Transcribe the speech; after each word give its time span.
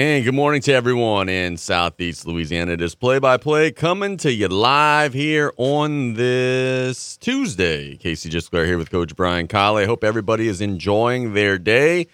And 0.00 0.24
good 0.24 0.32
morning 0.32 0.62
to 0.62 0.72
everyone 0.72 1.28
in 1.28 1.58
Southeast 1.58 2.26
Louisiana. 2.26 2.72
It 2.72 2.80
is 2.80 2.94
play 2.94 3.18
by 3.18 3.36
play 3.36 3.70
coming 3.70 4.16
to 4.16 4.32
you 4.32 4.48
live 4.48 5.12
here 5.12 5.52
on 5.58 6.14
this 6.14 7.18
Tuesday. 7.18 7.98
Casey 7.98 8.30
Gisclair 8.30 8.64
here 8.64 8.78
with 8.78 8.90
Coach 8.90 9.14
Brian 9.14 9.46
Callais. 9.46 9.82
I 9.82 9.84
hope 9.84 10.02
everybody 10.02 10.48
is 10.48 10.62
enjoying 10.62 11.34
their 11.34 11.58
day. 11.58 12.06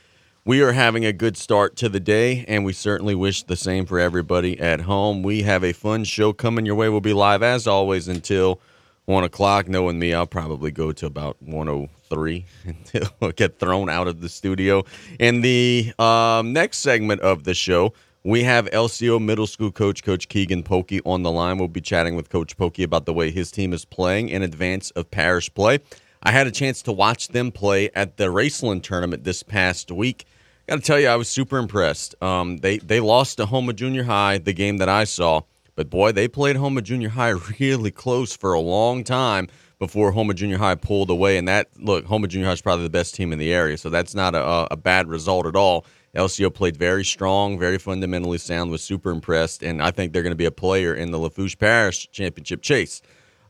We 0.45 0.62
are 0.62 0.72
having 0.72 1.04
a 1.04 1.12
good 1.12 1.37
start 1.37 1.77
to 1.77 1.88
the 1.88 2.01
day, 2.01 2.45
and 2.49 2.64
we 2.64 2.72
certainly 2.72 3.14
wish 3.14 3.45
the 3.45 3.54
same 3.54 3.87
for 3.87 4.00
everybody 4.00 4.59
at 4.59 4.80
home. 4.80 5.23
We 5.23 5.43
have 5.43 5.62
a 5.62 5.73
fun 5.73 6.03
show 6.03 6.32
coming 6.32 6.66
your 6.66 6.75
way. 6.75 6.89
We'll 6.89 7.00
be 7.00 7.12
live 7.12 7.45
as 7.45 7.68
always 7.68 8.09
until 8.09 8.61
one 9.05 9.23
o'clock. 9.23 9.68
Knowing 9.68 10.00
me, 10.00 10.12
I'll 10.12 10.27
probably 10.27 10.73
go 10.73 10.91
to 10.91 11.07
about 11.07 11.41
one 11.41 11.68
o 11.68 11.89
three 12.09 12.46
until 12.64 13.09
I 13.22 13.32
get 13.32 13.59
thrown 13.59 13.89
out 13.89 14.09
of 14.09 14.20
the 14.20 14.29
studio. 14.29 14.84
In 15.18 15.41
the 15.41 15.93
um, 15.98 16.52
next 16.52 16.79
segment 16.79 17.21
of 17.21 17.45
the 17.45 17.54
show, 17.54 17.93
we 18.25 18.43
have 18.43 18.66
LCO 18.71 19.22
middle 19.22 19.46
school 19.46 19.71
coach, 19.71 20.03
Coach 20.03 20.29
Keagan 20.29 20.64
Polkey, 20.64 21.00
on 21.07 21.22
the 21.22 21.31
line. 21.31 21.58
We'll 21.58 21.68
be 21.68 21.81
chatting 21.81 22.17
with 22.17 22.29
Coach 22.29 22.57
Polkey 22.57 22.82
about 22.82 23.07
the 23.07 23.12
way 23.12 23.31
his 23.31 23.53
team 23.53 23.72
is 23.72 23.84
playing 23.84 24.31
in 24.31 24.43
advance 24.43 24.90
of 24.93 25.11
parish 25.11 25.53
play. 25.54 25.79
I 26.22 26.32
had 26.32 26.48
a 26.48 26.50
chance 26.50 26.82
to 26.82 26.93
watch 26.93 27.29
them 27.29 27.53
play 27.53 27.89
at 27.95 28.17
the 28.17 28.25
Raceland 28.25 28.82
tournament 28.82 29.23
this 29.23 29.45
past 29.45 29.93
week. 29.93 30.26
Got 30.67 30.76
to 30.76 30.82
tell 30.82 30.98
you, 30.98 31.07
I 31.07 31.14
was 31.14 31.29
super 31.29 31.57
impressed. 31.59 32.20
Um, 32.20 32.56
they 32.56 32.78
they 32.78 32.98
lost 32.98 33.36
to 33.36 33.47
Houma 33.47 33.73
Junior 33.73 34.03
High, 34.03 34.39
the 34.39 34.53
game 34.53 34.78
that 34.78 34.89
I 34.89 35.05
saw, 35.05 35.42
but 35.77 35.89
boy, 35.89 36.11
they 36.11 36.27
played 36.27 36.56
Houma 36.56 36.83
Junior 36.83 37.11
High 37.11 37.28
really 37.61 37.92
close 37.92 38.34
for 38.34 38.55
a 38.55 38.61
long 38.61 39.05
time 39.05 39.47
before 39.78 40.12
Houma 40.12 40.34
Junior 40.34 40.58
High 40.58 40.75
pulled 40.75 41.11
away. 41.11 41.36
And 41.36 41.47
that 41.48 41.69
look, 41.78 42.06
Houma 42.06 42.28
Junior 42.28 42.47
High 42.47 42.55
is 42.55 42.62
probably 42.62 42.84
the 42.84 42.91
best 42.91 43.14
team 43.14 43.33
in 43.33 43.39
the 43.39 43.53
area, 43.53 43.77
so 43.77 43.91
that's 43.91 44.14
not 44.14 44.34
a, 44.34 44.72
a 44.72 44.77
bad 44.77 45.08
result 45.08 45.47
at 45.47 45.56
all. 45.56 45.84
LCO 46.14 46.53
played 46.53 46.77
very 46.77 47.05
strong, 47.05 47.58
very 47.58 47.78
fundamentally 47.78 48.39
sound. 48.39 48.70
Was 48.70 48.83
super 48.83 49.11
impressed, 49.11 49.62
and 49.62 49.83
I 49.83 49.91
think 49.91 50.12
they're 50.12 50.22
going 50.22 50.31
to 50.33 50.36
be 50.36 50.47
a 50.47 50.50
player 50.50 50.94
in 50.94 51.11
the 51.11 51.19
Lafourche 51.19 51.59
Parish 51.59 52.11
Championship 52.11 52.62
chase. 52.62 53.03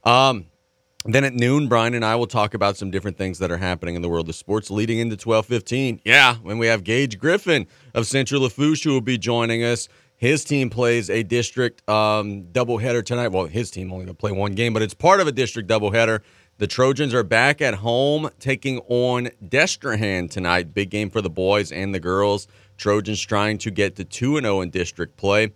Um, 0.04 0.46
then 1.04 1.22
at 1.22 1.34
noon, 1.34 1.68
Brian 1.68 1.94
and 1.94 2.04
I 2.04 2.16
will 2.16 2.26
talk 2.26 2.54
about 2.54 2.76
some 2.76 2.90
different 2.90 3.16
things 3.16 3.38
that 3.38 3.52
are 3.52 3.56
happening 3.56 3.94
in 3.94 4.02
the 4.02 4.08
world 4.08 4.28
of 4.28 4.34
sports 4.34 4.70
leading 4.70 4.98
into 4.98 5.16
12:15. 5.16 6.00
Yeah, 6.04 6.36
when 6.36 6.58
we 6.58 6.66
have 6.66 6.82
Gage 6.82 7.18
Griffin 7.18 7.68
of 7.94 8.06
Central 8.08 8.42
Lafourche 8.42 8.82
who 8.82 8.92
will 8.92 9.00
be 9.00 9.18
joining 9.18 9.62
us. 9.62 9.88
His 10.16 10.44
team 10.44 10.70
plays 10.70 11.10
a 11.10 11.22
district 11.22 11.86
um, 11.88 12.44
doubleheader 12.44 13.04
tonight. 13.04 13.28
Well, 13.28 13.46
his 13.46 13.70
team 13.70 13.92
only 13.92 14.06
to 14.06 14.14
play 14.14 14.32
one 14.32 14.54
game, 14.54 14.72
but 14.72 14.82
it's 14.82 14.94
part 14.94 15.20
of 15.20 15.26
a 15.26 15.32
district 15.32 15.68
doubleheader. 15.68 16.20
The 16.58 16.66
Trojans 16.66 17.12
are 17.12 17.22
back 17.22 17.60
at 17.60 17.74
home 17.74 18.30
taking 18.40 18.78
on 18.88 19.28
Destrehan 19.44 20.30
tonight. 20.30 20.72
Big 20.72 20.88
game 20.88 21.10
for 21.10 21.20
the 21.20 21.28
boys 21.28 21.70
and 21.70 21.94
the 21.94 22.00
girls. 22.00 22.48
Trojans 22.78 23.20
trying 23.20 23.58
to 23.58 23.70
get 23.70 23.96
to 23.96 24.04
2 24.04 24.40
0 24.40 24.62
in 24.62 24.70
district 24.70 25.18
play. 25.18 25.52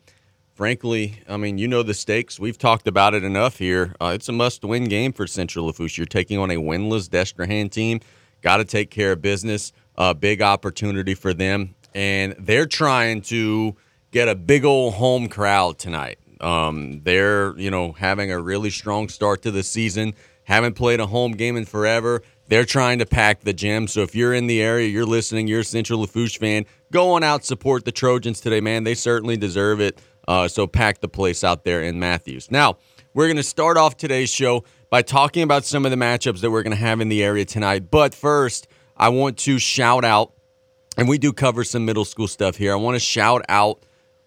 Frankly, 0.53 1.23
I 1.27 1.39
mean, 1.39 1.57
you 1.57 1.67
know 1.67 1.83
the 1.83 1.95
stakes. 1.95 2.39
We've 2.39 2.59
talked 2.59 2.87
about 2.87 3.15
it 3.15 3.25
enough 3.25 3.57
here. 3.57 3.95
Uh, 3.99 4.13
it's 4.15 4.29
a 4.29 4.33
must 4.33 4.63
win 4.63 4.89
game 4.89 5.15
for 5.15 5.27
Central 5.27 5.67
Lafourche. 5.67 5.97
You're 5.97 6.05
taking 6.05 6.39
on 6.39 6.51
a 6.51 6.57
winless 6.57 7.09
Destrehan 7.09 7.71
team. 7.71 8.01
Got 8.43 8.59
to 8.59 8.67
take 8.67 8.91
care 8.91 9.13
of 9.13 9.23
business. 9.23 9.73
A 9.97 10.03
uh, 10.03 10.15
big 10.15 10.43
opportunity 10.43 11.15
for 11.15 11.33
them. 11.33 11.75
And 11.95 12.35
they're 12.39 12.67
trying 12.67 13.23
to 13.23 13.75
get 14.11 14.29
a 14.29 14.35
big 14.35 14.65
old 14.65 14.95
home 14.95 15.29
crowd 15.29 15.79
tonight. 15.79 16.19
Um, 16.41 17.03
they're, 17.05 17.57
you 17.59 17.71
know, 17.71 17.93
having 17.93 18.33
a 18.33 18.41
really 18.41 18.71
strong 18.71 19.09
start 19.09 19.43
to 19.43 19.51
the 19.51 19.63
season. 19.63 20.15
Haven't 20.45 20.75
played 20.75 21.01
a 21.01 21.07
home 21.07 21.33
game 21.33 21.57
in 21.57 21.65
forever. 21.65 22.23
They're 22.49 22.65
trying 22.65 22.99
to 22.99 23.07
pack 23.07 23.43
the 23.43 23.53
gym. 23.53 23.87
So 23.87 24.01
if 24.03 24.15
you're 24.15 24.35
in 24.35 24.47
the 24.47 24.61
area, 24.61 24.89
you're 24.89 25.07
listening, 25.07 25.47
you're 25.47 25.61
a 25.61 25.65
Central 25.65 26.01
Lafourche 26.01 26.39
fan, 26.39 26.67
go 26.91 27.13
on 27.13 27.23
out 27.23 27.45
support 27.45 27.85
the 27.85 27.93
Trojans 27.93 28.41
today, 28.41 28.61
man. 28.61 28.85
They 28.85 28.95
certainly 28.95 29.37
deserve 29.37 29.81
it. 29.81 30.01
Uh, 30.27 30.49
so 30.49 30.67
pack 30.67 31.01
the 31.01 31.09
place 31.09 31.45
out 31.45 31.65
there 31.65 31.83
in 31.83 32.01
Mathews. 32.01 32.51
Now, 32.51 32.79
we're 33.15 33.27
going 33.27 33.37
to 33.37 33.43
start 33.43 33.77
off 33.77 33.97
today's 33.97 34.31
show 34.31 34.65
by 34.91 35.03
talking 35.03 35.43
about 35.43 35.65
some 35.65 35.85
of 35.85 35.91
the 35.91 35.97
matchups 35.97 36.41
that 36.41 36.51
we're 36.51 36.63
going 36.63 36.77
to 36.77 36.83
have 36.83 37.01
in 37.01 37.09
the 37.09 37.23
area 37.23 37.45
tonight. 37.45 37.91
But 37.91 38.15
first, 38.15 38.67
I 38.97 39.09
want 39.09 39.39
to 39.39 39.59
shout 39.59 40.05
out, 40.05 40.33
and 40.97 41.09
we 41.09 41.19
do 41.19 41.33
cover 41.33 41.65
some 41.65 41.85
middle 41.85 42.05
school 42.05 42.29
stuff 42.29 42.57
here. 42.57 42.73
I 42.73 42.77
want 42.77 42.97
to 42.97 43.01
shout 43.01 43.43
out 43.49 43.85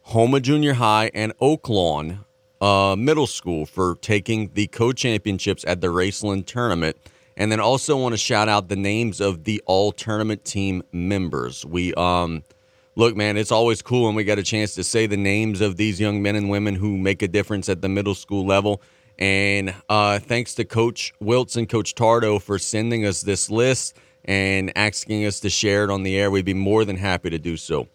Houma 0.07 0.39
Junior 0.41 0.73
High 0.73 1.09
and 1.13 1.35
Oaklawn 1.37 2.25
uh, 2.61 2.95
Middle 2.97 3.27
School 3.27 3.65
for 3.65 3.95
taking 4.01 4.51
the 4.53 4.67
co-championships 4.67 5.63
at 5.65 5.81
the 5.81 5.87
Raceland 5.87 6.45
tournament. 6.45 6.97
And 7.35 7.51
then 7.51 7.59
also 7.59 7.97
want 7.97 8.13
to 8.13 8.17
shout 8.17 8.47
out 8.47 8.69
the 8.69 8.75
names 8.75 9.19
of 9.19 9.45
the 9.45 9.61
all 9.65 9.91
tournament 9.91 10.45
team 10.45 10.83
members. 10.91 11.65
We 11.65 11.93
um 11.95 12.43
look, 12.95 13.15
man, 13.15 13.37
it's 13.37 13.51
always 13.51 13.81
cool 13.81 14.05
when 14.05 14.15
we 14.15 14.23
get 14.23 14.37
a 14.37 14.43
chance 14.43 14.75
to 14.75 14.83
say 14.83 15.07
the 15.07 15.17
names 15.17 15.61
of 15.61 15.77
these 15.77 15.99
young 15.99 16.21
men 16.21 16.35
and 16.35 16.49
women 16.49 16.75
who 16.75 16.95
make 16.97 17.21
a 17.23 17.27
difference 17.27 17.69
at 17.69 17.81
the 17.81 17.89
middle 17.89 18.13
school 18.13 18.45
level. 18.45 18.81
And 19.17 19.73
uh, 19.89 20.19
thanks 20.19 20.53
to 20.55 20.65
Coach 20.65 21.13
Wiltz 21.21 21.55
and 21.55 21.67
Coach 21.67 21.95
Tardo 21.95 22.41
for 22.41 22.59
sending 22.59 23.05
us 23.05 23.21
this 23.21 23.49
list 23.49 23.97
and 24.25 24.71
asking 24.75 25.25
us 25.25 25.39
to 25.39 25.49
share 25.49 25.83
it 25.83 25.89
on 25.89 26.03
the 26.03 26.17
air. 26.17 26.29
We'd 26.29 26.45
be 26.45 26.53
more 26.53 26.85
than 26.85 26.97
happy 26.97 27.29
to 27.29 27.39
do 27.39 27.57
so. 27.57 27.87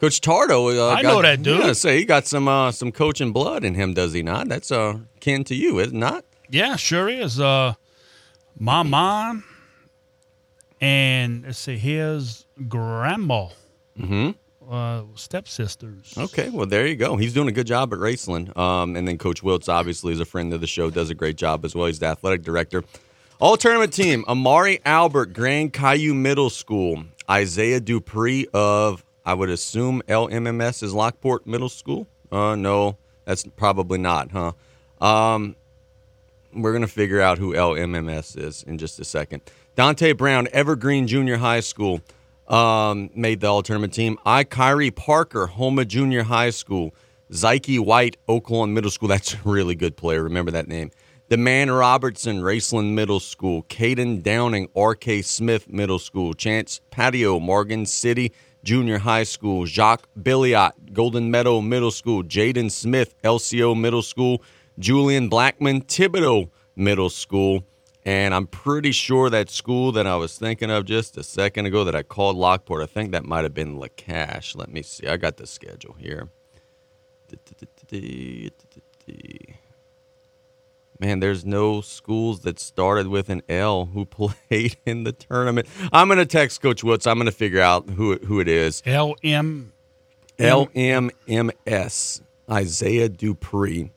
Coach 0.00 0.20
Tardo, 0.20 0.76
uh, 0.76 0.88
I 0.90 1.02
got, 1.02 1.08
know 1.08 1.22
that 1.22 1.42
dude. 1.42 1.58
Yeah, 1.58 1.72
say 1.72 1.98
he 1.98 2.04
got 2.04 2.26
some 2.26 2.48
uh, 2.48 2.70
some 2.70 2.92
coaching 2.92 3.32
blood 3.32 3.64
in 3.64 3.74
him, 3.74 3.94
does 3.94 4.12
he 4.12 4.22
not? 4.22 4.48
That's 4.48 4.70
uh, 4.70 4.98
kin 5.20 5.44
to 5.44 5.54
you, 5.54 5.78
is 5.78 5.88
it 5.88 5.94
not? 5.94 6.24
Yeah, 6.50 6.76
sure 6.76 7.08
is. 7.08 7.40
Uh, 7.40 7.74
my 8.58 8.82
mom 8.82 9.44
and 10.80 11.44
let's 11.44 11.58
see, 11.58 11.78
his 11.78 12.44
grandma, 12.68 13.48
mm-hmm. 13.98 14.30
uh, 14.70 15.02
stepsisters. 15.14 16.14
Okay, 16.16 16.50
well 16.50 16.66
there 16.66 16.86
you 16.86 16.96
go. 16.96 17.16
He's 17.16 17.32
doing 17.32 17.48
a 17.48 17.52
good 17.52 17.66
job 17.66 17.92
at 17.92 17.98
Raceland. 17.98 18.56
Um, 18.56 18.96
and 18.96 19.08
then 19.08 19.18
Coach 19.18 19.42
Wiltz 19.42 19.68
obviously 19.68 20.12
is 20.12 20.20
a 20.20 20.24
friend 20.26 20.52
of 20.52 20.60
the 20.60 20.66
show, 20.66 20.90
does 20.90 21.10
a 21.10 21.14
great 21.14 21.36
job 21.36 21.64
as 21.64 21.74
well. 21.74 21.86
He's 21.86 21.98
the 21.98 22.06
athletic 22.06 22.42
director. 22.42 22.84
All 23.38 23.56
tournament 23.56 23.92
team: 23.92 24.24
Amari 24.28 24.80
Albert, 24.84 25.32
Grand 25.32 25.72
Caillou 25.72 26.14
Middle 26.14 26.50
School, 26.50 27.04
Isaiah 27.30 27.80
Dupree 27.80 28.46
of 28.52 29.04
I 29.26 29.34
would 29.34 29.50
assume 29.50 30.02
LMMS 30.06 30.84
is 30.84 30.94
Lockport 30.94 31.48
Middle 31.48 31.68
School. 31.68 32.06
Uh, 32.30 32.54
no, 32.54 32.96
that's 33.24 33.44
probably 33.56 33.98
not, 33.98 34.30
huh? 34.30 34.52
Um, 35.04 35.56
we're 36.54 36.72
gonna 36.72 36.86
figure 36.86 37.20
out 37.20 37.38
who 37.38 37.52
LMMS 37.52 38.38
is 38.38 38.62
in 38.62 38.78
just 38.78 39.00
a 39.00 39.04
second. 39.04 39.42
Dante 39.74 40.12
Brown, 40.12 40.46
Evergreen 40.52 41.08
Junior 41.08 41.38
High 41.38 41.60
School, 41.60 42.00
um, 42.46 43.10
made 43.16 43.40
the 43.40 43.48
all 43.48 43.62
tournament 43.64 43.92
team. 43.92 44.16
I 44.24 44.44
Kyrie 44.44 44.92
Parker, 44.92 45.48
Houma 45.48 45.84
Junior 45.84 46.22
High 46.22 46.50
School. 46.50 46.94
Zyke 47.32 47.80
White, 47.80 48.16
Oaklawn 48.28 48.70
Middle 48.70 48.92
School. 48.92 49.08
That's 49.10 49.34
a 49.34 49.38
really 49.44 49.74
good 49.74 49.96
player. 49.96 50.22
Remember 50.22 50.52
that 50.52 50.68
name. 50.68 50.92
The 51.28 51.36
Man 51.36 51.72
Robertson, 51.72 52.40
Raceland 52.40 52.94
Middle 52.94 53.18
School. 53.18 53.64
Caden 53.64 54.22
Downing, 54.22 54.68
RK 54.76 55.24
Smith 55.24 55.68
Middle 55.68 55.98
School. 55.98 56.32
Chance 56.34 56.80
Patio, 56.90 57.40
Morgan 57.40 57.84
City 57.84 58.32
Junior 58.66 58.98
High 58.98 59.22
School, 59.22 59.64
Jacques 59.64 60.08
Billiot, 60.20 60.92
Golden 60.92 61.30
Meadow 61.30 61.60
Middle 61.60 61.92
School, 61.92 62.24
Jaden 62.24 62.68
Smith, 62.68 63.14
LCO 63.22 63.78
Middle 63.80 64.02
School, 64.02 64.42
Julian 64.76 65.28
Blackman, 65.28 65.82
Thibodaux 65.82 66.50
Middle 66.74 67.08
School. 67.08 67.64
And 68.04 68.34
I'm 68.34 68.48
pretty 68.48 68.90
sure 68.90 69.30
that 69.30 69.50
school 69.50 69.92
that 69.92 70.08
I 70.08 70.16
was 70.16 70.36
thinking 70.36 70.72
of 70.72 70.84
just 70.84 71.16
a 71.16 71.22
second 71.22 71.66
ago 71.66 71.84
that 71.84 71.94
I 71.94 72.02
called 72.02 72.34
Lockport, 72.36 72.82
I 72.82 72.86
think 72.86 73.12
that 73.12 73.24
might 73.24 73.44
have 73.44 73.54
been 73.54 73.78
LaCache. 73.78 74.56
Let 74.56 74.72
me 74.72 74.82
see. 74.82 75.06
I 75.06 75.16
got 75.16 75.36
the 75.36 75.46
schedule 75.46 75.94
here 75.96 76.28
man, 81.00 81.20
there's 81.20 81.44
no 81.44 81.80
schools 81.80 82.40
that 82.40 82.58
started 82.58 83.08
with 83.08 83.28
an 83.28 83.42
L 83.48 83.86
who 83.86 84.04
played 84.50 84.76
in 84.84 85.04
the 85.04 85.12
tournament. 85.12 85.68
I'm 85.92 86.08
going 86.08 86.18
to 86.18 86.26
text 86.26 86.60
Coach 86.60 86.82
Woods. 86.84 87.06
I'm 87.06 87.16
going 87.16 87.26
to 87.26 87.32
figure 87.32 87.60
out 87.60 87.88
who 87.90 88.16
who 88.18 88.40
it 88.40 88.48
is. 88.48 88.82
L 88.86 89.14
M 89.22 89.72
L 90.38 90.68
M 90.74 91.10
M 91.28 91.50
S 91.66 92.20
Isaiah 92.50 93.08
Dupree. 93.08 93.90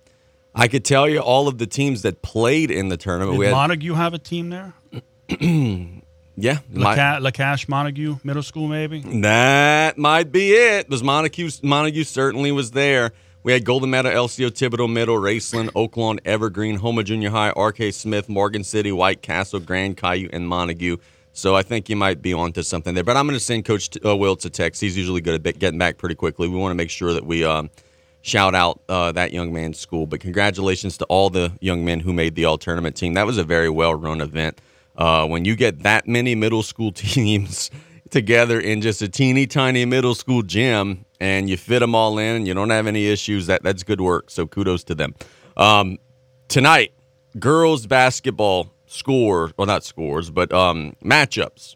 I 0.56 0.68
could 0.68 0.84
tell 0.84 1.08
you 1.08 1.20
all 1.20 1.48
of 1.48 1.58
the 1.58 1.68
teams 1.68 2.02
that 2.02 2.22
played 2.22 2.72
in 2.72 2.90
the 2.90 2.98
tournament. 2.98 3.34
Did 3.36 3.40
we 3.40 3.46
had, 3.46 3.54
Montague 3.54 3.94
have 3.94 4.14
a 4.14 4.18
team 4.18 4.50
there? 4.50 4.74
yeah, 6.36 6.58
LaCache, 6.74 7.22
LaCache 7.22 7.70
Montague 7.70 8.18
Middle 8.24 8.44
School, 8.44 8.68
maybe. 8.68 9.02
That 9.22 9.98
might 9.98 10.32
be 10.32 10.52
it. 10.52 10.90
Was 10.90 11.04
Montague? 11.04 11.50
Montague 11.62 12.04
certainly 12.04 12.52
was 12.52 12.72
there. 12.72 13.14
We 13.42 13.54
had 13.54 13.64
Golden 13.64 13.90
Meadow, 13.90 14.10
LCO, 14.10 14.50
Thibodaux 14.50 14.92
Middle, 14.92 15.16
Raceland, 15.16 15.70
Oaklawn, 15.72 16.20
Evergreen, 16.26 16.76
Houma 16.76 17.06
Junior 17.06 17.30
High, 17.30 17.52
RK 17.52 17.94
Smith, 17.94 18.28
Morgan 18.28 18.66
City, 18.66 18.92
White 18.92 19.22
Castle, 19.22 19.62
Grand 19.62 19.96
Caillou, 19.96 20.28
and 20.34 20.46
Montague. 20.46 20.98
So 21.32 21.56
I 21.56 21.62
think 21.62 21.88
you 21.88 21.96
might 21.96 22.22
be 22.22 22.34
onto 22.34 22.62
something 22.64 22.94
there. 22.96 23.04
But 23.06 23.16
I'm 23.16 23.26
going 23.26 23.40
to 23.40 23.44
send 23.44 23.64
Coach 23.64 23.92
uh, 24.04 24.10
a 24.10 24.36
text. 24.50 24.82
He's 24.82 24.98
usually 24.98 25.22
good 25.22 25.48
at 25.48 25.58
getting 25.58 25.80
back 25.80 25.98
pretty 25.98 26.16
quickly. 26.16 26.50
We 26.50 26.58
want 26.58 26.72
to 26.72 26.76
make 26.76 26.90
sure 26.90 27.14
that 27.14 27.26
we 27.26 27.46
um, 27.46 27.70
shout 28.24 28.56
out 28.56 28.82
uh, 28.90 29.14
that 29.14 29.32
young 29.32 29.54
man's 29.54 29.80
school. 29.80 30.06
But 30.06 30.20
congratulations 30.20 30.98
to 30.98 31.06
all 31.06 31.30
the 31.30 31.54
young 31.62 31.86
men 31.86 32.02
who 32.02 32.12
made 32.12 32.36
the 32.36 32.44
all 32.44 32.58
tournament 32.58 32.98
team. 32.98 33.14
That 33.14 33.26
was 33.26 33.38
a 33.38 33.46
very 33.46 33.70
well 33.70 33.96
run 33.96 34.20
event. 34.20 34.60
Uh, 34.98 35.26
when 35.26 35.46
you 35.46 35.56
get 35.56 35.84
that 35.84 36.10
many 36.10 36.36
middle 36.36 36.62
school 36.62 36.92
teams 36.94 37.72
together 38.10 38.60
in 38.60 38.82
just 38.82 39.02
a 39.02 39.10
teeny 39.10 39.48
tiny 39.48 39.86
middle 39.86 40.16
school 40.16 40.42
gym 40.42 41.06
and 41.20 41.50
you 41.50 41.58
fit 41.58 41.80
them 41.80 41.96
all 41.96 42.18
in 42.18 42.36
and 42.36 42.48
you 42.48 42.54
don't 42.54 42.70
have 42.70 42.88
any 42.88 43.08
issues. 43.08 43.48
That 43.48 43.64
that's 43.64 43.84
good 43.84 44.02
work. 44.02 44.30
So 44.30 44.48
kudos 44.48 44.84
to 44.86 44.96
them. 44.96 45.16
Um, 45.58 45.98
tonight, 46.48 46.94
girls 47.38 47.86
basketball 47.86 48.72
score, 48.86 49.52
well 49.58 49.68
not 49.68 49.84
scores, 49.84 50.30
but 50.30 50.52
um, 50.54 50.96
matchups. 51.04 51.76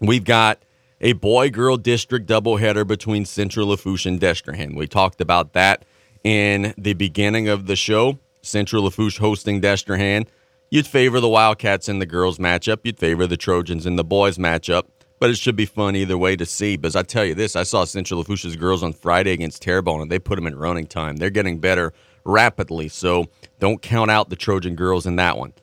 We've 0.00 0.24
got 0.24 0.62
a 1.00 1.12
boy 1.14 1.50
girl 1.50 1.76
district 1.76 2.26
doubleheader 2.26 2.86
between 2.86 3.24
Central 3.24 3.68
Lafourche 3.68 4.06
and 4.06 4.20
Destrehan. 4.20 4.76
We 4.76 4.86
talked 4.86 5.20
about 5.20 5.52
that 5.52 5.84
in 6.24 6.74
the 6.76 6.94
beginning 6.94 7.48
of 7.48 7.66
the 7.66 7.76
show. 7.76 8.18
Central 8.42 8.84
Lafourche 8.84 9.18
hosting 9.18 9.60
Destrehan. 9.60 10.26
You'd 10.70 10.86
favor 10.86 11.20
the 11.20 11.28
Wildcats 11.28 11.88
in 11.88 11.98
the 11.98 12.06
girls 12.06 12.38
matchup. 12.38 12.78
You'd 12.82 12.98
favor 12.98 13.26
the 13.26 13.36
Trojans 13.36 13.86
in 13.86 13.96
the 13.96 14.04
boys 14.04 14.36
matchup. 14.36 14.84
But 15.18 15.30
it 15.30 15.38
should 15.38 15.56
be 15.56 15.66
fun 15.66 15.96
either 15.96 16.18
way 16.18 16.36
to 16.36 16.44
see. 16.44 16.76
Because 16.76 16.96
I 16.96 17.02
tell 17.02 17.24
you 17.24 17.34
this, 17.34 17.56
I 17.56 17.62
saw 17.62 17.84
Central 17.84 18.20
Lafourche's 18.20 18.56
girls 18.56 18.82
on 18.82 18.92
Friday 18.92 19.32
against 19.32 19.62
Terrebonne, 19.62 20.02
and 20.02 20.10
they 20.10 20.18
put 20.18 20.36
them 20.36 20.46
in 20.46 20.56
running 20.56 20.86
time. 20.86 21.16
They're 21.16 21.30
getting 21.30 21.58
better 21.58 21.92
rapidly, 22.24 22.88
so 22.88 23.26
don't 23.58 23.80
count 23.80 24.10
out 24.10 24.28
the 24.28 24.36
Trojan 24.36 24.74
girls 24.74 25.06
in 25.06 25.16
that 25.16 25.38
one. 25.38 25.54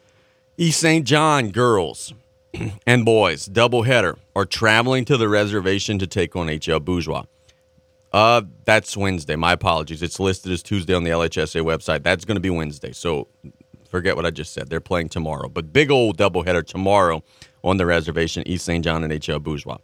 East 0.57 0.79
St. 0.79 1.05
John 1.05 1.49
girls 1.51 2.13
and 2.87 3.05
boys, 3.05 3.47
doubleheader, 3.47 4.17
are 4.35 4.45
traveling 4.45 5.05
to 5.05 5.17
the 5.17 5.27
reservation 5.27 5.99
to 5.99 6.07
take 6.07 6.35
on 6.35 6.47
HL 6.47 6.83
Bourgeois. 6.83 7.25
Uh, 8.11 8.43
that's 8.65 8.95
Wednesday. 8.95 9.35
My 9.35 9.53
apologies. 9.53 10.03
It's 10.03 10.19
listed 10.19 10.51
as 10.51 10.61
Tuesday 10.61 10.93
on 10.93 11.03
the 11.03 11.09
LHSA 11.09 11.63
website. 11.63 12.03
That's 12.03 12.25
going 12.25 12.35
to 12.35 12.41
be 12.41 12.51
Wednesday. 12.51 12.91
So 12.91 13.27
forget 13.89 14.15
what 14.15 14.25
I 14.25 14.29
just 14.29 14.53
said. 14.53 14.69
They're 14.69 14.79
playing 14.79 15.09
tomorrow. 15.09 15.49
But 15.49 15.73
big 15.73 15.89
old 15.89 16.17
doubleheader 16.17 16.65
tomorrow 16.65 17.23
on 17.63 17.77
the 17.77 17.85
reservation, 17.85 18.47
East 18.47 18.65
St. 18.65 18.83
John 18.83 19.03
and 19.03 19.13
HL 19.13 19.41
Bourgeois. 19.41 19.77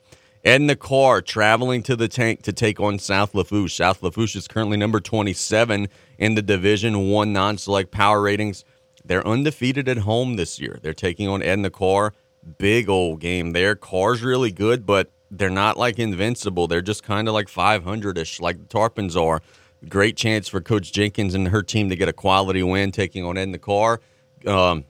Edna 0.44 0.76
Karr 0.76 1.22
traveling 1.22 1.84
to 1.84 1.96
the 1.96 2.08
tank 2.08 2.44
to 2.44 2.54
take 2.54 2.80
on 2.80 2.98
South 2.98 3.36
Lafourche. 3.36 3.76
South 3.76 4.02
Lafourche 4.02 4.38
is 4.38 4.48
currently 4.48 4.78
number 4.78 5.02
27 5.02 5.90
in 6.18 6.36
the 6.36 6.42
Division 6.42 7.10
One 7.10 7.34
non-select 7.34 7.92
power 7.92 8.22
ratings. 8.22 8.64
They're 9.04 9.26
undefeated 9.28 9.90
at 9.90 10.00
home 10.00 10.38
this 10.38 10.60
year. 10.60 10.80
They're 10.82 10.94
taking 10.94 11.28
on 11.28 11.42
Edna 11.42 11.70
Karr. 11.70 12.14
Big 12.58 12.88
old 12.88 13.20
game 13.20 13.52
there. 13.52 13.76
Karr's 13.76 14.22
really 14.22 14.52
good, 14.52 14.86
but 14.86 15.12
they're 15.30 15.50
not 15.50 15.78
like 15.78 16.00
invincible. 16.00 16.68
They're 16.68 16.82
just 16.82 17.04
kind 17.04 17.28
of 17.28 17.34
like 17.34 17.48
500ish, 17.48 18.40
like 18.40 18.60
the 18.60 18.66
Tarpons 18.66 19.16
are. 19.16 19.42
Great 19.88 20.16
chance 20.16 20.48
for 20.48 20.62
Coach 20.62 20.94
Jenkins 20.94 21.36
and 21.36 21.50
her 21.50 21.64
team 21.64 21.90
to 21.90 21.96
get 21.96 22.08
a 22.08 22.14
quality 22.14 22.64
win 22.64 22.92
taking 22.92 23.26
on 23.26 23.38
Edna 23.38 23.58
Karr. 23.58 24.00
Um, 24.46 24.86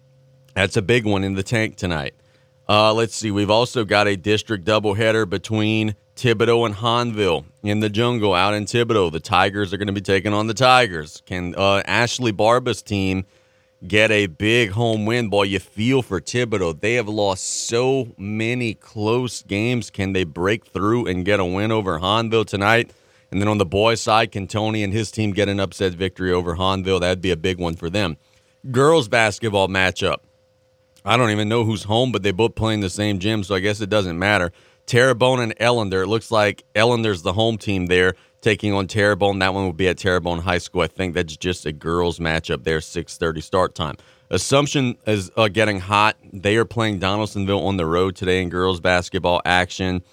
that's 0.54 0.78
a 0.78 0.82
big 0.82 1.06
one 1.06 1.24
in 1.24 1.34
the 1.34 1.44
tank 1.44 1.76
tonight. 1.76 2.14
Uh, 2.70 2.94
let's 2.94 3.16
see. 3.16 3.32
We've 3.32 3.50
also 3.50 3.84
got 3.84 4.08
a 4.08 4.16
district 4.16 4.64
doubleheader 4.64 5.28
between 5.28 5.96
Thibodaux 6.16 6.68
and 6.68 6.76
Hahnville 6.76 7.46
in 7.64 7.80
the 7.80 7.90
jungle 7.90 8.36
out 8.36 8.54
in 8.54 8.66
Thibodaux. 8.66 9.12
The 9.12 9.20
Tigers 9.20 9.74
are 9.74 9.78
going 9.78 9.88
to 9.88 9.94
be 9.94 10.02
taking 10.02 10.36
on 10.36 10.46
the 10.46 10.54
Tigers. 10.54 11.24
Can 11.26 11.56
uh, 11.58 11.82
Ashley 11.88 12.32
Barba's 12.32 12.84
team 12.84 13.26
get 13.88 14.12
a 14.12 14.28
big 14.28 14.70
home 14.70 15.08
win? 15.08 15.30
Boy, 15.30 15.44
you 15.44 15.58
feel 15.58 16.04
for 16.04 16.22
Thibodaux. 16.22 16.80
They 16.80 16.94
have 16.94 17.10
lost 17.10 17.68
so 17.68 18.10
many 18.20 18.76
close 18.76 19.42
games. 19.42 19.90
Can 19.90 20.14
they 20.14 20.24
break 20.24 20.68
through 20.68 21.08
and 21.08 21.26
get 21.26 21.40
a 21.40 21.46
win 21.46 21.72
over 21.72 22.00
Hahnville 22.00 22.46
tonight? 22.46 22.92
And 23.32 23.42
then 23.42 23.48
on 23.48 23.58
the 23.58 23.66
boys' 23.66 24.02
side, 24.02 24.32
can 24.32 24.46
Tony 24.46 24.84
and 24.84 24.94
his 24.94 25.10
team 25.10 25.32
get 25.32 25.50
an 25.50 25.60
upset 25.60 25.94
victory 25.94 26.32
over 26.32 26.56
Hahnville? 26.56 27.00
That'd 27.00 27.22
be 27.22 27.32
a 27.32 27.38
big 27.38 27.58
one 27.58 27.76
for 27.76 27.90
them. 27.90 28.18
Girls 28.70 29.08
basketball 29.08 29.70
matchup. 29.70 30.18
I 31.10 31.18
don't 31.18 31.32
even 31.32 31.50
know 31.50 31.64
who's 31.64 31.86
home, 31.86 32.12
but 32.12 32.22
they 32.22 32.30
both 32.30 32.54
play 32.54 32.76
in 32.76 32.82
the 32.82 32.90
same 32.90 33.18
gym, 33.18 33.44
so 33.44 33.56
I 33.56 33.62
guess 33.62 33.82
it 33.82 33.90
doesn't 33.90 34.20
matter. 34.20 34.52
Terrebonne 34.86 35.40
and 35.40 35.56
Ellender. 35.56 36.04
It 36.04 36.08
looks 36.08 36.30
like 36.30 36.64
Ellender's 36.76 37.24
the 37.24 37.34
home 37.34 37.58
team 37.58 37.88
there 37.88 38.14
taking 38.42 38.74
on 38.74 38.86
Terrebonne. 38.86 39.40
That 39.40 39.56
one 39.56 39.64
will 39.64 39.74
be 39.74 39.88
at 39.88 39.98
Terrebonne 39.98 40.38
High 40.38 40.60
School. 40.60 40.82
I 40.82 40.88
think 40.88 41.16
that's 41.16 41.36
just 41.36 41.66
a 41.66 41.72
girls 41.72 42.20
matchup 42.20 42.64
there, 42.64 42.78
6:30 42.78 43.42
start 43.42 43.74
time. 43.74 43.96
Assumption 44.30 44.98
is 45.08 45.32
uh, 45.36 45.48
getting 45.48 45.80
hot. 45.80 46.16
They 46.32 46.58
are 46.58 46.66
playing 46.66 47.00
Donaldsonville 47.00 47.66
on 47.66 47.78
the 47.78 47.88
road 47.88 48.16
today 48.16 48.44
in 48.44 48.50
girls 48.50 48.80
basketball 48.80 49.42
action. 49.46 50.04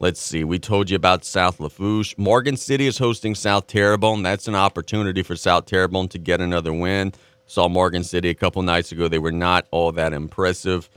Let's 0.00 0.20
see. 0.20 0.44
We 0.44 0.58
told 0.58 0.88
you 0.88 0.96
about 0.96 1.26
South 1.26 1.60
Lafourche. 1.60 2.16
Morgan 2.16 2.56
City 2.56 2.86
is 2.86 2.96
hosting 2.96 3.34
South 3.34 3.66
Terrebonne. 3.66 4.22
That's 4.22 4.48
an 4.48 4.54
opportunity 4.54 5.22
for 5.22 5.36
South 5.36 5.66
Terrebonne 5.66 6.08
to 6.08 6.18
get 6.18 6.40
another 6.40 6.72
win. 6.72 7.12
Saw 7.48 7.68
Morgan 7.68 8.04
City 8.04 8.28
a 8.28 8.34
couple 8.34 8.62
nights 8.62 8.92
ago. 8.92 9.08
They 9.08 9.18
were 9.18 9.32
not 9.32 9.66
all 9.70 9.90
that 9.92 10.12
impressive. 10.12 10.88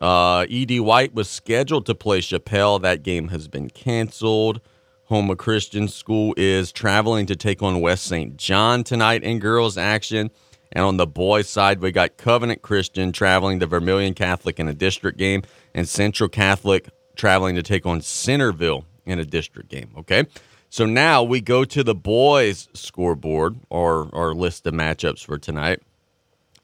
Uh, 0.00 0.44
E.D. 0.48 0.78
White 0.80 1.14
was 1.14 1.28
scheduled 1.28 1.86
to 1.86 1.94
play 1.94 2.20
Chapelle. 2.20 2.78
That 2.78 3.02
game 3.02 3.28
has 3.28 3.48
been 3.48 3.70
canceled. 3.70 4.60
Houma 5.06 5.34
Christian 5.34 5.88
School 5.88 6.34
is 6.36 6.72
traveling 6.72 7.26
to 7.26 7.36
take 7.36 7.62
on 7.62 7.80
West 7.80 8.04
St. 8.04 8.36
John 8.36 8.84
tonight 8.84 9.22
in 9.22 9.38
girls 9.38 9.78
action. 9.78 10.30
And 10.72 10.84
on 10.84 10.96
the 10.96 11.06
boys' 11.06 11.48
side, 11.48 11.80
we 11.80 11.90
got 11.90 12.16
Covenant 12.16 12.62
Christian 12.62 13.12
traveling 13.12 13.60
to 13.60 13.66
Vermilion 13.66 14.12
Catholic 14.14 14.58
in 14.60 14.68
a 14.68 14.74
district 14.74 15.18
game, 15.18 15.42
and 15.74 15.88
Central 15.88 16.28
Catholic 16.28 16.88
traveling 17.16 17.54
to 17.54 17.62
take 17.62 17.86
on 17.86 18.00
Centerville 18.00 18.84
in 19.06 19.18
a 19.18 19.24
district 19.24 19.70
game. 19.70 19.90
Okay. 19.98 20.24
So 20.68 20.84
now 20.86 21.22
we 21.22 21.40
go 21.40 21.64
to 21.64 21.84
the 21.84 21.94
boys' 21.94 22.68
scoreboard 22.74 23.60
or 23.70 24.10
our 24.12 24.34
list 24.34 24.66
of 24.66 24.74
matchups 24.74 25.24
for 25.24 25.38
tonight. 25.38 25.80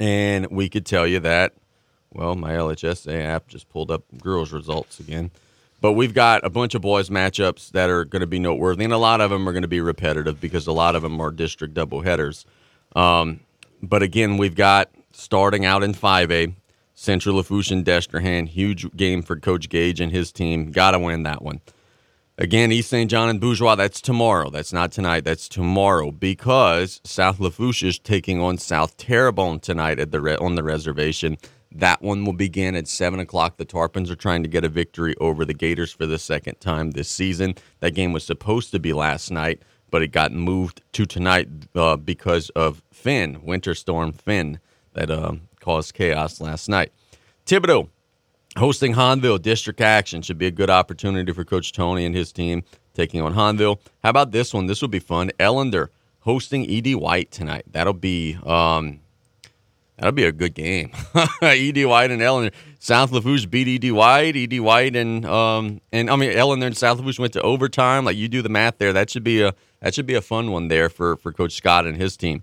And 0.01 0.47
we 0.51 0.69
could 0.71 0.87
tell 0.87 1.07
you 1.07 1.21
that, 1.21 1.53
well, 2.13 2.35
my 2.35 2.53
LHSA 2.53 3.23
app 3.23 3.47
just 3.47 3.69
pulled 3.69 3.91
up 3.91 4.03
girls' 4.21 4.51
results 4.51 4.99
again. 4.99 5.31
But 5.81 5.93
we've 5.93 6.15
got 6.15 6.45
a 6.45 6.51
bunch 6.51 6.75
of 6.75 6.83
boys' 6.83 7.11
matchups 7.11 7.71
that 7.73 7.89
are 7.89 8.05
going 8.05 8.21
to 8.21 8.27
be 8.27 8.39
noteworthy, 8.39 8.85
and 8.85 8.93
a 8.93 8.99
lot 8.99 9.21
of 9.21 9.31
them 9.31 9.49
are 9.49 9.53
going 9.53 9.63
to 9.63 9.69
be 9.69 9.81
repetitive 9.81 10.41
because 10.41 10.67
a 10.67 10.73
lot 10.73 10.97
of 10.97 11.03
them 11.03 11.21
are 11.21 11.31
district 11.31 11.75
doubleheaders. 11.75 12.45
Um, 12.97 13.41
but 13.83 14.03
again, 14.03 14.37
we've 14.37 14.55
got 14.55 14.91
starting 15.13 15.65
out 15.65 15.83
in 15.83 15.95
5A, 15.95 16.55
Central 16.95 17.37
Lafourche 17.37 17.71
and 17.71 17.85
Destrehan. 17.85 18.49
Huge 18.49 18.95
game 18.97 19.23
for 19.23 19.37
Coach 19.37 19.69
Gage 19.69 20.01
and 20.01 20.13
his 20.13 20.33
team. 20.33 20.71
Got 20.71 20.91
to 20.93 20.99
win 20.99 21.23
that 21.23 21.43
one. 21.43 21.61
Again, 22.41 22.73
East 22.73 22.89
St. 22.89 23.11
John 23.11 23.29
and 23.29 23.39
Bourgeois, 23.39 23.75
that's 23.75 24.01
tomorrow. 24.01 24.49
That's 24.49 24.73
not 24.73 24.93
tonight. 24.93 25.25
That's 25.25 25.47
tomorrow 25.47 26.11
because 26.11 27.03
South 27.05 27.39
Lafourche 27.39 27.83
is 27.83 27.99
taking 27.99 28.41
on 28.41 28.57
South 28.57 28.97
Terrebonne 28.97 29.61
tonight 29.61 29.99
at 29.99 30.11
the 30.11 30.23
re- 30.23 30.37
on 30.37 30.55
the 30.55 30.63
reservation. 30.63 31.37
That 31.71 32.01
one 32.01 32.25
will 32.25 32.33
begin 32.33 32.75
at 32.77 32.89
7 32.89 33.21
o'clock. 33.21 33.59
The 33.59 33.67
Tarpons 33.67 34.09
are 34.09 34.17
trying 34.17 34.43
to 34.43 34.49
get 34.49 34.65
a 34.65 34.71
victory 34.71 35.15
over 35.21 35.45
the 35.45 35.53
Gators 35.53 35.93
for 35.93 36.07
the 36.07 36.19
second 36.19 36.61
time 36.61 36.93
this 36.93 37.11
season. 37.11 37.57
That 37.81 37.91
game 37.91 38.15
was 38.15 38.25
supposed 38.25 38.71
to 38.71 38.79
be 38.79 38.95
last 38.95 39.31
night, 39.31 39.61
but 39.91 40.01
it 40.01 40.09
got 40.09 40.33
moved 40.33 40.81
to 40.93 41.05
tonight 41.05 41.47
uh, 41.75 41.97
because 41.97 42.49
of 42.57 42.83
Finn, 42.91 43.43
Winter 43.43 43.75
Storm 43.75 44.13
Finn, 44.15 44.61
that 44.95 45.11
uh, 45.11 45.35
caused 45.61 45.93
chaos 45.93 46.41
last 46.41 46.71
night. 46.71 46.91
Thibodaux 47.45 47.91
hosting 48.57 48.95
Hahnville 48.95 49.41
District 49.41 49.81
Action 49.81 50.23
should 50.23 50.39
be 50.39 50.47
a 50.47 50.51
good 50.51 50.71
opportunity 50.71 51.33
for 51.33 51.45
Coach 51.45 51.73
Tony 51.73 52.05
and 52.05 52.15
his 52.15 52.33
team 52.33 52.63
taking 52.95 53.21
on 53.21 53.35
Hahnville. 53.35 53.79
How 54.03 54.11
about 54.11 54.33
this 54.33 54.53
one? 54.53 54.67
This 54.67 54.81
will 54.81 54.89
be 54.89 54.99
fun. 54.99 55.31
Ellender 55.39 55.89
hosting 56.21 56.69
Ed 56.71 56.95
White 56.95 57.31
tonight. 57.31 57.65
That'll 57.71 57.93
be 57.93 58.37
um, 58.45 59.01
that'll 59.97 60.13
be 60.13 60.25
a 60.25 60.33
good 60.33 60.55
game. 60.55 60.91
Ed 61.43 61.85
White 61.85 62.11
and 62.11 62.21
Ellender. 62.21 62.53
South 62.79 63.13
Lafourche 63.13 63.49
beat 63.49 63.85
Ed 63.85 63.91
White. 63.93 64.37
Ed 64.37 64.59
White 64.61 64.97
and 64.97 65.25
um 65.27 65.81
and 65.93 66.11
I 66.11 66.17
mean 66.17 66.31
Ellender 66.31 66.67
and 66.67 66.77
South 66.77 66.99
Lafourche 66.99 67.19
went 67.19 67.33
to 67.35 67.43
overtime. 67.43 68.05
Like 68.05 68.17
you 68.17 68.29
do 68.29 68.43
the 68.43 68.49
math 68.49 68.79
there. 68.79 68.93
That 68.93 69.11
should 69.11 69.25
be 69.25 69.43
a 69.43 69.55
that 69.81 69.95
should 69.95 70.07
be 70.07 70.15
a 70.15 70.23
fun 70.23 70.51
one 70.51 70.69
there 70.69 70.89
for 70.89 71.17
for 71.17 71.33
Coach 71.33 71.53
Scott 71.53 71.87
and 71.87 71.97
his 71.97 72.17
team. 72.17 72.43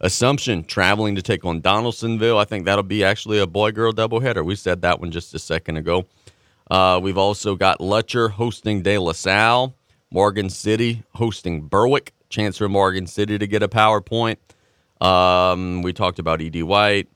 Assumption 0.00 0.62
traveling 0.62 1.16
to 1.16 1.22
take 1.22 1.44
on 1.44 1.60
Donaldsonville. 1.60 2.38
I 2.38 2.44
think 2.44 2.66
that'll 2.66 2.84
be 2.84 3.02
actually 3.02 3.40
a 3.40 3.46
boy 3.46 3.72
girl 3.72 3.92
doubleheader. 3.92 4.44
We 4.44 4.54
said 4.54 4.82
that 4.82 5.00
one 5.00 5.10
just 5.10 5.34
a 5.34 5.40
second 5.40 5.76
ago. 5.76 6.06
Uh, 6.70 7.00
we've 7.02 7.18
also 7.18 7.56
got 7.56 7.80
Lutcher 7.80 8.30
hosting 8.30 8.82
De 8.82 8.98
La 8.98 9.12
Salle, 9.12 9.74
Morgan 10.10 10.50
City 10.50 11.02
hosting 11.14 11.62
Berwick. 11.62 12.12
Chance 12.28 12.58
for 12.58 12.68
Morgan 12.68 13.06
City 13.06 13.38
to 13.38 13.46
get 13.46 13.62
a 13.62 13.68
PowerPoint. 13.68 14.36
Um, 15.00 15.82
we 15.82 15.92
talked 15.92 16.18
about 16.18 16.40
Ed 16.40 16.62
White. 16.62 17.08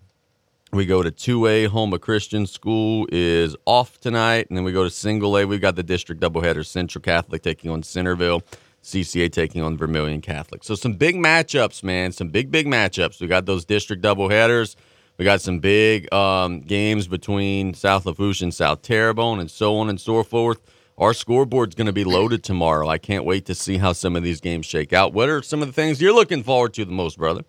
We 0.72 0.86
go 0.86 1.02
to 1.02 1.10
2A, 1.10 1.68
Houma 1.68 1.98
Christian 1.98 2.46
School 2.46 3.06
is 3.12 3.54
off 3.66 4.00
tonight. 4.00 4.46
And 4.48 4.56
then 4.56 4.64
we 4.64 4.72
go 4.72 4.84
to 4.84 4.90
single 4.90 5.36
A. 5.36 5.44
We've 5.44 5.60
got 5.60 5.76
the 5.76 5.82
district 5.82 6.22
doubleheader 6.22 6.64
Central 6.64 7.02
Catholic 7.02 7.42
taking 7.42 7.70
on 7.70 7.82
Centerville. 7.82 8.42
CCA 8.82 9.30
taking 9.30 9.62
on 9.62 9.76
Vermilion 9.76 10.20
Catholic. 10.20 10.64
So 10.64 10.74
some 10.74 10.94
big 10.94 11.16
matchups, 11.16 11.82
man. 11.82 12.12
Some 12.12 12.28
big, 12.28 12.50
big 12.50 12.66
matchups. 12.66 13.20
We 13.20 13.26
got 13.26 13.46
those 13.46 13.64
district 13.64 14.02
doubleheaders. 14.02 14.76
We 15.18 15.24
got 15.24 15.40
some 15.40 15.60
big 15.60 16.12
um, 16.12 16.60
games 16.60 17.06
between 17.06 17.74
South 17.74 18.06
Lafourche 18.06 18.42
and 18.42 18.52
South 18.52 18.82
Terrebonne 18.82 19.38
and 19.38 19.50
so 19.50 19.76
on 19.76 19.88
and 19.88 20.00
so 20.00 20.22
forth. 20.22 20.60
Our 20.98 21.14
scoreboard's 21.14 21.74
going 21.74 21.86
to 21.86 21.92
be 21.92 22.04
loaded 22.04 22.42
tomorrow. 22.42 22.88
I 22.88 22.98
can't 22.98 23.24
wait 23.24 23.46
to 23.46 23.54
see 23.54 23.78
how 23.78 23.92
some 23.92 24.14
of 24.16 24.22
these 24.22 24.40
games 24.40 24.66
shake 24.66 24.92
out. 24.92 25.12
What 25.12 25.28
are 25.28 25.42
some 25.42 25.62
of 25.62 25.68
the 25.68 25.72
things 25.72 26.00
you're 26.00 26.14
looking 26.14 26.42
forward 26.42 26.74
to 26.74 26.84
the 26.84 26.92
most, 26.92 27.18
brother? 27.18 27.44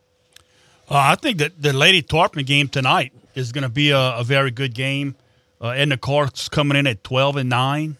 Uh, 0.89 0.97
I 0.97 1.15
think 1.15 1.37
that 1.37 1.61
the 1.61 1.73
Lady 1.73 2.01
Tarpon 2.01 2.43
game 2.43 2.67
tonight 2.67 3.13
is 3.35 3.51
going 3.51 3.63
to 3.63 3.69
be 3.69 3.91
a, 3.91 4.17
a, 4.17 4.23
very 4.23 4.51
good 4.51 4.73
game. 4.73 5.15
Uh, 5.61 5.69
Edna 5.69 5.97
Karr's 5.97 6.49
coming 6.49 6.77
in 6.77 6.87
at 6.87 7.03
12 7.03 7.37
and 7.37 7.49
9. 7.49 7.97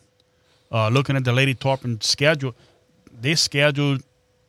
Uh, 0.71 0.89
looking 0.89 1.15
at 1.15 1.23
the 1.23 1.31
Lady 1.31 1.53
Tarpon 1.53 2.01
schedule, 2.01 2.55
they 3.24 3.36
scheduled 3.36 4.03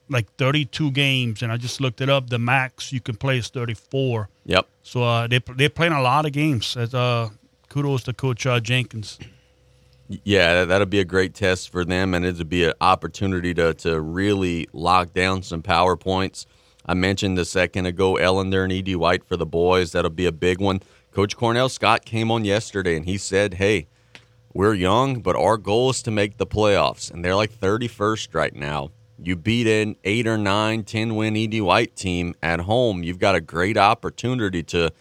like 0.09 0.31
32 0.37 0.90
games, 0.90 1.43
and 1.43 1.50
I 1.50 1.57
just 1.57 1.81
looked 1.81 2.00
it 2.00 2.11
up. 2.11 2.28
The 2.28 2.38
max 2.38 2.93
you 2.93 3.00
can 3.00 3.16
play 3.16 3.38
is 3.38 3.49
34. 3.49 4.28
Yep. 4.45 4.69
So 4.83 5.02
uh, 5.02 5.26
they 5.26 5.40
they're 5.57 5.71
playing 5.71 5.93
a 5.93 6.02
lot 6.02 6.26
of 6.26 6.33
games. 6.33 6.76
As, 6.76 6.95
uh, 6.95 7.31
kudos 7.69 8.02
to 8.04 8.12
Coach 8.12 8.47
uh, 8.47 8.61
Jenkins. 8.61 9.19
Yeah, 10.09 10.64
that'll 10.66 10.87
be 10.87 11.00
a 11.00 11.04
great 11.04 11.35
test 11.35 11.71
for 11.71 11.85
them, 11.85 12.12
and 12.12 12.26
it'll 12.26 12.45
be 12.45 12.64
an 12.64 12.75
opportunity 12.81 13.54
to 13.54 13.73
to 13.75 14.00
really 14.00 14.69
lock 14.73 15.14
down 15.14 15.43
some 15.43 15.62
power 15.62 15.97
points. 15.97 16.47
I 16.85 16.93
mentioned 16.93 17.38
a 17.38 17.47
second 17.47 17.87
ago 17.87 18.14
Ellender 18.14 18.64
and 18.64 18.73
Ed 18.73 18.95
White 18.97 19.25
for 19.25 19.38
the 19.38 19.47
boys. 19.47 19.93
That'll 19.93 20.11
be 20.11 20.26
a 20.26 20.33
big 20.33 20.61
one. 20.61 20.83
Coach 21.12 21.37
Cornell 21.37 21.71
Scott 21.71 22.04
came 22.04 22.31
on 22.31 22.45
yesterday 22.45 22.97
and 22.97 23.07
he 23.07 23.16
said, 23.16 23.54
"Hey, 23.54 23.87
we're 24.54 24.75
young, 24.75 25.20
but 25.20 25.34
our 25.34 25.56
goal 25.56 25.90
is 25.90 26.00
to 26.02 26.12
make 26.12 26.38
the 26.38 26.46
playoffs, 26.46 27.11
and 27.11 27.25
they're 27.25 27.34
like 27.34 27.52
31st 27.52 28.34
right 28.34 28.54
now. 28.54 28.90
You 29.20 29.37
beat 29.37 29.66
an 29.66 29.96
eight 30.04 30.26
or 30.26 30.38
nine, 30.38 30.84
10 30.84 31.16
win 31.16 31.37
Ed 31.37 31.61
White 31.61 31.96
team 31.96 32.34
at 32.42 32.61
home. 32.61 33.02
You've 33.02 33.18
got 33.18 33.34
a 33.34 33.40
great 33.40 33.76
opportunity 33.76 34.62
to 34.64 34.92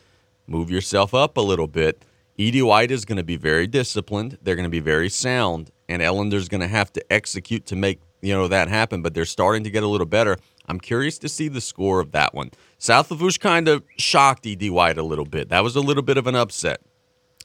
move 0.48 0.70
yourself 0.70 1.14
up 1.14 1.38
a 1.38 1.42
little 1.42 1.68
bit." 1.68 2.04
Ed 2.38 2.60
White 2.62 2.90
is 2.90 3.06
going 3.06 3.18
to 3.18 3.24
be 3.24 3.38
very 3.38 3.68
disciplined. 3.68 4.40
They're 4.42 4.56
going 4.56 4.66
to 4.66 4.70
be 4.70 4.80
very 4.80 5.10
sound, 5.10 5.72
and 5.88 6.02
Ellender's 6.02 6.50
going 6.50 6.62
to 6.62 6.68
have 6.68 6.92
to 6.94 7.14
execute 7.14 7.66
to 7.68 7.76
make 7.76 8.00
you 8.22 8.34
know 8.34 8.48
that 8.48 8.70
happen. 8.70 9.02
But 9.02 9.14
they're 9.14 9.26
starting 9.26 9.64
to 9.66 9.70
get 9.70 9.84
a 9.84 9.88
little 9.88 10.08
better. 10.08 10.38
I'm 10.68 10.80
curious 10.80 11.20
to 11.20 11.30
see 11.30 11.48
the 11.48 11.62
score 11.62 12.00
of 12.00 12.12
that 12.14 12.34
one. 12.34 12.52
South 12.80 13.12
Lafourche 13.12 13.40
kind 13.40 13.68
of 13.68 13.84
shocked 13.98 14.48
Ed 14.48 14.68
White 14.70 14.98
a 14.98 15.04
little 15.04 15.26
bit. 15.26 15.50
That 15.50 15.64
was 15.64 15.76
a 15.76 15.82
little 15.82 16.04
bit 16.04 16.18
of 16.18 16.26
an 16.26 16.36
upset. 16.36 16.82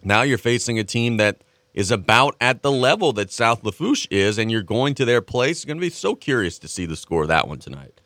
Now 0.03 0.23
you're 0.23 0.39
facing 0.39 0.79
a 0.79 0.85
team 0.85 1.17
that 1.17 1.43
is 1.75 1.91
about 1.91 2.37
at 2.41 2.63
the 2.63 2.73
level 2.73 3.13
that 3.13 3.31
South 3.31 3.63
Lafourche 3.63 4.07
is, 4.11 4.39
and 4.39 4.51
you're 4.51 4.63
going 4.63 4.95
to 4.95 5.05
their 5.05 5.21
place. 5.21 5.65
Going 5.65 5.77
to 5.77 5.81
be 5.81 5.91
so 5.91 6.15
curious 6.15 6.59
to 6.61 6.69
see 6.69 6.87
the 6.87 6.97
score 6.97 7.23
of 7.23 7.29
that 7.29 7.47
one 7.47 7.59
tonight. 7.59 8.01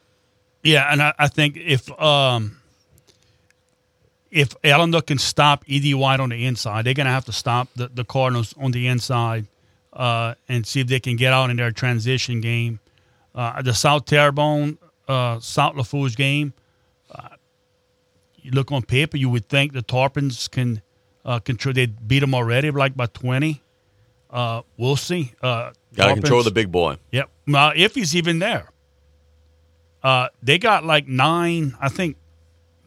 Yeah, 0.62 0.92
and 0.92 1.02
I, 1.02 1.14
I 1.18 1.28
think 1.28 1.56
if 1.56 1.90
um, 2.00 2.58
if 4.30 4.50
Ellender 4.62 5.04
can 5.04 5.18
stop 5.18 5.64
Ed 5.70 5.92
White 5.94 6.20
on 6.20 6.30
the 6.30 6.46
inside, 6.46 6.84
they're 6.84 6.94
going 6.94 7.06
to 7.06 7.12
have 7.12 7.26
to 7.26 7.32
stop 7.32 7.68
the, 7.76 7.88
the 7.88 8.04
Cardinals 8.04 8.54
on 8.58 8.72
the 8.72 8.88
inside 8.88 9.46
uh, 9.92 10.34
and 10.48 10.66
see 10.66 10.80
if 10.80 10.86
they 10.86 11.00
can 11.00 11.16
get 11.16 11.32
out 11.32 11.50
in 11.50 11.56
their 11.56 11.70
transition 11.70 12.40
game. 12.40 12.80
Uh, 13.34 13.62
the 13.62 13.74
South 13.74 14.06
Terrebonne, 14.06 14.78
uh, 15.08 15.38
South 15.40 15.76
Lafourche 15.76 16.16
game, 16.16 16.54
uh, 17.10 17.28
you 18.36 18.50
look 18.50 18.72
on 18.72 18.82
paper, 18.82 19.16
you 19.16 19.28
would 19.28 19.48
think 19.48 19.72
the 19.72 19.82
Tarpons 19.82 20.50
can 20.50 20.82
uh, 21.24 21.38
control. 21.40 21.72
They 21.72 21.86
beat 21.86 22.20
them 22.20 22.34
already, 22.34 22.70
like 22.70 22.96
by 22.96 23.06
20. 23.06 23.62
Uh, 24.30 24.62
we'll 24.76 24.96
see. 24.96 25.32
Uh, 25.42 25.72
Got 25.94 26.08
to 26.08 26.14
control 26.14 26.42
the 26.42 26.50
big 26.50 26.72
boy. 26.72 26.96
Yep. 27.10 27.30
Uh, 27.54 27.72
if 27.76 27.94
he's 27.94 28.16
even 28.16 28.38
there. 28.38 28.70
Uh, 30.02 30.28
they 30.42 30.58
got 30.58 30.84
like 30.84 31.06
nine, 31.06 31.76
I 31.80 31.88
think, 31.88 32.16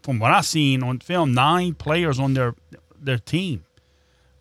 from 0.04 0.20
what 0.20 0.32
I 0.32 0.42
seen 0.42 0.84
on 0.84 1.00
film, 1.00 1.34
nine 1.34 1.74
players 1.74 2.20
on 2.20 2.34
their 2.34 2.56
their 3.00 3.18
team, 3.18 3.63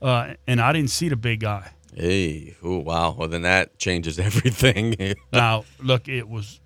uh, 0.03 0.35
and 0.47 0.61
I 0.61 0.73
didn't 0.73 0.91
see 0.91 1.09
the 1.09 1.17
big 1.17 1.41
guy. 1.41 1.71
Hey, 1.95 2.57
oh 2.65 2.79
wow! 2.79 3.15
Well, 3.17 3.29
then 3.29 3.43
that 3.43 3.79
changes 3.79 4.19
everything. 4.29 5.15
now, 5.33 5.65
look, 5.81 6.09
it 6.09 6.29
was 6.29 6.61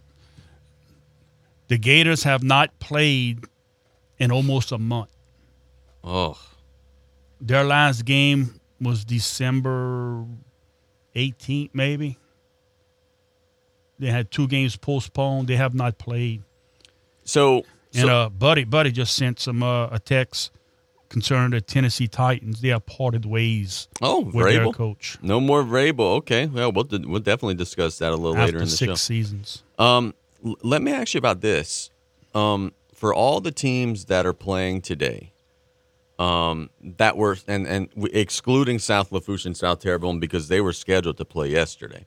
the 1.69 1.77
Gators 1.77 2.23
have 2.23 2.43
not 2.43 2.79
played 2.79 3.45
in 4.19 4.33
almost 4.33 4.73
a 4.73 4.79
month. 4.79 5.11
Oh, 6.03 6.39
their 7.41 7.65
last 7.65 8.05
game 8.05 8.61
was 8.81 9.05
December 9.05 10.25
18th, 11.15 11.71
maybe. 11.73 12.19
They 13.99 14.09
had 14.09 14.31
two 14.31 14.47
games 14.47 14.77
postponed. 14.77 15.49
They 15.49 15.57
have 15.57 15.75
not 15.75 15.99
played. 15.99 16.43
So 17.25 17.65
and 17.95 18.07
so, 18.07 18.09
uh, 18.09 18.29
Buddy, 18.29 18.65
Buddy 18.65 18.93
just 18.93 19.15
sent 19.17 19.41
some 19.41 19.63
uh, 19.63 19.89
a 19.89 19.99
text 19.99 20.53
concerning 21.09 21.51
the 21.51 21.61
Tennessee 21.61 22.07
Titans. 22.07 22.61
They 22.61 22.69
have 22.69 22.87
parted 22.87 23.25
ways. 23.25 23.89
Oh, 24.01 24.21
with 24.21 24.35
Vrabel. 24.35 24.53
their 24.53 24.73
coach. 24.73 25.19
No 25.23 25.41
more 25.41 25.63
Vrabel. 25.65 26.17
Okay, 26.19 26.47
well, 26.47 26.71
we'll, 26.71 26.87
we'll 26.91 27.21
definitely 27.21 27.55
discuss 27.55 27.99
that 27.99 28.13
a 28.13 28.17
little 28.17 28.37
After 28.37 28.47
later 28.47 28.59
in 28.59 28.65
the 28.65 28.71
six 28.71 28.91
show. 28.91 28.95
seasons. 28.95 29.63
Um, 29.79 30.15
let 30.63 30.83
me 30.83 30.93
ask 30.93 31.15
you 31.15 31.19
about 31.19 31.41
this. 31.41 31.91
Um, 32.35 32.73
for 32.95 33.15
all 33.15 33.41
the 33.41 33.53
teams 33.53 34.07
that 34.07 34.27
are 34.27 34.33
playing 34.33 34.83
today, 34.83 35.33
um, 36.19 36.71
that 36.83 37.17
were 37.17 37.37
and 37.47 37.67
and 37.67 37.89
excluding 38.13 38.79
South 38.79 39.13
Lafourche 39.13 39.47
and 39.47 39.57
South 39.57 39.81
Terrebonne 39.81 40.19
because 40.19 40.49
they 40.49 40.61
were 40.61 40.73
scheduled 40.73 41.17
to 41.19 41.25
play 41.25 41.49
yesterday, 41.49 42.07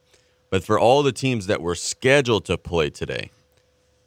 but 0.50 0.64
for 0.64 0.80
all 0.80 1.04
the 1.04 1.12
teams 1.12 1.48
that 1.48 1.62
were 1.62 1.76
scheduled 1.76 2.46
to 2.46 2.58
play 2.58 2.90
today, 2.90 3.32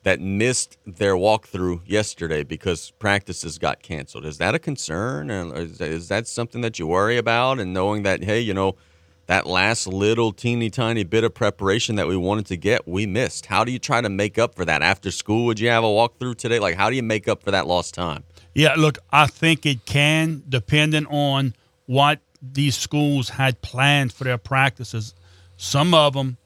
that 0.05 0.21
missed 0.21 0.77
their 0.87 1.15
walkthrough 1.15 1.81
yesterday 1.87 2.43
because 2.43 2.93
practices 2.99 3.59
got 3.59 3.83
canceled. 3.83 4.27
Is 4.27 4.39
that 4.39 4.55
a 4.55 4.59
concern? 4.59 5.31
Or 5.31 5.57
is 5.57 6.09
that 6.09 6.29
something 6.29 6.61
that 6.61 6.79
you 6.79 6.87
worry 6.87 7.17
about? 7.17 7.59
And 7.59 7.73
knowing 7.73 8.03
that, 8.03 8.23
hey, 8.23 8.41
you 8.41 8.53
know, 8.53 8.77
that 9.27 9.47
last 9.47 9.87
little 9.87 10.33
teeny 10.33 10.69
tiny 10.69 11.05
bit 11.05 11.25
of 11.25 11.33
preparation 11.33 11.97
that 11.97 12.07
we 12.07 12.19
wanted 12.19 12.45
to 12.47 12.59
get, 12.59 12.87
we 12.87 13.07
missed. 13.07 13.47
How 13.47 13.65
do 13.65 13.73
you 13.73 13.79
try 13.79 14.03
to 14.03 14.11
make 14.11 14.39
up 14.39 14.55
for 14.55 14.67
that? 14.67 14.83
After 14.83 15.11
school, 15.11 15.47
would 15.47 15.59
you 15.59 15.71
have 15.71 15.83
a 15.83 15.89
walkthrough 15.89 16.37
today? 16.37 16.59
Like, 16.59 16.77
how 16.77 16.91
do 16.91 16.97
you 16.97 17.03
make 17.03 17.27
up 17.27 17.43
for 17.43 17.51
that 17.51 17.67
lost 17.67 17.95
time? 17.95 18.25
Yeah, 18.55 18.75
look, 18.77 18.99
I 19.11 19.27
think 19.27 19.67
it 19.67 19.85
can, 19.85 20.45
depending 20.49 21.07
on 21.07 21.55
what 21.87 22.21
these 22.41 22.77
schools 22.77 23.31
had 23.31 23.61
planned 23.63 24.13
for 24.13 24.25
their 24.25 24.39
practices. 24.39 25.15
Some 25.57 25.93
of 25.93 26.15
them 26.15 26.37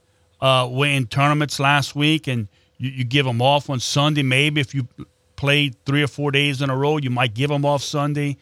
uh, 0.41 0.69
were 0.71 0.87
in 0.87 1.07
tournaments 1.07 1.61
last 1.61 1.95
week 1.95 2.27
and 2.27 2.49
you, 2.79 2.91
you 2.91 3.05
give 3.05 3.27
them 3.27 3.43
off 3.43 3.69
on 3.69 3.81
Sunday. 3.81 4.23
Maybe 4.23 4.61
if 4.61 4.75
you 4.75 4.88
played 5.37 5.77
three 5.85 6.03
or 6.03 6.09
four 6.09 6.31
days 6.31 6.62
in 6.62 6.71
a 6.71 6.77
row, 6.77 6.97
you 6.97 7.11
might 7.11 7.35
give 7.35 7.50
them 7.50 7.65
off 7.65 7.83
Sunday, 7.83 8.38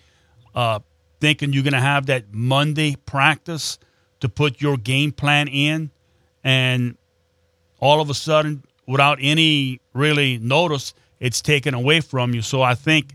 uh, 0.55 0.79
thinking 1.21 1.53
you're 1.53 1.63
going 1.63 1.73
to 1.73 1.81
have 1.81 2.07
that 2.07 2.33
Monday 2.33 2.95
practice 3.05 3.79
to 4.21 4.29
put 4.29 4.61
your 4.61 4.77
game 4.77 5.13
plan 5.13 5.49
in. 5.49 5.91
And 6.45 6.97
all 7.81 8.01
of 8.01 8.11
a 8.11 8.15
sudden, 8.15 8.63
without 8.87 9.19
any 9.21 9.81
really 9.93 10.39
notice, 10.39 10.95
it's 11.19 11.41
taken 11.41 11.75
away 11.75 12.01
from 12.01 12.35
you. 12.35 12.43
So 12.43 12.63
I 12.63 12.75
think, 12.75 13.13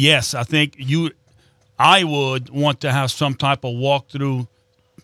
yes, 0.00 0.34
I 0.34 0.44
think 0.44 0.74
you, 0.78 1.10
I 1.78 2.04
would 2.04 2.48
want 2.50 2.80
to 2.80 2.92
have 2.92 3.10
some 3.10 3.34
type 3.34 3.64
of 3.64 3.74
walkthrough 3.74 4.48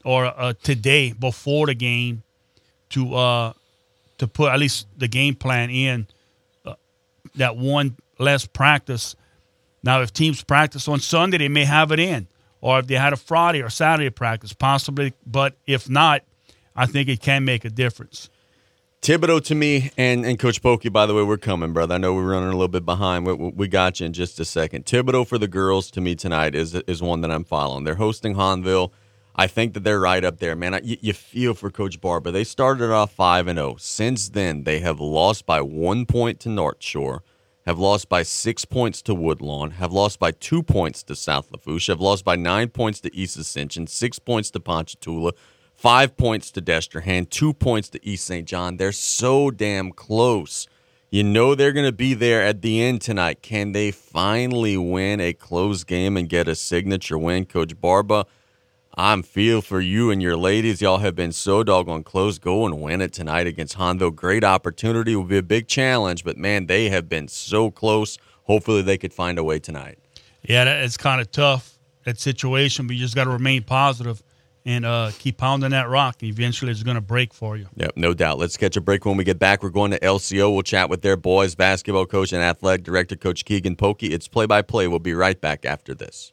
or 0.05 0.27
uh, 0.27 0.55
today 0.63 1.13
before 1.13 1.67
the 1.67 1.75
game 1.75 2.23
to 2.91 3.15
uh, 3.15 3.53
to 4.19 4.27
put 4.27 4.51
at 4.53 4.59
least 4.59 4.87
the 4.97 5.09
game 5.09 5.35
plan 5.35 5.69
in 5.69 6.07
uh, 6.65 6.75
that 7.35 7.57
one 7.57 7.97
less 8.19 8.47
practice. 8.47 9.15
Now, 9.83 10.01
if 10.01 10.13
teams 10.13 10.43
practice 10.43 10.89
on 10.89 11.01
Sunday, 11.01 11.39
they 11.39 11.49
may 11.49 11.65
have 11.65 11.93
it 11.93 12.01
in, 12.01 12.27
or 12.61 12.79
if 12.79 12.87
they 12.87 12.95
had 12.95 13.13
a 13.13 13.17
Friday 13.17 13.63
or 13.63 13.69
Saturday 13.69 14.11
practice, 14.11 14.53
possibly. 14.53 15.13
But 15.27 15.57
if 15.67 15.89
not, 15.89 16.23
I 16.75 16.87
think 16.87 17.09
it 17.09 17.21
can 17.21 17.45
make 17.45 17.65
a 17.65 17.71
difference. 17.71 18.31
Thibodaux 19.07 19.45
to 19.45 19.55
me 19.55 19.93
and, 19.97 20.27
and 20.27 20.37
Coach 20.37 20.61
Polkey, 20.61 20.93
by 20.93 21.07
the 21.07 21.15
way, 21.15 21.23
we're 21.23 21.37
coming, 21.37 21.73
brother. 21.73 21.95
I 21.95 21.99
know 21.99 22.13
we're 22.13 22.29
running 22.29 22.49
a 22.49 22.53
little 22.55 22.67
bit 22.67 22.85
behind. 22.85 23.25
We, 23.25 23.35
we 23.35 23.69
got 23.69 24.01
you 24.01 24.07
in 24.07 24.13
just 24.13 24.41
a 24.41 24.45
second. 24.45 24.85
Thibodaux 24.85 25.29
for 25.29 25.39
the 25.39 25.47
girls 25.47 25.93
to 25.93 26.01
me 26.01 26.17
tonight 26.17 26.57
is 26.57 26.75
is 26.75 27.01
one 27.01 27.21
that 27.21 27.31
I'm 27.31 27.45
following. 27.45 27.85
They're 27.85 27.95
hosting 27.95 28.35
Hahnville. 28.35 28.91
I 29.37 29.47
think 29.47 29.75
that 29.75 29.85
they're 29.85 30.01
right 30.01 30.25
up 30.25 30.39
there, 30.41 30.57
man. 30.57 30.75
I, 30.75 30.81
you, 30.83 30.97
you, 31.01 31.13
feel 31.13 31.55
for 31.55 31.71
Coach 31.71 32.01
Barber. 32.01 32.33
They 32.33 32.43
started 32.43 32.91
off 32.91 33.13
five 33.13 33.47
and 33.47 33.59
zero. 33.59 33.75
Oh. 33.75 33.77
Since 33.79 34.31
then, 34.31 34.65
they 34.65 34.81
have 34.81 34.99
lost 34.99 35.47
by 35.47 35.61
one 35.61 36.05
point 36.05 36.41
to 36.41 36.49
North 36.49 36.83
Shore, 36.83 37.23
have 37.65 37.79
lost 37.79 38.09
by 38.09 38.25
six 38.25 38.65
points 38.65 39.03
to 39.03 39.15
Woodlawn, 39.15 39.71
have 39.71 39.93
lost 39.93 40.19
by 40.19 40.33
two 40.33 40.65
points 40.65 41.05
to 41.05 41.15
South 41.15 41.53
Lafourche, 41.53 41.87
have 41.87 42.01
lost 42.01 42.25
by 42.25 42.35
nine 42.35 42.71
points 42.71 42.99
to 43.03 43.15
East 43.15 43.39
Ascension, 43.39 43.87
six 43.87 44.19
points 44.19 44.51
to 44.51 44.59
Ponchatoula, 44.59 45.31
five 45.77 46.17
points 46.17 46.51
to 46.53 46.63
Destrehan, 46.63 47.29
two 47.29 47.53
points 47.53 47.89
to 47.91 48.05
East 48.07 48.27
St. 48.27 48.47
John. 48.47 48.77
They're 48.77 48.93
so 48.93 49.51
damn 49.51 49.93
close. 49.93 50.67
You 51.11 51.23
know 51.23 51.55
they're 51.55 51.73
going 51.73 51.87
to 51.87 51.93
be 51.93 52.15
there 52.15 52.43
at 52.43 52.63
the 52.63 52.83
end 52.83 53.01
tonight. 53.01 53.41
Can 53.43 53.73
they 53.73 53.91
finally 53.91 54.77
win 54.77 55.21
a 55.21 55.33
close 55.33 55.85
game 55.85 56.17
and 56.17 56.29
get 56.29 56.49
a 56.49 56.55
signature 56.55 57.17
win, 57.17 57.45
Coach 57.45 57.81
Barba? 57.81 58.27
I'm 58.99 59.23
feel 59.23 59.61
for 59.61 59.81
you 59.81 60.11
and 60.11 60.23
your 60.23 60.37
ladies. 60.37 60.81
Y'all 60.81 60.99
have 60.99 61.15
been 61.15 61.33
so 61.33 61.63
doggone 61.63 62.03
close. 62.03 62.39
Go 62.39 62.65
and 62.65 62.81
win 62.81 63.03
it 63.03 63.13
tonight 63.13 63.47
against 63.47 63.77
Hahnville. 63.77 64.15
Great 64.15 64.43
opportunity. 64.43 65.15
Will 65.15 65.25
be 65.25 65.37
a 65.37 65.43
big 65.43 65.69
challenge, 65.69 66.25
but 66.25 66.39
man, 66.39 66.67
they 66.67 66.89
have 66.89 67.09
been 67.09 67.29
so 67.29 67.71
close. 67.71 68.19
Hopefully, 68.45 68.81
they 68.81 68.97
could 68.97 69.13
find 69.13 69.39
a 69.39 69.45
way 69.45 69.59
tonight. 69.59 69.99
Yeah, 70.43 70.65
it's 70.65 70.97
kind 70.97 71.21
of 71.21 71.31
tough 71.31 71.79
that 72.05 72.19
situation, 72.19 72.87
but 72.87 72.97
you 72.97 73.03
just 73.03 73.15
got 73.15 73.25
to 73.25 73.31
remain 73.31 73.65
positive 73.65 74.23
and 74.67 74.85
uh, 74.85 75.13
keep 75.19 75.39
pounding 75.39 75.71
that 75.71 75.89
rock. 75.89 76.23
Eventually, 76.23 76.73
it's 76.73 76.83
going 76.83 76.97
to 76.97 77.01
break 77.01 77.33
for 77.33 77.57
you. 77.57 77.69
Yep, 77.77 77.93
no 77.97 78.13
doubt. 78.13 78.39
Let's 78.39 78.57
catch 78.57 78.77
a 78.77 78.81
break 78.81 79.07
when 79.07 79.17
we 79.17 79.25
get 79.25 79.39
back. 79.39 79.63
We're 79.63 79.71
going 79.71 79.93
to 79.93 80.01
LCO. 80.01 80.53
We'll 80.53 80.63
chat 80.63 80.91
with 80.91 81.03
their 81.03 81.17
boys 81.17 81.55
basketball 81.55 82.05
coach 82.05 82.33
and 82.33 82.43
athletic 82.43 82.85
director, 82.85 83.17
Coach 83.17 83.45
Keagan 83.45 83.77
Polkey. 83.77 84.11
It's 84.11 84.29
play 84.29 84.47
by 84.47 84.63
play. 84.63 84.89
We'll 84.89 84.99
be 84.99 85.15
right 85.15 85.41
back 85.41 85.65
after 85.65 85.95
this. 85.95 86.33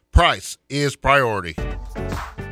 Price 0.11 0.57
is 0.69 0.97
priority. 0.97 1.55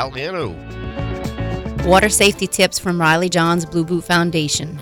Galliano. 0.00 0.56
Water 1.84 2.08
safety 2.08 2.46
tips 2.46 2.78
from 2.78 2.98
Riley 2.98 3.28
John's 3.28 3.66
Blue 3.66 3.84
Boot 3.84 4.04
Foundation. 4.04 4.78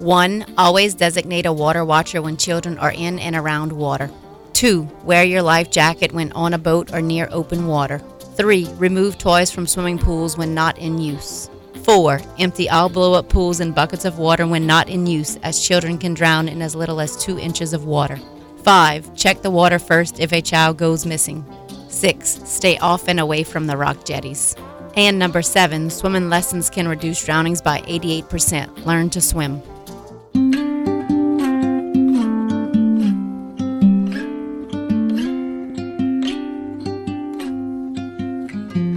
1. 0.00 0.54
Always 0.58 0.94
designate 0.94 1.46
a 1.46 1.52
water 1.52 1.84
watcher 1.84 2.20
when 2.20 2.36
children 2.36 2.76
are 2.78 2.90
in 2.90 3.20
and 3.20 3.36
around 3.36 3.70
water. 3.70 4.10
2. 4.54 4.82
Wear 5.04 5.22
your 5.22 5.42
life 5.42 5.70
jacket 5.70 6.12
when 6.12 6.32
on 6.32 6.54
a 6.54 6.58
boat 6.58 6.92
or 6.92 7.00
near 7.00 7.28
open 7.30 7.68
water. 7.68 8.00
3. 8.34 8.68
Remove 8.78 9.16
toys 9.16 9.52
from 9.52 9.68
swimming 9.68 9.98
pools 9.98 10.36
when 10.36 10.54
not 10.54 10.76
in 10.78 10.98
use. 10.98 11.48
4. 11.84 12.20
Empty 12.40 12.68
all 12.68 12.88
blow 12.88 13.14
up 13.14 13.28
pools 13.28 13.60
and 13.60 13.74
buckets 13.74 14.04
of 14.04 14.18
water 14.18 14.44
when 14.44 14.66
not 14.66 14.88
in 14.88 15.06
use, 15.06 15.36
as 15.44 15.64
children 15.64 15.98
can 15.98 16.14
drown 16.14 16.48
in 16.48 16.62
as 16.62 16.74
little 16.74 17.00
as 17.00 17.16
2 17.16 17.38
inches 17.38 17.72
of 17.72 17.84
water. 17.84 18.18
5. 18.64 19.14
Check 19.14 19.42
the 19.42 19.50
water 19.50 19.78
first 19.78 20.18
if 20.18 20.32
a 20.32 20.42
child 20.42 20.78
goes 20.78 21.06
missing. 21.06 21.44
6. 21.88 22.40
Stay 22.44 22.76
off 22.78 23.08
and 23.08 23.20
away 23.20 23.42
from 23.42 23.66
the 23.66 23.76
rock 23.76 24.04
jetties. 24.04 24.54
And 24.96 25.18
number 25.18 25.42
7. 25.42 25.90
Swimming 25.90 26.28
lessons 26.28 26.70
can 26.70 26.88
reduce 26.88 27.24
drownings 27.24 27.62
by 27.62 27.80
88%. 27.82 28.84
Learn 28.86 29.10
to 29.10 29.20
swim. 29.20 29.62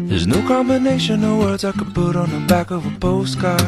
There's 0.10 0.28
no 0.28 0.46
combination 0.48 1.24
of 1.24 1.38
words 1.40 1.64
I 1.64 1.72
could 1.72 1.94
put 1.96 2.16
on 2.16 2.30
the 2.30 2.46
back 2.46 2.72
of 2.72 2.86
a 2.86 3.00
postcard. 3.00 3.62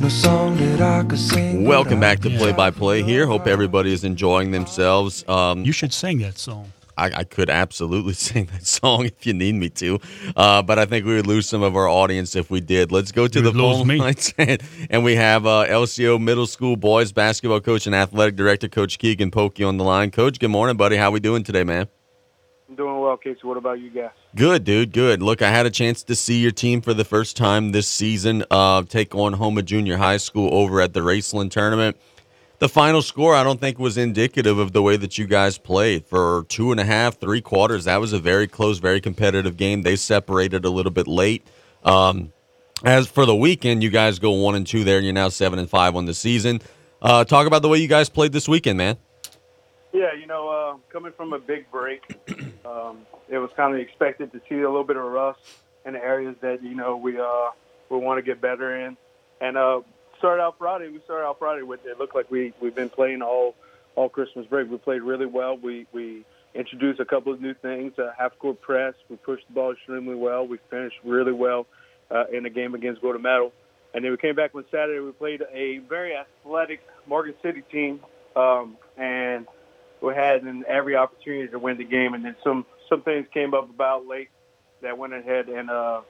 No 0.00 0.08
song 0.08 0.56
that 0.56 0.80
I 0.80 1.04
could 1.04 1.18
sing. 1.18 1.64
Welcome 1.66 2.00
back 2.00 2.20
to 2.20 2.30
Play 2.30 2.52
by 2.52 2.70
Play 2.70 3.02
here. 3.02 3.26
Hope 3.26 3.46
everybody 3.46 3.92
is 3.92 4.02
enjoying 4.04 4.50
themselves. 4.50 5.28
Um, 5.28 5.64
You 5.64 5.72
should 5.72 5.92
sing 5.92 6.18
that 6.20 6.38
song. 6.38 6.72
I, 6.98 7.10
I 7.18 7.24
could 7.24 7.48
absolutely 7.48 8.12
sing 8.28 8.46
that 8.52 8.66
song 8.66 9.06
if 9.06 9.26
you 9.26 9.32
need 9.32 9.54
me 9.54 9.70
to, 9.70 10.00
uh, 10.36 10.62
but 10.62 10.78
I 10.78 10.84
think 10.84 11.06
we 11.06 11.14
would 11.14 11.26
lose 11.26 11.48
some 11.48 11.62
of 11.62 11.76
our 11.76 11.88
audience 11.88 12.36
if 12.36 12.50
we 12.50 12.60
did. 12.60 12.92
Let's 12.92 13.12
go 13.12 13.28
to 13.28 13.38
You 13.38 13.42
the 13.42 13.50
would 13.50 13.56
lose 13.56 13.76
phone 13.78 13.86
me. 13.86 13.96
lines, 13.98 14.34
and, 14.36 14.62
and 14.90 15.04
we 15.04 15.14
have 15.16 15.46
uh, 15.46 15.66
LCO 15.68 16.20
Middle 16.20 16.46
School 16.46 16.76
boys 16.76 17.12
basketball 17.12 17.60
coach 17.60 17.86
and 17.86 17.94
athletic 17.94 18.36
director, 18.36 18.68
Coach 18.68 18.98
Keagan 18.98 19.30
Polkey, 19.30 19.66
on 19.66 19.76
the 19.76 19.84
line. 19.84 20.10
Coach, 20.10 20.38
good 20.38 20.50
morning, 20.50 20.76
buddy. 20.76 20.96
How 20.96 21.10
we 21.10 21.20
doing 21.20 21.44
today, 21.44 21.64
man? 21.64 21.88
I'm 22.68 22.74
doing 22.74 23.00
well, 23.00 23.16
Casey. 23.16 23.40
What 23.44 23.56
about 23.56 23.80
you 23.80 23.88
guys? 23.88 24.10
Good, 24.36 24.64
dude. 24.64 24.92
Good. 24.92 25.22
Look, 25.22 25.40
I 25.40 25.50
had 25.50 25.64
a 25.64 25.70
chance 25.70 26.02
to 26.02 26.14
see 26.14 26.40
your 26.40 26.50
team 26.50 26.82
for 26.82 26.92
the 26.92 27.04
first 27.04 27.36
time 27.36 27.72
this 27.72 27.88
season 27.88 28.44
uh, 28.50 28.82
take 28.82 29.14
on 29.14 29.32
Houma 29.34 29.62
Junior 29.62 29.96
High 29.96 30.18
School 30.18 30.52
over 30.52 30.82
at 30.82 30.92
the 30.92 31.00
Raceland 31.00 31.50
tournament. 31.50 31.96
The 32.60 32.68
final 32.68 33.02
score, 33.02 33.36
I 33.36 33.44
don't 33.44 33.60
think, 33.60 33.78
was 33.78 33.96
indicative 33.96 34.58
of 34.58 34.72
the 34.72 34.82
way 34.82 34.96
that 34.96 35.16
you 35.16 35.26
guys 35.28 35.58
played. 35.58 36.06
For 36.06 36.44
two 36.48 36.72
and 36.72 36.80
a 36.80 36.84
half, 36.84 37.20
three 37.20 37.40
quarters, 37.40 37.84
that 37.84 38.00
was 38.00 38.12
a 38.12 38.18
very 38.18 38.48
close, 38.48 38.78
very 38.78 39.00
competitive 39.00 39.56
game. 39.56 39.82
They 39.82 39.94
separated 39.94 40.64
a 40.64 40.70
little 40.70 40.90
bit 40.90 41.06
late. 41.06 41.46
Um, 41.84 42.32
as 42.84 43.06
for 43.06 43.26
the 43.26 43.34
weekend, 43.34 43.84
you 43.84 43.90
guys 43.90 44.18
go 44.18 44.32
one 44.32 44.56
and 44.56 44.66
two 44.66 44.82
there, 44.82 44.96
and 44.96 45.06
you're 45.06 45.14
now 45.14 45.28
seven 45.28 45.60
and 45.60 45.70
five 45.70 45.94
on 45.94 46.06
the 46.06 46.14
season. 46.14 46.60
Uh, 47.00 47.24
talk 47.24 47.46
about 47.46 47.62
the 47.62 47.68
way 47.68 47.78
you 47.78 47.86
guys 47.86 48.08
played 48.08 48.32
this 48.32 48.48
weekend, 48.48 48.76
man. 48.76 48.96
Yeah, 49.92 50.12
you 50.14 50.26
know, 50.26 50.48
uh, 50.48 50.76
coming 50.92 51.12
from 51.16 51.32
a 51.32 51.38
big 51.38 51.70
break, 51.70 52.02
um, 52.64 53.06
it 53.28 53.38
was 53.38 53.50
kind 53.56 53.72
of 53.72 53.80
expected 53.80 54.32
to 54.32 54.40
see 54.48 54.56
a 54.56 54.68
little 54.68 54.82
bit 54.82 54.96
of 54.96 55.04
rust 55.04 55.40
in 55.86 55.92
the 55.92 56.02
areas 56.02 56.34
that 56.40 56.62
you 56.62 56.74
know 56.74 56.96
we 56.96 57.20
uh, 57.20 57.50
we 57.88 57.98
want 57.98 58.18
to 58.18 58.22
get 58.22 58.40
better 58.40 58.84
in. 58.84 58.96
And 59.40 59.56
started 60.18 60.42
out 60.42 60.56
Friday. 60.58 60.88
We 60.88 61.00
started 61.04 61.26
out 61.26 61.38
Friday 61.38 61.62
with 61.62 61.84
it 61.86 61.98
looked 61.98 62.14
like 62.14 62.30
we 62.30 62.52
we've 62.60 62.74
been 62.74 62.90
playing 62.90 63.22
all 63.22 63.54
all 63.94 64.08
Christmas 64.08 64.46
break. 64.46 64.70
We 64.70 64.78
played 64.78 65.02
really 65.02 65.26
well. 65.26 65.56
We 65.56 65.86
we 65.92 66.24
introduced 66.54 67.00
a 67.00 67.04
couple 67.04 67.32
of 67.32 67.40
new 67.40 67.54
things. 67.54 67.98
Uh, 67.98 68.10
half 68.16 68.38
court 68.38 68.60
press. 68.60 68.94
We 69.08 69.16
pushed 69.16 69.46
the 69.48 69.54
ball 69.54 69.72
extremely 69.72 70.14
well. 70.14 70.46
We 70.46 70.58
finished 70.70 70.96
really 71.04 71.32
well 71.32 71.66
uh, 72.10 72.24
in 72.32 72.42
the 72.42 72.50
game 72.50 72.74
against 72.74 73.00
Golden 73.00 73.22
Meadow. 73.22 73.52
And 73.94 74.04
then 74.04 74.10
we 74.10 74.18
came 74.18 74.34
back 74.34 74.54
on 74.54 74.64
Saturday. 74.70 75.00
We 75.00 75.12
played 75.12 75.42
a 75.52 75.78
very 75.78 76.14
athletic 76.14 76.80
Morgan 77.06 77.34
City 77.42 77.62
team, 77.72 78.00
um, 78.36 78.76
and 78.98 79.46
we 80.02 80.14
had 80.14 80.42
in 80.42 80.64
every 80.68 80.94
opportunity 80.94 81.48
to 81.48 81.58
win 81.58 81.78
the 81.78 81.84
game. 81.84 82.14
And 82.14 82.24
then 82.24 82.36
some 82.44 82.66
some 82.88 83.02
things 83.02 83.26
came 83.32 83.54
up 83.54 83.70
about 83.70 84.06
late 84.06 84.28
that 84.82 84.96
went 84.96 85.12
ahead 85.12 85.48
and 85.48 85.70
uh, 85.70 86.00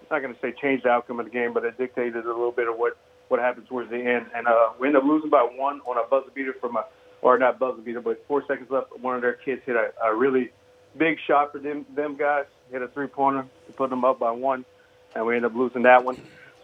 I'm 0.00 0.06
not 0.10 0.22
going 0.22 0.34
to 0.34 0.40
say 0.40 0.54
changed 0.60 0.84
the 0.84 0.90
outcome 0.90 1.18
of 1.20 1.26
the 1.26 1.32
game, 1.32 1.52
but 1.52 1.64
it 1.64 1.76
dictated 1.76 2.24
a 2.24 2.28
little 2.28 2.52
bit 2.52 2.68
of 2.68 2.76
what 2.76 2.96
what 3.32 3.40
happened 3.40 3.66
towards 3.66 3.90
the 3.90 3.96
end. 3.96 4.26
And 4.36 4.46
uh, 4.46 4.68
we 4.78 4.88
ended 4.88 5.02
up 5.02 5.08
losing 5.08 5.30
by 5.30 5.40
one 5.40 5.80
on 5.86 5.96
a 5.96 6.06
buzzer 6.06 6.30
beater 6.34 6.54
from 6.60 6.76
a 6.76 6.84
or 7.22 7.38
not 7.38 7.58
buzzer 7.58 7.80
beater, 7.80 8.02
but 8.02 8.22
four 8.28 8.44
seconds 8.46 8.70
left. 8.70 8.96
One 9.00 9.16
of 9.16 9.22
their 9.22 9.32
kids 9.32 9.62
hit 9.64 9.74
a, 9.74 9.92
a 10.04 10.14
really 10.14 10.50
big 10.98 11.16
shot 11.26 11.50
for 11.50 11.58
them 11.58 11.86
them 11.96 12.16
guys. 12.16 12.44
Hit 12.70 12.82
a 12.82 12.88
three 12.88 13.06
pointer 13.06 13.46
to 13.66 13.72
put 13.72 13.88
them 13.88 14.04
up 14.04 14.18
by 14.18 14.30
one, 14.32 14.66
and 15.14 15.24
we 15.24 15.34
ended 15.34 15.50
up 15.50 15.56
losing 15.56 15.82
that 15.84 16.04
one. 16.04 16.16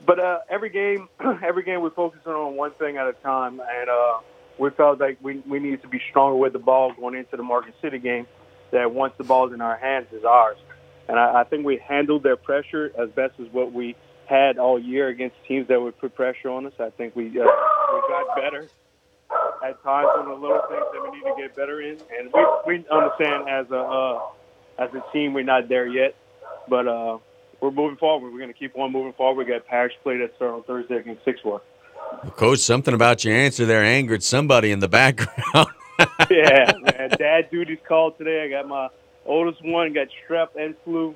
But 0.04 0.20
uh, 0.20 0.40
every 0.50 0.68
game, 0.68 1.08
every 1.42 1.62
game 1.62 1.80
we 1.80 1.88
focus 1.90 2.20
on 2.26 2.54
one 2.54 2.72
thing 2.72 2.98
at 2.98 3.08
a 3.08 3.14
time, 3.14 3.60
and 3.60 3.88
uh, 3.88 4.18
we 4.58 4.68
felt 4.70 5.00
like 5.00 5.16
we 5.22 5.38
we 5.48 5.60
needed 5.60 5.80
to 5.82 5.88
be 5.88 6.02
stronger 6.10 6.36
with 6.36 6.52
the 6.52 6.58
ball 6.58 6.92
going 6.92 7.14
into 7.14 7.38
the 7.38 7.42
Market 7.42 7.74
City 7.80 7.98
game. 7.98 8.26
That 8.72 8.92
once 8.92 9.14
the 9.16 9.24
ball's 9.24 9.54
in 9.54 9.62
our 9.62 9.78
hands, 9.78 10.08
is 10.12 10.24
ours. 10.24 10.58
And 11.08 11.18
I, 11.18 11.40
I 11.40 11.44
think 11.44 11.64
we 11.64 11.78
handled 11.78 12.22
their 12.22 12.36
pressure 12.36 12.92
as 12.98 13.08
best 13.08 13.32
as 13.40 13.46
what 13.50 13.72
we 13.72 13.96
had 14.28 14.58
all 14.58 14.78
year 14.78 15.08
against 15.08 15.36
teams 15.46 15.68
that 15.68 15.80
would 15.80 15.98
put 15.98 16.14
pressure 16.14 16.50
on 16.50 16.66
us. 16.66 16.74
I 16.78 16.90
think 16.90 17.16
we 17.16 17.28
uh, 17.28 17.44
we 17.44 18.00
got 18.08 18.36
better 18.36 18.68
at 19.64 19.82
times 19.82 20.08
on 20.18 20.28
the 20.28 20.34
little 20.34 20.62
things 20.68 20.84
that 20.92 21.02
we 21.02 21.18
need 21.18 21.24
to 21.24 21.34
get 21.36 21.56
better 21.56 21.80
in, 21.80 21.98
and 22.18 22.30
we 22.32 22.46
we 22.66 22.86
understand 22.90 23.48
as 23.48 23.70
a 23.70 23.78
uh, 23.78 24.20
as 24.78 24.90
a 24.94 25.12
team 25.12 25.32
we're 25.32 25.44
not 25.44 25.68
there 25.68 25.86
yet, 25.86 26.14
but 26.68 26.86
uh, 26.86 27.18
we're 27.60 27.70
moving 27.70 27.96
forward. 27.96 28.32
We're 28.32 28.38
going 28.38 28.52
to 28.52 28.58
keep 28.58 28.76
on 28.76 28.92
moving 28.92 29.12
forward. 29.14 29.46
We 29.46 29.52
got 29.52 29.66
Parish 29.66 29.94
play 30.02 30.18
that 30.18 30.36
start 30.36 30.52
on 30.52 30.62
Thursday 30.64 30.96
against 30.96 31.24
Six 31.24 31.42
Ward. 31.44 31.62
Coach, 32.36 32.60
something 32.60 32.94
about 32.94 33.24
your 33.24 33.34
answer 33.34 33.66
there 33.66 33.84
angered 33.84 34.22
somebody 34.22 34.70
in 34.70 34.78
the 34.78 34.88
background. 34.88 35.68
yeah, 36.30 36.72
man. 36.80 37.10
Dad 37.18 37.50
duty's 37.50 37.78
called 37.86 38.16
today. 38.18 38.44
I 38.44 38.48
got 38.48 38.68
my 38.68 38.88
oldest 39.26 39.64
one 39.64 39.92
got 39.92 40.08
strep 40.26 40.48
and 40.58 40.74
flu, 40.84 41.14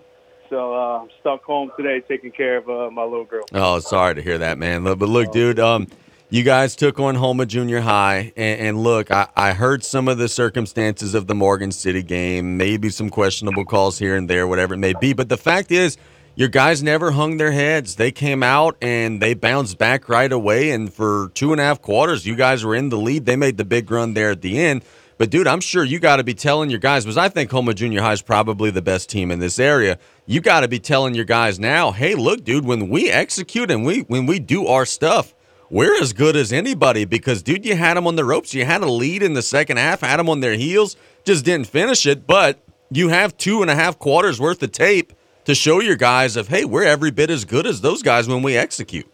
so 0.53 0.75
uh, 0.75 1.01
I'm 1.01 1.09
stuck 1.21 1.43
home 1.45 1.73
today 1.79 2.03
taking 2.07 2.31
care 2.31 2.59
of 2.59 2.69
uh, 2.69 2.91
my 2.91 3.05
little 3.05 3.25
girl. 3.25 3.47
Oh, 3.55 3.79
sorry 3.81 4.17
to 4.17 4.23
hear 4.23 4.37
that, 4.37 4.59
man. 4.59 4.85
But 4.85 5.01
look, 5.01 5.33
dude, 5.33 5.59
um, 5.59 5.87
You 6.29 6.43
guys 6.43 6.77
took 6.77 7.01
on 7.01 7.15
Houma 7.15 7.47
Junior 7.47 7.81
High, 7.81 8.35
and, 8.37 8.61
and 8.61 8.83
look, 8.83 9.11
I, 9.11 9.29
I, 9.35 9.55
heard 9.55 9.83
some 9.83 10.09
of 10.09 10.19
the 10.19 10.29
circumstances 10.29 11.15
of 11.15 11.27
the 11.27 11.35
Morgan 11.35 11.73
City 11.73 12.03
game, 12.03 12.59
maybe 12.59 12.91
some 12.91 13.09
questionable 13.09 13.65
calls 13.65 13.99
here 13.99 14.15
and 14.15 14.29
there, 14.29 14.47
whatever 14.47 14.75
it 14.75 14.79
may 14.79 14.93
be. 15.01 15.15
But 15.15 15.31
the 15.31 15.38
fact 15.38 15.71
is, 15.71 15.97
your 16.35 16.49
guys 16.49 16.83
never 16.83 17.12
hung 17.12 17.38
their 17.38 17.53
heads. 17.53 17.97
They 17.97 18.12
came 18.12 18.43
out 18.43 18.77
and 18.83 19.21
they 19.21 19.33
bounced 19.35 19.79
back 19.79 20.09
right 20.09 20.33
away. 20.33 20.71
And 20.71 20.93
for 20.93 21.31
two 21.35 21.53
and 21.53 21.61
a 21.61 21.65
half 21.65 21.81
quarters, 21.83 22.27
you 22.27 22.37
guys 22.37 22.65
were 22.65 22.75
in 22.75 22.88
the 22.88 22.97
lead. 22.97 23.27
They 23.27 23.37
made 23.37 23.59
the 23.59 23.65
big 23.65 23.91
run 23.91 24.15
there 24.15 24.31
at 24.31 24.41
the 24.41 24.59
end. 24.59 24.85
But 25.18 25.31
dude, 25.31 25.46
I'm 25.46 25.61
sure 25.61 25.85
you 25.85 25.98
got 25.98 26.16
to 26.16 26.25
be 26.25 26.35
telling 26.35 26.70
your 26.70 26.81
guys 26.81 27.05
because 27.05 27.16
I 27.16 27.29
think 27.29 27.51
Houma 27.51 27.75
Junior 27.75 28.01
High 28.01 28.12
is 28.12 28.22
probably 28.22 28.70
the 28.70 28.83
best 28.83 29.09
team 29.09 29.31
in 29.31 29.38
this 29.38 29.59
area. 29.59 29.98
You 30.27 30.40
got 30.40 30.61
to 30.61 30.68
be 30.68 30.79
telling 30.79 31.14
your 31.14 31.25
guys 31.25 31.59
now, 31.59 31.92
hey, 31.92 32.14
look, 32.14 32.44
dude, 32.44 32.64
when 32.64 32.88
we 32.88 33.11
execute 33.11 33.70
and 33.70 33.85
we 33.85 34.01
when 34.01 34.27
we 34.27 34.38
do 34.38 34.66
our 34.66 34.87
stuff, 34.87 35.35
we're 35.70 36.01
as 36.01 36.12
good 36.12 36.37
as 36.37 36.53
anybody 36.53 37.05
because, 37.05 37.42
dude, 37.42 37.64
you 37.64 37.77
had 37.77 37.96
them 37.96 38.07
on 38.07 38.16
the 38.16 38.25
ropes. 38.25 38.53
You 38.53 38.64
had 38.64 38.83
a 38.83 38.90
lead 38.90 39.22
in 39.22 39.35
the 39.35 39.42
second 39.42 39.79
half, 39.79 40.01
had 40.01 40.18
them 40.18 40.29
on 40.29 40.40
their 40.40 40.55
heels, 40.55 40.96
just 41.25 41.44
didn't 41.44 41.66
finish 41.66 42.07
it. 42.07 42.27
But 42.27 42.62
you 42.90 43.09
have 43.09 43.37
two 43.37 43.62
and 43.62 43.70
a 43.70 43.75
half 43.75 43.98
quarters 43.98 44.40
worth 44.40 44.62
of 44.62 44.72
tape 44.72 45.12
to 45.44 45.55
show 45.55 45.81
your 45.81 45.96
guys 45.96 46.37
of, 46.37 46.48
hey, 46.48 46.64
we're 46.64 46.85
every 46.85 47.11
bit 47.11 47.31
as 47.31 47.44
good 47.44 47.66
as 47.66 47.81
those 47.81 48.03
guys 48.03 48.29
when 48.29 48.42
we 48.42 48.57
execute. 48.57 49.12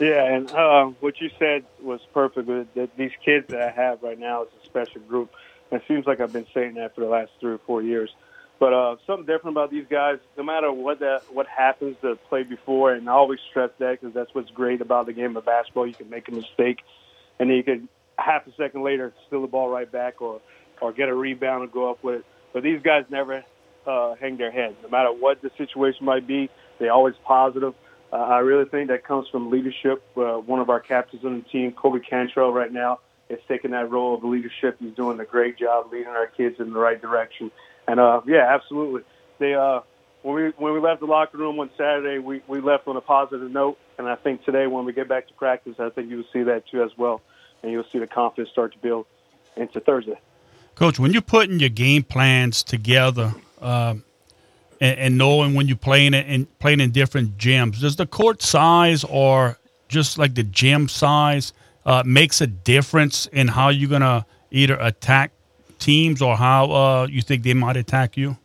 Yeah, 0.00 0.24
and 0.24 0.50
uh, 0.50 0.86
what 1.00 1.20
you 1.20 1.30
said 1.38 1.64
was 1.80 2.00
perfect. 2.12 2.48
That 2.74 2.90
these 2.96 3.12
kids 3.24 3.46
that 3.48 3.62
I 3.62 3.70
have 3.70 4.02
right 4.02 4.18
now 4.18 4.42
is 4.42 4.48
a 4.62 4.66
special 4.66 5.00
group. 5.02 5.30
It 5.70 5.82
seems 5.86 6.06
like 6.06 6.20
I've 6.20 6.32
been 6.32 6.46
saying 6.52 6.74
that 6.74 6.94
for 6.94 7.00
the 7.00 7.06
last 7.06 7.30
three 7.40 7.52
or 7.52 7.58
four 7.58 7.82
years. 7.82 8.10
But 8.58 8.72
uh, 8.72 8.96
something 9.06 9.26
different 9.26 9.56
about 9.56 9.70
these 9.70 9.86
guys, 9.88 10.18
no 10.36 10.42
matter 10.44 10.72
what 10.72 11.00
that 11.00 11.22
what 11.32 11.46
happens 11.46 11.96
to 12.02 12.16
play 12.28 12.44
before, 12.44 12.92
and 12.92 13.08
I 13.08 13.12
always 13.12 13.40
stress 13.50 13.70
that 13.78 14.00
because 14.00 14.14
that's 14.14 14.34
what's 14.34 14.50
great 14.50 14.80
about 14.80 15.06
the 15.06 15.12
game 15.12 15.36
of 15.36 15.44
basketball. 15.44 15.86
You 15.86 15.94
can 15.94 16.10
make 16.10 16.28
a 16.28 16.32
mistake, 16.32 16.80
and 17.38 17.50
then 17.50 17.56
you 17.56 17.62
can 17.64 17.88
half 18.16 18.46
a 18.46 18.52
second 18.56 18.82
later 18.82 19.12
steal 19.26 19.42
the 19.42 19.48
ball 19.48 19.68
right 19.68 19.90
back, 19.90 20.22
or 20.22 20.40
or 20.80 20.92
get 20.92 21.08
a 21.08 21.14
rebound 21.14 21.64
and 21.64 21.72
go 21.72 21.90
up 21.90 22.02
with 22.02 22.20
it. 22.20 22.24
But 22.52 22.62
these 22.62 22.80
guys 22.82 23.04
never 23.10 23.44
uh, 23.86 24.14
hang 24.14 24.36
their 24.36 24.52
head, 24.52 24.76
no 24.82 24.88
matter 24.88 25.12
what 25.12 25.42
the 25.42 25.50
situation 25.58 26.04
might 26.04 26.26
be. 26.26 26.48
They 26.78 26.88
always 26.88 27.14
positive. 27.24 27.74
Uh, 28.14 28.18
I 28.18 28.38
really 28.38 28.64
think 28.64 28.90
that 28.90 29.02
comes 29.02 29.28
from 29.28 29.50
leadership. 29.50 30.00
Uh, 30.16 30.34
one 30.34 30.60
of 30.60 30.70
our 30.70 30.78
captains 30.78 31.24
on 31.24 31.38
the 31.40 31.48
team, 31.48 31.72
Kobe 31.72 31.98
Cantrell, 31.98 32.52
right 32.52 32.70
now 32.70 33.00
is 33.28 33.40
taking 33.48 33.72
that 33.72 33.90
role 33.90 34.14
of 34.14 34.22
leadership. 34.22 34.76
He's 34.78 34.94
doing 34.94 35.18
a 35.18 35.24
great 35.24 35.58
job 35.58 35.90
leading 35.90 36.06
our 36.06 36.28
kids 36.28 36.60
in 36.60 36.72
the 36.72 36.78
right 36.78 37.02
direction. 37.02 37.50
And 37.88 37.98
uh, 37.98 38.20
yeah, 38.24 38.54
absolutely. 38.54 39.02
They 39.40 39.54
uh, 39.54 39.80
when 40.22 40.36
we 40.36 40.50
when 40.50 40.74
we 40.74 40.78
left 40.78 41.00
the 41.00 41.06
locker 41.06 41.38
room 41.38 41.58
on 41.58 41.70
Saturday, 41.76 42.20
we 42.20 42.40
we 42.46 42.60
left 42.60 42.86
on 42.86 42.96
a 42.96 43.00
positive 43.00 43.50
note. 43.50 43.78
And 43.98 44.08
I 44.08 44.14
think 44.14 44.44
today, 44.44 44.68
when 44.68 44.84
we 44.84 44.92
get 44.92 45.08
back 45.08 45.26
to 45.26 45.34
practice, 45.34 45.74
I 45.80 45.90
think 45.90 46.08
you 46.08 46.18
will 46.18 46.24
see 46.32 46.44
that 46.44 46.68
too 46.68 46.84
as 46.84 46.96
well, 46.96 47.20
and 47.64 47.72
you'll 47.72 47.86
see 47.92 47.98
the 47.98 48.06
confidence 48.06 48.50
start 48.50 48.74
to 48.74 48.78
build 48.78 49.06
into 49.56 49.80
Thursday. 49.80 50.20
Coach, 50.76 51.00
when 51.00 51.12
you're 51.12 51.20
putting 51.20 51.58
your 51.58 51.68
game 51.68 52.04
plans 52.04 52.62
together. 52.62 53.34
Um, 53.60 54.04
and, 54.84 54.98
and, 54.98 55.18
knowing 55.18 55.54
when 55.54 55.66
you're 55.66 55.76
playing 55.76 56.12
it 56.12 56.26
and 56.28 56.46
playing 56.58 56.80
in 56.80 56.90
different 56.90 57.38
gyms, 57.38 57.80
does 57.80 57.96
the 57.96 58.06
court 58.06 58.42
size 58.42 59.02
or 59.04 59.58
just 59.88 60.18
like 60.18 60.34
the 60.34 60.42
gym 60.42 60.88
size 60.88 61.52
uh, 61.86 62.02
makes 62.04 62.40
a 62.40 62.46
difference 62.46 63.26
in 63.26 63.48
how 63.48 63.70
you're 63.70 63.90
gonna 63.90 64.26
either 64.50 64.76
attack 64.76 65.32
teams 65.78 66.20
or 66.20 66.36
how 66.36 66.70
uh, 66.70 67.06
you 67.10 67.22
think 67.22 67.42
they 67.42 67.54
might 67.54 67.76
attack 67.76 68.16
you? 68.16 68.36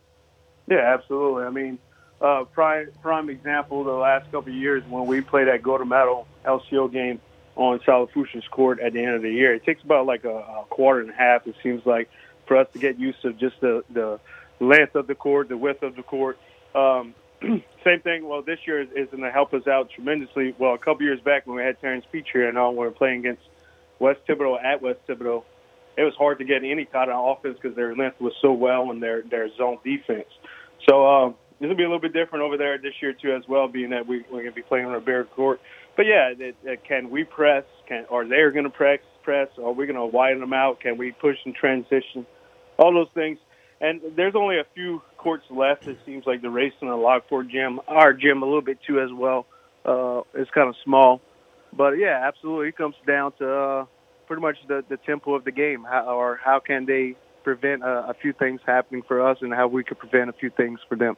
Yeah, 0.66 0.94
absolutely. 0.94 1.44
I 1.44 1.50
mean, 1.50 1.78
uh, 2.20 2.44
prime 2.44 2.90
prime 3.02 3.28
example 3.28 3.84
the 3.84 3.92
last 3.92 4.24
couple 4.26 4.52
of 4.52 4.54
years 4.54 4.82
when 4.88 5.06
we 5.06 5.20
played 5.20 5.48
that 5.48 5.62
Golden 5.62 5.88
Meadow 5.88 6.26
LCO 6.44 6.90
game 6.90 7.20
on 7.56 7.80
South 7.84 8.08
Lafourche's 8.08 8.46
court 8.50 8.80
at 8.80 8.92
the 8.92 9.04
end 9.04 9.14
of 9.14 9.22
the 9.22 9.30
year. 9.30 9.54
It 9.54 9.64
takes 9.64 9.82
about 9.82 10.06
like 10.06 10.24
a, 10.24 10.36
a 10.36 10.64
quarter 10.70 11.00
and 11.00 11.10
a 11.10 11.14
half. 11.14 11.46
It 11.46 11.56
seems 11.62 11.84
like 11.84 12.08
for 12.46 12.56
us 12.56 12.66
to 12.72 12.78
get 12.78 12.98
used 12.98 13.20
to 13.22 13.32
just 13.34 13.60
the 13.60 13.84
the 13.90 14.20
length 14.60 14.94
of 14.94 15.06
the 15.06 15.14
court, 15.14 15.48
the 15.48 15.56
width 15.56 15.82
of 15.82 15.96
the 15.96 16.02
court. 16.02 16.38
Um, 16.74 17.14
same 17.84 18.00
thing. 18.02 18.28
Well, 18.28 18.42
this 18.42 18.58
year 18.66 18.82
is, 18.82 19.08
going 19.10 19.22
to 19.22 19.30
help 19.30 19.54
us 19.54 19.66
out 19.66 19.90
tremendously. 19.90 20.54
Well, 20.58 20.74
a 20.74 20.78
couple 20.78 21.02
years 21.02 21.20
back 21.20 21.46
when 21.46 21.56
we 21.56 21.62
had 21.62 21.80
Terrence 21.80 22.04
here 22.12 22.48
and 22.48 22.58
all, 22.58 22.72
we 22.72 22.78
were 22.78 22.90
playing 22.90 23.20
against 23.20 23.42
West 23.98 24.20
Thibodaux 24.28 24.62
at 24.62 24.82
West 24.82 25.00
Thibodaux, 25.08 25.44
it 25.96 26.04
was 26.04 26.14
hard 26.16 26.38
to 26.38 26.44
get 26.44 26.64
any 26.64 26.84
kind 26.86 27.10
of 27.10 27.36
offense 27.36 27.58
because 27.60 27.76
their 27.76 27.94
length 27.94 28.20
was 28.20 28.32
so 28.40 28.52
well 28.52 28.90
and 28.90 29.02
their 29.02 29.22
their 29.22 29.54
zone 29.56 29.78
defense. 29.84 30.28
So 30.88 31.06
um, 31.06 31.34
it's 31.52 31.60
gonna 31.60 31.74
be 31.74 31.82
a 31.82 31.86
little 31.86 32.00
bit 32.00 32.12
different 32.12 32.44
over 32.44 32.56
there 32.56 32.78
this 32.78 32.94
year 33.02 33.12
too, 33.12 33.34
as 33.34 33.46
well, 33.48 33.68
being 33.68 33.90
that 33.90 34.06
we, 34.06 34.24
we're 34.30 34.42
gonna 34.42 34.52
be 34.52 34.62
playing 34.62 34.86
on 34.86 34.94
a 34.94 35.00
bare 35.00 35.24
court. 35.24 35.60
But 35.96 36.06
yeah, 36.06 36.32
it, 36.36 36.56
it, 36.64 36.84
can 36.84 37.10
we 37.10 37.24
press? 37.24 37.64
Can 37.86 38.06
are 38.10 38.26
they 38.26 38.42
gonna 38.54 38.70
press? 38.70 39.00
Press? 39.22 39.48
Are 39.58 39.72
we 39.72 39.86
gonna 39.86 40.06
widen 40.06 40.40
them 40.40 40.54
out? 40.54 40.80
Can 40.80 40.96
we 40.96 41.12
push 41.12 41.36
and 41.44 41.54
transition? 41.54 42.24
All 42.78 42.94
those 42.94 43.12
things. 43.14 43.38
And 43.80 44.00
there's 44.14 44.34
only 44.34 44.58
a 44.58 44.64
few 44.74 45.02
courts 45.16 45.44
left. 45.50 45.86
It 45.86 45.98
seems 46.04 46.26
like 46.26 46.42
the 46.42 46.50
race 46.50 46.74
in 46.82 46.88
the 46.88 46.96
Lockport 46.96 47.48
gym, 47.48 47.80
our 47.88 48.12
gym 48.12 48.42
a 48.42 48.46
little 48.46 48.62
bit 48.62 48.78
too 48.86 49.00
as 49.00 49.10
well. 49.12 49.46
Uh, 49.84 50.20
it's 50.34 50.50
kind 50.50 50.68
of 50.68 50.74
small, 50.84 51.22
but 51.72 51.92
yeah, 51.92 52.20
absolutely, 52.26 52.68
it 52.68 52.76
comes 52.76 52.94
down 53.06 53.32
to 53.38 53.50
uh, 53.50 53.84
pretty 54.26 54.42
much 54.42 54.56
the, 54.68 54.84
the 54.90 54.98
tempo 54.98 55.34
of 55.34 55.44
the 55.44 55.50
game, 55.50 55.86
how, 55.88 56.04
or 56.14 56.38
how 56.44 56.60
can 56.60 56.84
they 56.84 57.16
prevent 57.44 57.82
a, 57.82 58.10
a 58.10 58.14
few 58.20 58.34
things 58.34 58.60
happening 58.66 59.02
for 59.08 59.26
us, 59.26 59.38
and 59.40 59.54
how 59.54 59.66
we 59.66 59.82
could 59.82 59.98
prevent 59.98 60.28
a 60.28 60.34
few 60.34 60.50
things 60.50 60.80
for 60.86 60.96
them. 60.96 61.16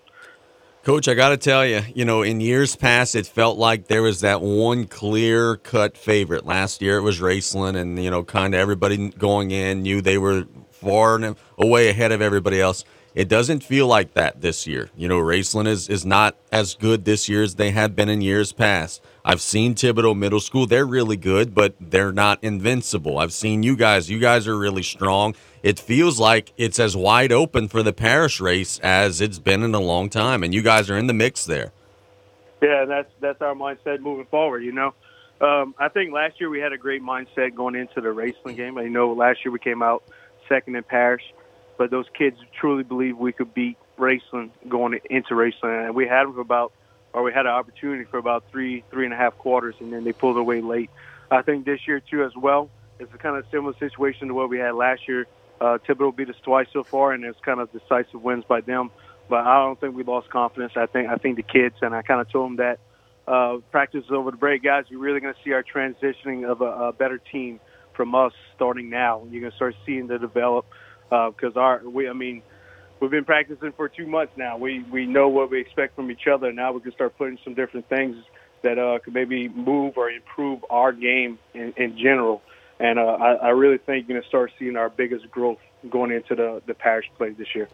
Coach, 0.85 1.07
I 1.07 1.15
got 1.15 1.29
to 1.29 1.37
tell 1.37 1.65
you, 1.65 1.83
you 1.95 2.05
know, 2.05 2.23
in 2.23 2.41
years 2.41 2.75
past, 2.75 3.15
it 3.15 3.25
felt 3.25 3.57
like 3.57 3.87
there 3.87 4.03
was 4.03 4.23
that 4.23 4.41
one 4.41 4.89
clear 4.89 5.57
cut 5.57 5.97
favorite. 5.97 6.45
Last 6.45 6.83
year, 6.83 6.97
it 6.97 7.03
was 7.03 7.21
Raceland, 7.21 7.77
and, 7.77 8.03
you 8.03 8.11
know, 8.11 8.25
kind 8.25 8.53
of 8.53 8.59
everybody 8.59 9.11
going 9.11 9.53
in 9.53 9.83
knew 9.83 10.01
they 10.01 10.19
were 10.19 10.45
far 10.73 11.15
and 11.15 11.37
away 11.57 11.89
ahead 11.89 12.11
of 12.11 12.21
everybody 12.21 12.61
else. 12.61 12.85
It 13.15 13.29
doesn't 13.29 13.63
feel 13.63 13.87
like 13.87 14.15
that 14.15 14.41
this 14.41 14.67
year. 14.67 14.91
You 14.97 15.07
know, 15.07 15.21
Raceland 15.21 15.69
is, 15.69 15.89
is 15.89 16.05
not 16.05 16.37
as 16.51 16.75
good 16.75 17.05
this 17.05 17.29
year 17.29 17.45
as 17.45 17.55
they 17.55 17.71
have 17.71 17.95
been 17.95 18.09
in 18.09 18.21
years 18.21 18.53
past. 18.53 19.01
I've 19.25 19.41
seen 19.41 19.75
Thibodaux 19.75 20.17
Middle 20.17 20.41
School. 20.41 20.67
They're 20.67 20.87
really 20.87 21.17
good, 21.17 21.55
but 21.55 21.75
they're 21.81 22.13
not 22.13 22.43
invincible. 22.43 23.19
I've 23.19 23.33
seen 23.33 23.63
you 23.63 23.77
guys. 23.77 24.11
You 24.11 24.19
guys 24.19 24.49
are 24.49 24.57
really 24.57 24.83
strong. 24.83 25.35
It 25.63 25.79
feels 25.79 26.19
like 26.19 26.53
it's 26.57 26.81
as 26.81 26.97
wide 26.97 27.31
open 27.31 27.69
for 27.69 27.85
the 27.85 27.93
parish 27.93 28.41
race 28.41 28.81
as 28.81 29.21
it's 29.21 29.39
been 29.39 29.63
in 29.63 29.75
a 29.75 29.81
long 29.81 30.09
time, 30.09 30.43
and 30.43 30.53
you 30.53 30.63
guys 30.63 30.91
are 30.91 30.99
in 30.99 31.07
the 31.07 31.13
mix 31.13 31.45
there. 31.45 31.73
Yeah, 32.61 32.85
that's 32.85 33.11
that's 33.21 33.41
our 33.43 33.55
mindset 33.55 34.01
moving 34.01 34.27
forward. 34.27 34.65
You 34.65 34.73
know, 34.73 34.95
um, 35.41 35.75
I 35.79 35.89
think 35.89 36.13
last 36.13 36.41
year 36.41 36.51
we 36.51 36.61
had 36.61 36.73
a 36.73 36.79
great 36.79 37.03
mindset 37.03 37.55
going 37.55 37.77
into 37.77 38.01
the 38.01 38.09
Raceland 38.09 38.57
game. 38.57 38.77
I 38.77 38.85
know 38.85 39.13
last 39.13 39.45
year 39.45 39.53
we 39.53 39.59
came 39.61 39.83
out 39.83 40.03
second 40.49 40.75
in 40.75 40.83
parish, 40.83 41.23
but 41.79 41.91
those 41.91 42.07
kids 42.17 42.37
truly 42.59 42.83
believe 42.83 43.17
we 43.19 43.33
could 43.33 43.55
beat 43.55 43.77
Raceland 43.99 44.51
going 44.69 44.99
into 45.11 45.35
Raceland, 45.35 45.87
and 45.87 45.95
we 45.95 46.09
had 46.09 46.25
them 46.25 46.35
for 46.35 46.41
about 46.41 46.73
or 47.13 47.23
we 47.23 47.33
had 47.33 47.47
an 47.47 47.53
opportunity 47.53 48.05
for 48.05 48.19
about 48.19 48.45
three, 48.51 48.85
three 48.91 49.05
and 49.05 49.15
a 49.15 49.17
half 49.17 49.37
quarters, 49.39 49.75
and 49.81 49.93
then 49.93 50.05
they 50.05 50.13
pulled 50.13 50.37
away 50.37 50.61
late. 50.61 50.91
I 51.31 51.43
think 51.43 51.65
this 51.65 51.81
year 51.87 52.01
too, 52.01 52.25
as 52.25 52.35
well, 52.37 52.71
it's 52.99 53.13
a 53.15 53.19
kind 53.19 53.37
of 53.37 53.45
similar 53.51 53.75
situation 53.79 54.29
to 54.29 54.35
what 54.35 54.49
we 54.49 54.59
had 54.59 54.75
last 54.75 55.09
year. 55.09 55.27
Uh, 55.61 55.79
Thibodaux 55.87 56.15
beat 56.15 56.29
us 56.29 56.37
twice 56.43 56.67
so 56.73 56.83
far, 56.85 57.13
and 57.13 57.25
it's 57.25 57.39
kind 57.41 57.61
of 57.61 57.71
decisive 57.73 58.23
wins 58.23 58.45
by 58.47 58.61
them. 58.61 58.91
But 59.29 59.47
I 59.47 59.65
don't 59.65 59.81
think 59.81 59.95
we 59.95 60.03
lost 60.03 60.29
confidence. 60.31 60.73
I 60.77 60.87
think 60.87 61.09
I 61.09 61.17
think 61.17 61.37
the 61.37 61.43
kids, 61.43 61.77
and 61.81 61.95
I 61.95 62.03
kind 62.03 62.21
of 62.21 62.31
told 62.31 62.51
them 62.51 62.57
that 62.57 62.79
uh, 63.27 63.59
practice 63.71 64.05
over 64.11 64.31
the 64.31 64.37
break, 64.37 64.63
guys. 64.63 64.85
You're 64.89 65.01
really 65.01 65.21
going 65.21 65.35
to 65.35 65.41
see 65.45 65.53
our 65.53 65.63
transitioning 65.63 66.51
of 66.51 66.61
a, 66.61 66.89
a 66.89 66.93
better 66.93 67.19
team 67.19 67.61
from 67.95 68.15
us 68.15 68.33
starting 68.57 68.91
now. 68.91 69.27
You're 69.31 69.41
going 69.41 69.53
to 69.53 69.57
start 69.57 69.77
seeing 69.87 70.07
the 70.07 70.19
develop 70.19 70.67
because 71.09 71.57
uh, 71.57 71.61
our 71.61 71.89
we, 71.89 72.09
I 72.09 72.13
mean, 72.13 72.43
we've 73.03 73.11
been 73.11 73.25
practicing 73.25 73.73
for 73.73 73.89
two 73.89 74.07
months 74.07 74.33
now. 74.37 74.57
We 74.57 74.85
we 74.85 75.07
know 75.07 75.29
what 75.29 75.51
we 75.51 75.61
expect 75.61 75.97
from 75.97 76.11
each 76.11 76.29
other. 76.29 76.53
Now 76.53 76.73
we 76.73 76.81
can 76.81 76.93
start 76.93 77.19
putting 77.19 77.39
some 77.45 77.53
different 77.53 77.89
things 77.89 78.17
that 78.63 78.79
uh, 78.79 79.01
could 79.01 79.13
maybe 79.13 79.49
move 79.49 79.95
or 79.99 80.09
improve 80.09 80.65
our 80.71 80.93
game 80.93 81.39
in, 81.53 81.75
in 81.77 81.99
general. 81.99 82.43
And 82.79 83.01
uh, 83.01 83.03
I, 83.03 83.33
I 83.33 83.49
really 83.51 83.79
think 83.79 84.07
you're 84.07 84.15
going 84.15 84.23
to 84.23 84.29
start 84.29 84.53
seeing 84.57 84.77
our 84.77 84.89
biggest 84.89 85.29
growth 85.33 85.59
going 85.91 86.13
into 86.13 86.37
the 86.37 86.63
the 86.65 86.75
parish 86.75 87.11
play 87.19 87.31
this 87.31 87.55
year. 87.55 87.69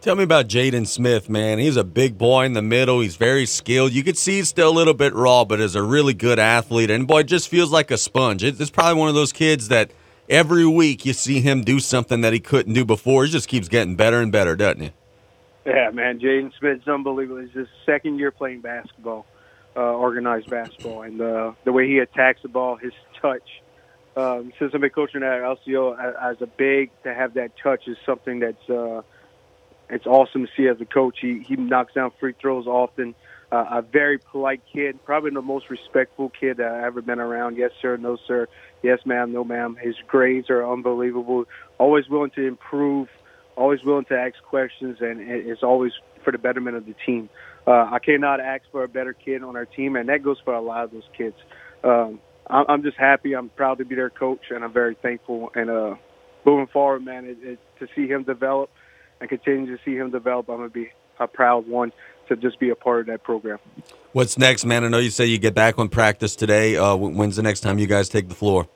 Tell 0.00 0.14
me 0.14 0.22
about 0.22 0.46
Jaden 0.46 0.86
Smith, 0.86 1.28
man. 1.28 1.58
He's 1.58 1.76
a 1.76 1.82
big 1.82 2.16
boy 2.16 2.44
in 2.44 2.52
the 2.52 2.62
middle. 2.62 3.00
He's 3.00 3.16
very 3.16 3.46
skilled. 3.46 3.92
You 3.92 4.04
could 4.04 4.16
see 4.16 4.36
he's 4.36 4.48
still 4.48 4.68
a 4.68 4.70
little 4.70 4.94
bit 4.94 5.12
raw, 5.12 5.44
but 5.44 5.58
is 5.58 5.74
a 5.74 5.82
really 5.82 6.14
good 6.14 6.38
athlete. 6.38 6.88
And 6.88 7.04
boy, 7.04 7.24
just 7.24 7.48
feels 7.48 7.72
like 7.72 7.90
a 7.90 7.98
sponge. 7.98 8.44
It's 8.44 8.70
probably 8.70 9.00
one 9.00 9.08
of 9.08 9.16
those 9.16 9.32
kids 9.32 9.66
that– 9.68 9.90
every 10.28 10.66
week 10.66 11.04
you 11.04 11.12
see 11.12 11.40
him 11.40 11.62
do 11.62 11.80
something 11.80 12.20
that 12.20 12.32
he 12.32 12.40
couldn't 12.40 12.74
do 12.74 12.84
before. 12.84 13.24
He 13.24 13.30
just 13.30 13.48
keeps 13.48 13.68
getting 13.68 13.96
better 13.96 14.20
and 14.20 14.30
better, 14.30 14.56
doesn't 14.56 14.80
he? 14.80 14.92
Yeah, 15.64 15.90
man. 15.90 16.18
Jaden 16.18 16.52
Smith's 16.58 16.88
unbelievable. 16.88 17.42
He's 17.42 17.52
his 17.52 17.68
second 17.84 18.18
year 18.18 18.30
playing 18.30 18.60
basketball, 18.60 19.26
uh, 19.76 19.80
organized 19.80 20.48
basketball, 20.48 21.02
and 21.02 21.20
uh, 21.20 21.52
the 21.64 21.72
way 21.72 21.86
he 21.86 21.98
attacks 21.98 22.42
the 22.42 22.48
ball, 22.48 22.76
his 22.76 22.92
touch. 23.20 23.62
Um, 24.16 24.52
since 24.58 24.72
I've 24.74 24.80
been 24.80 24.90
coaching 24.90 25.22
at 25.22 25.40
LCO 25.40 25.96
as 26.20 26.40
a 26.40 26.46
big, 26.46 26.90
to 27.04 27.14
have 27.14 27.34
that 27.34 27.52
touch 27.62 27.86
is 27.86 27.96
something 28.04 28.40
that's 28.40 28.68
uh, 28.70 29.02
it's 29.90 30.06
awesome 30.06 30.46
to 30.46 30.52
see 30.56 30.66
as 30.68 30.80
a 30.80 30.84
coach. 30.84 31.18
He 31.20 31.40
he 31.46 31.56
knocks 31.56 31.94
down 31.94 32.12
free 32.18 32.34
throws 32.40 32.66
often. 32.66 33.14
uh, 33.50 33.64
a 33.70 33.82
very 33.82 34.18
polite 34.18 34.62
kid, 34.72 35.02
probably 35.04 35.30
the 35.30 35.42
most 35.42 35.70
respectful 35.70 36.28
kid 36.28 36.58
that 36.58 36.70
I've 36.70 36.84
ever 36.84 37.02
been 37.02 37.20
around. 37.20 37.56
Yes, 37.56 37.70
sir. 37.80 37.96
No, 37.96 38.18
sir. 38.26 38.48
Yes, 38.82 39.00
ma'am. 39.04 39.32
No, 39.32 39.44
ma'am. 39.44 39.76
His 39.80 39.96
grades 40.06 40.50
are 40.50 40.70
unbelievable. 40.70 41.44
Always 41.78 42.08
willing 42.08 42.30
to 42.30 42.46
improve. 42.46 43.08
Always 43.56 43.82
willing 43.82 44.04
to 44.06 44.14
ask 44.14 44.40
questions, 44.44 44.98
and 45.00 45.20
it's 45.20 45.64
always 45.64 45.92
for 46.24 46.30
the 46.30 46.38
betterment 46.38 46.76
of 46.76 46.86
the 46.86 46.94
team. 47.04 47.28
Uh, 47.66 47.88
I 47.90 47.98
cannot 47.98 48.38
ask 48.40 48.62
for 48.70 48.84
a 48.84 48.88
better 48.88 49.12
kid 49.12 49.42
on 49.42 49.56
our 49.56 49.64
team, 49.64 49.96
and 49.96 50.08
that 50.08 50.22
goes 50.22 50.38
for 50.44 50.54
a 50.54 50.60
lot 50.60 50.84
of 50.84 50.92
those 50.92 51.08
kids. 51.16 51.34
Um, 51.82 52.20
I'm 52.48 52.82
just 52.82 52.96
happy. 52.96 53.34
I'm 53.34 53.50
proud 53.50 53.78
to 53.78 53.84
be 53.84 53.94
their 53.94 54.10
coach, 54.10 54.46
and 54.50 54.64
I'm 54.64 54.72
very 54.72 54.94
thankful. 54.94 55.50
And 55.54 55.68
uh, 55.68 55.96
moving 56.46 56.66
forward, 56.68 57.04
man, 57.04 57.26
it, 57.26 57.36
it, 57.42 57.58
to 57.80 57.88
see 57.94 58.06
him 58.06 58.22
develop 58.22 58.70
and 59.20 59.28
continue 59.28 59.76
to 59.76 59.82
see 59.84 59.96
him 59.96 60.10
develop, 60.10 60.48
I'm 60.48 60.56
gonna 60.58 60.70
be 60.70 60.90
a 61.20 61.26
proud 61.26 61.66
one 61.66 61.92
to 62.28 62.36
just 62.36 62.58
be 62.58 62.70
a 62.70 62.74
part 62.74 63.00
of 63.00 63.06
that 63.06 63.22
program. 63.22 63.58
What's 64.12 64.38
next, 64.38 64.64
man? 64.64 64.84
I 64.84 64.88
know 64.88 64.98
you 64.98 65.10
say 65.10 65.26
you 65.26 65.38
get 65.38 65.54
back 65.54 65.78
on 65.78 65.88
practice 65.88 66.36
today. 66.36 66.76
Uh, 66.76 66.96
when's 66.96 67.36
the 67.36 67.42
next 67.42 67.60
time 67.60 67.78
you 67.78 67.86
guys 67.86 68.08
take 68.08 68.28
the 68.28 68.34
floor? 68.34 68.68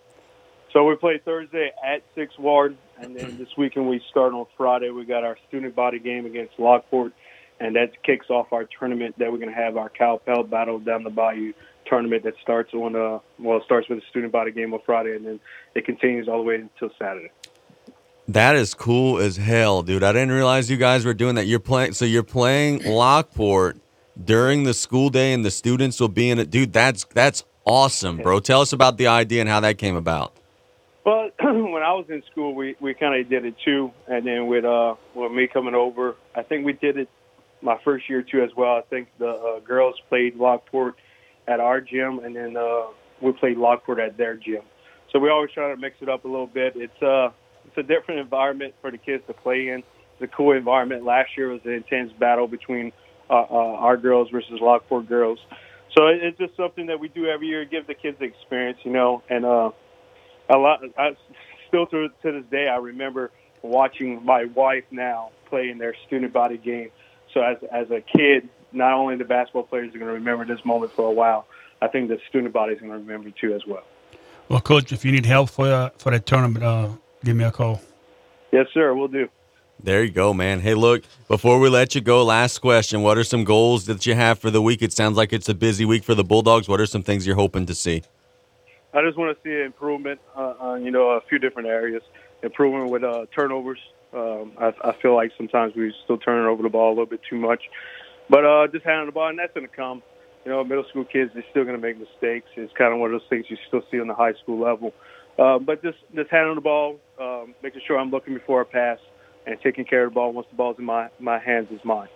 So 0.72 0.84
we 0.84 0.96
play 0.96 1.20
Thursday 1.22 1.70
at 1.84 2.02
Six 2.14 2.38
Ward, 2.38 2.76
and 2.98 3.14
then 3.14 3.36
this 3.36 3.48
weekend 3.58 3.88
we 3.88 4.02
start 4.10 4.32
on 4.32 4.46
Friday. 4.56 4.88
We 4.90 5.04
got 5.04 5.22
our 5.22 5.36
student 5.48 5.74
body 5.74 5.98
game 5.98 6.24
against 6.24 6.58
Lockport, 6.58 7.12
and 7.60 7.76
that 7.76 8.02
kicks 8.02 8.30
off 8.30 8.52
our 8.52 8.64
tournament 8.78 9.18
that 9.18 9.30
we're 9.30 9.38
going 9.38 9.50
to 9.50 9.54
have 9.54 9.76
our 9.76 9.90
Cal 9.90 10.18
Pelt 10.18 10.48
Battle 10.48 10.78
down 10.78 11.04
the 11.04 11.10
Bayou 11.10 11.52
tournament 11.86 12.22
that 12.22 12.34
starts 12.40 12.72
on 12.74 12.94
uh 12.94 13.18
well 13.40 13.58
it 13.58 13.64
starts 13.64 13.88
with 13.88 13.98
a 13.98 14.06
student 14.08 14.32
body 14.32 14.52
game 14.52 14.72
on 14.72 14.80
Friday 14.86 15.16
and 15.16 15.26
then 15.26 15.40
it 15.74 15.84
continues 15.84 16.28
all 16.28 16.38
the 16.38 16.44
way 16.44 16.54
until 16.54 16.90
Saturday. 16.98 17.30
That 18.28 18.54
is 18.54 18.72
cool 18.74 19.18
as 19.18 19.36
hell, 19.36 19.82
dude. 19.82 20.04
I 20.04 20.12
didn't 20.12 20.30
realize 20.30 20.70
you 20.70 20.76
guys 20.76 21.04
were 21.04 21.14
doing 21.14 21.34
that. 21.34 21.46
You're 21.46 21.58
playing 21.58 21.92
so 21.94 22.04
you're 22.04 22.22
playing 22.22 22.84
Lockport 22.84 23.78
during 24.22 24.62
the 24.62 24.74
school 24.74 25.10
day 25.10 25.32
and 25.32 25.44
the 25.44 25.50
students 25.50 25.98
will 25.98 26.08
be 26.08 26.30
in 26.30 26.38
it. 26.38 26.50
Dude, 26.50 26.72
that's 26.72 27.04
that's 27.12 27.44
awesome, 27.64 28.18
bro. 28.18 28.38
Tell 28.38 28.60
us 28.60 28.72
about 28.72 28.96
the 28.96 29.08
idea 29.08 29.40
and 29.40 29.48
how 29.48 29.60
that 29.60 29.78
came 29.78 29.96
about. 29.96 30.34
Well, 31.04 31.30
when 31.40 31.82
I 31.82 31.92
was 31.94 32.06
in 32.08 32.22
school, 32.30 32.54
we 32.54 32.76
we 32.80 32.94
kind 32.94 33.20
of 33.20 33.28
did 33.28 33.44
it 33.44 33.56
too, 33.64 33.90
and 34.06 34.24
then 34.24 34.46
with 34.46 34.64
uh 34.64 34.94
with 35.14 35.32
me 35.32 35.48
coming 35.48 35.74
over, 35.74 36.14
I 36.34 36.42
think 36.42 36.64
we 36.64 36.74
did 36.74 36.96
it 36.98 37.08
my 37.60 37.78
first 37.84 38.08
year 38.08 38.22
too 38.22 38.42
as 38.42 38.50
well. 38.56 38.76
I 38.76 38.82
think 38.82 39.08
the 39.18 39.30
uh, 39.30 39.60
girls 39.60 39.96
played 40.08 40.36
Lockport 40.36 40.94
at 41.48 41.58
our 41.58 41.80
gym, 41.80 42.20
and 42.20 42.36
then 42.36 42.56
uh, 42.56 42.86
we 43.20 43.32
played 43.32 43.56
Lockport 43.56 43.98
at 43.98 44.16
their 44.16 44.36
gym. 44.36 44.62
So 45.10 45.18
we 45.18 45.28
always 45.28 45.50
try 45.50 45.70
to 45.70 45.76
mix 45.76 45.96
it 46.00 46.08
up 46.08 46.24
a 46.24 46.28
little 46.28 46.46
bit. 46.46 46.74
It's 46.76 47.02
uh 47.02 47.30
it's 47.74 47.78
a 47.78 47.82
different 47.82 48.20
environment 48.20 48.74
for 48.80 48.90
the 48.90 48.98
kids 48.98 49.24
to 49.26 49.32
play 49.32 49.68
in. 49.68 49.82
It's 50.18 50.22
a 50.22 50.26
cool 50.26 50.52
environment. 50.52 51.04
Last 51.04 51.30
year 51.36 51.48
was 51.48 51.60
an 51.64 51.72
intense 51.72 52.12
battle 52.12 52.46
between 52.46 52.92
uh, 53.30 53.34
uh, 53.34 53.54
our 53.54 53.96
girls 53.96 54.28
versus 54.30 54.60
Lockport 54.60 55.08
girls. 55.08 55.38
So 55.96 56.06
it's 56.06 56.38
just 56.38 56.56
something 56.56 56.86
that 56.86 57.00
we 57.00 57.08
do 57.08 57.26
every 57.26 57.48
year, 57.48 57.64
give 57.64 57.86
the 57.86 57.94
kids 57.94 58.18
the 58.18 58.24
experience, 58.26 58.78
you 58.82 58.92
know. 58.92 59.22
And 59.28 59.44
uh, 59.44 59.70
a 60.48 60.56
lot, 60.58 60.82
I, 60.98 61.16
still 61.68 61.86
to 61.86 62.08
to 62.08 62.32
this 62.32 62.44
day, 62.50 62.68
I 62.68 62.76
remember 62.76 63.30
watching 63.62 64.24
my 64.24 64.44
wife 64.44 64.84
now 64.90 65.30
play 65.46 65.70
in 65.70 65.78
their 65.78 65.94
student 66.06 66.32
body 66.32 66.58
game. 66.58 66.90
So 67.32 67.40
as 67.40 67.58
as 67.70 67.90
a 67.90 68.00
kid, 68.00 68.48
not 68.72 68.92
only 68.92 69.16
the 69.16 69.24
basketball 69.24 69.64
players 69.64 69.94
are 69.94 69.98
going 69.98 70.08
to 70.08 70.14
remember 70.14 70.44
this 70.44 70.64
moment 70.64 70.92
for 70.92 71.06
a 71.06 71.12
while, 71.12 71.46
I 71.80 71.88
think 71.88 72.08
the 72.08 72.18
student 72.28 72.52
body 72.52 72.74
is 72.74 72.80
going 72.80 72.92
to 72.92 72.98
remember 72.98 73.30
too 73.30 73.54
as 73.54 73.66
well. 73.66 73.84
Well, 74.48 74.60
coach, 74.60 74.92
if 74.92 75.04
you 75.04 75.12
need 75.12 75.26
help 75.26 75.50
for 75.50 75.66
uh, 75.66 75.90
for 75.98 76.10
that 76.10 76.26
tournament, 76.26 76.64
uh, 76.64 76.88
give 77.24 77.36
me 77.36 77.44
a 77.44 77.50
call. 77.50 77.80
Yes, 78.50 78.66
sir. 78.74 78.94
We'll 78.94 79.08
do. 79.08 79.28
There 79.82 80.04
you 80.04 80.12
go, 80.12 80.32
man. 80.32 80.60
Hey, 80.60 80.74
look, 80.74 81.02
before 81.26 81.58
we 81.58 81.68
let 81.68 81.94
you 81.94 82.00
go, 82.00 82.22
last 82.24 82.58
question. 82.58 83.02
What 83.02 83.18
are 83.18 83.24
some 83.24 83.42
goals 83.42 83.86
that 83.86 84.06
you 84.06 84.14
have 84.14 84.38
for 84.38 84.50
the 84.50 84.62
week? 84.62 84.80
It 84.80 84.92
sounds 84.92 85.16
like 85.16 85.32
it's 85.32 85.48
a 85.48 85.54
busy 85.54 85.84
week 85.84 86.04
for 86.04 86.14
the 86.14 86.22
Bulldogs. 86.22 86.68
What 86.68 86.80
are 86.80 86.86
some 86.86 87.02
things 87.02 87.26
you're 87.26 87.36
hoping 87.36 87.66
to 87.66 87.74
see? 87.74 88.02
I 88.94 89.02
just 89.02 89.18
want 89.18 89.36
to 89.36 89.42
see 89.42 89.52
an 89.52 89.66
improvement 89.66 90.20
uh, 90.36 90.54
on, 90.60 90.84
you 90.84 90.90
know, 90.90 91.10
a 91.10 91.20
few 91.22 91.38
different 91.38 91.68
areas. 91.68 92.02
Improvement 92.42 92.90
with 92.90 93.02
uh, 93.02 93.26
turnovers. 93.34 93.78
Um, 94.12 94.52
I, 94.58 94.72
I 94.84 94.92
feel 95.00 95.16
like 95.16 95.32
sometimes 95.36 95.74
we 95.74 95.92
still 96.04 96.18
turn 96.18 96.46
over 96.46 96.62
the 96.62 96.68
ball 96.68 96.90
a 96.90 96.94
little 96.94 97.06
bit 97.06 97.20
too 97.28 97.38
much. 97.38 97.62
But 98.28 98.44
uh, 98.44 98.68
just 98.68 98.84
handling 98.84 99.06
the 99.06 99.12
ball, 99.12 99.28
and 99.28 99.38
that's 99.38 99.54
going 99.54 99.66
to 99.66 99.74
come. 99.74 100.02
You 100.44 100.52
know, 100.52 100.62
middle 100.62 100.84
school 100.90 101.04
kids, 101.04 101.30
they're 101.34 101.44
still 101.50 101.64
going 101.64 101.76
to 101.76 101.82
make 101.82 101.98
mistakes. 101.98 102.48
It's 102.56 102.72
kind 102.74 102.92
of 102.92 103.00
one 103.00 103.12
of 103.12 103.20
those 103.20 103.28
things 103.28 103.46
you 103.48 103.56
still 103.66 103.82
see 103.90 104.00
on 104.00 104.06
the 104.06 104.14
high 104.14 104.34
school 104.34 104.60
level. 104.60 104.92
Uh, 105.38 105.58
but 105.58 105.82
just 105.82 105.98
just 106.14 106.30
handling 106.30 106.56
the 106.56 106.60
ball, 106.60 107.00
um, 107.20 107.54
making 107.62 107.80
sure 107.86 107.98
I'm 107.98 108.10
looking 108.10 108.34
before 108.34 108.60
I 108.60 108.64
pass, 108.64 108.98
and 109.46 109.58
taking 109.62 109.84
care 109.84 110.04
of 110.04 110.10
the 110.10 110.14
ball 110.14 110.32
once 110.32 110.46
the 110.50 110.56
ball's 110.56 110.78
in 110.78 110.84
my, 110.84 111.08
my 111.18 111.38
hands 111.38 111.68
is 111.70 111.80
mine. 111.84 112.08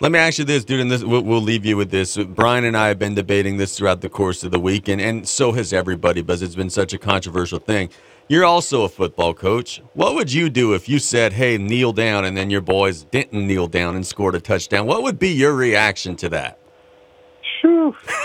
Let 0.00 0.12
me 0.12 0.18
ask 0.18 0.38
you 0.38 0.46
this, 0.46 0.64
dude, 0.64 0.80
and 0.80 0.90
this 0.90 1.04
we'll, 1.04 1.22
we'll, 1.22 1.42
leave 1.42 1.66
you 1.66 1.76
with 1.76 1.90
this. 1.90 2.16
Brian 2.16 2.64
and 2.64 2.74
I 2.74 2.88
have 2.88 2.98
been 2.98 3.14
debating 3.14 3.58
this 3.58 3.76
throughout 3.76 4.00
the 4.00 4.08
course 4.08 4.42
of 4.42 4.50
the 4.50 4.58
week, 4.58 4.88
and, 4.88 4.98
and 4.98 5.28
so 5.28 5.52
has 5.52 5.74
everybody, 5.74 6.22
because 6.22 6.40
it's 6.40 6.54
been 6.54 6.70
such 6.70 6.94
a 6.94 6.98
controversial 6.98 7.58
thing. 7.58 7.90
You're 8.26 8.46
also 8.46 8.84
a 8.84 8.88
football 8.88 9.34
coach. 9.34 9.82
What 9.92 10.14
would 10.14 10.32
you 10.32 10.48
do 10.48 10.72
if 10.72 10.88
you 10.88 10.98
said, 10.98 11.34
"Hey, 11.34 11.58
kneel 11.58 11.92
down," 11.92 12.24
and 12.24 12.36
then 12.36 12.48
your 12.48 12.62
boys 12.62 13.02
didn't 13.04 13.46
kneel 13.46 13.66
down 13.66 13.94
and 13.96 14.06
scored 14.06 14.34
a 14.34 14.40
touchdown? 14.40 14.86
What 14.86 15.02
would 15.02 15.18
be 15.18 15.30
your 15.30 15.52
reaction 15.52 16.16
to 16.16 16.28
that? 16.30 16.58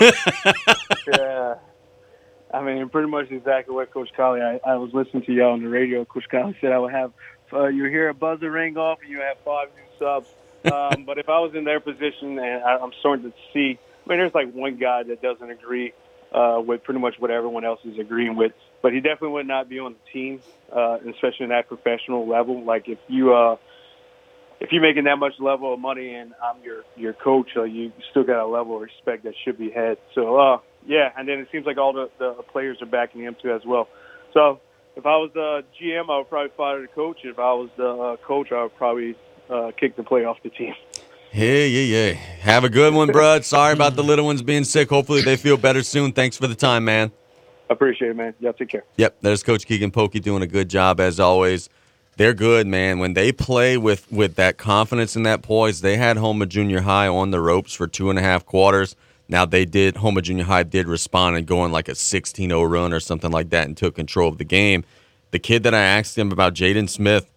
yeah, 0.00 1.54
I 2.56 2.62
mean, 2.62 2.88
pretty 2.88 3.08
much 3.08 3.30
exactly 3.30 3.74
what 3.74 3.92
Coach 3.92 4.08
Callais. 4.16 4.60
I, 4.64 4.70
I 4.70 4.76
was 4.76 4.94
listening 4.94 5.24
to 5.24 5.32
y'all 5.32 5.52
on 5.52 5.62
the 5.62 5.68
radio. 5.68 6.06
Coach 6.06 6.24
Callais 6.32 6.58
said 6.60 6.72
I 6.72 6.78
would 6.78 6.92
have 6.92 7.12
uh, 7.52 7.66
you 7.66 7.84
hear 7.84 8.08
a 8.08 8.14
buzzer 8.14 8.50
ring 8.50 8.78
off 8.78 9.00
and 9.02 9.10
you 9.10 9.20
have 9.20 9.36
five 9.44 9.68
new 9.76 9.98
subs. 9.98 10.28
Um, 10.64 11.04
but 11.04 11.18
if 11.18 11.28
I 11.28 11.38
was 11.38 11.54
in 11.54 11.64
their 11.64 11.80
position 11.80 12.38
and 12.38 12.64
I, 12.64 12.78
I'm 12.78 12.92
starting 13.00 13.30
to 13.30 13.36
see, 13.52 13.78
I 14.04 14.08
mean, 14.08 14.18
there's 14.18 14.34
like 14.34 14.52
one 14.52 14.78
guy 14.78 15.02
that 15.02 15.20
doesn't 15.20 15.50
agree 15.50 15.92
uh, 16.32 16.60
with 16.64 16.82
pretty 16.82 16.98
much 16.98 17.16
what 17.18 17.30
everyone 17.30 17.64
else 17.64 17.80
is 17.84 17.98
agreeing 17.98 18.36
with, 18.36 18.52
but 18.82 18.92
he 18.92 19.00
definitely 19.00 19.30
would 19.30 19.46
not 19.46 19.68
be 19.68 19.78
on 19.78 19.92
the 19.92 20.12
team, 20.12 20.40
uh, 20.72 20.98
especially 21.08 21.44
in 21.44 21.48
that 21.50 21.68
professional 21.68 22.26
level. 22.26 22.64
Like 22.64 22.88
if 22.88 22.98
you 23.06 23.34
uh, 23.34 23.56
if 24.60 24.72
you're 24.72 24.82
making 24.82 25.04
that 25.04 25.18
much 25.18 25.34
level 25.38 25.74
of 25.74 25.78
money 25.78 26.14
and 26.14 26.32
I'm 26.42 26.62
your 26.64 26.84
your 26.96 27.12
coach, 27.12 27.50
uh, 27.54 27.64
you 27.64 27.92
still 28.10 28.24
got 28.24 28.42
a 28.42 28.48
level 28.48 28.76
of 28.76 28.82
respect 28.82 29.24
that 29.24 29.34
should 29.44 29.58
be 29.58 29.70
had. 29.70 29.98
So 30.14 30.38
uh, 30.38 30.58
yeah, 30.86 31.12
and 31.16 31.28
then 31.28 31.38
it 31.38 31.48
seems 31.52 31.66
like 31.66 31.78
all 31.78 31.92
the, 31.92 32.10
the 32.18 32.34
players 32.50 32.80
are 32.80 32.86
backing 32.86 33.22
him 33.22 33.36
too 33.40 33.52
as 33.52 33.64
well. 33.64 33.88
So 34.32 34.60
if 34.96 35.04
I 35.06 35.16
was 35.16 35.30
the 35.34 35.64
GM, 35.80 36.10
I 36.10 36.18
would 36.18 36.28
probably 36.28 36.52
fire 36.56 36.80
the 36.80 36.88
coach. 36.88 37.18
If 37.24 37.38
I 37.38 37.52
was 37.52 37.70
the 37.76 37.88
uh, 37.88 38.16
coach, 38.16 38.52
I 38.52 38.62
would 38.62 38.76
probably 38.76 39.16
uh, 39.50 39.72
kick 39.78 39.96
the 39.96 40.02
play 40.02 40.24
off 40.24 40.38
the 40.42 40.50
team. 40.58 40.74
Yeah, 41.32 41.64
yeah, 41.64 42.08
yeah. 42.08 42.12
Have 42.12 42.64
a 42.64 42.70
good 42.70 42.94
one, 42.94 43.12
bud. 43.12 43.44
Sorry 43.44 43.72
about 43.72 43.94
the 43.94 44.02
little 44.02 44.24
ones 44.24 44.42
being 44.42 44.64
sick. 44.64 44.88
Hopefully 44.88 45.22
they 45.22 45.36
feel 45.36 45.56
better 45.56 45.82
soon. 45.82 46.12
Thanks 46.12 46.36
for 46.36 46.46
the 46.46 46.54
time, 46.54 46.84
man. 46.84 47.12
Appreciate 47.68 48.12
it, 48.12 48.16
man. 48.16 48.32
Y'all 48.40 48.52
take 48.52 48.68
care. 48.68 48.84
Yep, 48.96 49.18
there's 49.20 49.42
Coach 49.42 49.66
Keagan 49.66 49.90
Polkey 49.90 50.22
doing 50.22 50.42
a 50.42 50.46
good 50.46 50.70
job 50.70 51.00
as 51.00 51.18
always. 51.18 51.68
They're 52.16 52.32
good, 52.32 52.66
man. 52.66 52.98
When 52.98 53.12
they 53.12 53.32
play 53.32 53.76
with 53.76 54.10
with 54.10 54.36
that 54.36 54.56
confidence 54.56 55.16
and 55.16 55.26
that 55.26 55.42
poise, 55.42 55.82
they 55.82 55.96
had 55.96 56.16
Houma 56.16 56.46
Junior 56.46 56.82
High 56.82 57.08
on 57.08 57.32
the 57.32 57.40
ropes 57.40 57.74
for 57.74 57.86
two 57.86 58.08
and 58.08 58.18
a 58.18 58.22
half 58.22 58.46
quarters. 58.46 58.96
Now 59.28 59.44
they 59.44 59.64
did 59.64 59.96
Houma 59.96 60.22
Junior 60.22 60.44
High 60.44 60.62
did 60.62 60.86
respond 60.88 61.36
and 61.36 61.46
go 61.46 61.60
on 61.60 61.72
like 61.72 61.88
a 61.88 61.92
16-0 61.92 62.70
run 62.70 62.92
or 62.92 63.00
something 63.00 63.30
like 63.30 63.50
that 63.50 63.66
and 63.66 63.76
took 63.76 63.94
control 63.94 64.28
of 64.28 64.38
the 64.38 64.44
game. 64.44 64.84
The 65.32 65.38
kid 65.38 65.64
that 65.64 65.74
I 65.74 65.80
asked 65.80 66.16
him 66.16 66.30
about, 66.30 66.54
Jaden 66.54 66.88
Smith, 66.88 67.28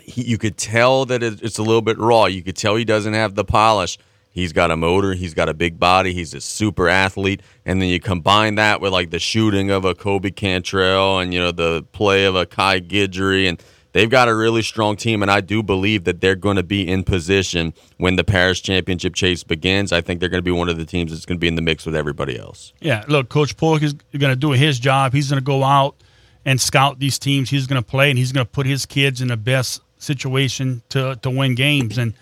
he, 0.00 0.22
you 0.22 0.38
could 0.38 0.56
tell 0.56 1.04
that 1.06 1.22
it's 1.22 1.58
a 1.58 1.62
little 1.62 1.82
bit 1.82 1.98
raw. 1.98 2.24
You 2.26 2.42
could 2.42 2.56
tell 2.56 2.76
he 2.76 2.84
doesn't 2.84 3.12
have 3.12 3.34
the 3.34 3.44
polish. 3.44 3.98
He's 4.30 4.54
got 4.54 4.70
a 4.70 4.76
motor. 4.76 5.12
He's 5.12 5.34
got 5.34 5.50
a 5.50 5.54
big 5.54 5.78
body. 5.78 6.14
He's 6.14 6.32
a 6.32 6.40
super 6.40 6.88
athlete. 6.88 7.42
And 7.66 7.82
then 7.82 7.90
you 7.90 8.00
combine 8.00 8.54
that 8.54 8.80
with 8.80 8.92
like 8.92 9.10
the 9.10 9.18
shooting 9.18 9.70
of 9.70 9.84
a 9.84 9.94
Kobe 9.94 10.30
Cantrell 10.30 11.18
and 11.18 11.34
you 11.34 11.40
know 11.40 11.52
the 11.52 11.84
play 11.92 12.24
of 12.24 12.34
a 12.34 12.46
Kai 12.46 12.80
Guidry 12.80 13.46
and 13.46 13.62
they've 13.92 14.10
got 14.10 14.28
a 14.28 14.34
really 14.34 14.62
strong 14.62 14.96
team, 14.96 15.22
and 15.22 15.30
I 15.30 15.40
do 15.40 15.62
believe 15.62 16.04
that 16.04 16.20
they're 16.20 16.36
going 16.36 16.56
to 16.56 16.62
be 16.62 16.86
in 16.86 17.04
position 17.04 17.72
when 17.98 18.16
the 18.16 18.24
Paris 18.24 18.60
Championship 18.60 19.14
chase 19.14 19.42
begins. 19.44 19.92
I 19.92 20.00
think 20.00 20.20
they're 20.20 20.28
going 20.28 20.38
to 20.38 20.44
be 20.44 20.50
one 20.50 20.68
of 20.68 20.76
the 20.76 20.84
teams 20.84 21.12
that's 21.12 21.26
going 21.26 21.38
to 21.38 21.40
be 21.40 21.48
in 21.48 21.54
the 21.54 21.62
mix 21.62 21.86
with 21.86 21.94
everybody 21.94 22.38
else. 22.38 22.72
Yeah, 22.80 23.04
look, 23.08 23.28
Coach 23.28 23.56
Polk 23.56 23.82
is 23.82 23.92
going 23.92 24.32
to 24.32 24.36
do 24.36 24.50
his 24.50 24.78
job. 24.78 25.12
He's 25.12 25.30
going 25.30 25.40
to 25.40 25.44
go 25.44 25.62
out 25.62 25.96
and 26.44 26.60
scout 26.60 26.98
these 26.98 27.18
teams. 27.18 27.50
He's 27.50 27.66
going 27.66 27.82
to 27.82 27.88
play, 27.88 28.10
and 28.10 28.18
he's 28.18 28.32
going 28.32 28.46
to 28.46 28.50
put 28.50 28.66
his 28.66 28.86
kids 28.86 29.20
in 29.20 29.28
the 29.28 29.36
best 29.36 29.80
situation 29.98 30.82
to 30.90 31.16
to 31.22 31.30
win 31.30 31.54
games. 31.54 31.98
And 31.98 32.14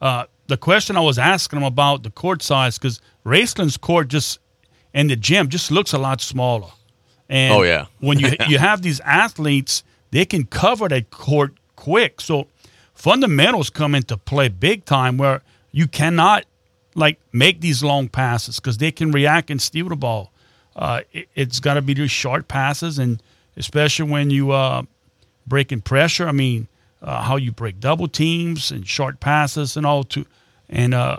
uh, 0.00 0.24
the 0.46 0.56
question 0.56 0.96
I 0.96 1.00
was 1.00 1.18
asking 1.18 1.58
him 1.58 1.64
about 1.64 2.02
the 2.02 2.10
court 2.10 2.42
size 2.42 2.78
because 2.78 3.00
Raceland's 3.24 3.76
court 3.76 4.08
just 4.08 4.38
and 4.94 5.10
the 5.10 5.16
gym 5.16 5.48
just 5.48 5.70
looks 5.70 5.92
a 5.92 5.98
lot 5.98 6.20
smaller. 6.20 6.70
And 7.28 7.54
oh 7.54 7.62
yeah, 7.62 7.86
when 8.00 8.18
you 8.18 8.30
you 8.48 8.58
have 8.58 8.82
these 8.82 9.00
athletes 9.00 9.84
they 10.16 10.24
can 10.24 10.46
cover 10.46 10.88
that 10.88 11.10
court 11.10 11.52
quick. 11.76 12.22
So 12.22 12.46
fundamentals 12.94 13.68
come 13.68 13.94
into 13.94 14.16
play 14.16 14.48
big 14.48 14.86
time 14.86 15.18
where 15.18 15.42
you 15.72 15.86
cannot 15.86 16.46
like 16.94 17.20
make 17.32 17.60
these 17.60 17.84
long 17.84 18.08
passes 18.08 18.58
because 18.58 18.78
they 18.78 18.90
can 18.90 19.12
react 19.12 19.50
and 19.50 19.60
steal 19.60 19.90
the 19.90 19.96
ball. 19.96 20.32
Uh, 20.74 21.02
it, 21.12 21.28
has 21.36 21.60
got 21.60 21.74
to 21.74 21.82
be 21.82 21.92
these 21.92 22.10
short 22.10 22.48
passes, 22.48 22.98
and 22.98 23.22
especially 23.58 24.10
when 24.10 24.30
you 24.30 24.52
uh, 24.52 24.84
break 25.46 25.70
in 25.70 25.82
pressure. 25.82 26.26
I 26.26 26.32
mean, 26.32 26.66
uh, 27.02 27.20
how 27.20 27.36
you 27.36 27.52
break 27.52 27.78
double 27.78 28.08
teams 28.08 28.70
and 28.70 28.88
short 28.88 29.20
passes 29.20 29.76
and 29.76 29.84
all 29.84 30.02
to, 30.04 30.24
and 30.70 30.94
uh, 30.94 31.18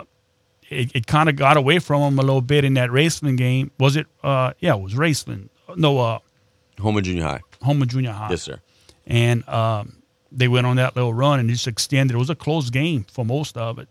it, 0.70 0.90
it 0.92 1.06
kind 1.06 1.28
of 1.28 1.36
got 1.36 1.56
away 1.56 1.78
from 1.78 2.02
them 2.02 2.18
a 2.18 2.22
little 2.22 2.40
bit 2.40 2.64
in 2.64 2.74
that 2.74 2.90
Raceland 2.90 3.36
game. 3.36 3.70
Was 3.78 3.94
it? 3.94 4.08
Uh, 4.24 4.54
yeah, 4.58 4.74
it 4.74 4.80
was 4.80 4.94
Raceland. 4.94 5.50
No, 5.76 6.00
uh, 6.00 6.18
Home 6.80 6.96
and 6.96 7.06
junior 7.06 7.22
high. 7.22 7.40
Houma 7.62 7.86
Junior 7.86 8.12
High. 8.12 8.30
Yes, 8.30 8.42
sir. 8.42 8.60
And 9.08 9.48
um, 9.48 10.02
they 10.30 10.46
went 10.46 10.66
on 10.66 10.76
that 10.76 10.94
little 10.94 11.14
run 11.14 11.40
and 11.40 11.48
just 11.48 11.66
extended. 11.66 12.14
It 12.14 12.18
was 12.18 12.30
a 12.30 12.36
close 12.36 12.70
game 12.70 13.06
for 13.10 13.24
most 13.24 13.56
of 13.56 13.78
it, 13.78 13.88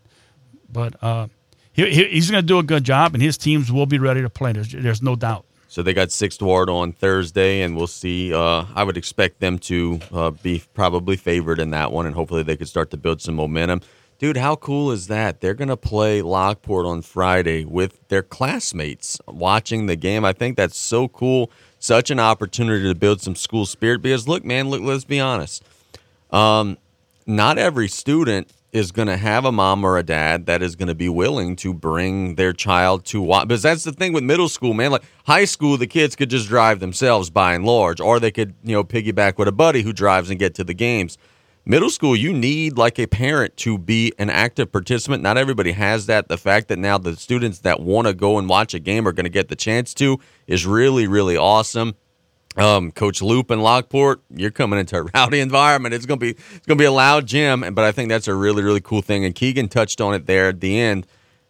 but 0.72 0.94
uh, 1.02 1.26
he, 1.72 1.90
he, 1.90 2.04
he's 2.04 2.30
going 2.30 2.42
to 2.42 2.46
do 2.46 2.58
a 2.58 2.62
good 2.62 2.84
job, 2.84 3.14
and 3.14 3.22
his 3.22 3.36
teams 3.36 3.70
will 3.70 3.86
be 3.86 3.98
ready 3.98 4.22
to 4.22 4.30
play. 4.30 4.52
There's, 4.52 4.70
there's 4.72 5.02
no 5.02 5.16
doubt. 5.16 5.44
So 5.70 5.82
they 5.82 5.92
got 5.92 6.10
Sixth 6.12 6.40
Ward 6.40 6.70
on 6.70 6.92
Thursday, 6.92 7.60
and 7.60 7.76
we'll 7.76 7.88
see. 7.88 8.32
Uh, 8.32 8.64
I 8.74 8.84
would 8.84 8.96
expect 8.96 9.40
them 9.40 9.58
to 9.60 10.00
uh, 10.12 10.30
be 10.30 10.62
probably 10.72 11.16
favored 11.16 11.58
in 11.58 11.70
that 11.70 11.92
one, 11.92 12.06
and 12.06 12.14
hopefully 12.14 12.42
they 12.42 12.56
could 12.56 12.68
start 12.68 12.90
to 12.92 12.96
build 12.96 13.20
some 13.20 13.34
momentum. 13.34 13.82
Dude, 14.18 14.36
how 14.36 14.56
cool 14.56 14.90
is 14.90 15.08
that? 15.08 15.40
They're 15.40 15.54
going 15.54 15.68
to 15.68 15.76
play 15.76 16.22
Lockport 16.22 16.86
on 16.86 17.02
Friday 17.02 17.64
with 17.64 18.08
their 18.08 18.22
classmates 18.22 19.20
watching 19.28 19.86
the 19.86 19.94
game. 19.94 20.24
I 20.24 20.32
think 20.32 20.56
that's 20.56 20.76
so 20.76 21.06
cool. 21.06 21.50
Such 21.88 22.10
an 22.10 22.20
opportunity 22.20 22.86
to 22.86 22.94
build 22.94 23.22
some 23.22 23.34
school 23.34 23.64
spirit 23.64 24.02
because, 24.02 24.28
look, 24.28 24.44
man, 24.44 24.68
look, 24.68 24.82
let's 24.82 25.06
be 25.06 25.20
honest. 25.20 25.64
Um, 26.30 26.76
not 27.26 27.56
every 27.56 27.88
student 27.88 28.52
is 28.72 28.92
going 28.92 29.08
to 29.08 29.16
have 29.16 29.46
a 29.46 29.52
mom 29.52 29.82
or 29.82 29.96
a 29.96 30.02
dad 30.02 30.44
that 30.44 30.60
is 30.60 30.76
going 30.76 30.88
to 30.88 30.94
be 30.94 31.08
willing 31.08 31.56
to 31.56 31.72
bring 31.72 32.34
their 32.34 32.52
child 32.52 33.06
to 33.06 33.22
watch. 33.22 33.48
Because 33.48 33.62
that's 33.62 33.84
the 33.84 33.92
thing 33.92 34.12
with 34.12 34.22
middle 34.22 34.50
school, 34.50 34.74
man. 34.74 34.90
Like 34.90 35.04
high 35.24 35.46
school, 35.46 35.78
the 35.78 35.86
kids 35.86 36.14
could 36.14 36.28
just 36.28 36.46
drive 36.46 36.80
themselves 36.80 37.30
by 37.30 37.54
and 37.54 37.64
large, 37.64 38.02
or 38.02 38.20
they 38.20 38.32
could, 38.32 38.52
you 38.62 38.74
know, 38.74 38.84
piggyback 38.84 39.38
with 39.38 39.48
a 39.48 39.52
buddy 39.52 39.80
who 39.80 39.94
drives 39.94 40.28
and 40.28 40.38
get 40.38 40.54
to 40.56 40.64
the 40.64 40.74
games. 40.74 41.16
Middle 41.70 41.90
school, 41.90 42.16
you 42.16 42.32
need 42.32 42.78
like 42.78 42.98
a 42.98 43.06
parent 43.06 43.54
to 43.58 43.76
be 43.76 44.10
an 44.18 44.30
active 44.30 44.72
participant. 44.72 45.22
Not 45.22 45.36
everybody 45.36 45.72
has 45.72 46.06
that. 46.06 46.28
The 46.28 46.38
fact 46.38 46.68
that 46.68 46.78
now 46.78 46.96
the 46.96 47.14
students 47.14 47.58
that 47.58 47.78
want 47.78 48.06
to 48.06 48.14
go 48.14 48.38
and 48.38 48.48
watch 48.48 48.72
a 48.72 48.78
game 48.78 49.06
are 49.06 49.12
going 49.12 49.24
to 49.24 49.30
get 49.30 49.48
the 49.48 49.54
chance 49.54 49.92
to 49.94 50.18
is 50.46 50.64
really, 50.64 51.06
really 51.06 51.36
awesome. 51.36 51.94
Um, 52.56 52.90
Coach 52.90 53.20
Loop 53.20 53.50
in 53.50 53.60
Lockport, 53.60 54.22
you're 54.34 54.50
coming 54.50 54.78
into 54.78 54.96
a 54.96 55.02
rowdy 55.14 55.40
environment. 55.40 55.94
It's 55.94 56.06
gonna 56.06 56.16
be 56.16 56.30
it's 56.30 56.66
gonna 56.66 56.78
be 56.78 56.86
a 56.86 56.90
loud 56.90 57.26
gym, 57.26 57.62
and 57.62 57.76
but 57.76 57.84
I 57.84 57.92
think 57.92 58.08
that's 58.08 58.26
a 58.26 58.34
really 58.34 58.62
really 58.64 58.80
cool 58.80 59.02
thing. 59.02 59.26
And 59.26 59.34
Keagan 59.34 59.70
touched 59.70 60.00
on 60.00 60.14
it 60.14 60.26
there 60.26 60.48
at 60.48 60.60
the 60.60 60.80
end. 60.80 61.06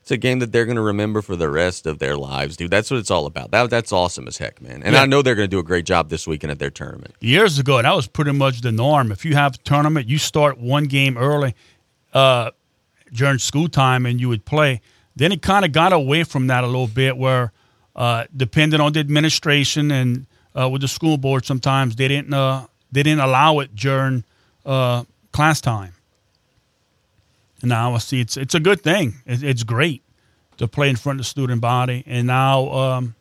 It's 0.08 0.12
a 0.14 0.16
game 0.16 0.38
that 0.38 0.52
they're 0.52 0.64
gonna 0.64 0.80
remember 0.80 1.20
for 1.20 1.36
the 1.36 1.50
rest 1.50 1.86
of 1.86 1.98
their 1.98 2.16
lives, 2.16 2.56
dude. 2.56 2.70
That's 2.70 2.90
what 2.90 2.96
it's 2.96 3.10
all 3.10 3.26
about. 3.26 3.50
That 3.50 3.68
that's 3.68 3.92
awesome 3.92 4.26
as 4.26 4.38
heck, 4.38 4.62
man. 4.62 4.82
And 4.82 4.94
Yeah. 4.94 5.02
I 5.02 5.04
know 5.04 5.20
they're 5.20 5.34
gonna 5.34 5.48
do 5.48 5.58
a 5.58 5.62
great 5.62 5.84
job 5.84 6.08
this 6.08 6.26
weekend 6.26 6.50
at 6.50 6.58
their 6.58 6.70
tournament. 6.70 7.14
years 7.20 7.58
ago, 7.58 7.82
that 7.82 7.94
was 7.94 8.06
pretty 8.06 8.32
much 8.32 8.62
the 8.62 8.72
norm. 8.72 9.12
If 9.12 9.26
you 9.26 9.34
have 9.34 9.56
a 9.56 9.58
tournament, 9.58 10.08
you 10.08 10.16
start 10.16 10.56
one 10.56 10.84
game 10.84 11.18
early 11.18 11.54
uh, 12.14 12.52
during 13.12 13.38
school 13.38 13.68
time 13.68 14.06
and 14.06 14.18
you 14.18 14.30
would 14.30 14.46
play. 14.46 14.80
Then 15.14 15.30
it 15.30 15.42
kind 15.42 15.66
of 15.66 15.72
got 15.72 15.92
away 15.92 16.24
from 16.24 16.46
that 16.46 16.64
a 16.64 16.66
little 16.68 16.86
bit, 16.86 17.18
where 17.18 17.52
uh, 17.94 18.24
depending 18.34 18.80
on 18.80 18.94
the 18.94 19.00
administration 19.00 19.90
and 19.90 20.24
uh, 20.58 20.70
with 20.70 20.80
the 20.80 20.88
school 20.88 21.18
board, 21.18 21.44
sometimes 21.44 21.96
they 21.96 22.08
didn't 22.08 22.32
uh, 22.32 22.66
they 22.90 23.02
didn't 23.02 23.20
allow 23.20 23.58
it 23.58 23.76
during 23.76 24.24
uh, 24.64 25.04
class 25.32 25.60
time. 25.60 25.92
Now 27.62 27.94
I 27.94 27.98
see 27.98 28.20
it's 28.20 28.36
it's 28.36 28.54
a 28.54 28.60
good 28.60 28.82
thing. 28.82 29.14
It, 29.26 29.42
it's 29.42 29.62
great 29.62 30.02
to 30.58 30.68
play 30.68 30.90
in 30.90 30.96
front 30.96 31.20
of 31.20 31.24
the 31.26 31.28
student 31.28 31.60
body, 31.60 32.04
and 32.06 32.26
now 32.26 32.70
um, 32.70 33.14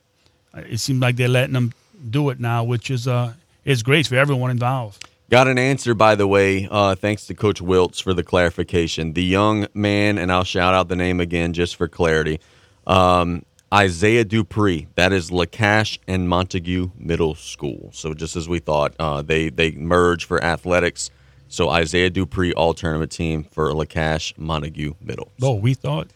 it 0.54 0.80
seems 0.80 1.02
like 1.02 1.16
they're 1.16 1.28
letting 1.28 1.54
them 1.54 1.74
do 2.10 2.30
it 2.30 2.40
now, 2.40 2.64
which 2.64 2.92
is 2.92 3.08
uh, 3.08 3.34
is 3.66 3.84
great 3.84 4.08
for 4.08 4.16
everyone 4.16 4.52
involved. 4.52 5.08
Got 5.30 5.50
an 5.50 5.58
answer, 5.58 5.94
by 5.94 6.16
the 6.16 6.26
way, 6.26 6.70
uh, 6.72 6.96
thanks 6.96 7.28
to 7.28 7.34
Coach 7.34 7.62
Wiltz 7.62 8.02
for 8.02 8.14
the 8.14 8.24
clarification. 8.24 9.12
The 9.12 9.24
young 9.24 9.68
man, 9.74 10.18
and 10.18 10.32
I'll 10.32 10.46
shout 10.46 10.74
out 10.74 10.88
the 10.88 10.96
name 10.96 11.20
again 11.20 11.52
just 11.52 11.76
for 11.76 11.90
clarity 11.90 12.40
um, 12.88 13.44
Isaiah 13.74 14.24
Dupree. 14.24 14.88
That 14.96 15.12
is 15.12 15.30
Lacache 15.30 16.00
and 16.08 16.30
Montague 16.30 16.92
Middle 16.98 17.36
School. 17.36 17.92
So, 17.94 18.14
just 18.14 18.36
as 18.36 18.48
we 18.48 18.60
thought, 18.60 18.96
uh, 18.98 19.22
they, 19.22 19.50
they 19.50 19.72
merge 19.72 20.24
for 20.24 20.42
athletics. 20.42 21.12
So, 21.50 21.70
Isaiah 21.70 22.10
Dupree, 22.10 22.54
all 22.54 22.74
tournament 22.74 23.12
team 23.12 23.44
for 23.44 23.72
Lacache 23.72 24.38
Montague 24.38 24.94
Middle. 25.02 25.32
Oh, 25.42 25.56
we 25.56 25.74
thought. 25.74 26.08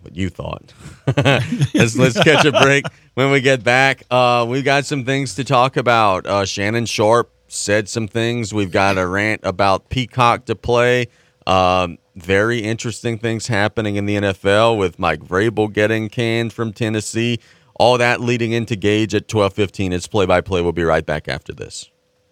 what 0.00 0.16
you 0.16 0.30
thought. 0.30 0.72
let's 1.74 1.96
let's 1.96 2.22
catch 2.22 2.44
a 2.44 2.52
break. 2.52 2.84
When 3.14 3.30
we 3.30 3.40
get 3.40 3.62
back, 3.62 4.04
uh, 4.10 4.46
we 4.48 4.62
got 4.62 4.86
some 4.86 5.04
things 5.04 5.34
to 5.36 5.44
talk 5.44 5.76
about. 5.76 6.26
Uh, 6.26 6.44
Shannon 6.44 6.86
Sharpe 6.86 7.30
said 7.48 7.88
some 7.88 8.08
things. 8.08 8.52
We've 8.54 8.72
got 8.72 8.98
a 8.98 9.06
rant 9.06 9.40
about 9.44 9.88
Peacock 9.88 10.46
to 10.46 10.54
play. 10.54 11.08
Um, 11.46 11.98
very 12.16 12.60
interesting 12.60 13.18
things 13.18 13.46
happening 13.46 13.96
in 13.96 14.06
the 14.06 14.16
NFL 14.16 14.78
with 14.78 14.98
Mike 14.98 15.20
Vrabel 15.20 15.72
getting 15.72 16.08
canned 16.08 16.52
from 16.52 16.72
Tennessee. 16.72 17.38
All 17.74 17.96
that 17.98 18.20
leading 18.20 18.52
into 18.52 18.76
Gage 18.76 19.14
at 19.14 19.28
twelve 19.28 19.52
fifteen. 19.52 19.92
It's 19.92 20.06
play 20.06 20.26
by 20.26 20.40
play. 20.40 20.62
We'll 20.62 20.72
be 20.72 20.84
right 20.84 21.04
back 21.04 21.28
after 21.28 21.52
this. 21.52 21.90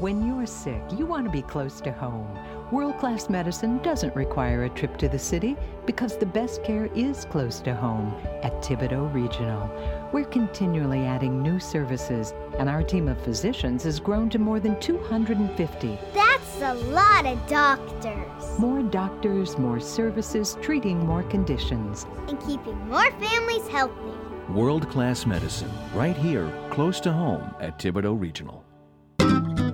When 0.00 0.24
you're 0.24 0.46
sick, 0.46 0.80
you 0.96 1.06
want 1.06 1.24
to 1.24 1.30
be 1.30 1.42
close 1.42 1.80
to 1.80 1.90
home. 1.90 2.38
World 2.70 2.98
class 2.98 3.28
medicine 3.28 3.78
doesn't 3.78 4.14
require 4.14 4.62
a 4.62 4.68
trip 4.68 4.96
to 4.98 5.08
the 5.08 5.18
city 5.18 5.56
because 5.86 6.16
the 6.16 6.24
best 6.24 6.62
care 6.62 6.88
is 6.94 7.24
close 7.24 7.58
to 7.62 7.74
home 7.74 8.14
at 8.44 8.52
Thibodaux 8.62 9.12
Regional. 9.12 9.68
We're 10.12 10.26
continually 10.26 11.00
adding 11.00 11.42
new 11.42 11.58
services, 11.58 12.32
and 12.60 12.68
our 12.68 12.84
team 12.84 13.08
of 13.08 13.20
physicians 13.22 13.82
has 13.82 13.98
grown 13.98 14.30
to 14.30 14.38
more 14.38 14.60
than 14.60 14.78
250. 14.78 15.98
That's 16.14 16.62
a 16.62 16.74
lot 16.92 17.26
of 17.26 17.44
doctors. 17.48 18.58
More 18.60 18.84
doctors, 18.84 19.58
more 19.58 19.80
services, 19.80 20.56
treating 20.62 21.04
more 21.04 21.24
conditions. 21.24 22.06
And 22.28 22.38
keeping 22.46 22.78
more 22.86 23.10
families 23.18 23.66
healthy. 23.66 24.16
World 24.48 24.88
class 24.90 25.26
medicine, 25.26 25.72
right 25.92 26.16
here, 26.16 26.52
close 26.70 27.00
to 27.00 27.12
home 27.12 27.52
at 27.58 27.80
Thibodaux 27.80 28.14
Regional. 28.14 28.67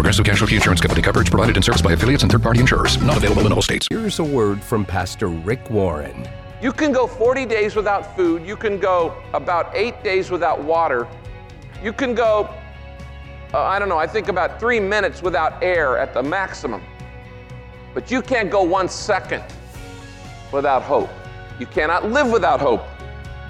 Progressive 0.00 0.24
Casualty 0.24 0.54
Insurance 0.54 0.80
Company 0.80 1.02
coverage 1.02 1.28
provided 1.28 1.58
and 1.58 1.62
serviced 1.62 1.84
by 1.84 1.92
affiliates 1.92 2.22
and 2.22 2.32
third 2.32 2.42
party 2.42 2.58
insurers. 2.58 2.98
Not 3.02 3.18
available 3.18 3.44
in 3.44 3.52
all 3.52 3.60
states. 3.60 3.86
Here's 3.90 4.18
a 4.18 4.24
word 4.24 4.62
from 4.62 4.86
Pastor 4.86 5.28
Rick 5.28 5.68
Warren. 5.68 6.26
You 6.62 6.72
can 6.72 6.90
go 6.90 7.06
40 7.06 7.44
days 7.44 7.76
without 7.76 8.16
food. 8.16 8.46
You 8.46 8.56
can 8.56 8.78
go 8.78 9.14
about 9.34 9.76
eight 9.76 10.02
days 10.02 10.30
without 10.30 10.64
water. 10.64 11.06
You 11.82 11.92
can 11.92 12.14
go, 12.14 12.48
uh, 13.52 13.60
I 13.60 13.78
don't 13.78 13.90
know, 13.90 13.98
I 13.98 14.06
think 14.06 14.28
about 14.28 14.58
three 14.58 14.80
minutes 14.80 15.20
without 15.20 15.62
air 15.62 15.98
at 15.98 16.14
the 16.14 16.22
maximum. 16.22 16.82
But 17.92 18.10
you 18.10 18.22
can't 18.22 18.50
go 18.50 18.62
one 18.62 18.88
second 18.88 19.44
without 20.50 20.80
hope. 20.80 21.10
You 21.58 21.66
cannot 21.66 22.10
live 22.10 22.32
without 22.32 22.58
hope. 22.58 22.86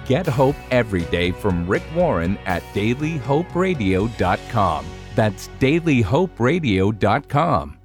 Get 0.05 0.27
hope 0.27 0.57
every 0.73 1.03
day 1.03 1.31
from 1.31 1.69
Rick 1.69 1.85
Warren 1.95 2.37
at 2.45 2.65
dailyhoperadio.com. 2.75 4.87
That's 5.15 5.49
dailyhoperadio.com. 5.61 7.77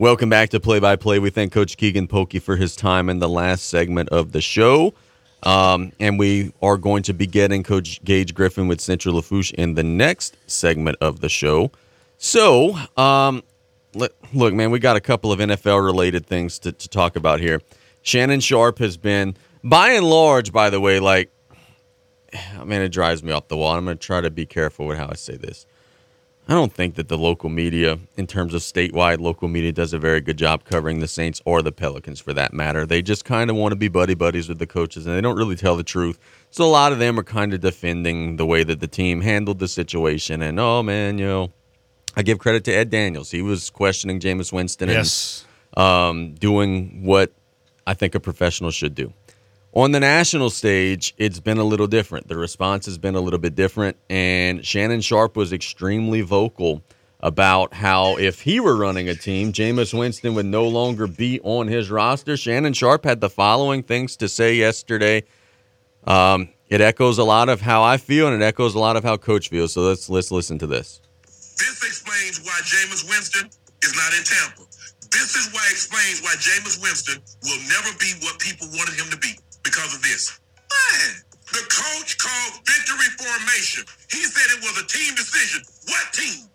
Welcome 0.00 0.30
back 0.30 0.50
to 0.50 0.60
Play 0.60 0.78
by 0.78 0.94
Play. 0.94 1.18
We 1.18 1.30
thank 1.30 1.52
Coach 1.52 1.76
Keagan 1.76 2.06
Polkey 2.06 2.40
for 2.40 2.54
his 2.54 2.76
time 2.76 3.10
in 3.10 3.18
the 3.18 3.28
last 3.28 3.64
segment 3.64 4.08
of 4.10 4.30
the 4.30 4.40
show. 4.40 4.94
Um, 5.42 5.90
and 5.98 6.20
we 6.20 6.52
are 6.62 6.76
going 6.76 7.02
to 7.02 7.12
be 7.12 7.26
getting 7.26 7.64
Coach 7.64 8.00
Gage 8.04 8.32
Griffin 8.32 8.68
with 8.68 8.80
Central 8.80 9.16
Lafourche 9.16 9.50
in 9.54 9.74
the 9.74 9.82
next 9.82 10.36
segment 10.46 10.98
of 11.00 11.18
the 11.18 11.28
show. 11.28 11.72
So, 12.16 12.78
um, 12.96 13.42
look, 14.32 14.54
man, 14.54 14.70
we 14.70 14.78
got 14.78 14.96
a 14.96 15.00
couple 15.00 15.32
of 15.32 15.38
NFL 15.40 15.84
related 15.84 16.26
things 16.26 16.58
to, 16.60 16.72
to 16.72 16.88
talk 16.88 17.16
about 17.16 17.40
here. 17.40 17.60
Shannon 18.02 18.40
Sharpe 18.40 18.78
has 18.78 18.96
been, 18.96 19.36
by 19.62 19.90
and 19.90 20.04
large, 20.08 20.52
by 20.52 20.70
the 20.70 20.80
way, 20.80 21.00
like, 21.00 21.30
I 22.58 22.64
mean, 22.64 22.80
it 22.80 22.90
drives 22.90 23.22
me 23.22 23.32
off 23.32 23.48
the 23.48 23.56
wall. 23.56 23.74
I'm 23.74 23.84
going 23.84 23.98
to 23.98 24.06
try 24.06 24.20
to 24.20 24.30
be 24.30 24.46
careful 24.46 24.86
with 24.86 24.98
how 24.98 25.08
I 25.10 25.14
say 25.14 25.36
this. 25.36 25.66
I 26.50 26.54
don't 26.54 26.72
think 26.72 26.94
that 26.94 27.08
the 27.08 27.18
local 27.18 27.50
media, 27.50 27.98
in 28.16 28.26
terms 28.26 28.54
of 28.54 28.62
statewide 28.62 29.20
local 29.20 29.48
media, 29.48 29.70
does 29.70 29.92
a 29.92 29.98
very 29.98 30.22
good 30.22 30.38
job 30.38 30.64
covering 30.64 31.00
the 31.00 31.06
Saints 31.06 31.42
or 31.44 31.60
the 31.60 31.72
Pelicans 31.72 32.20
for 32.20 32.32
that 32.32 32.54
matter. 32.54 32.86
They 32.86 33.02
just 33.02 33.26
kind 33.26 33.50
of 33.50 33.56
want 33.56 33.72
to 33.72 33.76
be 33.76 33.88
buddy 33.88 34.14
buddies 34.14 34.48
with 34.48 34.58
the 34.58 34.66
coaches 34.66 35.06
and 35.06 35.14
they 35.14 35.20
don't 35.20 35.36
really 35.36 35.56
tell 35.56 35.76
the 35.76 35.82
truth. 35.82 36.18
So 36.50 36.64
a 36.64 36.66
lot 36.66 36.92
of 36.92 36.98
them 36.98 37.18
are 37.18 37.24
kind 37.24 37.52
of 37.52 37.60
defending 37.60 38.36
the 38.36 38.46
way 38.46 38.64
that 38.64 38.80
the 38.80 38.88
team 38.88 39.20
handled 39.20 39.58
the 39.58 39.68
situation. 39.68 40.40
And, 40.40 40.58
oh, 40.58 40.82
man, 40.82 41.18
you 41.18 41.26
know, 41.26 41.52
I 42.16 42.22
give 42.22 42.38
credit 42.38 42.64
to 42.64 42.72
Ed 42.72 42.90
Daniels. 42.90 43.30
He 43.30 43.42
was 43.42 43.70
questioning 43.70 44.20
Jameis 44.20 44.52
Winston 44.52 44.88
Yes. 44.88 45.44
and 45.76 45.84
um, 45.84 46.34
doing 46.34 47.04
what 47.04 47.32
I 47.86 47.94
think 47.94 48.14
a 48.14 48.20
professional 48.20 48.70
should 48.70 48.94
do. 48.94 49.12
On 49.74 49.92
the 49.92 50.00
national 50.00 50.50
stage, 50.50 51.14
it's 51.18 51.40
been 51.40 51.58
a 51.58 51.64
little 51.64 51.86
different. 51.86 52.26
The 52.28 52.36
response 52.36 52.86
has 52.86 52.98
been 52.98 53.14
a 53.14 53.20
little 53.20 53.38
bit 53.38 53.54
different, 53.54 53.96
and 54.08 54.64
Shannon 54.64 55.00
Sharpe 55.02 55.36
was 55.36 55.52
extremely 55.52 56.22
vocal 56.22 56.82
about 57.20 57.74
how 57.74 58.16
if 58.16 58.40
he 58.40 58.60
were 58.60 58.76
running 58.76 59.08
a 59.08 59.14
team, 59.14 59.52
Jameis 59.52 59.96
Winston 59.96 60.34
would 60.34 60.46
no 60.46 60.66
longer 60.66 61.06
be 61.06 61.38
on 61.42 61.68
his 61.68 61.90
roster. 61.90 62.36
Shannon 62.36 62.72
Sharpe 62.72 63.04
had 63.04 63.20
the 63.20 63.28
following 63.28 63.82
things 63.82 64.16
to 64.16 64.28
say 64.28 64.54
yesterday. 64.54 65.24
Um, 66.06 66.48
it 66.68 66.80
echoes 66.80 67.18
a 67.18 67.24
lot 67.24 67.48
of 67.48 67.60
how 67.60 67.82
I 67.82 67.96
feel, 67.98 68.26
and 68.28 68.40
it 68.40 68.44
echoes 68.44 68.74
a 68.74 68.78
lot 68.78 68.96
of 68.96 69.04
how 69.04 69.16
Coach 69.16 69.48
feels. 69.50 69.72
So 69.72 69.82
let's 69.82 70.08
let's 70.08 70.30
listen 70.30 70.58
to 70.60 70.66
this. 70.66 71.00
This 71.58 71.82
explains 71.82 72.40
why 72.46 72.54
Jameis 72.62 73.02
Winston 73.10 73.50
is 73.82 73.92
not 73.98 74.10
in 74.14 74.22
Tampa. 74.22 74.64
This 75.10 75.34
is 75.34 75.50
why 75.50 75.64
explains 75.70 76.22
why 76.22 76.38
Jameis 76.38 76.78
Winston 76.78 77.18
will 77.42 77.62
never 77.66 77.90
be 77.98 78.14
what 78.22 78.38
people 78.38 78.70
wanted 78.78 78.94
him 78.94 79.10
to 79.10 79.18
be 79.18 79.34
because 79.66 79.94
of 79.94 80.00
this. 80.02 80.38
Man, 80.70 81.24
the 81.50 81.64
coach 81.66 82.14
called 82.20 82.62
victory 82.62 83.10
formation. 83.18 83.82
He 84.12 84.22
said 84.22 84.46
it 84.54 84.62
was 84.62 84.76
a 84.78 84.86
team 84.86 85.16
decision. 85.16 85.64
What 85.90 86.06
team? 86.12 86.46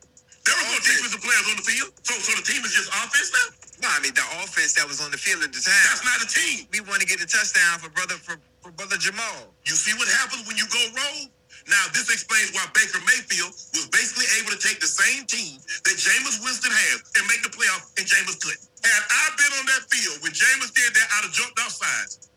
There 0.45 0.55
were 0.59 0.69
no 0.75 0.79
defensive 0.83 1.23
players 1.23 1.47
on 1.49 1.55
the 1.55 1.65
field, 1.65 1.91
so 2.03 2.13
so 2.19 2.35
the 2.35 2.43
team 2.43 2.61
is 2.67 2.75
just 2.75 2.91
offense 2.91 3.31
now. 3.31 3.47
No, 3.83 3.87
I 3.89 3.99
mean 4.03 4.13
the 4.13 4.27
offense 4.43 4.75
that 4.79 4.85
was 4.85 5.01
on 5.01 5.09
the 5.09 5.17
field 5.17 5.41
at 5.41 5.51
the 5.51 5.59
time. 5.59 5.83
That's 5.89 6.03
not 6.03 6.19
a 6.21 6.27
team. 6.29 6.67
We 6.71 6.83
want 6.85 7.01
to 7.01 7.07
get 7.07 7.23
a 7.23 7.27
touchdown 7.27 7.79
for 7.79 7.89
brother 7.89 8.15
for, 8.21 8.37
for 8.61 8.71
brother 8.75 8.99
Jamaal. 8.99 9.49
You 9.65 9.73
see 9.73 9.95
what 9.97 10.07
happens 10.21 10.45
when 10.45 10.55
you 10.59 10.67
go 10.69 10.79
rogue? 10.93 11.32
Now, 11.67 11.83
this 11.95 12.11
explains 12.11 12.51
why 12.51 12.67
Baker 12.75 12.99
Mayfield 13.07 13.55
was 13.71 13.87
basically 13.87 14.27
able 14.39 14.51
to 14.51 14.59
take 14.59 14.83
the 14.83 14.89
same 14.89 15.23
team 15.23 15.63
that 15.87 15.95
Jameis 15.95 16.43
Winston 16.43 16.71
has 16.71 16.97
and 17.15 17.23
make 17.31 17.39
the 17.39 17.53
playoff, 17.53 17.87
and 17.95 18.03
Jameis 18.03 18.35
couldn't. 18.43 18.67
Had 18.83 19.03
I 19.07 19.23
been 19.39 19.53
on 19.59 19.65
that 19.71 19.83
field 19.87 20.19
when 20.19 20.35
Jameis 20.35 20.75
did 20.75 20.91
that, 20.91 21.07
I'd 21.07 21.23
have 21.23 21.35
jumped 21.35 21.55
off 21.63 21.71
sides 21.71 22.27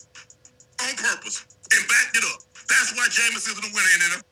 on 0.79 0.95
purpose 0.95 1.43
and 1.75 1.83
backed 1.91 2.17
it 2.17 2.25
up. 2.31 2.41
That's 2.71 2.95
why 2.95 3.11
Jameis 3.11 3.51
isn't 3.51 3.65
a 3.67 3.73
winner 3.75 3.93
in 3.95 4.01
NFL. 4.15 4.23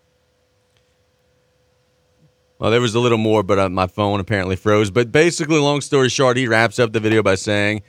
Well, 2.58 2.70
there 2.70 2.80
was 2.80 2.94
a 2.94 3.00
little 3.00 3.18
more, 3.18 3.42
but 3.42 3.58
uh, 3.58 3.68
my 3.68 3.88
phone 3.88 4.20
apparently 4.20 4.56
froze. 4.56 4.90
But 4.90 5.10
basically, 5.10 5.58
long 5.58 5.80
story 5.80 6.08
short, 6.08 6.36
he 6.36 6.46
wraps 6.46 6.78
up 6.78 6.92
the 6.92 7.00
video 7.00 7.22
by 7.22 7.34
saying 7.34 7.82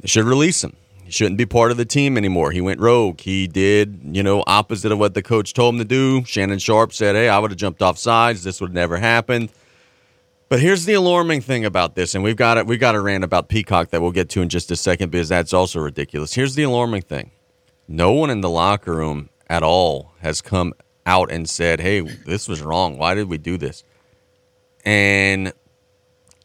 they 0.00 0.06
should 0.06 0.24
release 0.24 0.62
him. 0.62 0.76
He 1.08 1.12
shouldn't 1.12 1.38
be 1.38 1.46
part 1.46 1.70
of 1.70 1.78
the 1.78 1.86
team 1.86 2.18
anymore. 2.18 2.50
He 2.50 2.60
went 2.60 2.80
rogue. 2.80 3.22
He 3.22 3.46
did, 3.46 4.00
you 4.12 4.22
know, 4.22 4.44
opposite 4.46 4.92
of 4.92 4.98
what 4.98 5.14
the 5.14 5.22
coach 5.22 5.54
told 5.54 5.74
him 5.74 5.78
to 5.78 5.86
do. 5.86 6.22
Shannon 6.26 6.58
Sharpe 6.58 6.92
said, 6.92 7.14
"Hey, 7.14 7.30
I 7.30 7.38
would 7.38 7.50
have 7.50 7.56
jumped 7.56 7.80
off 7.80 7.96
sides. 7.96 8.44
This 8.44 8.60
would 8.60 8.74
never 8.74 8.98
happened." 8.98 9.48
But 10.50 10.60
here's 10.60 10.84
the 10.84 10.92
alarming 10.92 11.40
thing 11.40 11.64
about 11.64 11.94
this, 11.94 12.14
and 12.14 12.22
we've 12.22 12.36
got 12.36 12.58
it. 12.58 12.66
We've 12.66 12.78
got 12.78 12.94
a 12.94 13.00
rant 13.00 13.24
about 13.24 13.48
Peacock 13.48 13.88
that 13.88 14.02
we'll 14.02 14.10
get 14.10 14.28
to 14.28 14.42
in 14.42 14.50
just 14.50 14.70
a 14.70 14.76
second 14.76 15.10
because 15.10 15.30
that's 15.30 15.54
also 15.54 15.80
ridiculous. 15.80 16.34
Here's 16.34 16.56
the 16.56 16.64
alarming 16.64 17.00
thing: 17.00 17.30
no 17.88 18.12
one 18.12 18.28
in 18.28 18.42
the 18.42 18.50
locker 18.50 18.94
room 18.94 19.30
at 19.48 19.62
all 19.62 20.12
has 20.20 20.42
come 20.42 20.74
out 21.06 21.32
and 21.32 21.48
said, 21.48 21.80
"Hey, 21.80 22.00
this 22.00 22.48
was 22.48 22.60
wrong. 22.60 22.98
Why 22.98 23.14
did 23.14 23.30
we 23.30 23.38
do 23.38 23.56
this?" 23.56 23.82
And 24.84 25.54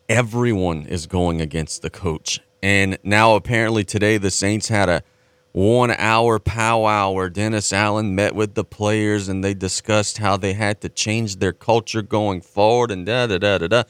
everyone 0.07 0.85
is 0.85 1.05
going 1.05 1.41
against 1.41 1.81
the 1.81 1.89
coach. 1.89 2.39
And 2.63 2.97
now 3.03 3.35
apparently 3.35 3.83
today 3.83 4.17
the 4.17 4.31
Saints 4.31 4.69
had 4.69 4.87
a 4.87 5.03
one 5.51 5.91
hour 5.91 6.39
powwow 6.39 7.11
where 7.11 7.29
Dennis 7.29 7.73
Allen 7.73 8.15
met 8.15 8.35
with 8.35 8.55
the 8.55 8.63
players 8.63 9.27
and 9.27 9.43
they 9.43 9.53
discussed 9.53 10.19
how 10.19 10.37
they 10.37 10.53
had 10.53 10.79
to 10.79 10.87
change 10.87 11.35
their 11.35 11.51
culture 11.51 12.01
going 12.01 12.39
forward 12.39 12.89
and 12.89 13.05
da 13.05 13.27
da 13.27 13.37
da 13.37 13.57
da 13.57 13.67
da. 13.67 13.83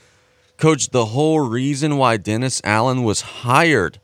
Coach, 0.57 0.89
the 0.89 1.05
whole 1.05 1.39
reason 1.41 1.97
why 1.97 2.17
Dennis 2.17 2.61
Allen 2.63 3.03
was 3.03 3.21
hired 3.21 3.99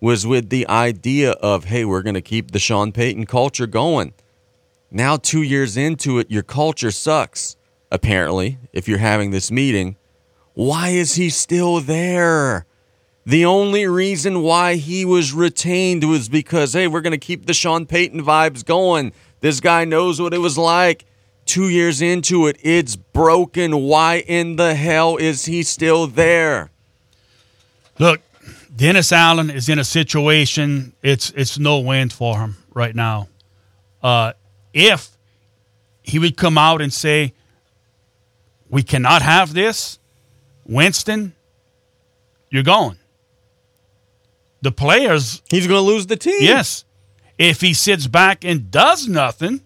was 0.00 0.26
with 0.26 0.50
the 0.50 0.66
idea 0.66 1.30
of, 1.32 1.66
hey, 1.66 1.84
we're 1.84 2.02
going 2.02 2.14
to 2.14 2.20
keep 2.20 2.50
the 2.50 2.58
Sean 2.58 2.90
Payton 2.90 3.26
culture 3.26 3.68
going. 3.68 4.12
Now, 4.90 5.18
two 5.18 5.42
years 5.42 5.76
into 5.76 6.18
it, 6.18 6.28
your 6.28 6.42
culture 6.42 6.90
sucks, 6.90 7.56
apparently, 7.92 8.58
if 8.72 8.88
you're 8.88 8.98
having 8.98 9.30
this 9.30 9.52
meeting. 9.52 9.96
Why 10.54 10.88
is 10.88 11.14
he 11.14 11.30
still 11.30 11.78
there? 11.78 12.66
The 13.26 13.44
only 13.44 13.86
reason 13.86 14.42
why 14.42 14.76
he 14.76 15.04
was 15.04 15.32
retained 15.32 16.08
was 16.08 16.28
because, 16.28 16.72
hey, 16.72 16.86
we're 16.86 17.02
going 17.02 17.12
to 17.12 17.18
keep 17.18 17.46
the 17.46 17.54
Sean 17.54 17.86
Payton 17.86 18.24
vibes 18.24 18.64
going. 18.64 19.12
This 19.40 19.60
guy 19.60 19.84
knows 19.84 20.20
what 20.20 20.34
it 20.34 20.38
was 20.38 20.56
like. 20.56 21.04
Two 21.44 21.68
years 21.68 22.00
into 22.00 22.46
it, 22.46 22.56
it's 22.62 22.96
broken. 22.96 23.82
Why 23.82 24.20
in 24.26 24.56
the 24.56 24.74
hell 24.74 25.16
is 25.16 25.46
he 25.46 25.62
still 25.62 26.06
there? 26.06 26.70
Look, 27.98 28.20
Dennis 28.74 29.12
Allen 29.12 29.50
is 29.50 29.68
in 29.68 29.78
a 29.78 29.84
situation 29.84 30.94
it's 31.02 31.30
it's 31.32 31.58
no 31.58 31.80
win 31.80 32.08
for 32.08 32.38
him 32.38 32.56
right 32.72 32.94
now. 32.94 33.28
Uh, 34.02 34.32
if 34.72 35.10
he 36.02 36.18
would 36.18 36.36
come 36.36 36.56
out 36.56 36.80
and 36.80 36.92
say, 36.92 37.34
"We 38.68 38.82
cannot 38.82 39.22
have 39.22 39.52
this," 39.52 39.98
Winston, 40.64 41.34
you're 42.48 42.62
going. 42.62 42.96
The 44.62 44.72
players, 44.72 45.42
he's 45.50 45.66
going 45.66 45.78
to 45.78 45.86
lose 45.86 46.06
the 46.06 46.16
team. 46.16 46.38
Yes, 46.40 46.84
if 47.38 47.60
he 47.60 47.72
sits 47.72 48.06
back 48.06 48.44
and 48.44 48.70
does 48.70 49.08
nothing, 49.08 49.62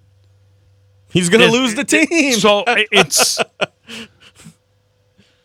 he's 1.11 1.29
going 1.29 1.41
to 1.41 1.51
lose 1.51 1.75
the 1.75 1.85
team. 1.85 2.35
So 2.35 2.65
it's 2.67 3.39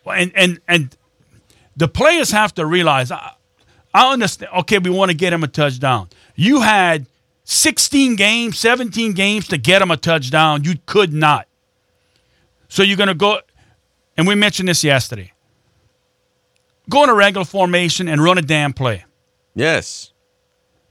and 0.06 0.32
and 0.34 0.60
and 0.68 0.96
the 1.76 1.88
players 1.88 2.30
have 2.30 2.54
to 2.54 2.66
realize. 2.66 3.10
I, 3.10 3.32
I 3.92 4.12
understand. 4.12 4.52
Okay, 4.60 4.78
we 4.78 4.90
want 4.90 5.10
to 5.10 5.16
get 5.16 5.32
him 5.32 5.42
a 5.42 5.48
touchdown. 5.48 6.08
You 6.36 6.60
had 6.60 7.06
16 7.44 8.14
games, 8.14 8.58
17 8.58 9.12
games 9.12 9.48
to 9.48 9.58
get 9.58 9.82
him 9.82 9.90
a 9.90 9.96
touchdown. 9.96 10.62
You 10.62 10.74
could 10.86 11.12
not. 11.12 11.48
So 12.68 12.84
you're 12.84 12.96
going 12.96 13.08
to 13.08 13.14
go, 13.14 13.40
and 14.16 14.28
we 14.28 14.36
mentioned 14.36 14.68
this 14.68 14.84
yesterday. 14.84 15.32
Go 16.88 17.04
in 17.04 17.10
a 17.10 17.14
regular 17.14 17.44
formation 17.44 18.08
and 18.08 18.22
run 18.22 18.38
a 18.38 18.42
damn 18.42 18.72
play. 18.72 19.04
Yes. 19.54 20.12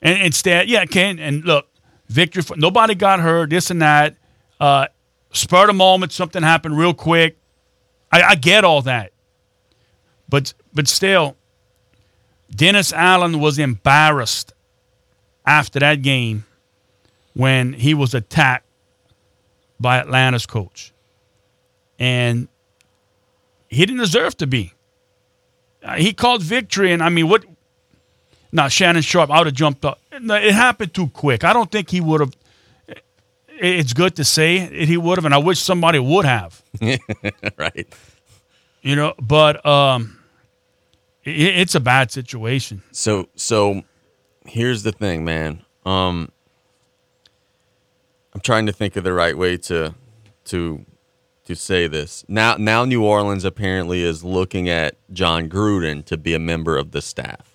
And 0.01 0.22
instead, 0.22 0.70
yeah, 0.70 0.86
can 0.86 1.20
and 1.20 1.43
look, 1.43 1.68
victory. 2.07 2.43
For, 2.43 2.55
nobody 2.55 2.95
got 2.95 3.20
hurt. 3.20 3.49
This 3.49 3.72
and 3.72 3.82
that. 3.82 4.16
Uh, 4.60 4.88
spur 5.32 5.68
the 5.68 5.74
moment, 5.74 6.12
something 6.12 6.43
happened 6.43 6.78
real 6.78 6.93
quick. 6.93 7.38
I, 8.12 8.22
I 8.22 8.36
get 8.36 8.64
all 8.64 8.82
that, 8.84 9.12
but 10.28 10.53
but 10.74 10.88
still, 10.88 11.38
Dennis 12.53 12.91
Allen 12.91 13.39
was 13.39 13.60
embarrassed 13.60 14.53
after 15.45 15.80
that 15.80 16.01
game 16.01 16.45
when 17.34 17.74
he 17.74 17.93
was 17.93 18.14
attacked 18.14 18.66
by 19.80 19.99
Atlanta's 19.99 20.45
coach, 20.45 20.91
and 21.99 22.47
he 23.68 23.86
didn't 23.86 23.99
deserve 23.99 24.36
to 24.38 24.47
be. 24.47 24.74
Uh, 25.84 25.95
he 25.95 26.12
called 26.14 26.41
victory, 26.41 26.91
and 26.91 27.01
I 27.03 27.10
mean, 27.10 27.30
what? 27.30 27.45
Now 28.52 28.68
Shannon 28.68 29.02
Sharpe, 29.02 29.30
I 29.30 29.39
would 29.39 29.47
have 29.47 29.56
jumped 29.56 29.86
up. 29.86 30.00
It 30.12 30.54
happened 30.54 30.93
too 30.93 31.08
quick. 31.08 31.43
I 31.43 31.54
don't 31.54 31.72
think 31.72 31.89
he 31.89 32.02
would 32.02 32.22
have. 32.22 32.34
It's 33.47 33.93
good 33.93 34.16
to 34.16 34.24
say 34.24 34.58
it, 34.58 34.88
he 34.88 34.97
would 34.97 35.18
have, 35.18 35.26
and 35.26 35.34
I 35.34 35.38
wish 35.38 35.60
somebody 35.60 36.00
would 36.00 36.26
have. 36.26 36.62
right. 37.58 37.88
You 38.82 38.95
know, 38.95 39.14
but 39.20 39.66
um, 39.66 40.18
it, 41.24 41.32
it's 41.32 41.76
a 41.76 41.80
bad 41.80 42.12
situation. 42.12 42.82
So 42.91 43.30
so 43.36 43.84
here's 44.45 44.84
the 44.84 44.91
thing, 44.91 45.26
man. 45.26 45.64
Um 45.86 46.32
I'm 48.34 48.41
trying 48.41 48.66
to 48.68 48.72
think 48.72 48.95
of 48.95 49.04
the 49.04 49.14
right 49.14 49.38
way 49.38 49.58
to 49.58 49.95
to 50.45 50.86
to 51.45 51.56
say 51.56 51.88
this. 51.88 52.24
Now 52.28 52.56
now 52.56 52.86
New 52.86 53.04
Orleans 53.04 53.43
apparently 53.43 54.04
is 54.04 54.24
looking 54.24 54.70
at 54.70 54.95
Jon 55.12 55.50
Gruden 55.50 56.06
to 56.06 56.18
be 56.18 56.34
a 56.34 56.39
member 56.39 56.78
of 56.78 56.91
the 56.91 57.02
staff. 57.02 57.49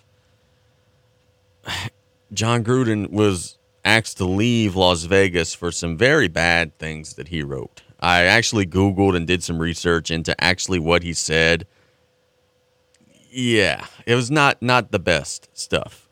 Jon 2.32 2.64
Gruden 2.64 3.10
was 3.10 3.58
asked 3.84 4.16
to 4.18 4.24
leave 4.24 4.76
Las 4.76 5.04
Vegas 5.04 5.54
for 5.54 5.70
some 5.70 5.96
very 5.96 6.28
bad 6.28 6.76
things 6.78 7.14
that 7.14 7.28
he 7.28 7.42
wrote. 7.42 7.82
I 8.00 8.24
actually 8.24 8.66
Googled 8.66 9.16
and 9.16 9.26
did 9.26 9.42
some 9.42 9.58
research 9.58 10.10
into 10.10 10.38
actually 10.42 10.78
what 10.78 11.02
he 11.02 11.12
said. 11.12 11.66
Yeah, 13.30 13.86
it 14.06 14.14
was 14.14 14.30
not 14.30 14.60
not 14.62 14.92
the 14.92 14.98
best 14.98 15.48
stuff. 15.52 16.08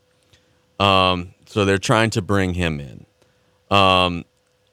Um, 0.79 1.33
so 1.45 1.65
they're 1.65 1.77
trying 1.77 2.09
to 2.11 2.21
bring 2.21 2.55
him 2.55 2.79
in. 2.79 3.05
Um, 3.69 4.25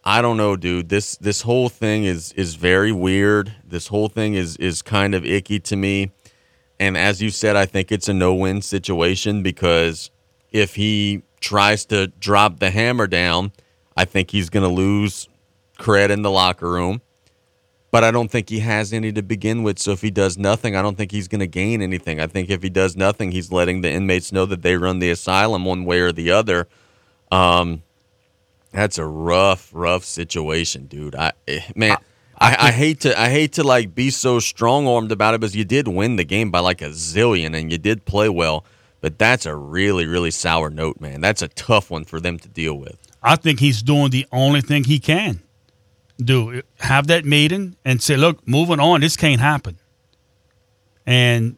I 0.02 0.22
don't 0.22 0.36
know, 0.36 0.56
dude. 0.56 0.88
This 0.88 1.16
this 1.16 1.42
whole 1.42 1.68
thing 1.68 2.04
is 2.04 2.32
is 2.32 2.54
very 2.54 2.90
weird. 2.90 3.54
This 3.64 3.88
whole 3.88 4.08
thing 4.08 4.34
is 4.34 4.56
is 4.56 4.82
kind 4.82 5.14
of 5.14 5.24
icky 5.24 5.60
to 5.60 5.76
me. 5.76 6.10
And 6.78 6.96
as 6.96 7.20
you 7.20 7.28
said, 7.28 7.56
I 7.56 7.66
think 7.66 7.92
it's 7.92 8.08
a 8.08 8.14
no-win 8.14 8.62
situation 8.62 9.42
because 9.42 10.10
if 10.52 10.74
he 10.74 11.22
tries 11.40 11.84
to 11.86 12.08
drop 12.08 12.58
the 12.60 12.70
hammer 12.70 13.06
down, 13.06 13.52
I 13.96 14.04
think 14.04 14.30
he's 14.30 14.50
going 14.50 14.68
to 14.68 14.74
lose 14.74 15.28
cred 15.78 16.10
in 16.10 16.22
the 16.22 16.30
locker 16.30 16.70
room. 16.70 17.00
But 17.90 18.04
I 18.04 18.12
don't 18.12 18.30
think 18.30 18.48
he 18.48 18.60
has 18.60 18.92
any 18.92 19.10
to 19.12 19.22
begin 19.22 19.64
with. 19.64 19.80
So 19.80 19.90
if 19.90 20.00
he 20.00 20.12
does 20.12 20.38
nothing, 20.38 20.76
I 20.76 20.82
don't 20.82 20.96
think 20.96 21.10
he's 21.10 21.26
going 21.26 21.40
to 21.40 21.48
gain 21.48 21.82
anything. 21.82 22.20
I 22.20 22.28
think 22.28 22.48
if 22.48 22.62
he 22.62 22.70
does 22.70 22.96
nothing, 22.96 23.32
he's 23.32 23.50
letting 23.50 23.80
the 23.80 23.90
inmates 23.90 24.30
know 24.30 24.46
that 24.46 24.62
they 24.62 24.76
run 24.76 25.00
the 25.00 25.10
asylum 25.10 25.64
one 25.64 25.84
way 25.84 25.98
or 26.00 26.12
the 26.12 26.30
other. 26.30 26.68
Um, 27.32 27.82
that's 28.72 28.98
a 28.98 29.04
rough, 29.04 29.70
rough 29.72 30.04
situation, 30.04 30.86
dude. 30.86 31.16
I 31.16 31.32
eh, 31.48 31.62
man, 31.74 31.96
I, 32.38 32.68
I 32.68 32.70
hate 32.70 33.00
to 33.00 33.20
I 33.20 33.28
hate 33.28 33.54
to 33.54 33.64
like 33.64 33.94
be 33.94 34.10
so 34.10 34.38
strong 34.38 34.86
armed 34.86 35.10
about 35.10 35.34
it 35.34 35.40
because 35.40 35.56
you 35.56 35.64
did 35.64 35.88
win 35.88 36.16
the 36.16 36.24
game 36.24 36.50
by 36.50 36.60
like 36.60 36.80
a 36.80 36.90
zillion 36.90 37.58
and 37.58 37.72
you 37.72 37.78
did 37.78 38.04
play 38.04 38.28
well. 38.28 38.64
But 39.00 39.18
that's 39.18 39.46
a 39.46 39.54
really, 39.54 40.06
really 40.06 40.30
sour 40.30 40.70
note, 40.70 41.00
man. 41.00 41.20
That's 41.20 41.42
a 41.42 41.48
tough 41.48 41.90
one 41.90 42.04
for 42.04 42.20
them 42.20 42.38
to 42.38 42.48
deal 42.48 42.74
with. 42.74 42.96
I 43.22 43.36
think 43.36 43.60
he's 43.60 43.82
doing 43.82 44.10
the 44.10 44.26
only 44.32 44.60
thing 44.60 44.84
he 44.84 44.98
can 44.98 45.40
do. 46.18 46.62
Have 46.78 47.06
that 47.08 47.24
meeting 47.24 47.76
and 47.84 48.02
say, 48.02 48.16
look, 48.16 48.46
moving 48.46 48.80
on, 48.80 49.00
this 49.00 49.16
can't 49.16 49.40
happen. 49.40 49.78
And 51.06 51.56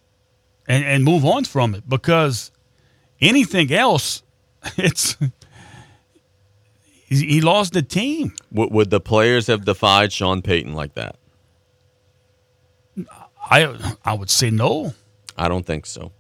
and 0.69 0.85
and 0.85 1.05
move 1.05 1.25
on 1.25 1.45
from 1.45 1.75
it 1.75 1.89
because 1.89 2.53
anything 3.21 3.73
else, 3.73 4.23
it's 4.77 5.17
he 7.09 7.41
lost 7.41 7.75
the 7.75 7.83
team. 7.83 8.35
Would, 8.53 8.71
would 8.71 8.91
the 8.91 9.01
players 9.01 9.49
have 9.49 9.65
defied 9.65 10.13
Sean 10.13 10.43
Payton 10.43 10.75
like 10.75 10.95
that? 10.95 11.17
I 13.51 13.95
I 14.05 14.15
would 14.15 14.31
say 14.31 14.51
no. 14.51 14.95
I 15.37 15.49
don't 15.49 15.67
think 15.67 15.87
so. 15.87 16.13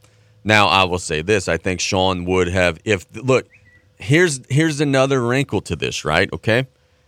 Now 0.45 0.67
I 0.67 0.85
will 0.85 0.99
say 0.99 1.23
this: 1.23 1.49
I 1.49 1.57
think 1.57 1.81
Sean 1.81 2.25
would 2.25 2.49
have. 2.49 2.79
If 2.85 3.07
look, 3.15 3.49
here's 3.97 4.41
here's 4.49 4.81
another 4.81 5.23
wrinkle 5.23 5.61
to 5.63 5.77
this, 5.77 6.05
right? 6.05 6.33
Okay, 6.33 6.67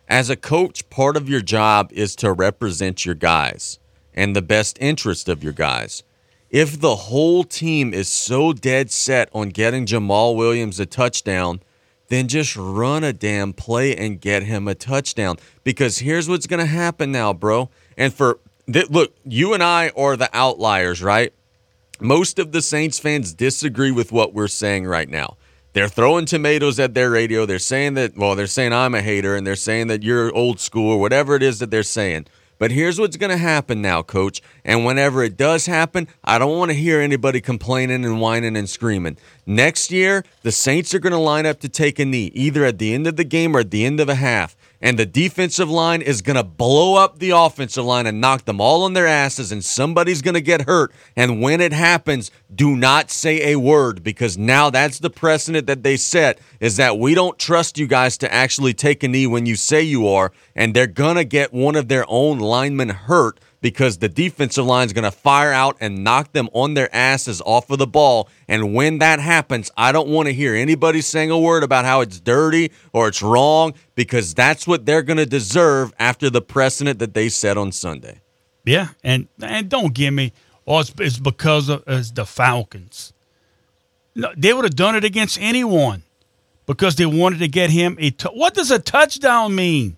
as 0.09 0.31
a 0.31 0.37
coach, 0.37 0.89
part 0.91 1.17
of 1.17 1.29
your 1.29 1.41
job 1.41 1.91
is 1.93 2.15
to 2.17 2.33
represent 2.33 3.05
your 3.05 3.15
guys 3.15 3.79
and 4.13 4.35
the 4.35 4.43
best 4.43 4.79
interest 4.81 5.29
of 5.29 5.43
your 5.43 5.53
guys. 5.53 6.03
If 6.51 6.81
the 6.81 6.95
whole 6.95 7.43
team 7.43 7.93
is 7.93 8.09
so 8.09 8.53
dead 8.53 8.91
set 8.91 9.29
on 9.35 9.49
getting 9.49 9.87
Jamaal 9.87 10.37
Williams 10.37 10.79
a 10.79 10.87
touchdown, 10.87 11.61
then 12.09 12.29
just 12.29 12.55
run 12.55 13.03
a 13.03 13.13
damn 13.13 13.53
play 13.53 13.97
and 13.97 14.21
get 14.21 14.45
him 14.45 14.69
a 14.69 14.75
touchdown. 14.75 15.37
Because 15.65 15.99
here's 15.99 16.29
what's 16.29 16.47
going 16.47 16.61
to 16.61 16.67
happen 16.67 17.11
now, 17.11 17.33
bro. 17.33 17.71
And 17.97 18.15
for 18.15 18.39
look, 18.69 19.17
you 19.25 19.53
and 19.53 19.63
I 19.63 19.91
are 19.97 20.17
the 20.17 20.31
outliers, 20.33 21.03
right? 21.03 21.33
Most 22.05 22.39
of 22.39 22.53
the 22.53 22.61
Saints 22.61 22.99
fans 22.99 23.33
disagree 23.33 23.91
with 23.91 24.13
what 24.13 24.35
we're 24.35 24.47
saying 24.47 24.85
right 24.85 25.09
now. 25.09 25.39
They're 25.73 25.89
throwing 25.89 26.27
tomatoes 26.27 26.79
at 26.79 26.93
their 26.93 27.09
radio. 27.09 27.47
They're 27.47 27.59
saying 27.59 27.95
that, 27.95 28.15
well, 28.15 28.35
they're 28.35 28.47
saying 28.47 28.75
I'm 28.75 28.95
a 28.95 29.01
hater 29.01 29.35
and 29.35 29.47
they're 29.47 29.57
saying 29.57 29.87
that 29.87 30.03
you're 30.03 30.31
old 30.35 30.61
school 30.61 30.93
or 30.93 31.01
whatever 31.01 31.35
it 31.35 31.43
is 31.43 31.61
that 31.61 31.71
they're 31.71 31.83
saying. 31.83 32.27
But 32.59 32.73
here's 32.73 33.01
what's 33.01 33.17
going 33.17 33.31
to 33.31 33.39
happen 33.39 33.81
now, 33.81 34.03
coach. 34.03 34.43
And 34.67 34.85
whenever 34.85 35.25
it 35.25 35.39
does 35.39 35.65
happen, 35.65 36.07
I 36.23 36.39
don't 36.39 36.59
want 36.59 36.73
to 36.73 36.77
hear 36.77 37.01
anybody 37.01 37.41
complaining 37.41 38.05
and 38.05 38.21
whining 38.21 38.55
and 38.55 38.69
screaming. 38.69 39.17
Next 39.47 39.91
year, 39.91 40.27
the 40.43 40.53
Saints 40.53 40.93
are 40.93 40.99
going 40.99 41.15
to 41.15 41.19
line 41.19 41.47
up 41.47 41.61
to 41.61 41.71
take 41.71 41.99
a 41.99 42.05
knee, 42.05 42.31
either 42.35 42.67
at 42.67 42.77
the 42.77 42.93
end 42.93 43.07
of 43.07 43.17
the 43.17 43.25
game 43.25 43.57
or 43.57 43.61
at 43.61 43.71
the 43.71 43.87
end 43.87 43.99
of 43.99 44.11
a 44.11 44.17
half 44.17 44.55
and 44.85 44.99
the 44.99 45.07
defensive 45.07 45.71
line 45.71 46.03
is 46.03 46.21
going 46.21 46.37
to 46.37 46.45
blow 46.45 46.97
up 46.97 47.19
the 47.19 47.31
offensive 47.31 47.87
line 47.87 48.07
and 48.07 48.21
knock 48.21 48.45
them 48.45 48.61
all 48.61 48.83
on 48.83 48.93
their 48.93 49.07
asses, 49.07 49.51
and 49.51 49.65
somebody's 49.65 50.21
going 50.21 50.35
to 50.35 50.43
get 50.43 50.67
hurt. 50.69 50.93
And 51.17 51.41
when 51.41 51.63
it 51.63 51.73
happens, 51.73 52.31
do 52.55 52.77
not 52.77 53.11
say 53.11 53.53
a 53.53 53.59
word 53.59 54.03
because 54.03 54.37
now 54.37 54.69
that's 54.69 54.99
the 54.99 55.09
precedent 55.09 55.67
that 55.69 55.85
they 55.85 55.97
set 55.97 56.39
is 56.61 56.77
that 56.77 56.99
we 56.99 57.15
don't 57.15 57.39
trust 57.39 57.79
you 57.79 57.87
guys 57.87 58.19
to 58.19 58.31
actually 58.31 58.75
take 58.75 59.03
a 59.03 59.09
knee 59.09 59.27
when 59.27 59.47
you 59.47 59.57
say 59.57 59.81
you 59.81 60.07
are, 60.07 60.33
and 60.55 60.75
they're 60.75 60.87
going 60.87 61.17
to 61.17 61.25
get 61.25 61.55
one 61.55 61.77
of 61.77 61.89
their 61.89 62.05
own 62.07 62.39
linemen 62.39 62.91
hurt 62.91 63.41
because 63.65 63.97
the 63.97 64.11
defensive 64.11 64.67
line 64.67 64.85
is 64.85 64.93
going 64.93 65.11
to 65.11 65.11
fire 65.11 65.51
out 65.51 65.75
and 65.81 66.05
knock 66.05 66.33
them 66.33 66.51
on 66.53 66.75
their 66.75 66.95
asses 66.95 67.41
off 67.47 67.71
of 67.71 67.79
the 67.79 67.87
ball. 67.87 68.29
And 68.47 68.75
when 68.75 68.99
that 68.99 69.21
happens, 69.21 69.71
I 69.75 69.91
don't 69.91 70.11
want 70.11 70.27
to 70.27 70.35
hear 70.35 70.55
anybody 70.55 71.01
saying 71.01 71.31
a 71.31 71.39
word 71.39 71.63
about 71.63 71.87
how 71.87 72.03
it's 72.03 72.21
dirty 72.21 72.73
or 72.93 73.09
it's 73.09 73.23
wrong 73.23 73.73
because 73.95 74.35
that's 74.35 74.67
what 74.67 74.85
they're 74.85 75.01
going 75.01 75.17
to 75.17 75.25
deserve 75.25 75.95
after 75.99 76.29
the 76.29 76.43
precedent 76.43 76.99
that 76.99 77.15
they 77.15 77.31
set 77.31 77.57
on 77.57 77.73
Sunday. 77.73 78.21
Yeah, 78.67 78.89
and 79.03 79.29
and 79.41 79.71
don't 79.71 79.95
give 79.95 80.13
me, 80.13 80.35
oh, 80.67 80.81
it's, 80.81 80.93
it's 80.99 81.19
because 81.19 81.71
of 81.71 81.85
it's 81.87 82.11
the 82.11 82.27
Falcons. 82.27 83.15
No, 84.15 84.31
they 84.37 84.53
would 84.53 84.65
have 84.65 84.77
done 84.77 84.95
it 84.95 85.05
against 85.05 85.39
anyone 85.41 86.03
because 86.67 86.97
they 86.97 87.07
wanted 87.07 87.39
to 87.39 87.49
get 87.49 87.71
him 87.71 87.97
a. 87.99 88.11
T- 88.11 88.29
what 88.31 88.53
does 88.53 88.71
a 88.71 88.79
touchdown 88.79 89.55
mean 89.55 89.97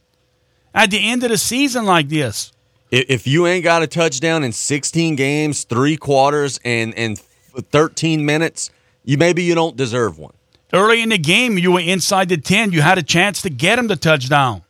at 0.73 0.93
the 0.93 0.99
end 0.99 1.25
of 1.25 1.31
the 1.31 1.39
season 1.39 1.85
like 1.85 2.09
this? 2.09 2.53
If 2.91 3.27
you 3.27 3.47
ain't 3.47 3.65
got 3.65 3.83
a 3.83 3.87
touchdown 3.87 4.45
in 4.45 4.53
16 4.53 5.17
games, 5.17 5.65
three 5.65 5.97
quarters, 5.97 6.61
and 6.65 6.95
and 6.95 7.19
13 7.19 8.25
minutes, 8.25 8.71
you 9.05 9.19
maybe 9.19 9.43
you 9.43 9.55
don't 9.55 9.77
deserve 9.77 10.19
one. 10.19 10.35
Early 10.73 11.03
in 11.03 11.09
the 11.09 11.19
game, 11.19 11.59
you 11.59 11.73
were 11.73 11.81
inside 11.81 12.29
the 12.29 12.37
10. 12.37 12.73
You 12.73 12.83
had 12.83 12.99
a 12.99 13.03
chance 13.03 13.43
to 13.43 13.51
get 13.51 13.79
him 13.79 13.87
the 13.87 13.97
touchdown. 13.97 14.63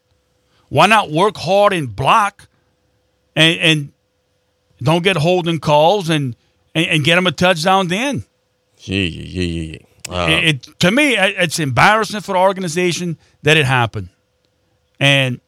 Why 0.69 0.87
not 0.87 1.11
work 1.11 1.37
hard 1.37 1.73
and 1.73 1.95
block, 1.95 2.49
and, 3.35 3.59
and 3.61 3.93
don't 4.83 5.03
get 5.03 5.17
holding 5.17 5.59
calls 5.59 6.11
and, 6.11 6.37
and, 6.75 6.87
and 6.87 7.05
get 7.05 7.19
him 7.19 7.27
a 7.27 7.33
touchdown 7.33 7.89
then? 7.89 8.25
Gee, 8.77 9.11
gee, 9.11 9.33
gee. 9.33 9.87
Uh, 10.09 10.27
it, 10.29 10.45
it, 10.45 10.81
to 10.81 10.91
me, 10.91 11.17
it's 11.17 11.59
embarrassing 11.59 12.21
for 12.21 12.33
the 12.33 12.39
organization 12.39 13.19
that 13.43 13.57
it 13.57 13.65
happened, 13.65 14.09
and 15.01 15.41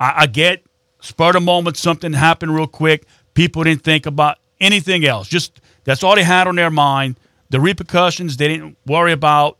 I, 0.00 0.22
I 0.22 0.26
get 0.26 0.62
spur 1.06 1.28
of 1.28 1.32
the 1.34 1.40
moment, 1.40 1.76
something 1.76 2.12
happened 2.12 2.54
real 2.54 2.66
quick. 2.66 3.06
People 3.34 3.64
didn't 3.64 3.82
think 3.82 4.06
about 4.06 4.38
anything 4.60 5.04
else. 5.04 5.28
Just 5.28 5.60
that's 5.84 6.02
all 6.02 6.14
they 6.14 6.24
had 6.24 6.46
on 6.46 6.56
their 6.56 6.70
mind. 6.70 7.18
The 7.50 7.60
repercussions 7.60 8.36
they 8.36 8.48
didn't 8.48 8.76
worry 8.86 9.12
about. 9.12 9.58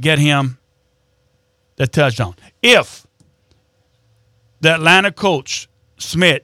Get 0.00 0.18
him 0.18 0.58
the 1.76 1.86
touchdown. 1.86 2.34
If 2.62 3.06
the 4.60 4.74
Atlanta 4.74 5.12
coach 5.12 5.68
Smith 5.98 6.42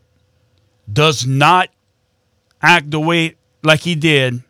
does 0.91 1.27
not 1.27 1.69
act 2.63 2.91
the 2.91 3.01
way 3.01 3.37
like 3.63 3.81
he 3.81 3.95
did 3.95 4.43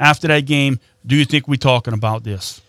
after 0.00 0.28
that 0.28 0.40
game, 0.46 0.80
do 1.06 1.16
you 1.16 1.24
think 1.24 1.48
we're 1.48 1.56
talking 1.56 1.94
about 1.94 2.24
this? 2.24 2.60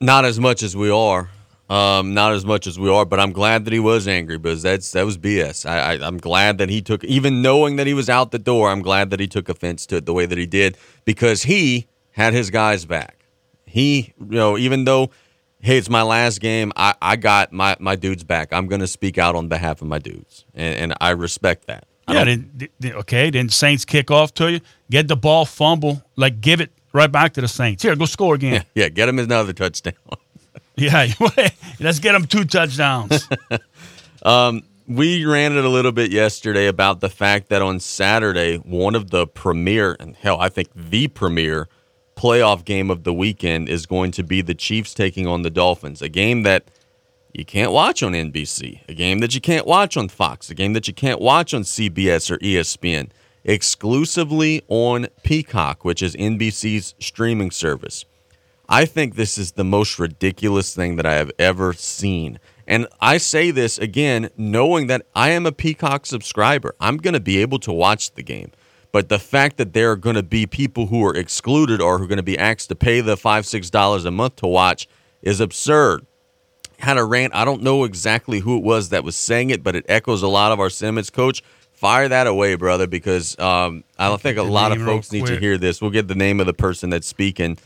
Not 0.00 0.24
as 0.24 0.38
much 0.38 0.62
as 0.62 0.76
we 0.76 0.90
are. 0.90 1.30
Um, 1.68 2.14
not 2.14 2.32
as 2.32 2.46
much 2.46 2.66
as 2.66 2.78
we 2.78 2.88
are, 2.88 3.04
but 3.04 3.20
I'm 3.20 3.32
glad 3.32 3.66
that 3.66 3.74
he 3.74 3.78
was 3.78 4.08
angry 4.08 4.38
because 4.38 4.62
that's 4.62 4.92
that 4.92 5.04
was 5.04 5.18
BS. 5.18 5.68
I, 5.68 5.96
I 5.96 6.06
am 6.06 6.16
glad 6.16 6.56
that 6.58 6.70
he 6.70 6.80
took, 6.80 7.04
even 7.04 7.42
knowing 7.42 7.76
that 7.76 7.86
he 7.86 7.92
was 7.92 8.08
out 8.08 8.30
the 8.30 8.38
door. 8.38 8.70
I'm 8.70 8.80
glad 8.80 9.10
that 9.10 9.20
he 9.20 9.26
took 9.26 9.50
offense 9.50 9.84
to 9.86 9.96
it 9.96 10.06
the 10.06 10.14
way 10.14 10.24
that 10.24 10.38
he 10.38 10.46
did 10.46 10.78
because 11.04 11.42
he 11.42 11.86
had 12.12 12.32
his 12.32 12.48
guys 12.48 12.86
back. 12.86 13.26
He, 13.66 14.14
you 14.18 14.36
know, 14.36 14.56
even 14.56 14.84
though, 14.84 15.10
hey, 15.60 15.76
it's 15.76 15.90
my 15.90 16.00
last 16.00 16.40
game, 16.40 16.72
I, 16.74 16.94
I 17.02 17.16
got 17.16 17.52
my 17.52 17.76
my 17.78 17.96
dudes 17.96 18.24
back. 18.24 18.50
I'm 18.50 18.66
going 18.66 18.80
to 18.80 18.86
speak 18.86 19.18
out 19.18 19.36
on 19.36 19.48
behalf 19.48 19.82
of 19.82 19.88
my 19.88 19.98
dudes, 19.98 20.46
and, 20.54 20.74
and 20.74 20.94
I 21.02 21.10
respect 21.10 21.66
that. 21.66 21.86
I 22.06 22.14
yeah. 22.14 22.24
Then, 22.24 22.92
okay. 22.94 23.28
Then 23.28 23.50
Saints 23.50 23.84
kick 23.84 24.10
off 24.10 24.32
to 24.34 24.50
you, 24.50 24.60
get 24.90 25.06
the 25.06 25.16
ball, 25.16 25.44
fumble, 25.44 26.02
like 26.16 26.40
give 26.40 26.62
it 26.62 26.72
right 26.94 27.12
back 27.12 27.34
to 27.34 27.42
the 27.42 27.48
Saints. 27.48 27.82
Here, 27.82 27.94
go 27.94 28.06
score 28.06 28.34
again. 28.34 28.54
Yeah, 28.74 28.84
yeah 28.84 28.88
get 28.88 29.08
him 29.08 29.18
another 29.18 29.52
touchdown. 29.52 29.94
Yeah, 30.82 31.08
let's 31.80 31.98
get 31.98 32.12
them 32.12 32.26
two 32.26 32.44
touchdowns. 32.44 33.28
um, 34.22 34.62
we 34.86 35.24
ran 35.24 35.56
it 35.56 35.64
a 35.64 35.68
little 35.68 35.90
bit 35.90 36.12
yesterday 36.12 36.68
about 36.68 37.00
the 37.00 37.08
fact 37.08 37.48
that 37.48 37.62
on 37.62 37.80
Saturday, 37.80 38.58
one 38.58 38.94
of 38.94 39.10
the 39.10 39.26
premier, 39.26 39.96
and 39.98 40.14
hell, 40.14 40.40
I 40.40 40.48
think 40.48 40.68
the 40.74 41.08
premier 41.08 41.68
playoff 42.16 42.64
game 42.64 42.90
of 42.90 43.02
the 43.02 43.12
weekend 43.12 43.68
is 43.68 43.86
going 43.86 44.12
to 44.12 44.22
be 44.22 44.40
the 44.40 44.54
Chiefs 44.54 44.94
taking 44.94 45.26
on 45.26 45.42
the 45.42 45.50
Dolphins, 45.50 46.00
a 46.00 46.08
game 46.08 46.44
that 46.44 46.70
you 47.32 47.44
can't 47.44 47.72
watch 47.72 48.02
on 48.02 48.12
NBC, 48.12 48.80
a 48.88 48.94
game 48.94 49.18
that 49.18 49.34
you 49.34 49.40
can't 49.40 49.66
watch 49.66 49.96
on 49.96 50.08
Fox, 50.08 50.48
a 50.48 50.54
game 50.54 50.72
that 50.74 50.88
you 50.88 50.94
can't 50.94 51.20
watch 51.20 51.52
on 51.52 51.62
CBS 51.62 52.30
or 52.30 52.38
ESPN, 52.38 53.10
exclusively 53.44 54.62
on 54.68 55.08
Peacock, 55.22 55.84
which 55.84 56.02
is 56.02 56.14
NBC's 56.16 56.94
streaming 56.98 57.50
service. 57.50 58.04
I 58.68 58.84
think 58.84 59.14
this 59.14 59.38
is 59.38 59.52
the 59.52 59.64
most 59.64 59.98
ridiculous 59.98 60.74
thing 60.74 60.96
that 60.96 61.06
I 61.06 61.14
have 61.14 61.30
ever 61.38 61.72
seen. 61.72 62.38
And 62.66 62.86
I 63.00 63.16
say 63.16 63.50
this 63.50 63.78
again, 63.78 64.28
knowing 64.36 64.88
that 64.88 65.06
I 65.14 65.30
am 65.30 65.46
a 65.46 65.52
Peacock 65.52 66.04
subscriber. 66.04 66.74
I'm 66.78 66.98
going 66.98 67.14
to 67.14 67.20
be 67.20 67.38
able 67.38 67.58
to 67.60 67.72
watch 67.72 68.12
the 68.12 68.22
game. 68.22 68.52
But 68.92 69.08
the 69.08 69.18
fact 69.18 69.56
that 69.56 69.72
there 69.72 69.90
are 69.92 69.96
going 69.96 70.16
to 70.16 70.22
be 70.22 70.46
people 70.46 70.86
who 70.86 71.04
are 71.06 71.14
excluded 71.14 71.80
or 71.80 71.98
who 71.98 72.04
are 72.04 72.08
going 72.08 72.18
to 72.18 72.22
be 72.22 72.38
asked 72.38 72.68
to 72.68 72.74
pay 72.74 73.00
the 73.00 73.16
five, 73.16 73.46
six 73.46 73.70
dollars 73.70 74.04
a 74.04 74.10
month 74.10 74.36
to 74.36 74.46
watch 74.46 74.86
is 75.22 75.40
absurd. 75.40 76.06
Had 76.78 76.98
a 76.98 77.04
rant. 77.04 77.34
I 77.34 77.44
don't 77.44 77.62
know 77.62 77.84
exactly 77.84 78.40
who 78.40 78.56
it 78.56 78.62
was 78.62 78.90
that 78.90 79.02
was 79.02 79.16
saying 79.16 79.50
it, 79.50 79.62
but 79.62 79.74
it 79.74 79.84
echoes 79.88 80.22
a 80.22 80.28
lot 80.28 80.52
of 80.52 80.60
our 80.60 80.70
sentiments. 80.70 81.10
Coach, 81.10 81.42
fire 81.72 82.08
that 82.08 82.26
away, 82.26 82.54
brother, 82.54 82.86
because 82.86 83.38
um, 83.38 83.84
I 83.98 84.14
think 84.16 84.38
a 84.38 84.42
lot 84.42 84.72
of 84.72 84.82
folks 84.82 85.10
need 85.10 85.26
to 85.26 85.38
hear 85.38 85.58
this. 85.58 85.80
We'll 85.80 85.90
get 85.90 86.08
the 86.08 86.14
name 86.14 86.40
of 86.40 86.46
the 86.46 86.54
person 86.54 86.90
that's 86.90 87.06
speaking. 87.06 87.58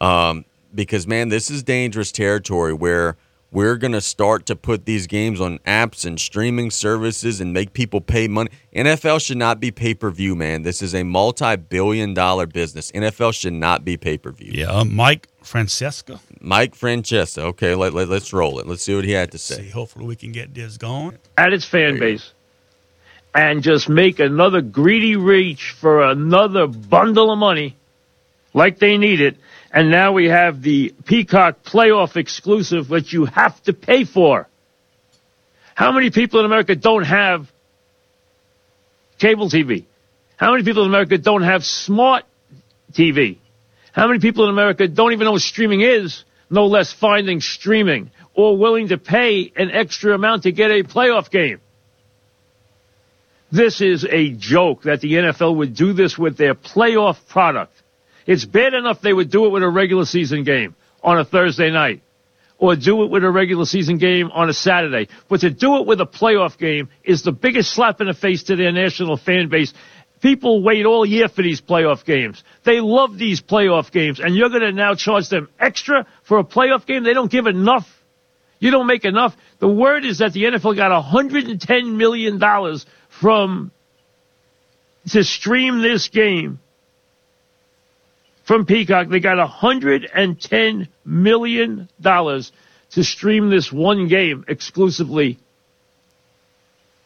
Um, 0.00 0.44
because 0.74 1.06
man, 1.06 1.28
this 1.28 1.50
is 1.50 1.62
dangerous 1.62 2.12
territory 2.12 2.72
where 2.72 3.16
we're 3.50 3.76
gonna 3.76 4.00
start 4.00 4.44
to 4.46 4.56
put 4.56 4.84
these 4.84 5.06
games 5.06 5.40
on 5.40 5.58
apps 5.60 6.04
and 6.04 6.20
streaming 6.20 6.70
services 6.70 7.40
and 7.40 7.52
make 7.52 7.72
people 7.72 8.00
pay 8.00 8.28
money. 8.28 8.50
NFL 8.74 9.24
should 9.24 9.38
not 9.38 9.58
be 9.58 9.70
pay 9.70 9.94
per 9.94 10.10
view, 10.10 10.36
man. 10.36 10.62
This 10.62 10.82
is 10.82 10.94
a 10.94 11.02
multi 11.02 11.56
billion 11.56 12.12
dollar 12.14 12.46
business. 12.46 12.92
NFL 12.92 13.34
should 13.34 13.54
not 13.54 13.84
be 13.84 13.96
pay 13.96 14.18
per 14.18 14.30
view. 14.30 14.52
Yeah, 14.54 14.70
uh, 14.70 14.84
Mike 14.84 15.28
Francesa. 15.42 16.20
Mike 16.40 16.76
Francesa. 16.76 17.42
Okay, 17.44 17.74
let, 17.74 17.94
let, 17.94 18.08
let's 18.08 18.32
roll 18.32 18.58
it. 18.58 18.66
Let's 18.66 18.82
see 18.82 18.94
what 18.94 19.04
he 19.04 19.12
had 19.12 19.32
to 19.32 19.38
say. 19.38 19.56
See, 19.56 19.70
hopefully 19.70 20.06
we 20.06 20.16
can 20.16 20.32
get 20.32 20.54
this 20.54 20.76
going. 20.76 21.18
at 21.38 21.52
its 21.52 21.64
fan 21.64 21.98
base 21.98 22.32
and 23.34 23.62
just 23.62 23.88
make 23.88 24.18
another 24.18 24.60
greedy 24.60 25.16
reach 25.16 25.70
for 25.72 26.02
another 26.02 26.66
bundle 26.66 27.30
of 27.30 27.38
money 27.38 27.76
like 28.54 28.78
they 28.78 28.98
need 28.98 29.20
it. 29.20 29.36
And 29.72 29.90
now 29.90 30.12
we 30.12 30.26
have 30.26 30.62
the 30.62 30.94
Peacock 31.04 31.62
playoff 31.62 32.16
exclusive, 32.16 32.88
which 32.88 33.12
you 33.12 33.26
have 33.26 33.62
to 33.64 33.72
pay 33.72 34.04
for. 34.04 34.48
How 35.74 35.92
many 35.92 36.10
people 36.10 36.40
in 36.40 36.46
America 36.46 36.74
don't 36.74 37.04
have 37.04 37.50
cable 39.18 39.48
TV? 39.48 39.84
How 40.36 40.52
many 40.52 40.64
people 40.64 40.82
in 40.84 40.88
America 40.88 41.18
don't 41.18 41.42
have 41.42 41.64
smart 41.64 42.24
TV? 42.92 43.38
How 43.92 44.06
many 44.06 44.20
people 44.20 44.44
in 44.44 44.50
America 44.50 44.88
don't 44.88 45.12
even 45.12 45.24
know 45.24 45.32
what 45.32 45.42
streaming 45.42 45.82
is, 45.82 46.24
no 46.48 46.66
less 46.66 46.92
finding 46.92 47.40
streaming, 47.40 48.10
or 48.34 48.56
willing 48.56 48.88
to 48.88 48.98
pay 48.98 49.52
an 49.56 49.70
extra 49.70 50.14
amount 50.14 50.44
to 50.44 50.52
get 50.52 50.70
a 50.70 50.82
playoff 50.84 51.30
game? 51.30 51.60
This 53.50 53.80
is 53.80 54.06
a 54.08 54.30
joke 54.30 54.82
that 54.82 55.00
the 55.00 55.12
NFL 55.12 55.56
would 55.56 55.74
do 55.74 55.92
this 55.92 56.18
with 56.18 56.36
their 56.36 56.54
playoff 56.54 57.16
product. 57.28 57.72
It's 58.28 58.44
bad 58.44 58.74
enough 58.74 59.00
they 59.00 59.12
would 59.12 59.30
do 59.30 59.46
it 59.46 59.48
with 59.48 59.62
a 59.62 59.68
regular 59.70 60.04
season 60.04 60.44
game 60.44 60.76
on 61.02 61.18
a 61.18 61.24
Thursday 61.24 61.70
night 61.70 62.02
or 62.58 62.76
do 62.76 63.02
it 63.02 63.10
with 63.10 63.24
a 63.24 63.30
regular 63.30 63.64
season 63.64 63.96
game 63.96 64.30
on 64.30 64.50
a 64.50 64.52
Saturday. 64.52 65.08
But 65.30 65.40
to 65.40 65.50
do 65.50 65.76
it 65.78 65.86
with 65.86 65.98
a 66.02 66.06
playoff 66.06 66.58
game 66.58 66.90
is 67.02 67.22
the 67.22 67.32
biggest 67.32 67.72
slap 67.72 68.02
in 68.02 68.06
the 68.06 68.12
face 68.12 68.42
to 68.44 68.56
their 68.56 68.70
national 68.70 69.16
fan 69.16 69.48
base. 69.48 69.72
People 70.20 70.62
wait 70.62 70.84
all 70.84 71.06
year 71.06 71.28
for 71.28 71.40
these 71.40 71.62
playoff 71.62 72.04
games. 72.04 72.44
They 72.64 72.80
love 72.80 73.16
these 73.16 73.40
playoff 73.40 73.90
games, 73.92 74.20
and 74.20 74.36
you're 74.36 74.50
going 74.50 74.60
to 74.60 74.72
now 74.72 74.94
charge 74.94 75.30
them 75.30 75.48
extra 75.58 76.06
for 76.24 76.38
a 76.38 76.44
playoff 76.44 76.84
game? 76.84 77.04
They 77.04 77.14
don't 77.14 77.30
give 77.30 77.46
enough. 77.46 77.88
You 78.58 78.72
don't 78.72 78.88
make 78.88 79.06
enough. 79.06 79.34
The 79.58 79.68
word 79.68 80.04
is 80.04 80.18
that 80.18 80.34
the 80.34 80.42
NFL 80.42 80.76
got 80.76 80.90
$110 80.90 81.94
million 81.94 82.78
from 83.08 83.70
to 85.10 85.24
stream 85.24 85.80
this 85.80 86.08
game 86.08 86.58
from 88.48 88.64
Peacock. 88.64 89.08
They 89.10 89.20
got 89.20 89.36
$110 89.36 90.88
million 91.04 91.88
to 92.02 93.04
stream 93.04 93.50
this 93.50 93.70
one 93.70 94.08
game 94.08 94.46
exclusively 94.48 95.38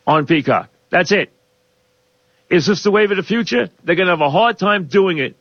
on 0.07 0.27
Peacock. 0.27 0.71
That's 0.91 1.11
it. 1.11 1.33
Is 2.49 2.67
this 2.69 2.85
the 2.85 2.93
wave 2.93 3.11
of 3.11 3.17
the 3.17 3.25
future? 3.25 3.71
They're 3.83 3.97
going 3.97 4.07
to 4.07 4.13
have 4.13 4.21
a 4.21 4.31
hard 4.31 4.57
time 4.57 4.85
doing 4.87 5.19
it 5.19 5.35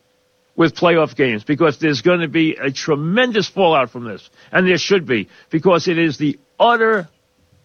with 0.56 0.74
playoff 0.74 1.14
games 1.14 1.44
because 1.44 1.78
there's 1.78 2.02
going 2.02 2.20
to 2.20 2.28
be 2.28 2.56
a 2.56 2.72
tremendous 2.72 3.48
fallout 3.48 3.90
from 3.90 4.04
this. 4.04 4.28
And 4.50 4.66
there 4.66 4.78
should 4.78 5.06
be 5.06 5.28
because 5.50 5.86
it 5.86 5.98
is 5.98 6.18
the 6.18 6.36
utter, 6.58 7.08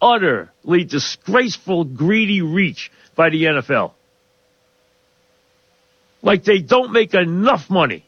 utterly 0.00 0.84
disgraceful, 0.84 1.84
greedy 1.84 2.42
reach 2.42 2.92
by 3.16 3.30
the 3.30 3.44
NFL. 3.44 3.94
Like 6.22 6.44
they 6.44 6.60
don't 6.60 6.92
make 6.92 7.14
enough 7.14 7.68
money. 7.68 8.04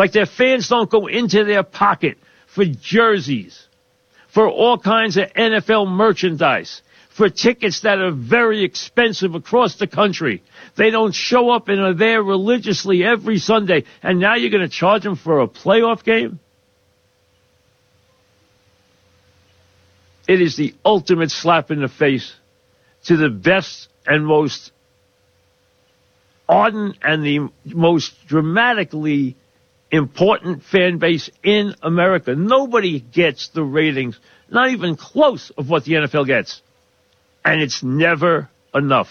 Like 0.00 0.12
their 0.12 0.24
fans 0.24 0.66
don't 0.66 0.88
go 0.88 1.08
into 1.08 1.44
their 1.44 1.62
pocket 1.62 2.16
for 2.46 2.64
jerseys, 2.64 3.66
for 4.28 4.48
all 4.48 4.78
kinds 4.78 5.18
of 5.18 5.30
NFL 5.34 5.88
merchandise, 5.88 6.80
for 7.10 7.28
tickets 7.28 7.80
that 7.82 7.98
are 7.98 8.10
very 8.10 8.64
expensive 8.64 9.34
across 9.34 9.76
the 9.76 9.86
country. 9.86 10.42
They 10.74 10.90
don't 10.90 11.14
show 11.14 11.50
up 11.50 11.68
and 11.68 11.82
are 11.82 11.92
there 11.92 12.22
religiously 12.22 13.04
every 13.04 13.36
Sunday. 13.36 13.84
And 14.02 14.20
now 14.20 14.36
you're 14.36 14.48
going 14.48 14.62
to 14.62 14.74
charge 14.74 15.02
them 15.02 15.16
for 15.16 15.42
a 15.42 15.46
playoff 15.46 16.02
game? 16.02 16.40
It 20.26 20.40
is 20.40 20.56
the 20.56 20.74
ultimate 20.82 21.30
slap 21.30 21.70
in 21.70 21.82
the 21.82 21.88
face 21.88 22.34
to 23.04 23.18
the 23.18 23.28
best 23.28 23.88
and 24.06 24.24
most 24.24 24.72
ardent 26.48 26.96
and 27.02 27.22
the 27.22 27.50
most 27.66 28.14
dramatically 28.26 29.36
important 29.90 30.62
fan 30.62 30.98
base 30.98 31.30
in 31.42 31.74
America. 31.82 32.34
Nobody 32.34 33.00
gets 33.00 33.48
the 33.48 33.62
ratings, 33.62 34.18
not 34.48 34.70
even 34.70 34.96
close 34.96 35.50
of 35.50 35.68
what 35.68 35.84
the 35.84 35.92
NFL 35.92 36.26
gets. 36.26 36.62
And 37.44 37.60
it's 37.60 37.82
never 37.82 38.48
enough. 38.74 39.08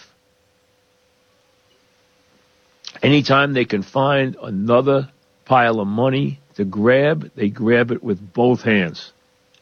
Anytime 3.01 3.53
they 3.53 3.65
can 3.65 3.83
find 3.83 4.35
another 4.41 5.09
pile 5.45 5.79
of 5.79 5.87
money 5.87 6.39
to 6.55 6.65
grab, 6.65 7.31
they 7.35 7.49
grab 7.49 7.91
it 7.91 8.03
with 8.03 8.33
both 8.33 8.61
hands. 8.61 9.11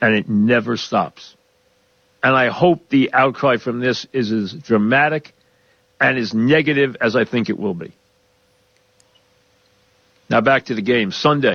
And 0.02 0.16
it 0.16 0.30
never 0.30 0.78
stops. 0.78 1.36
And 2.22 2.36
I 2.36 2.50
hope 2.50 2.90
the 2.90 3.14
outcry 3.14 3.58
from 3.58 3.80
this 3.80 4.06
is 4.12 4.32
as 4.32 4.54
dramatic 4.54 5.34
and 6.00 6.18
as 6.18 6.34
negative 6.34 6.98
as 7.00 7.16
I 7.16 7.26
think 7.26 7.50
it 7.50 7.58
will 7.58 7.74
be. 7.74 7.94
Now 10.30 10.42
back 10.42 10.66
to 10.66 10.76
the 10.76 10.82
game 10.82 11.12
Sunday. 11.12 11.54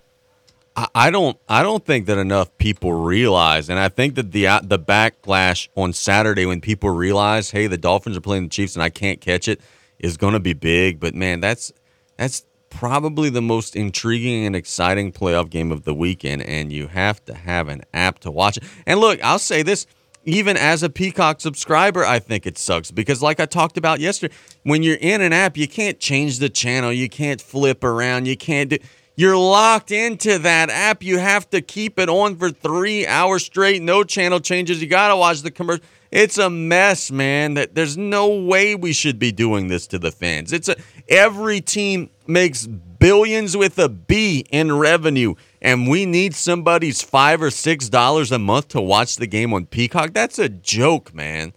I- 0.74 1.10
don't. 1.10 1.38
I 1.48 1.62
don't 1.62 1.84
think 1.84 2.06
that 2.06 2.16
enough 2.18 2.56
people 2.56 2.92
realize, 2.92 3.68
and 3.68 3.78
I 3.78 3.88
think 3.88 4.14
that 4.14 4.32
the 4.32 4.46
uh, 4.46 4.60
the 4.62 4.78
backlash 4.78 5.68
on 5.76 5.92
Saturday 5.92 6.46
when 6.46 6.60
people 6.60 6.90
realize, 6.90 7.50
hey, 7.50 7.66
the 7.66 7.76
Dolphins 7.76 8.16
are 8.16 8.22
playing 8.22 8.44
the 8.44 8.48
Chiefs 8.48 8.74
and 8.74 8.82
I 8.82 8.88
can't 8.88 9.20
catch 9.20 9.48
it, 9.48 9.60
is 9.98 10.16
going 10.16 10.32
to 10.32 10.40
be 10.40 10.54
big. 10.54 10.98
But 10.98 11.14
man, 11.14 11.40
that's 11.40 11.72
that's 12.16 12.46
probably 12.70 13.28
the 13.28 13.42
most 13.42 13.76
intriguing 13.76 14.46
and 14.46 14.56
exciting 14.56 15.12
playoff 15.12 15.50
game 15.50 15.70
of 15.70 15.84
the 15.84 15.94
weekend, 15.94 16.42
and 16.42 16.72
you 16.72 16.86
have 16.88 17.22
to 17.26 17.34
have 17.34 17.68
an 17.68 17.82
app 17.92 18.20
to 18.20 18.30
watch 18.30 18.56
it. 18.56 18.64
And 18.86 18.98
look, 18.98 19.22
I'll 19.22 19.38
say 19.38 19.62
this. 19.62 19.86
Even 20.24 20.56
as 20.56 20.82
a 20.82 20.90
Peacock 20.90 21.40
subscriber, 21.40 22.04
I 22.04 22.20
think 22.20 22.46
it 22.46 22.56
sucks 22.56 22.90
because, 22.90 23.22
like 23.22 23.40
I 23.40 23.46
talked 23.46 23.76
about 23.76 23.98
yesterday, 23.98 24.34
when 24.62 24.82
you're 24.82 24.98
in 25.00 25.20
an 25.20 25.32
app, 25.32 25.56
you 25.56 25.66
can't 25.66 25.98
change 25.98 26.38
the 26.38 26.48
channel, 26.48 26.92
you 26.92 27.08
can't 27.08 27.40
flip 27.40 27.82
around, 27.82 28.26
you 28.26 28.36
can't 28.36 28.70
do. 28.70 28.78
You're 29.14 29.36
locked 29.36 29.90
into 29.90 30.38
that 30.38 30.70
app. 30.70 31.02
You 31.02 31.18
have 31.18 31.48
to 31.50 31.60
keep 31.60 31.98
it 31.98 32.08
on 32.08 32.36
for 32.36 32.50
three 32.50 33.06
hours 33.06 33.44
straight. 33.44 33.82
No 33.82 34.04
channel 34.04 34.40
changes. 34.40 34.80
You 34.80 34.88
gotta 34.88 35.16
watch 35.16 35.42
the 35.42 35.50
commercial. 35.50 35.84
It's 36.10 36.38
a 36.38 36.48
mess, 36.48 37.10
man. 37.10 37.54
That 37.54 37.74
there's 37.74 37.96
no 37.96 38.28
way 38.28 38.74
we 38.74 38.92
should 38.92 39.18
be 39.18 39.30
doing 39.30 39.68
this 39.68 39.86
to 39.88 39.98
the 39.98 40.10
fans. 40.10 40.52
It's 40.52 40.68
a 40.68 40.76
every 41.08 41.60
team 41.60 42.10
makes 42.26 42.66
billions 42.66 43.56
with 43.56 43.78
a 43.78 43.88
B 43.88 44.46
in 44.50 44.78
revenue, 44.78 45.34
and 45.62 45.88
we 45.88 46.04
need 46.04 46.34
somebody's 46.34 47.00
five 47.00 47.40
or 47.40 47.50
six 47.50 47.88
dollars 47.88 48.30
a 48.32 48.38
month 48.38 48.68
to 48.68 48.82
watch 48.82 49.16
the 49.16 49.26
game 49.26 49.54
on 49.54 49.64
Peacock. 49.64 50.12
That's 50.12 50.38
a 50.38 50.48
joke, 50.50 51.14
man. 51.14 51.54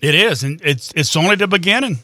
It 0.00 0.14
is, 0.14 0.44
and 0.44 0.60
it's 0.62 0.92
it's 0.94 1.16
only 1.16 1.34
the 1.34 1.48
beginning. 1.48 2.00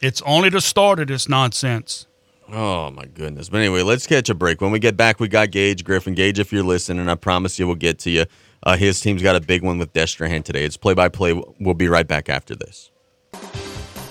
It's 0.00 0.20
only 0.22 0.50
the 0.50 0.60
start 0.60 0.98
of 0.98 1.06
this 1.06 1.28
nonsense. 1.28 2.06
Oh 2.52 2.90
my 2.90 3.06
goodness. 3.06 3.48
But 3.48 3.58
anyway, 3.58 3.82
let's 3.82 4.06
catch 4.06 4.28
a 4.28 4.34
break. 4.34 4.60
When 4.60 4.70
we 4.70 4.78
get 4.78 4.96
back, 4.96 5.18
we 5.20 5.28
got 5.28 5.50
Gage 5.50 5.84
Griffin. 5.84 6.14
Gage, 6.14 6.38
if 6.38 6.52
you're 6.52 6.62
listening, 6.62 7.08
I 7.08 7.14
promise 7.14 7.58
you 7.58 7.66
we'll 7.66 7.76
get 7.76 7.98
to 8.00 8.10
you. 8.10 8.26
Uh, 8.62 8.76
his 8.76 9.00
team's 9.00 9.22
got 9.22 9.36
a 9.36 9.40
big 9.40 9.62
one 9.62 9.78
with 9.78 9.92
Destrehan 9.92 10.44
today. 10.44 10.64
It's 10.64 10.76
play 10.76 10.94
by 10.94 11.08
play. 11.08 11.40
We'll 11.60 11.74
be 11.74 11.88
right 11.88 12.06
back 12.06 12.28
after 12.28 12.54
this. 12.54 12.90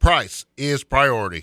Price 0.00 0.46
is 0.56 0.84
priority. 0.84 1.42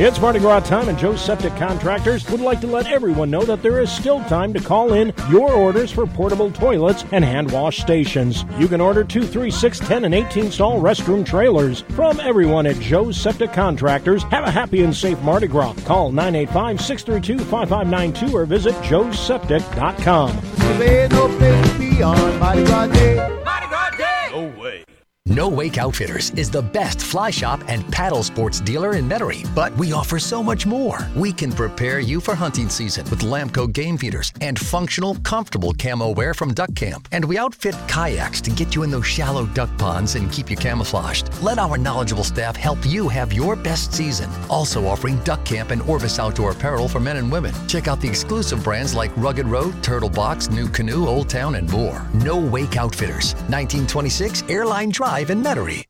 It's 0.00 0.20
Mardi 0.20 0.38
Gras 0.38 0.60
time, 0.60 0.88
and 0.88 0.96
Joe's 0.96 1.20
Septic 1.20 1.56
Contractors 1.56 2.24
would 2.30 2.40
like 2.40 2.60
to 2.60 2.68
let 2.68 2.86
everyone 2.86 3.32
know 3.32 3.42
that 3.42 3.64
there 3.64 3.80
is 3.80 3.90
still 3.90 4.22
time 4.26 4.52
to 4.52 4.60
call 4.60 4.92
in 4.92 5.12
your 5.28 5.52
orders 5.52 5.90
for 5.90 6.06
portable 6.06 6.52
toilets 6.52 7.04
and 7.10 7.24
hand 7.24 7.50
wash 7.50 7.78
stations. 7.78 8.44
You 8.58 8.68
can 8.68 8.80
order 8.80 9.02
2, 9.02 9.22
3, 9.22 9.50
6, 9.50 9.78
10, 9.80 10.04
and 10.04 10.14
18 10.14 10.52
stall 10.52 10.80
restroom 10.80 11.26
trailers. 11.26 11.80
From 11.96 12.20
everyone 12.20 12.64
at 12.64 12.78
Joe's 12.78 13.20
Septic 13.20 13.52
Contractors, 13.52 14.22
have 14.24 14.44
a 14.44 14.52
happy 14.52 14.84
and 14.84 14.94
safe 14.94 15.20
Mardi 15.22 15.48
Gras. 15.48 15.74
Call 15.84 16.12
985 16.12 16.80
632 16.80 17.44
5592 17.46 18.36
or 18.36 18.46
visit 18.46 18.74
joesseptic.com. 18.76 20.40
There 20.78 21.02
ain't 21.02 21.12
no 21.12 21.26
place 21.38 21.72
to 21.72 21.78
be 21.80 22.02
on 22.04 22.38
Mighty 22.38 22.64
Gras 22.66 22.86
Day. 22.86 23.16
Mardi 23.44 23.66
Gras 23.66 23.90
Day. 23.96 24.28
No 24.30 24.62
way. 24.62 24.84
No 25.30 25.46
Wake 25.46 25.76
Outfitters 25.76 26.30
is 26.36 26.50
the 26.50 26.62
best 26.62 27.02
fly 27.02 27.28
shop 27.28 27.60
and 27.68 27.86
paddle 27.92 28.22
sports 28.22 28.60
dealer 28.62 28.96
in 28.96 29.06
Metairie, 29.06 29.46
but 29.54 29.76
we 29.76 29.92
offer 29.92 30.18
so 30.18 30.42
much 30.42 30.64
more. 30.64 31.06
We 31.14 31.34
can 31.34 31.52
prepare 31.52 32.00
you 32.00 32.18
for 32.18 32.34
hunting 32.34 32.70
season 32.70 33.04
with 33.10 33.20
Lamco 33.20 33.70
game 33.70 33.98
feeders 33.98 34.32
and 34.40 34.58
functional, 34.58 35.16
comfortable 35.16 35.74
camo 35.74 36.14
wear 36.14 36.32
from 36.32 36.54
Duck 36.54 36.74
Camp. 36.74 37.08
And 37.12 37.26
we 37.26 37.36
outfit 37.36 37.74
kayaks 37.88 38.40
to 38.40 38.50
get 38.50 38.74
you 38.74 38.84
in 38.84 38.90
those 38.90 39.04
shallow 39.04 39.44
duck 39.44 39.68
ponds 39.76 40.14
and 40.14 40.32
keep 40.32 40.50
you 40.50 40.56
camouflaged. 40.56 41.28
Let 41.42 41.58
our 41.58 41.76
knowledgeable 41.76 42.24
staff 42.24 42.56
help 42.56 42.78
you 42.86 43.06
have 43.10 43.30
your 43.30 43.54
best 43.54 43.92
season. 43.92 44.30
Also 44.48 44.86
offering 44.86 45.18
Duck 45.24 45.44
Camp 45.44 45.72
and 45.72 45.82
Orvis 45.82 46.18
outdoor 46.18 46.52
apparel 46.52 46.88
for 46.88 47.00
men 47.00 47.18
and 47.18 47.30
women. 47.30 47.52
Check 47.68 47.86
out 47.86 48.00
the 48.00 48.08
exclusive 48.08 48.64
brands 48.64 48.94
like 48.94 49.14
Rugged 49.14 49.44
Road, 49.46 49.82
Turtle 49.82 50.08
Box, 50.08 50.48
NuCanoe, 50.48 51.06
Old 51.06 51.28
Town, 51.28 51.56
and 51.56 51.70
more. 51.70 52.06
No 52.14 52.38
Wake 52.38 52.78
Outfitters, 52.78 53.34
1926 53.50 54.44
Airline 54.48 54.88
Drive 54.88 55.17
in 55.26 55.42
Metairie. 55.42 55.84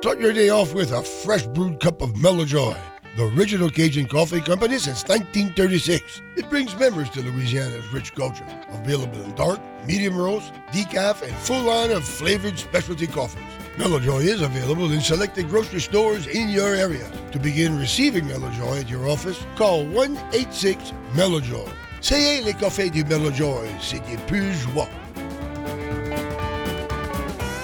Start 0.00 0.18
your 0.18 0.32
day 0.32 0.48
off 0.48 0.72
with 0.72 0.92
a 0.92 1.02
fresh 1.02 1.46
brewed 1.48 1.78
cup 1.78 2.00
of 2.00 2.16
Mellow 2.16 2.46
Joy, 2.46 2.74
the 3.18 3.30
original 3.36 3.68
Cajun 3.68 4.06
coffee 4.06 4.40
company 4.40 4.78
since 4.78 5.02
1936. 5.06 6.22
It 6.38 6.48
brings 6.48 6.74
memories 6.78 7.10
to 7.10 7.20
Louisiana's 7.20 7.86
rich 7.92 8.14
culture. 8.14 8.46
Available 8.70 9.22
in 9.22 9.34
dark, 9.34 9.60
medium 9.86 10.16
roast, 10.16 10.54
decaf, 10.72 11.20
and 11.20 11.36
full 11.36 11.60
line 11.60 11.90
of 11.90 12.02
flavored 12.02 12.58
specialty 12.58 13.06
coffees. 13.06 13.42
Mellow 13.76 14.00
Joy 14.00 14.20
is 14.20 14.40
available 14.40 14.90
in 14.90 15.02
selected 15.02 15.50
grocery 15.50 15.80
stores 15.80 16.26
in 16.26 16.48
your 16.48 16.74
area. 16.74 17.06
To 17.32 17.38
begin 17.38 17.78
receiving 17.78 18.26
Mellow 18.26 18.50
Joy 18.52 18.78
at 18.78 18.88
your 18.88 19.06
office, 19.06 19.38
call 19.56 19.84
1 19.84 20.18
86 20.32 20.94
Mellow 21.14 21.40
Joy. 21.40 21.68
C'est 22.00 22.40
les 22.42 22.54
cafés 22.54 22.90
du 22.90 23.04
Mellow 23.04 23.30
Joy, 23.30 23.68
c'est 23.78 24.00
des 24.06 24.16
plus 24.26 24.54
joie. 24.54 24.88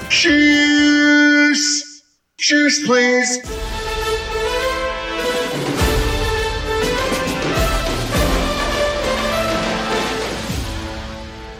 Cheers! 0.08 2.02
Cheers, 2.38 2.80
please. 2.84 3.38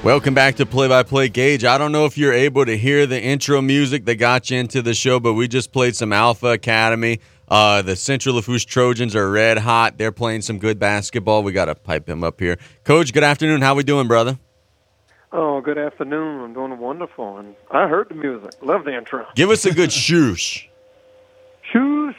Welcome 0.05 0.35
back 0.35 0.55
to 0.57 0.67
Play 0.67 0.87
by 0.87 1.03
Play 1.03 1.29
Gage. 1.29 1.65
I 1.65 1.79
don't 1.79 1.91
know 1.91 2.05
if 2.05 2.17
you're 2.17 2.33
able 2.33 2.65
to 2.65 2.77
hear 2.79 3.07
the 3.07 3.21
intro 3.21 3.61
music 3.61 4.05
that 4.05 4.15
got 4.15 4.51
you 4.51 4.59
into 4.59 4.81
the 4.81 4.95
show, 4.95 5.19
but 5.19 5.35
we 5.35 5.49
just 5.49 5.73
played 5.73 5.97
some 5.97 6.13
Alpha 6.13 6.49
Academy. 6.49 7.19
Uh, 7.49 7.83
the 7.83 7.97
Central 7.97 8.37
Lafourche 8.37 8.67
Trojans 8.67 9.17
are 9.17 9.29
red 9.29 9.59
hot. 9.59 9.99
They're 9.99 10.13
playing 10.13 10.43
some 10.43 10.59
good 10.59 10.79
basketball. 10.79 11.43
We 11.43 11.51
got 11.51 11.65
to 11.65 11.75
pipe 11.75 12.07
them 12.07 12.23
up 12.23 12.39
here. 12.39 12.59
Coach, 12.85 13.13
good 13.13 13.25
afternoon. 13.25 13.63
How 13.63 13.75
we 13.75 13.83
doing, 13.83 14.07
brother? 14.07 14.39
Oh, 15.33 15.61
good 15.61 15.79
afternoon. 15.79 16.41
I'm 16.43 16.55
doing 16.55 16.79
wonderful. 16.79 17.39
And 17.39 17.57
I 17.71 17.89
heard 17.89 18.09
the 18.09 18.15
music. 18.15 18.53
Love 18.63 18.85
the 18.85 18.97
intro. 18.97 19.27
Give 19.35 19.51
us 19.51 19.65
a 19.65 19.75
good 19.75 19.91
shoosh. 19.91 20.67
Shoosh. 21.73 22.15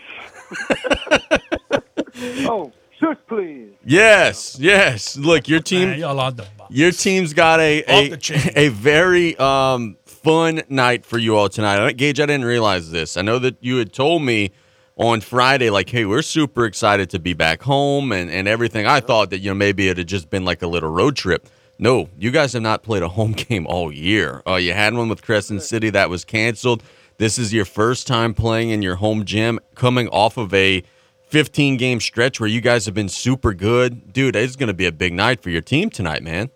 oh, 2.50 2.72
shush, 3.00 3.18
please. 3.28 3.72
Yes, 3.86 4.58
yes. 4.60 5.16
Look, 5.18 5.48
your 5.48 5.62
team. 5.62 5.90
Man, 5.90 6.00
y'all 6.00 6.32
the 6.32 6.46
your 6.70 6.92
team's 6.92 7.34
got 7.34 7.60
a 7.62 7.84
a, 7.88 8.18
a 8.56 8.68
very 8.70 9.38
um, 9.38 9.98
fun 10.06 10.62
night 10.68 11.06
for 11.06 11.18
you 11.18 11.38
all 11.38 11.48
tonight. 11.48 11.94
Gage, 11.96 12.20
I 12.20 12.26
didn't 12.26 12.46
realize 12.46 12.92
this. 12.92 13.16
I 13.16 13.22
know 13.22 13.40
that 13.40 13.58
you 13.62 13.78
had 13.78 13.94
told 13.94 14.22
me 14.22 14.52
on 14.98 15.22
Friday, 15.22 15.70
like, 15.70 15.90
hey, 15.90 16.06
we're 16.06 16.22
super 16.22 16.66
excited 16.66 17.10
to 17.12 17.20
be 17.20 17.34
back 17.34 17.62
home 17.62 18.12
and, 18.12 18.30
and 18.30 18.48
everything. 18.48 18.86
I 18.86 19.00
thought 19.00 19.30
that, 19.30 19.40
you 19.40 19.52
know, 19.52 19.56
maybe 19.56 19.88
it 19.90 19.98
had 19.98 20.08
just 20.08 20.30
been 20.30 20.44
like 20.44 20.62
a 20.62 20.68
little 20.68 20.90
road 20.90 21.16
trip. 21.16 21.48
No, 21.80 22.10
you 22.18 22.32
guys 22.32 22.54
have 22.54 22.64
not 22.64 22.82
played 22.82 23.04
a 23.04 23.10
home 23.10 23.32
game 23.34 23.68
all 23.68 23.92
year. 23.92 24.42
Uh, 24.48 24.56
you 24.56 24.74
had 24.74 24.94
one 24.94 25.10
with 25.10 25.22
Crescent 25.22 25.62
City 25.62 25.90
that 25.92 26.10
was 26.10 26.26
canceled. 26.26 26.84
This 27.18 27.38
is 27.38 27.54
your 27.54 27.66
first 27.66 28.08
time 28.08 28.34
playing 28.34 28.70
in 28.70 28.82
your 28.82 28.96
home 28.96 29.26
gym, 29.26 29.60
coming 29.76 30.08
off 30.10 30.38
of 30.38 30.54
a 30.54 30.84
15 31.28 31.78
game 31.78 32.00
stretch 32.00 32.40
where 32.40 32.50
you 32.50 32.62
guys 32.62 32.86
have 32.86 32.96
been 32.96 33.10
super 33.10 33.54
good. 33.54 34.14
Dude, 34.14 34.36
it's 34.36 34.56
going 34.56 34.68
to 34.68 34.74
be 34.74 34.86
a 34.86 34.92
big 34.92 35.14
night 35.14 35.42
for 35.42 35.50
your 35.50 35.62
team 35.62 35.90
tonight, 35.90 36.24
man. 36.24 36.50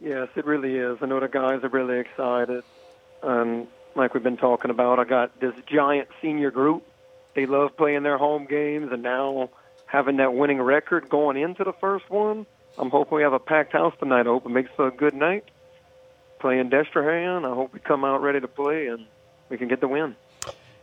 Yes, 0.00 0.28
it 0.36 0.44
really 0.44 0.76
is. 0.76 0.98
I 1.00 1.06
know 1.06 1.18
the 1.18 1.28
guys 1.28 1.64
are 1.64 1.68
really 1.68 1.98
excited. 1.98 2.62
And 3.22 3.66
like 3.94 4.12
we've 4.12 4.22
been 4.22 4.36
talking 4.36 4.70
about, 4.70 4.98
I 4.98 5.04
got 5.04 5.40
this 5.40 5.54
giant 5.66 6.08
senior 6.20 6.50
group. 6.50 6.84
They 7.34 7.46
love 7.46 7.76
playing 7.76 8.02
their 8.02 8.18
home 8.18 8.46
games, 8.46 8.92
and 8.92 9.02
now 9.02 9.50
having 9.86 10.18
that 10.18 10.34
winning 10.34 10.60
record 10.60 11.08
going 11.08 11.36
into 11.36 11.64
the 11.64 11.72
first 11.72 12.08
one, 12.10 12.46
I'm 12.78 12.90
hoping 12.90 13.16
we 13.16 13.22
have 13.22 13.32
a 13.32 13.38
packed 13.38 13.72
house 13.72 13.94
tonight. 13.98 14.22
I 14.22 14.30
hope 14.30 14.46
it 14.46 14.50
makes 14.50 14.70
for 14.74 14.88
a 14.88 14.90
good 14.90 15.14
night. 15.14 15.44
Playing 16.40 16.70
Destrehan, 16.70 17.50
I 17.50 17.54
hope 17.54 17.72
we 17.72 17.80
come 17.80 18.04
out 18.04 18.20
ready 18.20 18.40
to 18.40 18.48
play 18.48 18.88
and 18.88 19.06
we 19.48 19.56
can 19.56 19.68
get 19.68 19.80
the 19.80 19.88
win. 19.88 20.16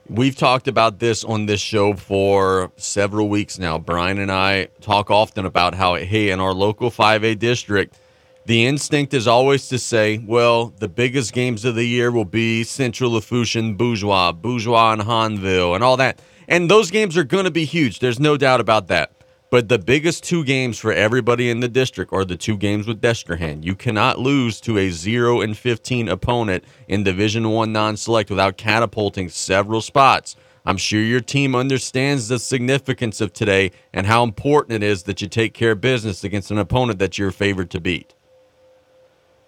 We've 0.10 0.36
talked 0.36 0.68
about 0.68 1.00
this 1.00 1.24
on 1.24 1.46
this 1.46 1.62
show 1.62 1.94
for 1.94 2.72
several 2.76 3.30
weeks 3.30 3.60
now. 3.60 3.78
Brian 3.78 4.18
and 4.18 4.32
I 4.32 4.68
talk 4.82 5.12
often 5.12 5.46
about 5.46 5.76
how, 5.76 5.96
hey, 5.96 6.32
in 6.32 6.39
our 6.39 6.54
local 6.54 6.89
5A 6.89 7.38
district, 7.38 8.00
the 8.46 8.66
instinct 8.66 9.14
is 9.14 9.28
always 9.28 9.68
to 9.68 9.78
say, 9.78 10.18
well, 10.18 10.74
the 10.80 10.88
biggest 10.88 11.34
games 11.34 11.64
of 11.64 11.76
the 11.76 11.86
year 11.86 12.12
will 12.12 12.26
be 12.26 12.64
Central 12.64 13.12
Lafourche 13.12 13.56
and 13.56 13.78
Bourgeois, 13.78 14.32
Bourgeois 14.32 14.94
and 14.94 15.04
Hahnville, 15.04 15.76
and 15.76 15.84
all 15.84 15.98
that. 15.98 16.20
And 16.48 16.70
those 16.70 16.89
games 16.89 17.16
are 17.16 17.24
going 17.24 17.46
to 17.46 17.52
be 17.52 17.66
huge. 17.66 18.00
There's 18.00 18.20
no 18.20 18.38
doubt 18.38 18.60
about 18.60 18.88
that. 18.88 19.12
But 19.52 19.68
the 19.68 19.78
biggest 19.78 20.24
two 20.24 20.45
games 20.45 20.80
for 20.80 20.93
everybody 20.93 21.49
in 21.49 21.60
the 21.60 21.68
district 21.68 22.14
are 22.14 22.24
the 22.24 22.38
two 22.38 22.56
games 22.56 22.88
with 22.88 23.02
Destrehan. 23.02 23.66
You 23.66 23.76
cannot 23.76 24.18
lose 24.18 24.62
to 24.62 24.78
a 24.78 24.89
0 24.89 25.41
and 25.41 25.58
15 25.58 26.08
opponent 26.08 26.64
in 26.88 27.04
Division 27.04 27.49
1 27.49 27.74
non-select 27.74 28.30
without 28.30 28.56
catapulting 28.56 29.28
several 29.28 29.82
spots. 29.82 30.38
I'm 30.66 30.78
sure 30.78 31.02
your 31.02 31.20
team 31.20 31.54
understands 31.54 32.30
the 32.30 32.39
significance 32.39 33.20
of 33.20 33.34
today 33.34 33.72
and 33.91 34.08
how 34.08 34.24
important 34.24 34.82
it 34.82 34.88
is 34.88 35.04
that 35.04 35.22
you 35.22 35.28
take 35.28 35.54
care 35.54 35.72
of 35.72 35.82
business 35.82 36.24
against 36.24 36.49
an 36.49 36.58
opponent 36.58 36.99
that 36.99 37.18
you're 37.18 37.32
favored 37.32 37.72
to 37.72 37.82
beat. 37.82 38.16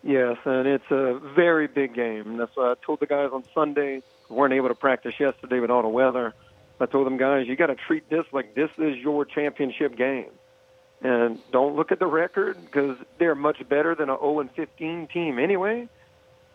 Yes, 0.04 0.36
and 0.44 0.68
it's 0.68 0.92
a 0.92 1.18
very 1.34 1.68
big 1.68 1.94
game. 1.94 2.36
That's 2.36 2.54
why 2.56 2.72
I 2.72 2.74
told 2.86 3.00
the 3.00 3.06
guys 3.06 3.30
on 3.32 3.46
Sunday. 3.54 4.02
We 4.28 4.36
weren't 4.36 4.54
able 4.54 4.68
to 4.68 4.76
practice 4.76 5.18
yesterday 5.18 5.62
with 5.62 5.72
all 5.72 5.82
the 5.82 5.88
weather. 5.88 6.34
I 6.84 6.86
told 6.86 7.06
them, 7.06 7.16
guys, 7.16 7.48
you 7.48 7.56
got 7.56 7.68
to 7.68 7.76
treat 7.76 8.10
this 8.10 8.26
like 8.34 8.56
this 8.56 8.70
is 8.78 8.98
your 8.98 9.24
championship 9.24 9.96
game. 9.96 10.32
And 11.02 11.40
don't 11.52 11.76
look 11.78 11.94
at 11.94 12.00
the 12.00 12.06
record 12.08 12.58
because 12.64 12.98
they're 13.18 13.36
much 13.36 13.68
better 13.70 13.96
than 13.96 14.10
an 14.10 14.18
0 14.20 14.42
and 14.42 14.52
15 14.52 15.08
team 15.08 15.40
anyway. 15.40 15.88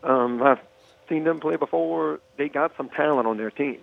Um, 0.03 0.43
I've 0.43 0.61
seen 1.09 1.25
them 1.25 1.41
play 1.41 1.57
before. 1.57 2.21
They 2.37 2.51
got 2.51 2.77
some 2.77 2.91
talent 2.91 3.27
on 3.27 3.39
their 3.39 3.51
team. 3.51 3.79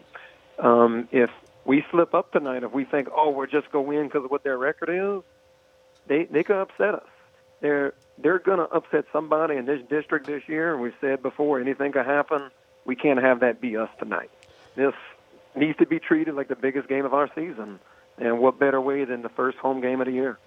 Um, 0.59 1.07
if 1.11 1.31
we 1.65 1.83
slip 1.89 2.13
up 2.13 2.31
tonight, 2.31 2.63
if 2.63 2.71
we 2.71 2.85
think, 2.85 3.09
oh, 3.15 3.31
we're 3.31 3.47
just 3.47 3.71
going 3.71 3.85
to 3.85 3.89
win 3.89 4.07
because 4.07 4.23
of 4.25 4.31
what 4.31 4.43
their 4.43 4.57
record 4.57 4.89
is, 4.89 5.23
they 6.07 6.25
they 6.25 6.43
could 6.43 6.57
upset 6.57 6.93
us. 6.93 7.09
They're 7.61 7.93
they're 8.19 8.39
going 8.39 8.59
to 8.59 8.65
upset 8.65 9.05
somebody 9.11 9.55
in 9.55 9.65
this 9.65 9.81
district 9.89 10.27
this 10.27 10.43
year. 10.47 10.73
And 10.73 10.81
we've 10.81 10.93
said 11.01 11.23
before, 11.23 11.59
anything 11.59 11.91
could 11.91 12.05
happen. 12.05 12.51
We 12.85 12.95
can't 12.95 13.19
have 13.19 13.39
that 13.39 13.59
be 13.59 13.77
us 13.77 13.89
tonight. 13.97 14.29
This 14.75 14.93
needs 15.57 15.77
to 15.77 15.85
be 15.85 15.99
treated 15.99 16.35
like 16.35 16.47
the 16.47 16.55
biggest 16.55 16.87
game 16.87 17.05
of 17.05 17.13
our 17.13 17.29
season. 17.35 17.79
And 18.17 18.39
what 18.39 18.59
better 18.59 18.79
way 18.79 19.05
than 19.05 19.21
the 19.21 19.29
first 19.29 19.57
home 19.57 19.81
game 19.81 19.99
of 20.01 20.07
the 20.07 20.13
year? 20.13 20.37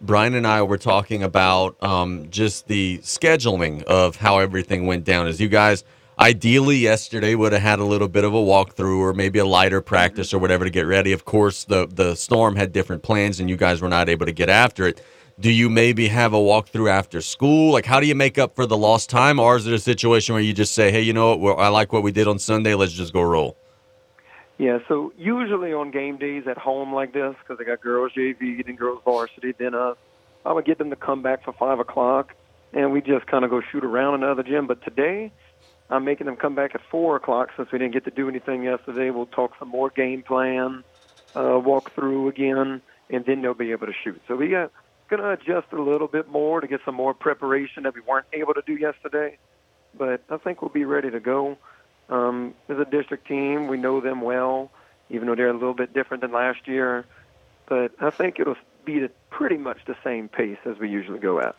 Brian 0.00 0.34
and 0.34 0.46
I 0.46 0.62
were 0.62 0.78
talking 0.78 1.22
about 1.22 1.82
um, 1.82 2.28
just 2.30 2.66
the 2.66 2.98
scheduling 2.98 3.82
of 3.84 4.16
how 4.16 4.38
everything 4.38 4.86
went 4.86 5.04
down. 5.04 5.26
As 5.26 5.40
you 5.40 5.48
guys 5.48 5.84
Ideally, 6.18 6.76
yesterday 6.76 7.34
would 7.34 7.52
have 7.52 7.62
had 7.62 7.80
a 7.80 7.84
little 7.84 8.06
bit 8.06 8.22
of 8.22 8.32
a 8.34 8.38
walkthrough 8.38 8.98
or 8.98 9.12
maybe 9.12 9.40
a 9.40 9.44
lighter 9.44 9.80
practice 9.80 10.32
or 10.32 10.38
whatever 10.38 10.64
to 10.64 10.70
get 10.70 10.86
ready. 10.86 11.10
Of 11.10 11.24
course, 11.24 11.64
the 11.64 11.88
the 11.90 12.14
storm 12.14 12.54
had 12.54 12.72
different 12.72 13.02
plans, 13.02 13.40
and 13.40 13.50
you 13.50 13.56
guys 13.56 13.80
were 13.82 13.88
not 13.88 14.08
able 14.08 14.24
to 14.26 14.32
get 14.32 14.48
after 14.48 14.86
it. 14.86 15.02
Do 15.40 15.50
you 15.50 15.68
maybe 15.68 16.06
have 16.06 16.32
a 16.32 16.38
walkthrough 16.38 16.88
after 16.88 17.20
school? 17.20 17.72
Like, 17.72 17.84
how 17.84 17.98
do 17.98 18.06
you 18.06 18.14
make 18.14 18.38
up 18.38 18.54
for 18.54 18.64
the 18.64 18.76
lost 18.76 19.10
time, 19.10 19.40
or 19.40 19.56
is 19.56 19.66
it 19.66 19.72
a 19.72 19.78
situation 19.80 20.34
where 20.34 20.42
you 20.42 20.52
just 20.52 20.72
say, 20.72 20.92
"Hey, 20.92 21.00
you 21.00 21.12
know 21.12 21.30
what? 21.30 21.40
Well, 21.40 21.58
I 21.58 21.66
like 21.66 21.92
what 21.92 22.04
we 22.04 22.12
did 22.12 22.28
on 22.28 22.38
Sunday. 22.38 22.74
Let's 22.76 22.92
just 22.92 23.12
go 23.12 23.22
roll." 23.22 23.56
Yeah, 24.58 24.78
so 24.86 25.12
usually 25.18 25.72
on 25.72 25.90
game 25.90 26.16
days 26.16 26.44
at 26.48 26.56
home 26.56 26.94
like 26.94 27.12
this, 27.12 27.34
because 27.40 27.60
I 27.60 27.64
got 27.64 27.80
girls 27.80 28.12
JV 28.16 28.66
and 28.66 28.78
girls 28.78 29.00
varsity, 29.04 29.52
then 29.58 29.74
uh, 29.74 29.94
I 30.44 30.52
would 30.52 30.64
get 30.64 30.78
them 30.78 30.90
to 30.90 30.96
come 30.96 31.22
back 31.22 31.44
for 31.44 31.52
five 31.52 31.80
o'clock, 31.80 32.34
and 32.72 32.92
we 32.92 33.00
just 33.00 33.26
kind 33.26 33.44
of 33.44 33.50
go 33.50 33.60
shoot 33.72 33.84
around 33.84 34.22
another 34.22 34.44
gym. 34.44 34.66
But 34.68 34.84
today, 34.84 35.32
I'm 35.90 36.04
making 36.04 36.26
them 36.26 36.36
come 36.36 36.54
back 36.54 36.74
at 36.74 36.80
four 36.90 37.16
o'clock 37.16 37.50
since 37.56 37.68
we 37.72 37.78
didn't 37.78 37.94
get 37.94 38.04
to 38.04 38.10
do 38.12 38.28
anything 38.28 38.62
yesterday. 38.62 39.10
We'll 39.10 39.26
talk 39.26 39.52
some 39.58 39.68
more 39.68 39.90
game 39.90 40.22
plan, 40.22 40.84
uh, 41.34 41.58
walk 41.58 41.92
through 41.94 42.28
again, 42.28 42.80
and 43.10 43.24
then 43.26 43.42
they'll 43.42 43.54
be 43.54 43.72
able 43.72 43.88
to 43.88 43.92
shoot. 44.04 44.20
So 44.28 44.36
we 44.36 44.48
got 44.50 44.70
going 45.10 45.22
to 45.22 45.30
adjust 45.30 45.72
a 45.72 45.82
little 45.82 46.08
bit 46.08 46.28
more 46.28 46.60
to 46.60 46.66
get 46.66 46.80
some 46.84 46.94
more 46.94 47.14
preparation 47.14 47.82
that 47.82 47.94
we 47.94 48.00
weren't 48.00 48.26
able 48.32 48.54
to 48.54 48.62
do 48.66 48.74
yesterday. 48.74 49.38
But 49.96 50.22
I 50.30 50.38
think 50.38 50.62
we'll 50.62 50.70
be 50.70 50.84
ready 50.84 51.10
to 51.10 51.20
go. 51.20 51.58
Um, 52.08 52.54
as 52.68 52.78
a 52.78 52.84
district 52.84 53.26
team, 53.26 53.66
we 53.66 53.76
know 53.76 54.00
them 54.00 54.20
well, 54.20 54.70
even 55.10 55.26
though 55.26 55.34
they're 55.34 55.48
a 55.48 55.52
little 55.54 55.74
bit 55.74 55.92
different 55.94 56.20
than 56.22 56.32
last 56.32 56.66
year. 56.68 57.04
But 57.66 57.92
I 58.00 58.10
think 58.10 58.38
it'll 58.38 58.56
be 58.84 59.08
pretty 59.30 59.56
much 59.56 59.78
the 59.86 59.96
same 60.04 60.28
pace 60.28 60.58
as 60.64 60.78
we 60.78 60.88
usually 60.90 61.18
go 61.18 61.40
at. 61.40 61.54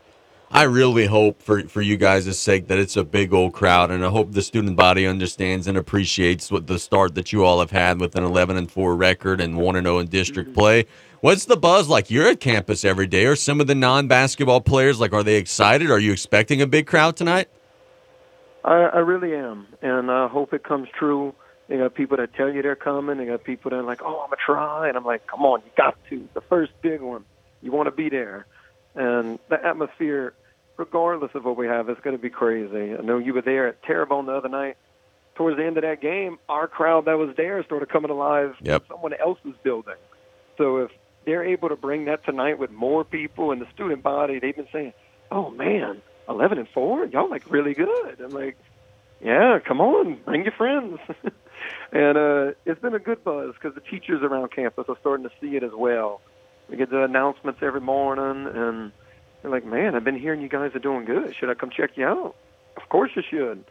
I 0.51 0.63
really 0.63 1.07
hope 1.07 1.41
for, 1.41 1.63
for 1.67 1.81
you 1.81 1.97
guys' 1.97 2.37
sake 2.37 2.67
that 2.67 2.77
it's 2.77 2.95
a 2.95 3.03
big 3.03 3.33
old 3.33 3.53
crowd, 3.53 3.89
and 3.89 4.05
I 4.05 4.09
hope 4.09 4.31
the 4.31 4.43
student 4.43 4.75
body 4.77 5.07
understands 5.07 5.65
and 5.65 5.75
appreciates 5.75 6.51
what 6.51 6.67
the 6.67 6.77
start 6.77 7.15
that 7.15 7.33
you 7.33 7.43
all 7.43 7.59
have 7.59 7.71
had 7.71 7.99
with 7.99 8.15
an 8.15 8.23
11 8.23 8.55
and 8.55 8.71
4 8.71 8.95
record 8.95 9.41
and 9.41 9.57
1 9.57 9.75
and 9.75 9.85
0 9.87 9.99
in 9.99 10.07
district 10.07 10.49
Mm-hmm. 10.51 10.59
play. 10.59 10.85
What's 11.21 11.45
the 11.45 11.57
buzz 11.57 11.89
like? 11.89 12.11
You're 12.11 12.27
at 12.27 12.39
campus 12.39 12.85
every 12.85 13.07
day. 13.07 13.25
Are 13.25 13.35
some 13.35 13.59
of 13.59 13.65
the 13.65 13.73
non 13.73 14.07
basketball 14.07 14.61
players 14.61 14.99
like? 14.99 15.11
Are 15.13 15.23
they 15.23 15.35
excited? 15.37 15.89
Are 15.89 15.97
you 15.97 16.11
expecting 16.11 16.61
a 16.61 16.67
big 16.67 16.85
crowd 16.85 17.17
tonight? 17.17 17.49
I, 18.65 18.73
I 18.85 18.99
really 18.99 19.35
am, 19.35 19.67
and 19.83 20.09
I 20.11 20.27
hope 20.27 20.51
it 20.53 20.63
comes 20.63 20.89
true. 20.97 21.35
You 21.69 21.77
got 21.77 21.93
people 21.93 22.17
that 22.17 22.33
tell 22.33 22.49
you 22.51 22.61
they're 22.63 22.75
coming. 22.75 23.19
You 23.19 23.27
got 23.27 23.43
people 23.43 23.69
that 23.71 23.77
are 23.77 23.83
like, 23.83 24.01
"Oh, 24.03 24.21
I'm 24.21 24.29
gonna 24.29 24.37
try," 24.43 24.87
and 24.87 24.97
I'm 24.97 25.05
like, 25.05 25.27
"Come 25.27 25.41
on, 25.45 25.61
you 25.65 25.71
got 25.77 25.95
to." 26.09 26.27
The 26.33 26.41
first 26.41 26.71
big 26.81 27.01
one, 27.01 27.25
you 27.61 27.71
want 27.71 27.87
to 27.87 27.91
be 27.91 28.09
there, 28.09 28.47
and 28.95 29.37
the 29.49 29.63
atmosphere, 29.63 30.33
regardless 30.77 31.31
of 31.35 31.45
what 31.45 31.57
we 31.57 31.67
have, 31.67 31.89
is 31.91 31.97
going 32.03 32.15
to 32.17 32.21
be 32.21 32.29
crazy. 32.31 32.95
I 32.95 33.01
know 33.01 33.19
you 33.19 33.33
were 33.35 33.41
there 33.43 33.67
at 33.67 33.83
Terrebonne 33.83 34.25
the 34.25 34.33
other 34.33 34.49
night. 34.49 34.77
Towards 35.35 35.57
the 35.57 35.65
end 35.65 35.77
of 35.77 35.83
that 35.83 36.01
game, 36.01 36.39
our 36.49 36.67
crowd 36.67 37.05
that 37.05 37.17
was 37.17 37.35
there 37.35 37.61
started 37.63 37.89
coming 37.89 38.09
alive 38.09 38.55
Yep. 38.61 38.83
in 38.83 38.87
someone 38.87 39.13
else's 39.13 39.53
building. 39.63 39.95
So 40.57 40.77
if 40.77 40.91
they're 41.25 41.43
able 41.43 41.69
to 41.69 41.75
bring 41.75 42.05
that 42.05 42.23
tonight 42.25 42.57
with 42.57 42.71
more 42.71 43.03
people 43.03 43.51
and 43.51 43.61
the 43.61 43.67
student 43.73 44.01
body, 44.01 44.39
they've 44.39 44.55
been 44.55 44.69
saying, 44.71 44.93
"Oh 45.31 45.49
man, 45.51 46.01
eleven 46.27 46.57
and 46.57 46.67
four, 46.69 47.05
y'all 47.05 47.29
like 47.29 47.49
really 47.49 47.73
good." 47.73 48.19
I'm 48.19 48.31
like, 48.31 48.57
"Yeah, 49.21 49.59
come 49.59 49.81
on, 49.81 50.19
bring 50.25 50.43
your 50.43 50.53
friends." 50.53 50.99
and 51.91 52.17
uh, 52.17 52.51
it's 52.65 52.81
been 52.81 52.95
a 52.95 52.99
good 52.99 53.23
buzz 53.23 53.53
because 53.53 53.75
the 53.75 53.81
teachers 53.81 54.21
around 54.23 54.51
campus 54.51 54.85
are 54.87 54.97
starting 54.99 55.27
to 55.27 55.31
see 55.41 55.55
it 55.55 55.63
as 55.63 55.73
well. 55.73 56.21
We 56.69 56.77
get 56.77 56.89
the 56.89 57.03
announcements 57.03 57.59
every 57.61 57.81
morning, 57.81 58.47
and 58.47 58.91
they're 59.41 59.51
like, 59.51 59.65
"Man, 59.65 59.95
I've 59.95 60.03
been 60.03 60.19
hearing 60.19 60.41
you 60.41 60.49
guys 60.49 60.75
are 60.75 60.79
doing 60.79 61.05
good. 61.05 61.35
Should 61.35 61.49
I 61.49 61.53
come 61.53 61.69
check 61.69 61.91
you 61.95 62.05
out?" 62.05 62.35
Of 62.77 62.89
course 62.89 63.11
you 63.15 63.23
should. 63.29 63.63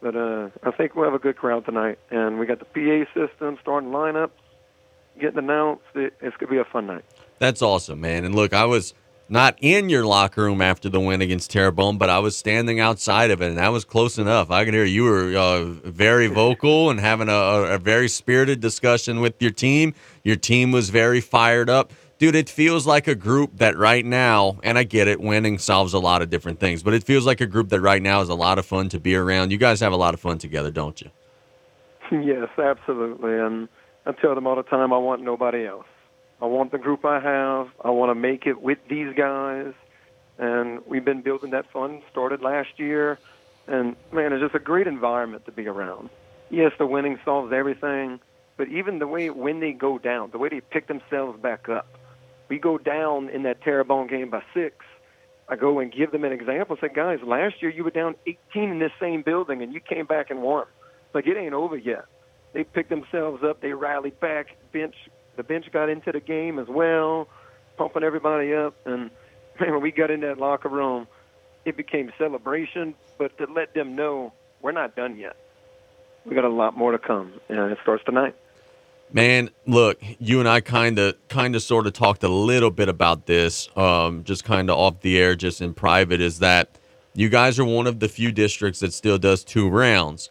But 0.00 0.14
uh, 0.14 0.50
I 0.62 0.70
think 0.72 0.94
we'll 0.94 1.06
have 1.06 1.14
a 1.14 1.18
good 1.18 1.36
crowd 1.36 1.64
tonight, 1.64 1.98
and 2.10 2.38
we 2.38 2.46
got 2.46 2.58
the 2.58 2.64
PA 2.66 3.10
system 3.18 3.58
starting 3.62 3.90
lineups, 3.90 4.30
getting 5.18 5.38
announced. 5.38 5.84
It, 5.94 6.14
it's 6.20 6.36
gonna 6.36 6.52
be 6.52 6.58
a 6.58 6.64
fun 6.64 6.86
night. 6.86 7.04
That's 7.38 7.62
awesome, 7.62 8.00
man. 8.00 8.24
And 8.24 8.34
look, 8.34 8.52
I 8.52 8.66
was 8.66 8.94
not 9.28 9.56
in 9.60 9.88
your 9.88 10.04
locker 10.04 10.42
room 10.42 10.62
after 10.62 10.88
the 10.88 11.00
win 11.00 11.20
against 11.20 11.50
Terrebonne, 11.50 11.98
but 11.98 12.08
I 12.08 12.18
was 12.18 12.36
standing 12.36 12.78
outside 12.78 13.30
of 13.30 13.42
it, 13.42 13.48
and 13.48 13.58
that 13.58 13.72
was 13.72 13.84
close 13.84 14.18
enough. 14.18 14.50
I 14.50 14.64
could 14.64 14.74
hear 14.74 14.84
you 14.84 15.04
were 15.04 15.36
uh, 15.36 15.64
very 15.64 16.28
vocal 16.28 16.90
and 16.90 17.00
having 17.00 17.28
a, 17.28 17.32
a, 17.32 17.74
a 17.74 17.78
very 17.78 18.08
spirited 18.08 18.60
discussion 18.60 19.20
with 19.20 19.34
your 19.40 19.50
team. 19.50 19.94
Your 20.22 20.36
team 20.36 20.70
was 20.70 20.90
very 20.90 21.20
fired 21.20 21.68
up. 21.68 21.92
Dude, 22.18 22.34
it 22.34 22.48
feels 22.48 22.86
like 22.86 23.08
a 23.08 23.14
group 23.14 23.58
that 23.58 23.76
right 23.76 24.04
now, 24.04 24.58
and 24.62 24.78
I 24.78 24.84
get 24.84 25.06
it, 25.06 25.20
winning 25.20 25.58
solves 25.58 25.92
a 25.92 25.98
lot 25.98 26.22
of 26.22 26.30
different 26.30 26.60
things, 26.60 26.82
but 26.82 26.94
it 26.94 27.04
feels 27.04 27.26
like 27.26 27.42
a 27.42 27.46
group 27.46 27.68
that 27.70 27.80
right 27.80 28.00
now 28.00 28.22
is 28.22 28.30
a 28.30 28.34
lot 28.34 28.58
of 28.58 28.64
fun 28.64 28.88
to 28.90 29.00
be 29.00 29.14
around. 29.14 29.50
You 29.50 29.58
guys 29.58 29.80
have 29.80 29.92
a 29.92 29.96
lot 29.96 30.14
of 30.14 30.20
fun 30.20 30.38
together, 30.38 30.70
don't 30.70 31.00
you? 31.00 31.10
yes, 32.12 32.48
absolutely. 32.58 33.34
And 33.34 33.68
I 34.06 34.12
tell 34.12 34.34
them 34.34 34.46
all 34.46 34.56
the 34.56 34.62
time, 34.62 34.92
I 34.92 34.98
want 34.98 35.22
nobody 35.22 35.66
else. 35.66 35.84
I 36.40 36.46
want 36.46 36.70
the 36.72 36.78
group 36.78 37.04
I 37.04 37.20
have. 37.20 37.68
I 37.82 37.90
want 37.90 38.10
to 38.10 38.14
make 38.14 38.46
it 38.46 38.60
with 38.60 38.78
these 38.88 39.14
guys. 39.14 39.72
And 40.38 40.80
we've 40.86 41.04
been 41.04 41.22
building 41.22 41.50
that 41.50 41.70
fun. 41.72 42.02
Started 42.10 42.42
last 42.42 42.78
year, 42.78 43.18
and 43.66 43.96
man, 44.12 44.32
it's 44.32 44.42
just 44.42 44.54
a 44.54 44.58
great 44.58 44.86
environment 44.86 45.46
to 45.46 45.52
be 45.52 45.66
around. 45.66 46.10
Yes, 46.50 46.72
the 46.78 46.86
winning 46.86 47.18
solves 47.24 47.52
everything, 47.52 48.20
but 48.56 48.68
even 48.68 48.98
the 48.98 49.06
way 49.06 49.30
when 49.30 49.60
they 49.60 49.72
go 49.72 49.98
down, 49.98 50.30
the 50.30 50.38
way 50.38 50.48
they 50.50 50.60
pick 50.60 50.88
themselves 50.88 51.40
back 51.40 51.68
up. 51.68 51.86
We 52.48 52.58
go 52.58 52.78
down 52.78 53.30
in 53.30 53.42
that 53.42 53.62
Terrebonne 53.62 54.06
game 54.06 54.30
by 54.30 54.42
six. 54.54 54.84
I 55.48 55.56
go 55.56 55.78
and 55.78 55.90
give 55.92 56.12
them 56.12 56.24
an 56.24 56.32
example. 56.32 56.76
Say, 56.80 56.88
guys, 56.94 57.20
last 57.22 57.62
year 57.62 57.70
you 57.70 57.82
were 57.82 57.90
down 57.90 58.14
18 58.26 58.70
in 58.70 58.78
this 58.78 58.92
same 59.00 59.22
building, 59.22 59.62
and 59.62 59.72
you 59.72 59.80
came 59.80 60.06
back 60.06 60.30
and 60.30 60.42
won. 60.42 60.66
Like 61.14 61.26
it 61.26 61.36
ain't 61.36 61.54
over 61.54 61.76
yet. 61.76 62.04
They 62.52 62.64
picked 62.64 62.90
themselves 62.90 63.42
up. 63.42 63.60
They 63.60 63.72
rallied 63.72 64.20
back. 64.20 64.56
Bench, 64.72 64.94
the 65.36 65.42
bench 65.42 65.70
got 65.72 65.88
into 65.88 66.12
the 66.12 66.20
game 66.20 66.58
as 66.58 66.68
well, 66.68 67.28
pumping 67.76 68.02
everybody 68.02 68.54
up. 68.54 68.74
And 68.86 69.10
man, 69.60 69.72
when 69.72 69.82
we 69.82 69.92
got 69.92 70.10
in 70.10 70.20
that 70.20 70.38
locker 70.38 70.68
room, 70.68 71.06
it 71.64 71.76
became 71.76 72.12
celebration. 72.18 72.94
But 73.18 73.36
to 73.38 73.46
let 73.46 73.74
them 73.74 73.96
know 73.96 74.32
we're 74.62 74.72
not 74.72 74.96
done 74.96 75.16
yet. 75.16 75.36
We 76.24 76.34
got 76.34 76.44
a 76.44 76.48
lot 76.48 76.76
more 76.76 76.92
to 76.92 76.98
come, 76.98 77.34
and 77.48 77.70
it 77.70 77.78
starts 77.82 78.04
tonight. 78.04 78.34
Man, 79.12 79.50
look, 79.64 79.98
you 80.18 80.40
and 80.40 80.48
I 80.48 80.60
kind 80.60 80.98
of, 80.98 81.14
kind 81.28 81.54
of, 81.54 81.62
sort 81.62 81.86
of 81.86 81.92
talked 81.92 82.24
a 82.24 82.28
little 82.28 82.72
bit 82.72 82.88
about 82.88 83.26
this, 83.26 83.68
um, 83.76 84.24
just 84.24 84.42
kind 84.42 84.68
of 84.68 84.76
off 84.76 85.00
the 85.02 85.18
air, 85.18 85.36
just 85.36 85.60
in 85.60 85.72
private. 85.72 86.20
Is 86.20 86.40
that 86.40 86.70
you 87.14 87.28
guys 87.28 87.60
are 87.60 87.64
one 87.64 87.86
of 87.86 88.00
the 88.00 88.08
few 88.08 88.32
districts 88.32 88.80
that 88.80 88.92
still 88.92 89.18
does 89.18 89.44
two 89.44 89.68
rounds. 89.68 90.30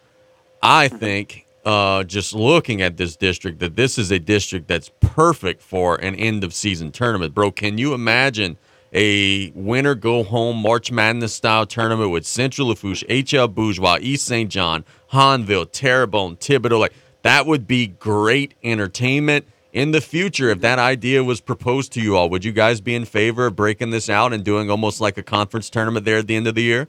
I 0.62 0.90
think, 0.90 1.45
uh, 1.66 2.04
just 2.04 2.34
looking 2.34 2.82
at 2.82 2.98
this 2.98 3.16
district, 3.16 3.60
that 3.60 3.76
this 3.76 3.98
is 3.98 4.12
a 4.12 4.20
district 4.20 4.68
that's 4.68 4.92
perfect 5.00 5.62
for 5.62 5.96
an 5.96 6.16
end 6.16 6.44
of 6.44 6.54
season 6.54 6.92
tournament, 6.92 7.34
bro. 7.34 7.52
Can 7.52 7.78
you 7.78 7.94
imagine 7.94 8.58
a 8.94 9.52
winner 9.52 9.96
go 9.96 10.24
home 10.24 10.58
March 10.58 10.92
Madness 10.92 11.34
style 11.34 11.66
tournament 11.66 12.12
with 12.12 12.26
Central 12.26 12.70
Lafourche, 12.70 13.04
HL 13.10 13.54
Bourgeois, 13.54 13.98
East 14.00 14.26
St. 14.26 14.50
John, 14.50 14.86
Hahnville, 15.12 15.70
Terrebonne, 15.72 16.38
Thibodaux, 16.38 16.80
like 16.80 16.94
that 17.24 17.46
would 17.46 17.68
be 17.68 17.88
great 17.88 18.54
entertainment 18.64 19.48
in 19.74 19.92
the 19.92 20.00
future. 20.00 20.50
If 20.50 20.62
that 20.62 20.80
idea 20.80 21.24
was 21.24 21.42
proposed 21.42 21.92
to 21.94 22.02
you 22.02 22.16
all, 22.16 22.30
would 22.30 22.46
you 22.46 22.54
guys 22.54 22.80
be 22.80 22.96
in 22.96 23.04
favor 23.06 23.48
of 23.48 23.56
breaking 23.56 23.90
this 23.90 24.10
out 24.10 24.32
and 24.32 24.44
doing 24.44 24.70
almost 24.70 25.02
like 25.02 25.18
a 25.18 25.24
conference 25.24 25.70
tournament 25.70 26.06
there 26.06 26.20
at 26.20 26.28
the 26.28 26.36
end 26.36 26.48
of 26.48 26.56
the 26.56 26.64
year? 26.64 26.88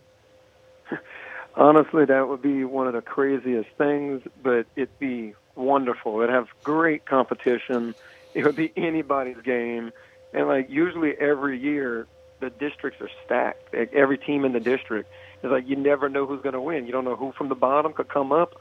Honestly, 1.57 2.04
that 2.04 2.28
would 2.28 2.42
be 2.42 2.64
one 2.64 2.86
of 2.86 2.92
the 2.92 3.00
craziest 3.00 3.70
things, 3.78 4.22
but 4.42 4.66
it'd 4.76 4.98
be 4.98 5.34
wonderful. 5.54 6.20
It'd 6.20 6.34
have 6.34 6.48
great 6.62 7.07
competition. 7.07 7.94
It 8.34 8.44
would 8.44 8.57
be 8.57 8.72
anybody's 8.76 9.40
game. 9.42 9.92
And 10.34 10.48
like 10.48 10.68
usually 10.68 11.14
every 11.18 11.59
year, 11.59 12.07
the 12.40 12.50
districts 12.50 13.00
are 13.00 13.09
stacked. 13.24 13.74
Like, 13.74 13.94
every 13.94 14.18
team 14.18 14.44
in 14.44 14.52
the 14.52 14.61
district 14.61 15.11
is 15.42 15.50
like 15.50 15.66
you 15.66 15.76
never 15.76 16.11
know 16.11 16.26
who's 16.26 16.42
going 16.42 16.52
to 16.52 16.61
win. 16.61 16.84
You 16.84 16.92
don't 16.92 17.04
know 17.04 17.16
who 17.16 17.32
from 17.32 17.48
the 17.48 17.54
bottom 17.54 17.94
could 17.94 18.09
come 18.09 18.32
up. 18.32 18.61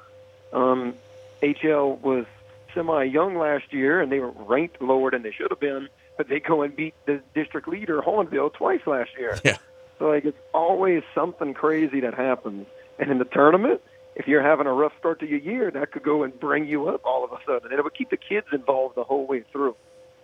Um, 0.53 0.93
HL 1.41 1.99
was 1.99 2.25
semi 2.73 3.03
young 3.03 3.37
last 3.37 3.73
year, 3.73 4.01
and 4.01 4.09
they 4.09 4.19
were 4.19 4.31
ranked 4.31 4.81
lower 4.81 5.11
than 5.11 5.21
they 5.21 5.31
should 5.31 5.51
have 5.51 5.59
been, 5.59 5.89
but 6.17 6.29
they 6.29 6.39
go 6.39 6.61
and 6.61 6.73
beat 6.73 6.93
the 7.05 7.21
district 7.33 7.67
leader, 7.67 8.01
Hahnville, 8.01 8.53
twice 8.53 8.81
last 8.85 9.11
year. 9.17 9.37
Yeah. 9.43 9.57
So 9.99 10.09
like 10.09 10.25
it's 10.25 10.37
always 10.53 11.03
something 11.13 11.53
crazy 11.53 12.01
that 12.01 12.13
happens. 12.13 12.67
And 12.99 13.11
in 13.11 13.17
the 13.19 13.25
tournament, 13.25 13.81
if 14.15 14.27
you're 14.27 14.41
having 14.41 14.67
a 14.67 14.73
rough 14.73 14.93
start 14.99 15.19
to 15.19 15.27
your 15.27 15.39
year, 15.39 15.71
that 15.71 15.91
could 15.91 16.03
go 16.03 16.23
and 16.23 16.37
bring 16.39 16.65
you 16.65 16.87
up 16.87 17.01
all 17.03 17.23
of 17.23 17.31
a 17.31 17.37
sudden. 17.45 17.71
And 17.71 17.79
it 17.79 17.83
would 17.83 17.95
keep 17.95 18.09
the 18.09 18.17
kids 18.17 18.47
involved 18.53 18.95
the 18.95 19.03
whole 19.03 19.27
way 19.27 19.43
through. 19.51 19.75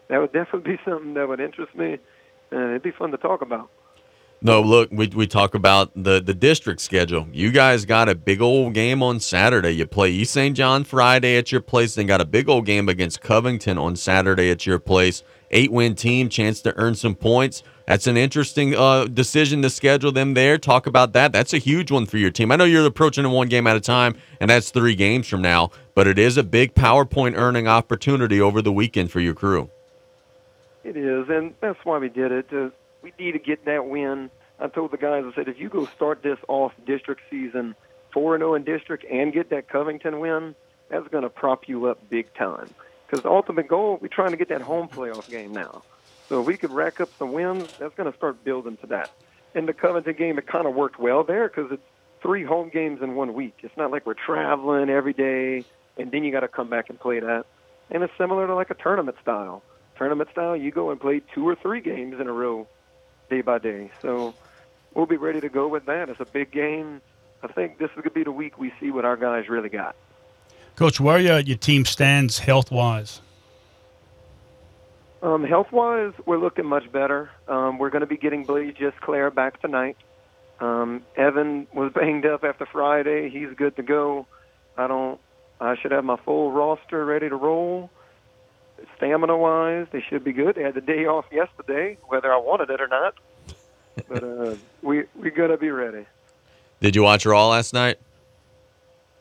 That 0.10 0.20
would 0.20 0.34
definitely 0.34 0.74
be 0.74 0.80
something 0.86 1.14
that 1.16 1.28
would 1.28 1.40
interest 1.40 1.76
me, 1.76 1.98
and 2.52 2.70
it'd 2.70 2.84
be 2.84 2.92
fun 2.92 3.12
to 3.12 3.18
talk 3.18 3.42
about. 3.42 3.70
No, 4.44 4.60
look, 4.60 4.90
we, 4.92 5.08
we 5.08 5.28
talk 5.28 5.54
about 5.54 5.92
the, 5.96 6.20
the 6.20 6.34
district 6.34 6.82
schedule. 6.82 7.28
You 7.32 7.52
guys 7.52 7.86
got 7.86 8.10
a 8.10 8.16
big 8.16 8.42
old 8.42 8.74
game 8.74 9.04
on 9.04 9.20
Saturday. 9.20 9.72
You 9.72 9.86
play 9.86 10.10
East 10.10 10.34
St. 10.34 10.58
John 10.58 10.84
Friday 10.84 11.38
at 11.38 11.52
your 11.52 11.62
place, 11.62 11.94
then 11.94 12.08
got 12.08 12.22
a 12.22 12.26
big 12.26 12.50
old 12.50 12.66
game 12.66 12.90
against 12.90 13.22
Covington 13.22 13.78
on 13.78 13.96
Saturday 13.96 14.50
at 14.50 14.66
your 14.66 14.80
place. 14.80 15.22
Eight 15.52 15.72
win 15.72 15.94
team, 15.94 16.28
chance 16.28 16.60
to 16.62 16.76
earn 16.76 16.96
some 16.96 17.14
points. 17.14 17.62
That's 17.92 18.08
an 18.08 18.16
interesting 18.16 18.74
uh, 18.74 19.04
decision 19.04 19.62
to 19.64 19.70
schedule 19.70 20.14
them 20.14 20.34
there. 20.34 20.58
Talk 20.58 20.88
about 20.88 21.12
that. 21.12 21.34
That's 21.34 21.54
a 21.54 21.58
huge 21.58 21.92
one 21.92 22.06
for 22.06 22.18
your 22.18 22.32
team. 22.32 22.50
I 22.50 22.56
know 22.56 22.64
you're 22.64 22.86
approaching 22.86 23.26
it 23.26 23.28
one 23.28 23.50
game 23.50 23.68
at 23.68 23.76
a 23.76 23.82
time, 23.82 24.16
and 24.40 24.50
that's 24.50 24.72
three 24.72 24.96
games 24.96 25.28
from 25.28 25.42
now, 25.42 25.72
but 25.94 26.08
it 26.08 26.18
is 26.18 26.38
a 26.38 26.44
big 26.44 26.74
PowerPoint 26.74 27.36
earning 27.36 27.68
opportunity 27.68 28.40
over 28.40 28.62
the 28.62 28.72
weekend 28.72 29.12
for 29.12 29.20
your 29.20 29.34
crew. 29.34 29.70
It 30.86 30.96
is, 30.96 31.28
and 31.28 31.54
that's 31.60 31.84
why 31.84 31.98
we 31.98 32.08
did 32.08 32.32
it. 32.32 32.46
Uh, 32.54 32.70
we 33.02 33.12
need 33.20 33.34
to 33.34 33.40
get 33.40 33.66
that 33.66 33.86
win. 33.86 34.32
I 34.58 34.70
told 34.70 34.92
the 34.92 34.98
guys, 34.98 35.26
I 35.30 35.36
said, 35.36 35.50
if 35.50 35.60
you 35.60 35.68
go 35.68 35.86
start 35.88 36.24
this 36.24 36.40
off 36.48 36.72
district 36.88 37.24
season 37.30 37.76
4 38.14 38.38
0 38.38 38.54
in 38.54 38.64
district 38.64 39.04
and 39.12 39.34
get 39.34 39.50
that 39.50 39.68
Covington 39.68 40.22
win, 40.22 40.56
that's 40.88 41.10
going 41.10 41.24
to 41.24 41.30
prop 41.30 41.68
you 41.68 41.88
up 41.88 42.10
big 42.10 42.34
time. 42.36 42.70
Because 43.06 43.24
the 43.24 43.30
ultimate 43.30 43.68
goal, 43.68 44.00
we're 44.02 44.08
trying 44.08 44.32
to 44.32 44.38
get 44.38 44.48
that 44.48 44.62
home 44.62 44.88
playoff 44.88 45.30
game 45.30 45.52
now. 45.52 45.84
So 46.32 46.40
if 46.40 46.48
we 46.48 46.56
could 46.56 46.72
rack 46.72 47.02
up 47.02 47.10
some 47.20 47.34
wins, 47.34 47.70
that's 47.78 47.94
going 47.96 48.10
to 48.10 48.18
start 48.18 48.42
building 48.46 48.78
to 48.78 48.88
that. 48.88 49.12
In 49.54 49.66
the 49.66 49.74
Covington 49.74 50.14
game, 50.14 50.38
it 50.38 50.48
kind 50.48 50.66
of 50.66 50.74
worked 50.74 50.98
well 50.98 51.26
there 51.26 51.50
because 51.50 51.74
it's 51.74 51.84
three 52.22 52.46
home 52.46 52.70
games 52.70 53.02
in 53.02 53.16
one 53.16 53.34
week. 53.34 53.56
It's 53.64 53.76
not 53.76 53.92
like 53.92 54.06
we're 54.06 54.14
traveling 54.14 54.90
every 54.90 55.12
day 55.12 55.66
and 55.98 56.10
then 56.10 56.24
you 56.24 56.32
got 56.32 56.40
to 56.40 56.48
come 56.48 56.70
back 56.70 56.90
and 56.90 56.98
play 56.98 57.20
that. 57.20 57.46
And 57.90 58.02
it's 58.02 58.14
similar 58.18 58.48
to 58.48 58.56
like 58.56 58.70
a 58.70 58.76
tournament 58.76 59.18
style. 59.22 59.62
Tournament 59.98 60.30
style, 60.32 60.56
you 60.56 60.72
go 60.72 60.90
and 60.92 61.02
play 61.02 61.22
two 61.36 61.46
or 61.46 61.54
three 61.54 61.82
games 61.82 62.18
in 62.18 62.28
a 62.28 62.32
row, 62.32 62.66
day 63.30 63.42
by 63.42 63.60
day. 63.60 63.92
So 64.02 64.34
we'll 64.94 65.08
be 65.08 65.18
ready 65.18 65.42
to 65.42 65.50
go 65.50 65.68
with 65.68 65.86
that. 65.88 66.08
It's 66.08 66.22
a 66.22 66.26
big 66.26 66.50
game. 66.50 67.02
I 67.44 67.48
think 67.48 67.78
this 67.78 67.90
is 67.90 67.96
going 67.96 68.04
to 68.06 68.12
be 68.12 68.24
the 68.24 68.32
week 68.32 68.58
we 68.58 68.72
see 68.80 68.90
what 68.90 69.04
our 69.04 69.18
guys 69.18 69.50
really 69.50 69.68
got. 69.68 69.98
Coach, 70.78 71.02
where 71.02 71.18
are 71.18 71.20
your 71.20 71.40
your 71.42 71.58
team 71.58 71.84
stands 71.84 72.40
health 72.40 72.72
wise? 72.72 73.20
Um, 75.22 75.44
health 75.44 75.72
wise, 75.72 76.14
we're 76.26 76.40
looking 76.40 76.66
much 76.66 76.92
better. 76.92 77.30
Um, 77.48 77.78
we're 77.78 77.92
going 77.92 78.02
to 78.02 78.08
be 78.08 78.18
getting 78.18 78.44
Blaze 78.44 78.74
Gisclair 78.74 79.34
back 79.34 79.62
tonight. 79.62 79.98
Um, 80.60 81.04
Evan 81.16 81.68
was 81.74 81.92
banged 81.96 82.26
up 82.26 82.44
after 82.44 82.66
Friday. 82.66 83.30
He's 83.30 83.50
good 83.56 83.76
to 83.76 83.84
go. 83.84 84.26
I 84.78 84.88
don't. 84.88 85.20
I 85.60 85.76
should 85.78 85.92
have 85.92 86.04
my 86.04 86.18
full 86.18 86.52
roster 86.52 87.06
ready 87.06 87.30
to 87.30 87.36
roll. 87.36 87.92
Stamina 88.98 89.38
wise, 89.38 89.86
they 89.92 90.02
should 90.02 90.24
be 90.24 90.34
good. 90.34 90.56
They 90.56 90.64
had 90.64 90.74
the 90.74 90.82
day 90.82 91.06
off 91.06 91.26
yesterday, 91.32 91.98
whether 92.08 92.34
I 92.34 92.38
wanted 92.38 92.72
it 92.72 92.82
or 92.82 92.88
not. 92.88 93.14
But 94.08 94.24
uh, 94.24 94.56
we 94.82 95.04
we're 95.16 95.30
gonna 95.30 95.58
be 95.58 95.70
ready. 95.70 96.08
Did 96.80 96.96
you 96.96 97.04
watch 97.04 97.28
Raw 97.28 97.50
last 97.50 97.74
night? 97.74 97.98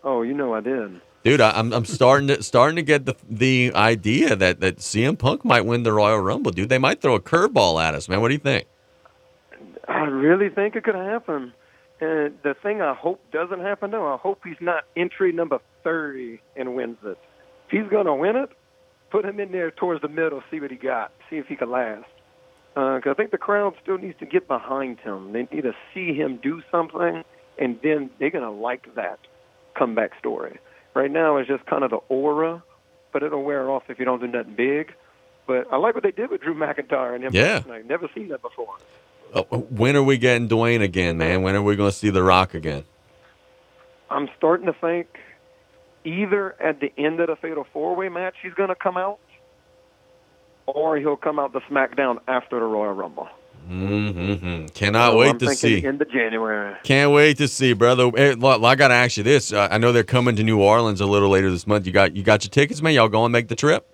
Oh, 0.02 0.22
you 0.22 0.32
know 0.32 0.54
I 0.54 0.60
did. 0.60 1.02
Dude, 1.22 1.40
I, 1.40 1.50
I'm 1.50 1.72
I'm 1.72 1.84
starting 1.84 2.28
to 2.28 2.42
starting 2.42 2.76
to 2.76 2.82
get 2.82 3.04
the 3.04 3.14
the 3.28 3.72
idea 3.74 4.34
that 4.36 4.60
that 4.60 4.78
CM 4.78 5.18
Punk 5.18 5.44
might 5.44 5.66
win 5.66 5.82
the 5.82 5.92
Royal 5.92 6.18
Rumble, 6.18 6.50
dude. 6.50 6.70
They 6.70 6.78
might 6.78 7.02
throw 7.02 7.14
a 7.14 7.20
curveball 7.20 7.82
at 7.82 7.94
us, 7.94 8.08
man. 8.08 8.20
What 8.22 8.28
do 8.28 8.34
you 8.34 8.40
think? 8.40 8.66
I 9.86 10.04
really 10.04 10.48
think 10.48 10.76
it 10.76 10.84
could 10.84 10.94
happen. 10.94 11.52
And 12.00 12.38
the 12.42 12.54
thing 12.62 12.80
I 12.80 12.94
hope 12.94 13.20
doesn't 13.30 13.60
happen, 13.60 13.90
though, 13.90 14.12
I 14.12 14.16
hope 14.16 14.40
he's 14.44 14.60
not 14.60 14.84
entry 14.96 15.32
number 15.32 15.58
30 15.84 16.40
and 16.56 16.74
wins 16.74 16.96
it. 17.04 17.18
If 17.66 17.70
he's 17.70 17.90
to 17.90 18.14
win 18.14 18.36
it, 18.36 18.50
put 19.10 19.24
him 19.24 19.38
in 19.38 19.52
there 19.52 19.70
towards 19.70 20.00
the 20.00 20.08
middle, 20.08 20.42
see 20.50 20.60
what 20.60 20.70
he 20.70 20.76
got, 20.78 21.12
see 21.28 21.36
if 21.36 21.46
he 21.46 21.56
can 21.56 21.70
last. 21.70 22.06
Uh, 22.74 22.96
because 22.96 23.10
I 23.10 23.14
think 23.14 23.32
the 23.32 23.38
crowd 23.38 23.74
still 23.82 23.98
needs 23.98 24.18
to 24.20 24.26
get 24.26 24.48
behind 24.48 25.00
him. 25.00 25.32
They 25.32 25.46
need 25.52 25.62
to 25.62 25.74
see 25.92 26.14
him 26.14 26.38
do 26.42 26.62
something, 26.70 27.22
and 27.58 27.78
then 27.82 28.10
they're 28.18 28.30
to 28.30 28.50
like 28.50 28.94
that 28.94 29.18
comeback 29.76 30.12
story. 30.18 30.58
Right 31.00 31.10
now, 31.10 31.38
is 31.38 31.46
just 31.46 31.64
kind 31.64 31.82
of 31.82 31.88
the 31.88 31.96
aura, 32.10 32.62
but 33.10 33.22
it'll 33.22 33.42
wear 33.42 33.70
off 33.70 33.84
if 33.88 33.98
you 33.98 34.04
don't 34.04 34.20
do 34.20 34.26
nothing 34.26 34.52
big. 34.54 34.92
But 35.46 35.66
I 35.72 35.78
like 35.78 35.94
what 35.94 36.02
they 36.04 36.10
did 36.10 36.30
with 36.30 36.42
Drew 36.42 36.54
McIntyre 36.54 37.14
and 37.14 37.24
him 37.24 37.30
Yeah. 37.34 37.54
last 37.54 37.66
night. 37.68 37.86
Never 37.86 38.06
seen 38.14 38.28
that 38.28 38.42
before. 38.42 38.74
Uh, 39.32 39.42
when 39.44 39.96
are 39.96 40.02
we 40.02 40.18
getting 40.18 40.46
Dwayne 40.46 40.82
again, 40.82 41.16
man? 41.16 41.40
When 41.40 41.56
are 41.56 41.62
we 41.62 41.74
going 41.74 41.90
to 41.90 41.96
see 41.96 42.10
The 42.10 42.22
Rock 42.22 42.52
again? 42.52 42.84
I'm 44.10 44.28
starting 44.36 44.66
to 44.66 44.74
think 44.74 45.06
either 46.04 46.54
at 46.60 46.80
the 46.80 46.92
end 46.98 47.18
of 47.20 47.28
the 47.28 47.36
Fatal 47.36 47.66
Four 47.72 47.96
Way 47.96 48.10
match 48.10 48.34
he's 48.42 48.52
going 48.52 48.68
to 48.68 48.74
come 48.74 48.98
out, 48.98 49.20
or 50.66 50.98
he'll 50.98 51.16
come 51.16 51.38
out 51.38 51.54
the 51.54 51.62
SmackDown 51.62 52.18
after 52.28 52.60
the 52.60 52.66
Royal 52.66 52.92
Rumble. 52.92 53.30
Mm-hmm. 53.68 54.66
Cannot 54.74 55.12
So 55.12 55.18
wait 55.18 55.28
I'm 55.30 55.38
to 55.38 55.54
see. 55.54 55.84
End 55.84 56.00
of 56.02 56.10
January. 56.10 56.76
Can't 56.82 57.12
wait 57.12 57.38
to 57.38 57.48
see, 57.48 57.72
brother. 57.72 58.10
Hey, 58.14 58.34
look, 58.34 58.62
I 58.62 58.74
got 58.74 58.88
to 58.88 58.94
ask 58.94 59.16
you 59.16 59.22
this. 59.22 59.52
Uh, 59.52 59.68
I 59.70 59.78
know 59.78 59.92
they're 59.92 60.02
coming 60.02 60.36
to 60.36 60.42
New 60.42 60.60
Orleans 60.60 61.00
a 61.00 61.06
little 61.06 61.28
later 61.28 61.50
this 61.50 61.66
month. 61.66 61.86
You 61.86 61.92
got 61.92 62.16
you 62.16 62.22
got 62.22 62.44
your 62.44 62.50
tickets, 62.50 62.82
man. 62.82 62.94
Y'all 62.94 63.08
going 63.08 63.30
to 63.30 63.32
make 63.32 63.48
the 63.48 63.56
trip? 63.56 63.86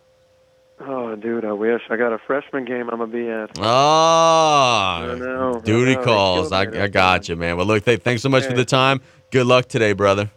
Oh, 0.78 1.16
dude, 1.16 1.44
I 1.46 1.52
wish 1.52 1.80
I 1.88 1.96
got 1.96 2.12
a 2.12 2.18
freshman 2.18 2.66
game 2.66 2.90
I'm 2.90 2.98
gonna 2.98 3.06
be 3.06 3.26
at. 3.30 3.50
Ah, 3.60 5.04
I 5.04 5.14
know, 5.14 5.54
I 5.56 5.60
duty 5.60 5.94
know. 5.94 6.04
Calls. 6.04 6.52
I, 6.52 6.62
I 6.62 6.86
got 6.88 7.30
you, 7.30 7.36
man. 7.36 7.56
Well, 7.56 7.64
look, 7.64 7.84
th- 7.86 8.02
thanks 8.02 8.20
so 8.22 8.28
much 8.28 8.44
for 8.44 8.52
the 8.52 8.64
time. 8.64 9.00
Good 9.30 9.46
luck 9.46 9.68
today, 9.68 9.94
brother. 9.94 10.30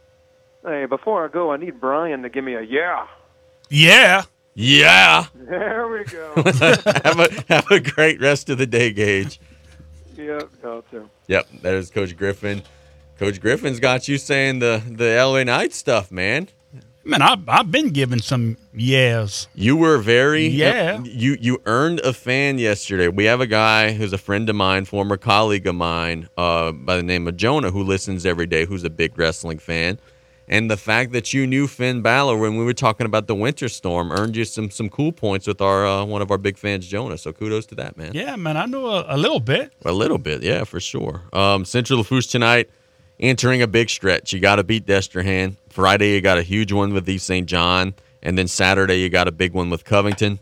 Hey, 0.66 0.86
before 0.86 1.26
I 1.26 1.28
go, 1.28 1.52
I 1.52 1.58
need 1.58 1.82
Brian 1.82 2.22
to 2.24 2.30
give 2.30 2.46
me 2.46 2.54
a 2.56 2.62
yeah. 2.62 3.08
Yeah. 3.70 4.24
Yeah. 4.62 5.28
There 5.36 5.88
we 5.88 6.04
go. 6.04 6.34
have 6.44 7.18
a 7.18 7.44
have 7.48 7.72
a 7.72 7.80
great 7.80 8.20
rest 8.20 8.50
of 8.50 8.58
the 8.58 8.68
day, 8.68 8.92
Gage. 8.92 9.40
yep, 10.18 10.50
y'all 10.62 10.82
too. 10.82 11.10
Yep, 11.28 11.48
there's 11.62 11.90
Coach 11.90 12.18
Griffin. 12.18 12.62
Coach 13.18 13.40
Griffin's 13.40 13.80
got 13.80 14.10
you 14.10 14.18
saying 14.18 14.60
the 14.60 14.84
the 14.86 15.16
LA 15.16 15.46
Knight 15.46 15.72
stuff, 15.72 16.12
man. 16.12 16.50
Man, 17.06 17.22
I've, 17.22 17.48
I've 17.48 17.72
been 17.72 17.92
given 17.92 18.20
some 18.20 18.58
yes. 18.74 19.48
You 19.56 19.78
were 19.78 19.98
very 19.98 20.48
Yeah. 20.48 21.02
You 21.04 21.38
you 21.40 21.62
earned 21.66 22.02
a 22.02 22.12
fan 22.12 22.58
yesterday. 22.58 23.08
We 23.08 23.24
have 23.26 23.40
a 23.40 23.48
guy 23.48 23.94
who's 23.94 24.12
a 24.12 24.18
friend 24.18 24.50
of 24.50 24.58
mine, 24.58 24.84
former 24.84 25.16
colleague 25.16 25.68
of 25.68 25.76
mine, 25.76 26.28
uh, 26.38 26.74
by 26.74 26.98
the 26.98 27.04
name 27.04 27.30
of 27.30 27.38
Jonah, 27.38 27.72
who 27.72 27.82
listens 27.82 28.26
every 28.26 28.46
day, 28.46 28.66
who's 28.66 28.84
a 28.84 28.90
big 28.90 29.18
wrestling 29.18 29.60
fan. 29.60 30.00
And 30.52 30.70
the 30.70 30.78
fact 30.78 31.12
that 31.12 31.32
you 31.32 31.46
knew 31.46 31.68
Finn 31.68 32.02
Balor 32.02 32.36
when 32.38 32.58
we 32.58 32.66
were 32.66 32.74
talking 32.74 33.06
about 33.06 33.28
the 33.28 33.36
Winter 33.36 33.70
Storm 33.70 34.12
earned 34.12 34.36
you 34.36 34.46
some 34.46 34.72
some 34.72 34.90
cool 34.90 35.12
points 35.12 35.46
with 35.46 35.62
our 35.62 35.86
uh, 35.86 36.04
one 36.04 36.24
of 36.24 36.32
our 36.32 36.40
big 36.40 36.58
fans, 36.58 36.88
Jonah. 36.88 37.20
So 37.20 37.32
kudos 37.32 37.68
to 37.68 37.76
that, 37.76 37.98
man. 37.98 38.14
Yeah, 38.16 38.36
man, 38.36 38.58
I 38.58 38.66
know 38.66 38.88
a, 38.88 39.06
a 39.10 39.18
little 39.18 39.40
bit. 39.40 39.74
A 39.86 39.92
little 39.92 40.18
bit, 40.18 40.42
yeah, 40.42 40.64
for 40.64 40.80
sure. 40.80 41.22
Um, 41.34 41.66
Central 41.66 42.00
Lafourche 42.00 42.28
tonight, 42.28 42.70
entering 43.20 43.62
a 43.62 43.68
big 43.68 43.92
stretch. 43.92 44.34
You 44.34 44.40
got 44.40 44.56
to 44.56 44.64
beat 44.64 44.88
Destrehan. 44.88 45.56
Friday, 45.70 46.16
you 46.16 46.22
got 46.22 46.40
a 46.40 46.44
huge 46.44 46.72
one 46.72 46.94
with 46.94 47.08
East 47.08 47.28
St. 47.28 47.48
John. 47.48 47.94
And 48.22 48.38
then 48.38 48.48
Saturday, 48.48 49.00
you 49.00 49.10
got 49.10 49.28
a 49.28 49.32
big 49.32 49.54
one 49.54 49.70
with 49.70 49.86
Covington. 49.86 50.40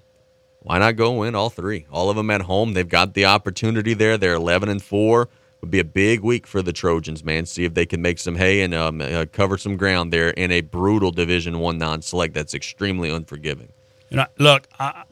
Why 0.62 0.80
not 0.80 0.96
go 0.96 1.12
win 1.20 1.36
all 1.36 1.50
three? 1.50 1.86
All 1.92 2.10
of 2.10 2.16
them 2.16 2.30
at 2.30 2.42
home. 2.42 2.74
They've 2.74 2.88
got 2.88 3.14
the 3.14 3.26
opportunity 3.26 3.94
there. 3.94 4.18
They're 4.18 4.34
11 4.34 4.70
and 4.70 4.82
4. 4.82 5.30
Would 5.62 5.72
be 5.72 5.80
a 5.80 5.84
big 5.84 6.22
week 6.22 6.46
for 6.46 6.62
the 6.62 6.72
Trojans, 6.72 7.24
man. 7.24 7.48
See 7.48 7.66
if 7.66 7.74
they 7.74 7.86
can 7.86 8.02
make 8.02 8.20
some 8.20 8.36
hay 8.36 8.62
and 8.62 8.76
um, 8.76 9.02
uh, 9.02 9.26
cover 9.32 9.58
some 9.58 9.76
ground 9.76 10.14
there 10.14 10.30
in 10.30 10.52
a 10.52 10.62
brutal 10.62 11.10
Division 11.12 11.60
One 11.60 11.80
non-select 11.80 12.36
that's 12.36 12.54
extremely 12.54 13.10
unforgiving. 13.10 13.70
You 14.10 14.18
know, 14.18 14.28
look, 14.38 14.68
I 14.80 15.04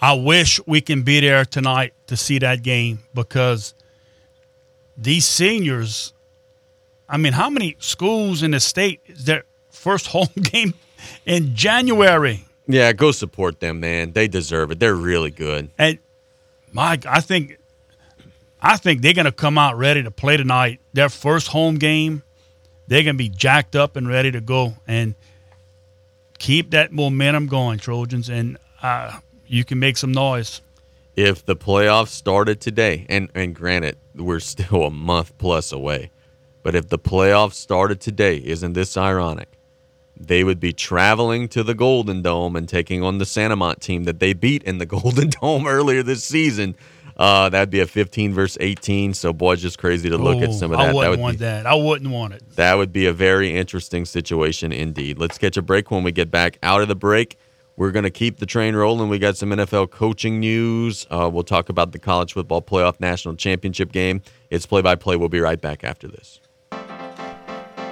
I 0.00 0.12
wish 0.12 0.60
we 0.66 0.82
can 0.82 1.02
be 1.02 1.20
there 1.20 1.46
tonight 1.46 1.94
to 2.08 2.16
see 2.16 2.38
that 2.40 2.62
game 2.62 3.00
because 3.14 3.74
these 4.96 5.24
seniors. 5.26 6.12
I 7.08 7.16
mean, 7.16 7.32
how 7.32 7.48
many 7.48 7.76
schools 7.78 8.42
in 8.42 8.50
the 8.50 8.60
state 8.60 9.00
is 9.06 9.24
their 9.24 9.44
first 9.70 10.06
home 10.08 10.28
game 10.42 10.74
in 11.24 11.54
January? 11.54 12.44
Yeah, 12.66 12.92
go 12.92 13.12
support 13.12 13.60
them, 13.60 13.80
man. 13.80 14.12
They 14.12 14.28
deserve 14.28 14.70
it. 14.70 14.78
They're 14.78 14.94
really 14.94 15.30
good. 15.30 15.70
And 15.78 15.98
Mike, 16.72 17.06
I 17.06 17.20
think, 17.20 17.58
I 18.66 18.78
think 18.78 19.02
they're 19.02 19.12
gonna 19.12 19.30
come 19.30 19.58
out 19.58 19.76
ready 19.76 20.02
to 20.02 20.10
play 20.10 20.38
tonight. 20.38 20.80
Their 20.94 21.10
first 21.10 21.48
home 21.48 21.74
game, 21.76 22.22
they're 22.86 23.02
gonna 23.02 23.14
be 23.14 23.28
jacked 23.28 23.76
up 23.76 23.94
and 23.94 24.08
ready 24.08 24.30
to 24.32 24.40
go 24.40 24.74
and 24.88 25.14
keep 26.38 26.70
that 26.70 26.90
momentum 26.90 27.46
going, 27.46 27.78
Trojans, 27.78 28.30
and 28.30 28.56
uh, 28.82 29.18
you 29.46 29.64
can 29.64 29.78
make 29.78 29.96
some 29.98 30.12
noise. 30.12 30.62
if 31.14 31.44
the 31.44 31.54
playoffs 31.54 32.08
started 32.08 32.60
today, 32.60 33.06
and, 33.08 33.28
and 33.34 33.54
granted, 33.54 33.96
we're 34.16 34.40
still 34.40 34.84
a 34.84 34.90
month 34.90 35.36
plus 35.38 35.70
away, 35.70 36.10
but 36.62 36.74
if 36.74 36.88
the 36.88 36.98
playoffs 36.98 37.54
started 37.54 38.00
today, 38.00 38.38
isn't 38.38 38.72
this 38.72 38.96
ironic? 38.96 39.48
They 40.16 40.42
would 40.42 40.58
be 40.58 40.72
traveling 40.72 41.48
to 41.48 41.62
the 41.62 41.74
Golden 41.74 42.22
Dome 42.22 42.56
and 42.56 42.68
taking 42.68 43.02
on 43.02 43.18
the 43.18 43.26
St. 43.26 43.52
Amant 43.52 43.80
team 43.80 44.04
that 44.04 44.20
they 44.20 44.32
beat 44.32 44.62
in 44.62 44.78
the 44.78 44.86
Golden 44.96 45.28
Dome 45.28 45.66
earlier 45.66 46.02
this 46.02 46.24
season. 46.24 46.74
Uh, 47.16 47.48
that'd 47.48 47.70
be 47.70 47.80
a 47.80 47.86
15 47.86 48.34
verse 48.34 48.58
18. 48.60 49.14
So, 49.14 49.32
boy, 49.32 49.52
it's 49.52 49.62
just 49.62 49.78
crazy 49.78 50.10
to 50.10 50.18
look 50.18 50.42
at 50.42 50.52
some 50.52 50.72
of 50.72 50.78
that. 50.78 50.88
I 50.88 50.92
wouldn't 50.92 51.02
that 51.02 51.10
would 51.10 51.20
want 51.20 51.38
be, 51.38 51.44
that. 51.44 51.66
I 51.66 51.74
wouldn't 51.74 52.10
want 52.10 52.34
it. 52.34 52.42
that 52.56 52.74
would 52.74 52.92
be 52.92 53.06
a 53.06 53.12
very 53.12 53.54
interesting 53.54 54.04
situation 54.04 54.72
indeed. 54.72 55.18
Let's 55.18 55.38
catch 55.38 55.56
a 55.56 55.62
break 55.62 55.90
when 55.90 56.02
we 56.02 56.12
get 56.12 56.30
back 56.30 56.58
out 56.62 56.80
of 56.80 56.88
the 56.88 56.96
break. 56.96 57.38
We're 57.76 57.90
going 57.90 58.04
to 58.04 58.10
keep 58.10 58.38
the 58.38 58.46
train 58.46 58.76
rolling. 58.76 59.08
We 59.08 59.18
got 59.18 59.36
some 59.36 59.50
NFL 59.50 59.90
coaching 59.90 60.38
news. 60.38 61.06
Uh, 61.10 61.28
we'll 61.32 61.42
talk 61.42 61.68
about 61.68 61.90
the 61.90 61.98
college 61.98 62.32
football 62.32 62.62
playoff 62.62 63.00
national 63.00 63.34
championship 63.34 63.90
game. 63.90 64.22
It's 64.50 64.64
play 64.64 64.80
by 64.80 64.94
play. 64.94 65.16
We'll 65.16 65.28
be 65.28 65.40
right 65.40 65.60
back 65.60 65.82
after 65.82 66.06
this. 66.06 66.40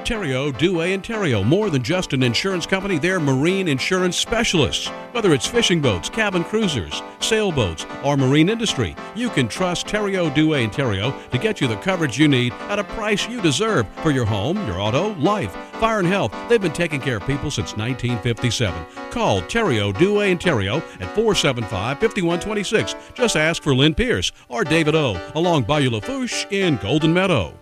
Terrio, 0.05 0.57
Dewey, 0.57 0.93
and 0.93 1.03
Terrio, 1.03 1.45
more 1.45 1.71
than 1.71 1.83
just 1.83 2.13
an 2.13 2.23
insurance 2.23 2.67
company, 2.67 2.99
they're 2.99 3.21
marine 3.21 3.69
insurance 3.69 4.17
specialists. 4.17 4.89
Whether 5.13 5.33
it's 5.33 5.47
fishing 5.47 5.81
boats, 5.81 6.09
cabin 6.09 6.45
cruisers, 6.45 7.03
sailboats, 7.21 7.87
or 8.05 8.17
marine 8.17 8.49
industry, 8.49 8.97
you 9.15 9.31
can 9.31 9.49
trust 9.49 9.87
Terrio, 9.87 10.33
Dewey, 10.35 10.65
and 10.65 10.73
Terrio 10.73 11.13
to 11.31 11.39
get 11.39 11.61
you 11.61 11.69
the 11.69 11.77
coverage 11.77 12.19
you 12.19 12.29
need 12.29 12.53
at 12.69 12.79
a 12.79 12.85
price 12.85 13.29
you 13.29 13.41
deserve 13.41 13.87
for 14.03 14.11
your 14.11 14.25
home, 14.25 14.57
your 14.67 14.81
auto, 14.81 15.15
life, 15.15 15.53
fire, 15.75 16.01
and 16.01 16.09
health. 16.09 16.35
They've 16.49 16.61
been 16.61 16.73
taking 16.73 17.01
care 17.01 17.19
of 17.19 17.27
people 17.27 17.51
since 17.51 17.77
1957. 17.77 18.85
Call 19.11 19.43
Terrio, 19.43 19.97
Dewey, 19.97 20.33
and 20.33 20.41
Terrio 20.41 20.77
at 21.01 21.15
475 21.15 21.99
5126. 21.99 22.95
Just 23.15 23.37
ask 23.37 23.63
for 23.63 23.75
Lynn 23.75 23.95
Pierce 23.95 24.33
or 24.49 24.65
David 24.65 24.95
O. 24.95 25.21
along 25.35 25.63
Bayou 25.65 25.91
Lafourche 25.91 26.47
in 26.51 26.77
Golden 26.77 27.15
Meadow. 27.15 27.62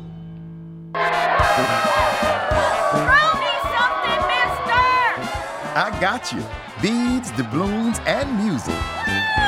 I 5.73 5.97
got 6.01 6.33
you. 6.33 6.43
Beads, 6.81 7.31
doubloons, 7.31 7.99
and 8.05 8.37
music. 8.43 9.40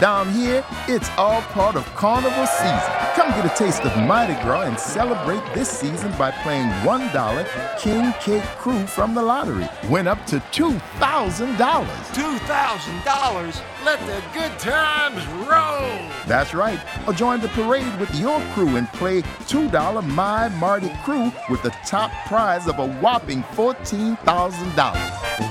Down 0.00 0.32
here, 0.32 0.64
it's 0.88 1.08
all 1.18 1.42
part 1.42 1.76
of 1.76 1.84
carnival 1.94 2.46
season. 2.46 2.80
Come 3.14 3.28
get 3.32 3.44
a 3.44 3.50
taste 3.54 3.82
of 3.82 3.94
Mardi 4.06 4.32
Gras 4.42 4.62
and 4.62 4.80
celebrate 4.80 5.42
this 5.52 5.68
season 5.68 6.10
by 6.12 6.30
playing 6.30 6.68
$1 6.68 7.78
King 7.78 8.14
Cake 8.14 8.42
Crew 8.56 8.86
from 8.86 9.14
the 9.14 9.20
lottery. 9.20 9.68
Win 9.90 10.08
up 10.08 10.24
to 10.28 10.38
$2,000. 10.52 11.58
$2,000? 11.58 13.62
Let 13.84 14.00
the 14.06 14.22
good 14.32 14.58
times 14.58 15.22
roll! 15.46 16.00
That's 16.26 16.54
right. 16.54 16.80
Or 17.06 17.12
join 17.12 17.40
the 17.40 17.48
parade 17.48 18.00
with 18.00 18.14
your 18.14 18.40
crew 18.54 18.76
and 18.76 18.90
play 18.94 19.20
$2 19.20 20.02
My 20.14 20.48
Mardi 20.48 20.90
Crew 21.04 21.30
with 21.50 21.62
the 21.62 21.74
top 21.84 22.10
prize 22.26 22.68
of 22.68 22.78
a 22.78 22.86
whopping 23.00 23.42
$14,000. 23.42 25.49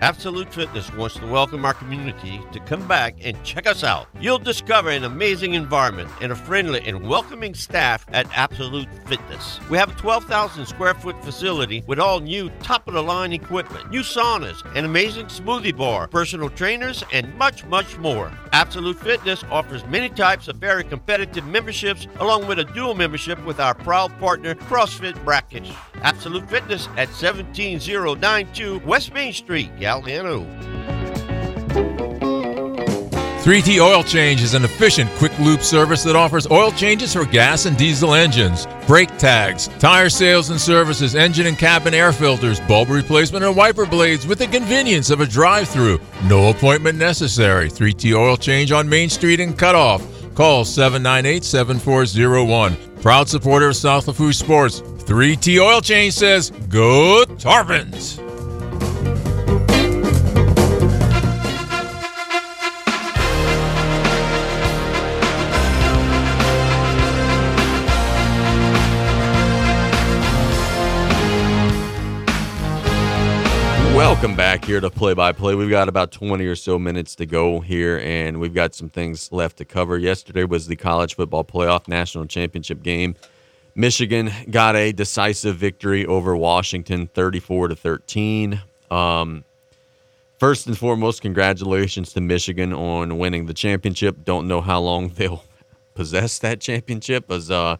Absolute 0.00 0.54
Fitness 0.54 0.92
wants 0.94 1.16
to 1.16 1.26
welcome 1.26 1.64
our 1.64 1.74
community 1.74 2.40
to 2.52 2.60
come 2.60 2.86
back 2.86 3.16
and 3.20 3.42
check 3.42 3.66
us 3.66 3.82
out. 3.82 4.06
You'll 4.20 4.38
discover 4.38 4.90
an 4.90 5.02
amazing 5.02 5.54
environment 5.54 6.08
and 6.20 6.30
a 6.30 6.36
friendly 6.36 6.80
and 6.82 7.08
welcoming 7.08 7.52
staff 7.52 8.06
at 8.12 8.28
Absolute 8.36 8.86
Fitness. 9.06 9.58
We 9.68 9.76
have 9.76 9.90
a 9.90 10.00
12,000 10.00 10.66
square 10.66 10.94
foot 10.94 11.20
facility 11.24 11.82
with 11.88 11.98
all 11.98 12.20
new 12.20 12.48
top 12.62 12.86
of 12.86 12.94
the 12.94 13.02
line 13.02 13.32
equipment, 13.32 13.90
new 13.90 14.02
saunas, 14.02 14.64
an 14.76 14.84
amazing 14.84 15.26
smoothie 15.26 15.76
bar, 15.76 16.06
personal 16.06 16.48
trainers, 16.48 17.02
and 17.12 17.34
much, 17.36 17.64
much 17.64 17.98
more. 17.98 18.30
Absolute 18.52 19.00
Fitness 19.00 19.42
offers 19.50 19.84
many 19.86 20.08
types 20.08 20.46
of 20.46 20.56
very 20.56 20.84
competitive 20.84 21.44
memberships, 21.44 22.06
along 22.20 22.46
with 22.46 22.60
a 22.60 22.64
dual 22.64 22.94
membership 22.94 23.44
with 23.44 23.58
our 23.58 23.74
proud 23.74 24.16
partner, 24.20 24.54
CrossFit 24.54 25.22
Brackish. 25.24 25.72
Absolute 26.02 26.48
Fitness 26.48 26.88
at 26.96 27.12
17092 27.12 28.78
West 28.86 29.12
Main 29.12 29.32
Street, 29.32 29.70
Galliano. 29.88 30.44
3T 33.40 33.80
Oil 33.80 34.02
Change 34.02 34.42
is 34.42 34.52
an 34.52 34.62
efficient, 34.62 35.08
quick 35.12 35.36
loop 35.38 35.62
service 35.62 36.02
that 36.04 36.14
offers 36.14 36.46
oil 36.50 36.70
changes 36.72 37.14
for 37.14 37.24
gas 37.24 37.64
and 37.64 37.74
diesel 37.78 38.12
engines, 38.12 38.66
brake 38.86 39.16
tags, 39.16 39.68
tire 39.78 40.10
sales 40.10 40.50
and 40.50 40.60
services, 40.60 41.14
engine 41.14 41.46
and 41.46 41.58
cabin 41.58 41.94
air 41.94 42.12
filters, 42.12 42.60
bulb 42.60 42.90
replacement, 42.90 43.42
and 43.42 43.56
wiper 43.56 43.86
blades 43.86 44.26
with 44.26 44.40
the 44.40 44.46
convenience 44.46 45.08
of 45.08 45.22
a 45.22 45.26
drive 45.26 45.66
through. 45.66 45.98
No 46.24 46.50
appointment 46.50 46.98
necessary. 46.98 47.70
3T 47.70 48.14
Oil 48.14 48.36
Change 48.36 48.72
on 48.72 48.86
Main 48.86 49.08
Street 49.08 49.40
in 49.40 49.54
Cutoff. 49.54 50.02
Call 50.34 50.66
798 50.66 51.42
7401. 51.44 52.76
Proud 53.00 53.26
supporter 53.26 53.68
of 53.68 53.76
South 53.76 54.06
Lafourche 54.06 54.36
Sports. 54.36 54.82
3T 54.82 55.58
Oil 55.58 55.80
Change 55.80 56.12
says, 56.12 56.50
Go 56.68 57.24
Tarpons! 57.38 58.27
Welcome 74.18 74.36
back 74.36 74.64
here 74.64 74.80
to 74.80 74.90
Play 74.90 75.14
by 75.14 75.30
Play. 75.30 75.54
We've 75.54 75.70
got 75.70 75.88
about 75.88 76.10
20 76.10 76.44
or 76.44 76.56
so 76.56 76.76
minutes 76.76 77.14
to 77.14 77.24
go 77.24 77.60
here, 77.60 78.00
and 78.00 78.40
we've 78.40 78.52
got 78.52 78.74
some 78.74 78.88
things 78.88 79.30
left 79.30 79.58
to 79.58 79.64
cover. 79.64 79.96
Yesterday 79.96 80.42
was 80.42 80.66
the 80.66 80.74
college 80.74 81.14
football 81.14 81.44
playoff 81.44 81.86
national 81.86 82.26
championship 82.26 82.82
game. 82.82 83.14
Michigan 83.76 84.32
got 84.50 84.74
a 84.74 84.90
decisive 84.90 85.54
victory 85.54 86.04
over 86.04 86.36
Washington, 86.36 87.06
34 87.06 87.68
to 87.68 87.76
13. 87.76 88.60
Um, 88.90 89.44
first 90.40 90.66
and 90.66 90.76
foremost, 90.76 91.22
congratulations 91.22 92.12
to 92.14 92.20
Michigan 92.20 92.72
on 92.72 93.18
winning 93.18 93.46
the 93.46 93.54
championship. 93.54 94.24
Don't 94.24 94.48
know 94.48 94.60
how 94.60 94.80
long 94.80 95.08
they'll 95.14 95.44
possess 95.94 96.40
that 96.40 96.60
championship, 96.60 97.30
as 97.30 97.52
uh, 97.52 97.76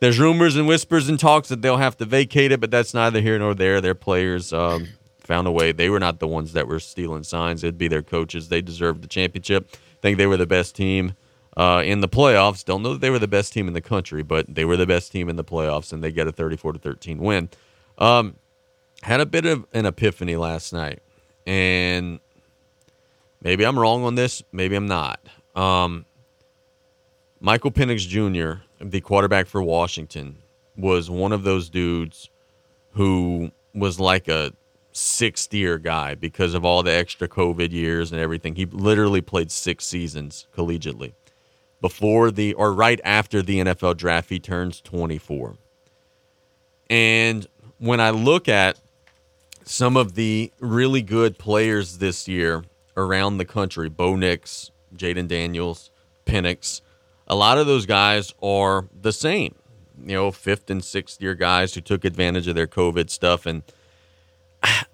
there's 0.00 0.18
rumors 0.18 0.56
and 0.56 0.66
whispers 0.66 1.08
and 1.08 1.20
talks 1.20 1.48
that 1.48 1.62
they'll 1.62 1.76
have 1.76 1.96
to 1.98 2.04
vacate 2.04 2.50
it, 2.50 2.58
but 2.58 2.72
that's 2.72 2.92
neither 2.92 3.20
here 3.20 3.38
nor 3.38 3.54
there. 3.54 3.80
Their 3.80 3.94
players 3.94 4.52
um, 4.52 4.88
found 5.26 5.46
a 5.46 5.52
way. 5.52 5.72
They 5.72 5.90
were 5.90 6.00
not 6.00 6.20
the 6.20 6.28
ones 6.28 6.52
that 6.54 6.66
were 6.68 6.80
stealing 6.80 7.24
signs. 7.24 7.62
It'd 7.62 7.78
be 7.78 7.88
their 7.88 8.02
coaches. 8.02 8.48
They 8.48 8.62
deserved 8.62 9.02
the 9.02 9.08
championship. 9.08 9.76
think 10.00 10.18
they 10.18 10.26
were 10.26 10.36
the 10.36 10.46
best 10.46 10.74
team 10.74 11.14
uh, 11.56 11.82
in 11.84 12.00
the 12.00 12.08
playoffs. 12.08 12.64
Don't 12.64 12.82
know 12.82 12.92
that 12.92 13.00
they 13.00 13.10
were 13.10 13.18
the 13.18 13.28
best 13.28 13.52
team 13.52 13.66
in 13.66 13.74
the 13.74 13.80
country, 13.80 14.22
but 14.22 14.46
they 14.52 14.64
were 14.64 14.76
the 14.76 14.86
best 14.86 15.12
team 15.12 15.28
in 15.28 15.36
the 15.36 15.44
playoffs, 15.44 15.92
and 15.92 16.02
they 16.02 16.12
get 16.12 16.26
a 16.26 16.32
34 16.32 16.74
to 16.74 16.78
13 16.78 17.18
win. 17.18 17.48
Um, 17.98 18.36
had 19.02 19.20
a 19.20 19.26
bit 19.26 19.46
of 19.46 19.66
an 19.72 19.86
epiphany 19.86 20.36
last 20.36 20.72
night, 20.72 21.00
and 21.46 22.20
maybe 23.42 23.64
I'm 23.64 23.78
wrong 23.78 24.04
on 24.04 24.14
this. 24.14 24.42
Maybe 24.52 24.76
I'm 24.76 24.86
not. 24.86 25.20
Um, 25.54 26.04
Michael 27.40 27.70
Penix 27.70 28.06
Jr., 28.06 28.62
the 28.80 29.00
quarterback 29.00 29.46
for 29.46 29.62
Washington, 29.62 30.38
was 30.76 31.10
one 31.10 31.32
of 31.32 31.42
those 31.42 31.70
dudes 31.70 32.28
who 32.92 33.50
was 33.74 34.00
like 34.00 34.28
a 34.28 34.52
sixth 34.96 35.52
year 35.52 35.78
guy 35.78 36.14
because 36.14 36.54
of 36.54 36.64
all 36.64 36.82
the 36.82 36.92
extra 36.92 37.28
COVID 37.28 37.70
years 37.70 38.12
and 38.12 38.20
everything. 38.20 38.54
He 38.54 38.64
literally 38.64 39.20
played 39.20 39.50
six 39.50 39.84
seasons 39.84 40.46
collegiately. 40.56 41.12
Before 41.80 42.30
the 42.30 42.54
or 42.54 42.72
right 42.72 43.00
after 43.04 43.42
the 43.42 43.60
NFL 43.60 43.98
draft, 43.98 44.30
he 44.30 44.38
turns 44.38 44.80
24. 44.80 45.56
And 46.88 47.46
when 47.78 48.00
I 48.00 48.10
look 48.10 48.48
at 48.48 48.80
some 49.64 49.96
of 49.96 50.14
the 50.14 50.52
really 50.60 51.02
good 51.02 51.38
players 51.38 51.98
this 51.98 52.26
year 52.26 52.64
around 52.96 53.36
the 53.36 53.44
country, 53.44 53.90
Bo 53.90 54.16
Nix, 54.16 54.70
Jaden 54.96 55.28
Daniels, 55.28 55.90
Penix, 56.24 56.80
a 57.26 57.34
lot 57.34 57.58
of 57.58 57.66
those 57.66 57.84
guys 57.84 58.32
are 58.42 58.88
the 58.98 59.12
same. 59.12 59.54
You 59.98 60.14
know, 60.14 60.30
fifth 60.30 60.70
and 60.70 60.82
sixth 60.82 61.20
year 61.20 61.34
guys 61.34 61.74
who 61.74 61.80
took 61.82 62.04
advantage 62.04 62.48
of 62.48 62.54
their 62.54 62.66
COVID 62.66 63.10
stuff 63.10 63.44
and 63.44 63.62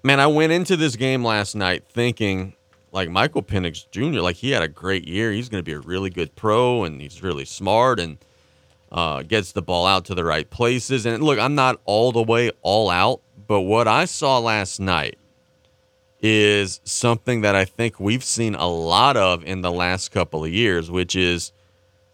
man, 0.03 0.19
I 0.19 0.27
went 0.27 0.51
into 0.51 0.75
this 0.75 0.95
game 0.95 1.23
last 1.23 1.55
night 1.55 1.85
thinking 1.87 2.53
like 2.91 3.09
Michael 3.09 3.41
Penix 3.41 3.89
Jr. 3.89 4.19
Like 4.19 4.35
he 4.35 4.51
had 4.51 4.61
a 4.61 4.67
great 4.67 5.07
year. 5.07 5.31
He's 5.31 5.49
going 5.49 5.63
to 5.63 5.65
be 5.65 5.73
a 5.73 5.79
really 5.79 6.09
good 6.09 6.35
pro, 6.35 6.83
and 6.83 7.01
he's 7.01 7.23
really 7.23 7.45
smart 7.45 7.99
and 7.99 8.17
uh, 8.91 9.23
gets 9.23 9.53
the 9.53 9.61
ball 9.61 9.87
out 9.87 10.05
to 10.05 10.15
the 10.15 10.23
right 10.23 10.47
places. 10.49 11.05
And 11.05 11.23
look, 11.23 11.39
I'm 11.39 11.55
not 11.55 11.79
all 11.85 12.11
the 12.11 12.21
way 12.21 12.51
all 12.61 12.89
out, 12.89 13.21
but 13.47 13.61
what 13.61 13.87
I 13.87 14.05
saw 14.05 14.39
last 14.39 14.79
night 14.79 15.17
is 16.21 16.79
something 16.83 17.41
that 17.41 17.55
I 17.55 17.65
think 17.65 17.99
we've 17.99 18.23
seen 18.23 18.55
a 18.55 18.67
lot 18.67 19.17
of 19.17 19.43
in 19.43 19.61
the 19.61 19.71
last 19.71 20.11
couple 20.11 20.45
of 20.45 20.51
years, 20.51 20.91
which 20.91 21.15
is 21.15 21.51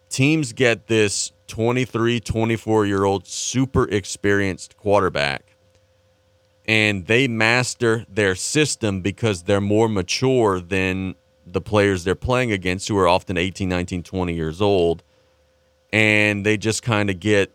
teams 0.09 0.53
get 0.53 0.87
this 0.87 1.31
23, 1.47 2.19
24 2.19 2.85
year 2.85 3.03
old 3.03 3.27
super 3.27 3.83
experienced 3.85 4.77
quarterback 4.77 5.48
and 6.69 7.07
they 7.07 7.27
master 7.27 8.05
their 8.07 8.35
system 8.35 9.01
because 9.01 9.41
they're 9.41 9.59
more 9.59 9.89
mature 9.89 10.59
than 10.59 11.15
the 11.43 11.59
players 11.59 12.03
they're 12.03 12.13
playing 12.13 12.51
against 12.51 12.87
who 12.87 12.95
are 12.95 13.07
often 13.07 13.37
18, 13.37 13.67
19, 13.67 14.03
20 14.03 14.35
years 14.35 14.61
old. 14.61 15.01
And 15.91 16.45
they 16.45 16.57
just 16.57 16.83
kind 16.83 17.09
of 17.09 17.19
get 17.19 17.51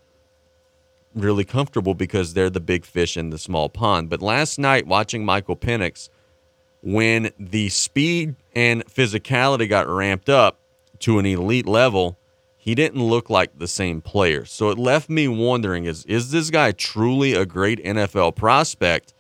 really 1.15 1.45
comfortable 1.45 1.95
because 1.95 2.35
they're 2.35 2.51
the 2.51 2.59
big 2.59 2.85
fish 2.85 3.17
in 3.17 3.31
the 3.31 3.39
small 3.39 3.69
pond. 3.69 4.11
But 4.11 4.21
last 4.21 4.59
night, 4.59 4.85
watching 4.85 5.25
Michael 5.25 5.55
Penix, 5.55 6.09
when 6.83 7.31
the 7.39 7.69
speed 7.69 8.35
and 8.53 8.85
physicality 8.87 9.69
got 9.69 9.87
ramped 9.87 10.29
up 10.29 10.59
to 10.99 11.21
an 11.21 11.27
elite 11.27 11.67
level, 11.67 12.19
he 12.65 12.75
didn't 12.75 13.03
look 13.03 13.29
like 13.29 13.59
the 13.59 13.69
same 13.69 14.01
player. 14.01 14.47
So 14.47 14.71
it 14.71 14.79
left 14.79 15.11
me 15.11 15.29
wondering 15.29 15.85
is 15.85 16.07
is 16.07 16.31
this 16.31 16.49
guy 16.49 16.73
truly 16.73 17.35
a 17.35 17.45
great 17.45 17.79
NFL 17.85 18.37
prospect 18.37 19.13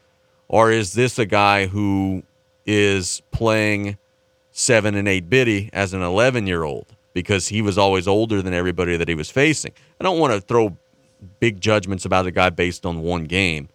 or 0.48 0.70
is 0.70 0.94
this 0.94 1.18
a 1.18 1.26
guy 1.26 1.66
who 1.66 2.22
is 2.64 3.20
playing 3.32 3.98
7 4.52 4.94
and 4.94 5.06
8 5.06 5.28
biddy 5.28 5.68
as 5.74 5.92
an 5.92 6.00
11-year-old 6.00 6.96
because 7.12 7.48
he 7.48 7.60
was 7.60 7.76
always 7.76 8.08
older 8.08 8.40
than 8.40 8.54
everybody 8.54 8.96
that 8.96 9.08
he 9.08 9.14
was 9.14 9.30
facing. 9.30 9.72
I 10.00 10.04
don't 10.04 10.18
want 10.18 10.32
to 10.32 10.40
throw 10.40 10.78
big 11.38 11.60
judgments 11.60 12.06
about 12.06 12.24
a 12.26 12.30
guy 12.30 12.48
based 12.48 12.86
on 12.86 13.02
one 13.02 13.24
game, 13.24 13.68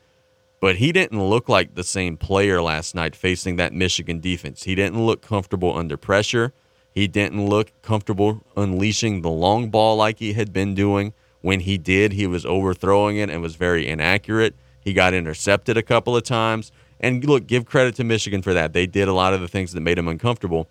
but 0.60 0.78
he 0.78 0.92
didn't 0.92 1.24
look 1.24 1.48
like 1.48 1.76
the 1.76 1.84
same 1.84 2.18
player 2.18 2.60
last 2.60 2.96
night 2.96 3.16
facing 3.16 3.58
that 3.58 3.72
Michigan 3.72 4.20
defense. 4.20 4.64
He 4.64 4.74
didn't 4.74 5.06
look 5.06 5.22
comfortable 5.22 5.78
under 5.78 5.96
pressure. 5.96 6.54
He 6.92 7.08
didn't 7.08 7.46
look 7.46 7.72
comfortable 7.82 8.44
unleashing 8.56 9.22
the 9.22 9.30
long 9.30 9.70
ball 9.70 9.96
like 9.96 10.20
he 10.20 10.34
had 10.34 10.52
been 10.52 10.76
doing. 10.76 11.14
When 11.42 11.62
he 11.62 11.78
did, 11.78 12.14
he 12.14 12.28
was 12.28 12.46
overthrowing 12.46 13.18
it 13.18 13.30
and 13.30 13.42
was 13.42 13.56
very 13.56 13.88
inaccurate. 13.88 14.56
He 14.82 14.94
got 14.94 15.14
intercepted 15.14 15.78
a 15.78 15.84
couple 15.84 16.16
of 16.16 16.24
times. 16.24 16.72
And 17.00 17.24
look, 17.24 17.48
give 17.48 17.66
credit 17.66 17.96
to 17.96 18.04
Michigan 18.04 18.42
for 18.42 18.54
that. 18.54 18.74
They 18.74 18.86
did 18.86 19.08
a 19.08 19.14
lot 19.14 19.34
of 19.34 19.40
the 19.40 19.48
things 19.48 19.72
that 19.74 19.82
made 19.82 19.98
him 19.98 20.08
uncomfortable. 20.08 20.68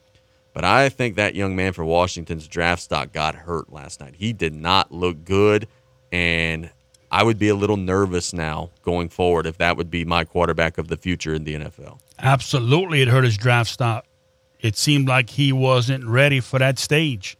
But 0.52 0.64
I 0.64 0.88
think 0.88 1.16
that 1.16 1.34
young 1.34 1.54
man 1.54 1.72
for 1.72 1.84
Washington's 1.84 2.48
draft 2.48 2.82
stock 2.82 3.12
got 3.12 3.34
hurt 3.34 3.72
last 3.72 4.00
night. 4.00 4.16
He 4.16 4.32
did 4.32 4.54
not 4.54 4.92
look 4.92 5.24
good. 5.24 5.68
And 6.10 6.70
I 7.10 7.22
would 7.22 7.38
be 7.38 7.48
a 7.48 7.54
little 7.54 7.76
nervous 7.76 8.32
now 8.32 8.70
going 8.82 9.08
forward 9.08 9.46
if 9.46 9.56
that 9.58 9.76
would 9.76 9.90
be 9.90 10.04
my 10.04 10.24
quarterback 10.24 10.76
of 10.76 10.88
the 10.88 10.96
future 10.96 11.32
in 11.32 11.44
the 11.44 11.54
NFL. 11.54 12.00
Absolutely, 12.18 13.00
it 13.00 13.08
hurt 13.08 13.24
his 13.24 13.38
draft 13.38 13.70
stock 13.70 14.04
it 14.60 14.76
seemed 14.76 15.08
like 15.08 15.30
he 15.30 15.52
wasn't 15.52 16.04
ready 16.04 16.40
for 16.40 16.58
that 16.58 16.78
stage. 16.78 17.36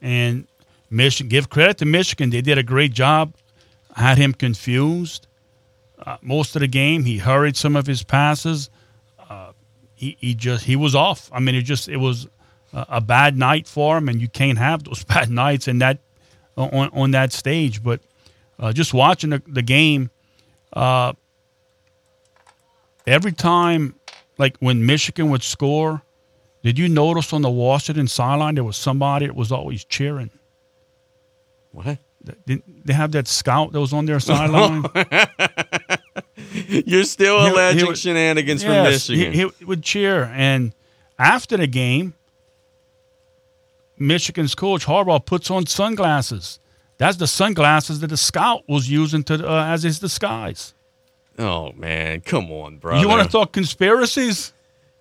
And 0.00 0.46
Michigan, 0.88 1.28
give 1.28 1.50
credit 1.50 1.78
to 1.78 1.84
Michigan, 1.84 2.30
they 2.30 2.40
did 2.40 2.58
a 2.58 2.62
great 2.62 2.92
job. 2.92 3.34
Had 3.96 4.18
him 4.18 4.32
confused 4.32 5.26
uh, 6.06 6.16
most 6.22 6.56
of 6.56 6.60
the 6.60 6.68
game. 6.68 7.04
He 7.04 7.18
hurried 7.18 7.56
some 7.56 7.76
of 7.76 7.86
his 7.86 8.02
passes. 8.02 8.70
Uh, 9.18 9.52
he, 9.94 10.16
he 10.20 10.34
just 10.34 10.64
he 10.64 10.76
was 10.76 10.94
off. 10.94 11.30
I 11.32 11.40
mean, 11.40 11.54
it 11.54 11.62
just 11.62 11.88
it 11.88 11.96
was 11.96 12.28
a, 12.72 12.86
a, 12.88 13.00
bad 13.00 13.36
night 13.36 13.66
for 13.66 13.98
him, 13.98 14.08
and 14.08 14.20
you 14.20 14.28
can't 14.28 14.58
have 14.58 14.84
those 14.84 15.04
bad 15.14 15.28
nights 15.28 15.68
in 15.68 15.78
that 15.78 15.98
on 16.56 16.90
on 16.92 17.10
that 17.10 17.32
stage. 17.32 17.82
But 17.82 18.00
uh, 18.58 18.72
just 18.72 18.94
watching 18.94 19.30
the, 19.30 19.42
the 19.46 19.62
game, 19.62 20.10
uh, 20.72 21.14
every 23.06 23.32
time, 23.32 23.96
like 24.38 24.56
when 24.58 24.86
Michigan 24.86 25.30
would 25.30 25.42
score 25.42 26.02
did 26.62 26.78
you 26.78 26.88
notice 26.88 27.32
on 27.32 27.42
the 27.42 27.50
Washington 27.50 28.06
sideline 28.08 28.54
there 28.54 28.64
was 28.64 28.76
somebody 28.76 29.26
that 29.26 29.34
was 29.34 29.50
always 29.50 29.84
cheering? 29.84 30.30
What? 31.72 31.98
Didn't 32.46 32.86
they 32.86 32.92
have 32.92 33.12
that 33.12 33.26
scout 33.26 33.72
that 33.72 33.80
was 33.80 33.92
on 33.92 34.04
their 34.04 34.20
sideline? 34.20 34.84
You're 36.68 37.04
still 37.04 37.42
he, 37.42 37.50
alleging 37.50 37.80
he 37.80 37.86
would, 37.86 37.98
shenanigans 37.98 38.62
yes, 38.62 39.06
from 39.06 39.16
Michigan. 39.16 39.32
He, 39.32 39.48
he 39.58 39.64
would 39.64 39.82
cheer, 39.82 40.24
and 40.34 40.74
after 41.18 41.56
the 41.56 41.66
game, 41.66 42.14
Michigan's 43.98 44.54
coach 44.54 44.86
Harbaugh 44.86 45.24
puts 45.24 45.50
on 45.50 45.66
sunglasses. 45.66 46.58
That's 46.98 47.16
the 47.16 47.26
sunglasses 47.26 48.00
that 48.00 48.08
the 48.08 48.16
scout 48.16 48.64
was 48.68 48.90
using 48.90 49.22
to 49.24 49.48
uh, 49.48 49.64
as 49.64 49.82
his 49.82 49.98
disguise. 49.98 50.74
Oh 51.38 51.72
man, 51.72 52.20
come 52.20 52.50
on, 52.50 52.76
bro. 52.76 53.00
You 53.00 53.08
want 53.08 53.24
to 53.24 53.30
talk 53.30 53.52
conspiracies? 53.52 54.52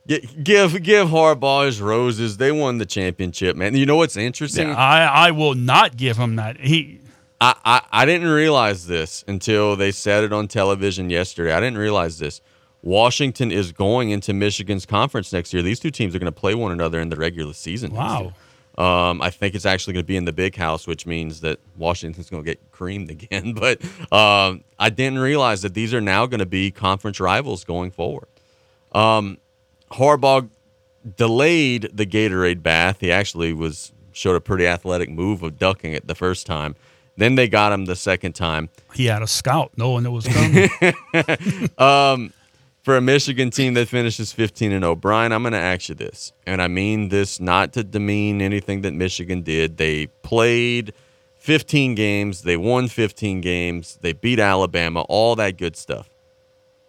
Give 0.10 0.81
give 0.81 1.10
Harbaugh 1.10 1.68
his 1.68 1.81
roses. 1.81 2.38
They 2.38 2.52
won 2.52 2.80
the 2.80 2.86
championship, 2.86 3.56
man. 3.56 3.76
You 3.76 3.86
know 3.86 3.95
what's 3.98 4.18
interesting? 4.18 4.69
Yeah, 4.69 4.76
I 4.76 5.27
I 5.27 5.31
will 5.31 5.53
not 5.53 5.98
give 5.98 6.18
him 6.18 6.36
that. 6.38 6.60
He 6.60 6.99
I, 7.40 7.56
I, 7.64 7.81
I 7.91 8.06
didn't 8.06 8.27
realize 8.27 8.88
this 8.88 9.23
until 9.27 9.76
they 9.76 9.91
said 9.91 10.23
it 10.23 10.34
on 10.34 10.48
television 10.48 11.10
yesterday. 11.10 11.53
I 11.53 11.60
didn't 11.60 11.77
realize 11.77 12.19
this. 12.19 12.41
Washington 12.81 13.52
is 13.52 13.72
going 13.72 14.10
into 14.10 14.34
Michigan's 14.34 14.86
conference 14.86 15.31
next 15.31 15.53
year. 15.53 15.61
These 15.61 15.80
two 15.80 15.91
teams 15.91 16.15
are 16.15 16.19
going 16.19 16.31
to 16.34 16.40
play 16.40 16.56
one 16.56 16.72
another 16.72 16.99
in 16.99 17.10
the 17.10 17.15
regular 17.15 17.53
season. 17.53 17.91
Wow. 17.91 18.34
Um, 18.77 19.22
I 19.22 19.30
think 19.30 19.56
it's 19.56 19.65
actually 19.65 19.94
going 19.94 20.06
to 20.06 20.07
be 20.07 20.15
in 20.15 20.26
the 20.26 20.34
big 20.34 20.56
house, 20.56 20.88
which 20.88 21.06
means 21.06 21.41
that 21.41 21.60
Washington's 21.77 22.30
going 22.30 22.44
to 22.44 22.49
get 22.49 22.72
creamed 22.72 23.11
again. 23.11 23.53
But 23.53 23.84
um, 24.11 24.64
I 24.80 24.90
didn't 24.90 25.19
realize 25.19 25.61
that 25.61 25.73
these 25.73 25.94
are 25.94 26.02
now 26.02 26.26
going 26.26 26.40
to 26.40 26.45
be 26.45 26.72
conference 26.72 27.19
rivals 27.19 27.64
going 27.64 27.91
forward. 27.91 28.27
Um, 28.94 29.38
Harbaugh 29.91 30.49
delayed 31.16 31.90
the 31.94 32.06
Gatorade 32.06 32.61
bath. 32.61 32.98
He 32.99 33.11
actually 33.11 33.53
was 33.53 33.91
showed 34.11 34.36
a 34.36 34.41
pretty 34.41 34.68
athletic 34.68 35.10
move 35.10 35.44
of 35.44 35.57
ducking 35.57 35.94
it 35.94 36.07
the 36.07 36.16
first 36.16 36.45
time. 36.45 36.76
Then 37.18 37.36
they 37.36 37.48
got 37.48 37.72
him 37.72 37.86
the 37.86 37.95
second 37.95 38.34
time. 38.34 38.70
He 38.94 39.07
had 39.07 39.22
a 39.22 39.28
scout 39.28 39.72
knowing 39.76 40.06
it 40.06 40.10
was 40.10 40.26
coming. 40.26 40.70
um, 41.78 42.34
for 42.82 42.95
a 42.95 43.02
Michigan 43.02 43.49
team 43.52 43.74
that 43.74 43.90
finishes 43.90 44.32
15 44.32 44.72
and 44.72 44.84
0, 44.84 44.95
Brian, 44.95 45.32
I'm 45.32 45.44
going 45.44 45.53
to 45.53 45.60
ask 45.60 45.90
you 45.90 45.95
this, 45.95 46.32
and 46.48 46.61
I 46.61 46.68
mean 46.68 47.10
this 47.10 47.40
not 47.40 47.74
to 47.74 47.84
demean 47.84 48.41
anything 48.41 48.82
that 48.82 48.94
Michigan 48.94 49.41
did. 49.41 49.78
They 49.78 50.07
played 50.07 50.94
15 51.36 51.95
games, 51.95 52.44
they 52.44 52.57
won 52.57 52.88
15 52.88 53.41
games, 53.41 53.99
they 54.02 54.14
beat 54.14 54.40
Alabama, 54.40 55.02
all 55.02 55.36
that 55.36 55.57
good 55.57 55.76
stuff. 55.76 56.10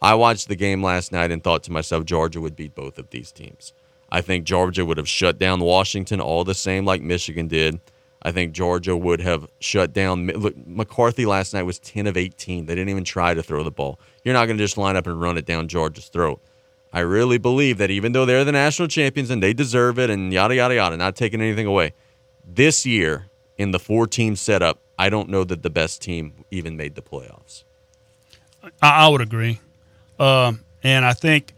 I 0.03 0.15
watched 0.15 0.49
the 0.49 0.57
game 0.57 0.83
last 0.83 1.13
night 1.13 1.31
and 1.31 1.43
thought 1.43 1.63
to 1.65 1.73
myself, 1.73 2.05
Georgia 2.05 2.41
would 2.41 2.57
beat 2.57 2.75
both 2.75 2.99
of 2.99 3.11
these 3.11 3.33
teams. 3.33 3.73
I 4.11 4.23
think 4.23 4.45
Georgia 4.45 4.85
would 4.85 4.97
have 4.97 5.09
shut 5.09 5.39
down 5.39 5.61
Washington 5.61 6.21
all 6.21 6.43
the 6.43 6.55
same 6.55 6.85
like 6.85 7.03
Michigan 7.03 7.49
did. 7.49 7.81
I 8.23 8.33
think 8.33 8.53
Georgia 8.53 8.97
would 8.97 9.21
have 9.21 9.49
shut 9.61 9.93
down. 9.93 10.27
Look, 10.27 10.55
McCarthy 10.67 11.25
last 11.27 11.55
night 11.55 11.63
was 11.63 11.79
10 11.79 12.07
of 12.07 12.17
18. 12.17 12.67
They 12.67 12.75
didn't 12.75 12.91
even 12.91 13.05
try 13.05 13.35
to 13.35 13.43
throw 13.43 13.63
the 13.63 13.71
ball. 13.71 13.99
You're 14.25 14.35
not 14.35 14.47
going 14.47 14.59
to 14.59 14.65
just 14.65 14.77
line 14.77 14.97
up 14.97 15.07
and 15.07 15.21
run 15.21 15.39
it 15.39 15.47
down 15.47 15.69
Georgia's 15.69 16.09
throat. 16.09 16.41
I 16.93 17.01
really 17.01 17.39
believe 17.39 17.79
that 17.79 17.91
even 17.91 18.13
though 18.13 18.27
they're 18.27 18.45
the 18.45 18.53
national 18.53 18.89
champions 18.89 19.31
and 19.31 19.43
they 19.43 19.53
deserve 19.53 19.99
it 19.99 20.11
and 20.11 20.33
yada, 20.33 20.57
yada, 20.57 20.75
yada, 20.75 20.97
not 20.97 21.15
taking 21.15 21.41
anything 21.41 21.67
away, 21.67 21.95
this 22.45 22.85
year 22.85 23.27
in 23.57 23.71
the 23.71 23.79
four 23.79 24.07
team 24.07 24.35
setup, 24.35 24.81
I 24.99 25.09
don't 25.09 25.29
know 25.29 25.45
that 25.45 25.63
the 25.63 25.71
best 25.71 26.03
team 26.03 26.45
even 26.51 26.77
made 26.77 26.97
the 26.97 27.03
playoffs. 27.03 27.65
I 28.83 29.09
would 29.09 29.21
agree. 29.21 29.61
Um, 30.21 30.61
and 30.85 31.05
I 31.05 31.15
think 31.15 31.55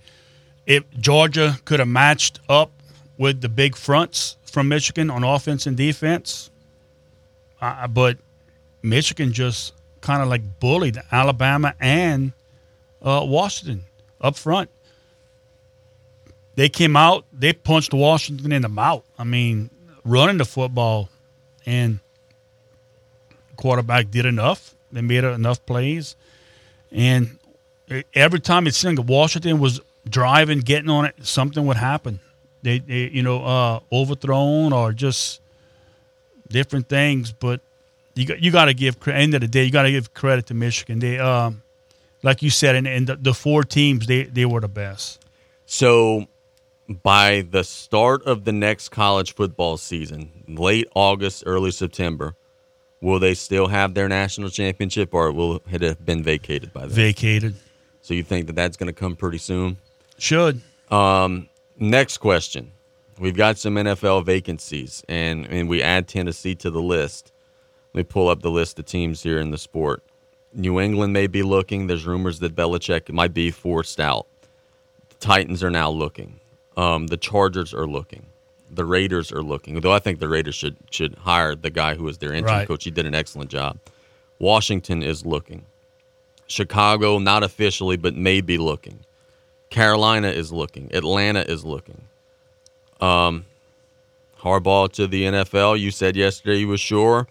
if 0.67 0.85
Georgia 0.99 1.59
could 1.65 1.81
have 1.81 1.89
matched 1.89 2.41
up 2.49 2.71
with 3.19 3.41
the 3.41 3.49
big 3.49 3.77
fronts 3.77 4.37
from 4.45 4.69
Michigan 4.69 5.11
on 5.11 5.25
offense 5.25 5.67
and 5.67 5.77
defense, 5.77 6.51
uh, 7.61 7.89
but 7.89 8.19
Michigan 8.83 9.33
just 9.33 9.75
kind 10.01 10.23
of 10.23 10.29
like 10.29 10.43
bullied 10.61 10.99
Alabama 11.11 11.75
and 11.81 12.33
uh, 13.03 13.25
Washington 13.27 13.85
up 14.21 14.37
front. 14.37 14.71
They 16.55 16.69
came 16.69 16.97
out, 16.97 17.25
they 17.33 17.53
punched 17.53 17.95
Washington 17.95 18.53
in 18.53 18.63
the 18.63 18.69
mouth. 18.69 19.05
I 19.19 19.25
mean, 19.25 19.71
running 20.05 20.37
the 20.37 20.45
football, 20.45 21.09
and 21.65 21.99
quarterback 23.57 24.11
did 24.11 24.27
enough. 24.27 24.75
They 24.93 25.01
made 25.01 25.25
enough 25.25 25.65
plays, 25.65 26.15
and 26.91 27.39
every 28.15 28.41
time 28.41 28.67
it 28.67 28.75
seemed 28.75 28.99
Washington 29.09 29.59
was 29.59 29.81
driving, 30.09 30.61
getting 30.61 30.91
on 30.91 31.05
it, 31.05 31.15
something 31.23 31.67
would 31.67 31.77
happen. 31.77 32.21
They, 32.63 32.79
they 32.79 33.09
you 33.09 33.23
know, 33.23 33.45
uh, 33.45 33.81
overthrown 33.93 34.73
or 34.73 34.93
just 34.93 35.41
different 36.49 36.89
things. 36.89 37.33
But 37.33 37.61
you 38.15 38.27
got 38.27 38.43
you 38.43 38.51
got 38.51 38.67
to 38.67 38.75
give 38.75 38.97
end 39.09 39.35
of 39.35 39.41
the 39.41 39.49
day, 39.49 39.65
you 39.65 39.71
got 39.71 39.83
to 39.83 39.91
give 39.91 40.15
credit 40.15 40.47
to 40.47 40.55
Michigan. 40.55 40.99
They, 40.99 41.19
um, 41.19 41.63
like 42.23 42.43
you 42.43 42.51
said, 42.51 42.77
and, 42.77 42.87
and 42.87 43.07
the, 43.07 43.17
the 43.17 43.35
four 43.35 43.65
teams, 43.65 44.07
they 44.07 44.25
they 44.25 44.45
were 44.45 44.61
the 44.61 44.69
best. 44.69 45.25
So 45.67 46.27
by 47.03 47.47
the 47.51 47.65
start 47.65 48.23
of 48.25 48.45
the 48.45 48.53
next 48.53 48.91
college 48.91 49.35
football 49.35 49.77
season, 49.77 50.45
late 50.47 50.89
August, 50.95 51.45
early 51.47 51.71
September, 51.71 52.37
will 53.01 53.19
they 53.19 53.35
still 53.35 53.69
have 53.69 53.95
their 53.95 54.09
national 54.09 54.51
championship, 54.51 55.15
or 55.15 55.33
will 55.33 55.63
it 55.71 55.83
have 55.83 56.05
been 56.05 56.23
vacated 56.23 56.73
by 56.73 56.83
then? 56.83 56.91
Vacated. 56.91 57.55
So 58.03 58.15
you 58.15 58.23
think 58.23 58.47
that 58.49 58.55
that's 58.57 58.77
going 58.77 58.89
to 58.89 58.93
come 58.93 59.17
pretty 59.17 59.39
soon? 59.39 59.79
Should. 60.19 60.61
Um, 60.91 61.49
next 61.79 62.19
question. 62.19 62.73
We've 63.19 63.37
got 63.37 63.59
some 63.59 63.77
NFL 63.77 64.25
vacancies, 64.27 65.05
and, 65.09 65.47
and 65.47 65.69
we 65.69 65.83
add 65.83 66.09
Tennessee 66.09 66.55
to 66.57 66.71
the 66.71 66.83
list. 66.83 67.33
Let 67.95 67.99
me 67.99 68.03
pull 68.05 68.29
up 68.29 68.43
the 68.43 68.51
list 68.51 68.79
of 68.79 68.87
teams 68.87 69.23
here 69.23 69.39
in 69.39 69.51
the 69.51 69.59
sport. 69.59 70.03
New 70.55 70.81
England 70.81 71.13
may 71.13 71.27
be 71.29 71.43
looking. 71.43 71.87
There's 71.87 72.05
rumors 72.07 72.41
that 72.41 72.57
Belichick 72.57 73.13
might 73.13 73.33
be 73.33 73.51
forced 73.51 74.01
out. 74.01 74.27
The 75.11 75.15
Titans 75.17 75.63
are 75.63 75.71
now 75.71 75.91
looking. 75.91 76.41
Um, 76.77 77.07
the 77.07 77.17
Chargers 77.17 77.73
are 77.73 77.87
looking. 77.87 78.27
The 78.71 78.85
Raiders 78.85 79.31
are 79.31 79.43
looking. 79.43 79.79
Though 79.81 79.93
I 79.93 79.99
think 79.99 80.19
the 80.19 80.29
Raiders 80.29 80.55
should 80.55 80.77
should 80.91 81.15
hire 81.17 81.55
the 81.55 81.69
guy 81.71 81.95
who 81.95 82.05
was 82.05 82.19
their 82.19 82.33
interim 82.33 82.55
Right. 82.57 82.69
coach. 82.69 82.85
He 82.85 82.91
did 82.91 83.05
an 83.07 83.15
excellent 83.15 83.51
job. 83.51 83.79
Washington 84.39 85.03
is 85.03 85.25
looking. 85.27 85.65
Chicago, 86.53 87.19
not 87.19 87.43
officially, 87.43 87.97
but 87.97 88.15
may 88.15 88.41
be 88.41 88.59
looking. 88.59 89.01
Carolina 89.71 90.29
is 90.29 90.53
looking. 90.53 90.91
Atlanta 90.95 91.41
is 91.41 91.65
looking. 91.65 92.03
Um, 93.01 93.47
Harbaugh 94.41 94.93
to 94.93 95.07
the 95.07 95.25
NFL. 95.25 95.81
You 95.81 95.91
said 95.91 96.15
yesterday 96.15 96.59
you 96.59 96.69
were 96.69 96.79
sure, 96.79 97.27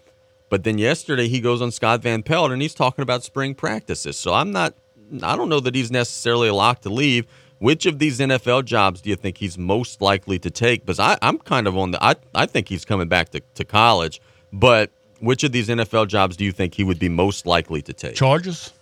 but 0.48 0.64
then 0.64 0.78
yesterday 0.78 1.28
he 1.28 1.40
goes 1.40 1.62
on 1.62 1.70
Scott 1.70 2.02
Van 2.02 2.22
Pelt 2.22 2.50
and 2.50 2.60
he's 2.60 2.74
talking 2.74 3.02
about 3.02 3.22
spring 3.22 3.54
practices. 3.54 4.18
So 4.18 4.34
I'm 4.34 4.50
not. 4.50 4.74
I 5.22 5.36
don't 5.36 5.48
know 5.48 5.60
that 5.60 5.74
he's 5.74 5.90
necessarily 5.90 6.50
locked 6.50 6.82
to 6.82 6.90
leave. 6.90 7.26
Which 7.58 7.86
of 7.86 8.00
these 8.00 8.18
NFL 8.18 8.64
jobs 8.64 9.00
do 9.00 9.10
you 9.10 9.14
think 9.14 9.38
he's 9.38 9.56
most 9.56 10.00
likely 10.00 10.38
to 10.40 10.50
take? 10.50 10.84
Because 10.84 10.98
I, 10.98 11.16
I'm 11.22 11.38
kind 11.38 11.68
of 11.68 11.78
on 11.78 11.92
the. 11.92 12.02
I, 12.02 12.16
I 12.34 12.46
think 12.46 12.68
he's 12.68 12.84
coming 12.84 13.08
back 13.08 13.28
to, 13.30 13.40
to 13.54 13.64
college, 13.64 14.20
but 14.52 14.90
which 15.20 15.44
of 15.44 15.52
these 15.52 15.68
NFL 15.68 16.08
jobs 16.08 16.36
do 16.36 16.44
you 16.44 16.50
think 16.50 16.74
he 16.74 16.82
would 16.82 16.98
be 16.98 17.08
most 17.08 17.46
likely 17.46 17.80
to 17.82 17.92
take? 17.92 18.16
Chargers. 18.16 18.72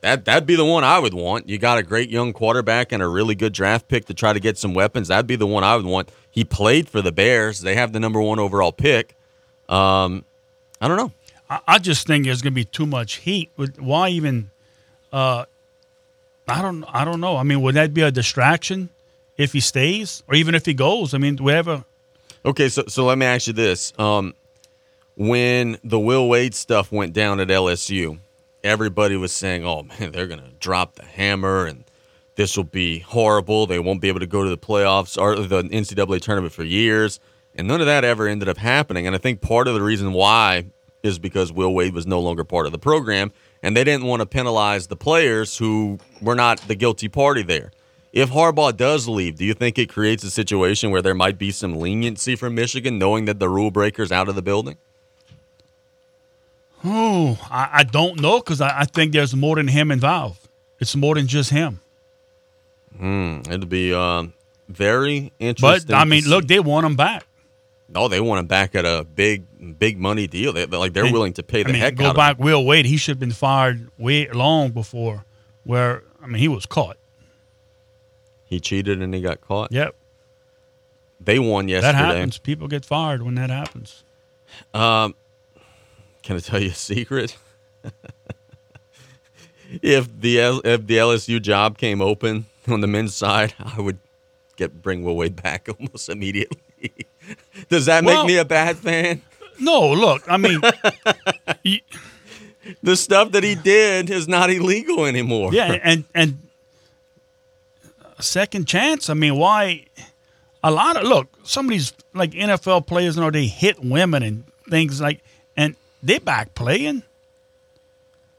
That 0.00 0.24
that'd 0.26 0.46
be 0.46 0.54
the 0.54 0.64
one 0.64 0.84
I 0.84 0.98
would 0.98 1.14
want. 1.14 1.48
You 1.48 1.58
got 1.58 1.78
a 1.78 1.82
great 1.82 2.08
young 2.08 2.32
quarterback 2.32 2.92
and 2.92 3.02
a 3.02 3.08
really 3.08 3.34
good 3.34 3.52
draft 3.52 3.88
pick 3.88 4.04
to 4.06 4.14
try 4.14 4.32
to 4.32 4.40
get 4.40 4.56
some 4.56 4.74
weapons. 4.74 5.08
That'd 5.08 5.26
be 5.26 5.36
the 5.36 5.46
one 5.46 5.64
I 5.64 5.76
would 5.76 5.86
want. 5.86 6.10
He 6.30 6.44
played 6.44 6.88
for 6.88 7.02
the 7.02 7.10
Bears. 7.10 7.60
They 7.60 7.74
have 7.74 7.92
the 7.92 7.98
number 7.98 8.20
one 8.20 8.38
overall 8.38 8.70
pick. 8.70 9.16
Um, 9.68 10.24
I 10.80 10.86
don't 10.86 10.96
know. 10.96 11.12
I, 11.50 11.60
I 11.66 11.78
just 11.78 12.06
think 12.06 12.26
there's 12.26 12.42
going 12.42 12.52
to 12.52 12.54
be 12.54 12.64
too 12.64 12.86
much 12.86 13.16
heat. 13.16 13.50
Why 13.78 14.10
even? 14.10 14.50
Uh, 15.12 15.46
I 16.46 16.62
don't. 16.62 16.84
I 16.84 17.04
don't 17.04 17.20
know. 17.20 17.36
I 17.36 17.42
mean, 17.42 17.60
would 17.62 17.74
that 17.74 17.92
be 17.92 18.02
a 18.02 18.10
distraction 18.10 18.90
if 19.36 19.52
he 19.52 19.60
stays, 19.60 20.22
or 20.28 20.34
even 20.34 20.54
if 20.54 20.64
he 20.64 20.74
goes? 20.74 21.12
I 21.12 21.18
mean, 21.18 21.36
whatever. 21.38 21.84
Okay, 22.44 22.68
so 22.68 22.84
so 22.86 23.04
let 23.04 23.18
me 23.18 23.26
ask 23.26 23.48
you 23.48 23.52
this: 23.52 23.92
um, 23.98 24.34
when 25.16 25.78
the 25.82 25.98
Will 25.98 26.28
Wade 26.28 26.54
stuff 26.54 26.92
went 26.92 27.12
down 27.12 27.40
at 27.40 27.48
LSU, 27.48 28.18
everybody 28.64 29.16
was 29.16 29.32
saying, 29.32 29.64
"Oh 29.64 29.82
man, 29.82 30.12
they're 30.12 30.26
gonna 30.26 30.52
drop 30.60 30.94
the 30.94 31.04
hammer, 31.04 31.66
and 31.66 31.84
this 32.36 32.56
will 32.56 32.64
be 32.64 33.00
horrible. 33.00 33.66
They 33.66 33.78
won't 33.78 34.00
be 34.00 34.08
able 34.08 34.20
to 34.20 34.26
go 34.26 34.44
to 34.44 34.50
the 34.50 34.58
playoffs 34.58 35.20
or 35.20 35.36
the 35.36 35.62
NCAA 35.64 36.20
tournament 36.20 36.52
for 36.52 36.64
years." 36.64 37.20
And 37.54 37.66
none 37.66 37.80
of 37.80 37.86
that 37.86 38.04
ever 38.04 38.28
ended 38.28 38.48
up 38.48 38.58
happening. 38.58 39.06
And 39.06 39.16
I 39.16 39.18
think 39.18 39.40
part 39.40 39.66
of 39.66 39.74
the 39.74 39.82
reason 39.82 40.12
why 40.12 40.66
is 41.02 41.18
because 41.18 41.52
Will 41.52 41.74
Wade 41.74 41.94
was 41.94 42.06
no 42.06 42.20
longer 42.20 42.44
part 42.44 42.66
of 42.66 42.72
the 42.72 42.78
program, 42.78 43.32
and 43.62 43.76
they 43.76 43.84
didn't 43.84 44.06
want 44.06 44.20
to 44.20 44.26
penalize 44.26 44.86
the 44.86 44.96
players 44.96 45.56
who 45.56 45.98
were 46.20 46.34
not 46.34 46.60
the 46.68 46.74
guilty 46.74 47.08
party 47.08 47.42
there. 47.42 47.72
If 48.12 48.30
Harbaugh 48.30 48.76
does 48.76 49.06
leave, 49.06 49.36
do 49.36 49.44
you 49.44 49.54
think 49.54 49.78
it 49.78 49.88
creates 49.88 50.24
a 50.24 50.30
situation 50.30 50.90
where 50.90 51.02
there 51.02 51.14
might 51.14 51.38
be 51.38 51.50
some 51.50 51.76
leniency 51.76 52.36
from 52.36 52.54
Michigan, 52.54 52.98
knowing 52.98 53.26
that 53.26 53.38
the 53.38 53.48
rule 53.48 53.70
breaker's 53.70 54.10
out 54.10 54.28
of 54.28 54.34
the 54.34 54.42
building? 54.42 54.76
Oh, 56.84 57.38
I, 57.50 57.68
I 57.72 57.82
don't 57.84 58.20
know 58.20 58.38
because 58.38 58.60
I, 58.60 58.80
I 58.80 58.84
think 58.84 59.12
there's 59.12 59.34
more 59.34 59.56
than 59.56 59.68
him 59.68 59.90
involved. 59.90 60.48
It's 60.80 60.94
more 60.94 61.14
than 61.16 61.26
just 61.26 61.50
him. 61.50 61.80
Hmm, 62.96 63.40
it'd 63.48 63.68
be 63.68 63.92
um, 63.92 64.32
very 64.68 65.32
interesting. 65.38 65.88
But. 65.88 65.96
I 65.96 66.04
mean, 66.04 66.24
look, 66.24 66.46
they 66.46 66.60
want 66.60 66.86
him 66.86 66.96
back. 66.96 67.24
No, 67.88 68.06
they 68.08 68.20
want 68.20 68.40
him 68.40 68.46
back 68.46 68.74
at 68.74 68.84
a 68.84 69.04
big, 69.04 69.78
big 69.78 69.98
money 69.98 70.26
deal. 70.26 70.52
They, 70.52 70.66
they're 70.66 70.78
like 70.78 70.92
they're 70.92 71.04
And, 71.04 71.12
willing 71.12 71.32
to 71.34 71.42
pay 71.42 71.62
the 71.62 71.70
I 71.70 71.72
mean, 71.72 71.80
heck 71.80 71.94
go 71.96 72.06
out 72.08 72.16
back. 72.16 72.32
of 72.34 72.38
him. 72.40 72.44
Will 72.44 72.64
Wade, 72.64 72.84
he 72.86 72.96
should 72.96 73.12
have 73.12 73.18
been 73.20 73.32
fired 73.32 73.88
way 73.98 74.28
long 74.28 74.70
before. 74.72 75.24
Where 75.64 76.02
I 76.22 76.26
mean, 76.26 76.36
he 76.38 76.48
was 76.48 76.66
caught. 76.66 76.96
He 78.44 78.60
cheated 78.60 79.00
and 79.02 79.12
he 79.14 79.20
got 79.20 79.40
caught. 79.40 79.72
Yep, 79.72 79.94
They 81.20 81.38
won 81.38 81.68
yesterday. 81.68 81.92
that 81.92 82.14
happens. 82.14 82.38
People 82.38 82.68
get 82.68 82.84
fired 82.84 83.22
when 83.22 83.34
that 83.34 83.50
happens. 83.50 84.04
Um, 84.72 85.14
can 86.28 86.36
I 86.36 86.40
tell 86.40 86.60
you 86.62 86.68
a 86.72 86.74
secret? 86.74 87.38
if 89.82 90.20
the 90.20 90.60
if 90.62 90.86
the 90.86 90.98
LSU 90.98 91.40
job 91.40 91.78
came 91.78 92.02
open 92.02 92.44
on 92.68 92.82
the 92.82 92.86
men's 92.86 93.14
side, 93.14 93.54
I 93.64 93.80
would 93.80 93.98
get 94.56 94.82
bring 94.82 95.02
Will 95.04 95.16
Wade 95.16 95.42
back 95.42 95.68
almost 95.80 96.10
immediately. 96.10 96.60
Does 97.70 97.86
that 97.86 98.04
Well- 98.04 98.24
make 98.24 98.34
me 98.34 98.36
a 98.38 98.44
bad 98.44 98.76
fan? 98.76 99.22
No, 99.58 99.90
look, 99.90 100.22
I 100.30 100.36
mean, 100.36 100.60
The 102.82 102.94
stuff 102.96 103.32
that 103.32 103.42
he 103.42 103.54
did 103.54 104.10
is 104.10 104.28
not 104.28 104.50
illegal 104.50 105.06
anymore. 105.06 105.54
yeah, 105.54 105.78
and 105.82 106.04
and 106.14 106.38
a 108.18 108.22
second 108.22 108.68
chance. 108.68 109.08
I 109.08 109.14
mean, 109.14 109.36
why? 109.36 109.86
A 110.62 110.70
lot 110.70 110.98
of 110.98 111.04
look, 111.04 111.38
some 111.42 111.64
of 111.64 111.70
these 111.70 111.94
like 112.12 112.32
NFL 112.32 112.86
players, 112.86 113.16
you 113.16 113.22
know, 113.22 113.30
they 113.30 113.46
hit 113.46 113.82
women 113.82 114.22
and 114.22 114.44
things 114.68 115.00
like, 115.00 115.22
they 116.02 116.18
back 116.18 116.54
playing. 116.54 117.02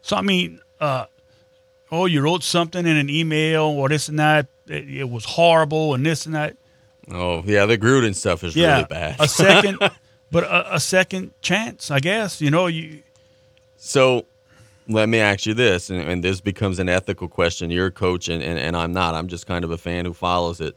So 0.01 0.15
I 0.15 0.21
mean, 0.21 0.61
uh, 0.79 1.05
oh, 1.91 2.05
you 2.05 2.21
wrote 2.21 2.43
something 2.43 2.85
in 2.85 2.97
an 2.97 3.09
email 3.09 3.63
or 3.63 3.89
this 3.89 4.09
and 4.09 4.19
that. 4.19 4.47
It, 4.67 4.89
it 4.89 5.09
was 5.09 5.25
horrible 5.25 5.93
and 5.93 6.05
this 6.05 6.25
and 6.25 6.35
that. 6.35 6.57
Oh 7.11 7.43
yeah, 7.45 7.65
the 7.65 7.77
Gruden 7.77 8.15
stuff 8.15 8.43
is 8.43 8.55
yeah, 8.55 8.75
really 8.75 8.85
bad. 8.85 9.15
a 9.19 9.27
second, 9.27 9.79
but 10.31 10.43
a, 10.43 10.75
a 10.75 10.79
second 10.79 11.31
chance, 11.41 11.89
I 11.91 11.99
guess. 11.99 12.39
You 12.41 12.51
know, 12.51 12.67
you 12.67 13.01
So 13.77 14.25
let 14.87 15.09
me 15.09 15.19
ask 15.19 15.45
you 15.45 15.53
this, 15.53 15.89
and, 15.89 16.01
and 16.01 16.23
this 16.23 16.41
becomes 16.41 16.79
an 16.79 16.89
ethical 16.89 17.27
question. 17.27 17.71
You're 17.71 17.87
a 17.87 17.91
coach, 17.91 18.27
and, 18.27 18.41
and, 18.43 18.59
and 18.59 18.75
I'm 18.75 18.91
not. 18.91 19.15
I'm 19.15 19.27
just 19.27 19.47
kind 19.47 19.63
of 19.63 19.71
a 19.71 19.77
fan 19.77 20.05
who 20.05 20.13
follows 20.13 20.61
it. 20.61 20.75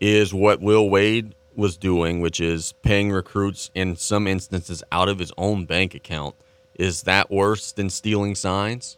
Is 0.00 0.34
what 0.34 0.60
Will 0.60 0.90
Wade 0.90 1.34
was 1.56 1.76
doing, 1.76 2.20
which 2.20 2.40
is 2.40 2.72
paying 2.82 3.10
recruits 3.10 3.70
in 3.74 3.96
some 3.96 4.26
instances 4.26 4.82
out 4.92 5.08
of 5.08 5.18
his 5.18 5.32
own 5.36 5.64
bank 5.66 5.94
account, 5.94 6.34
is 6.74 7.02
that 7.02 7.30
worse 7.30 7.72
than 7.72 7.90
stealing 7.90 8.34
signs? 8.34 8.96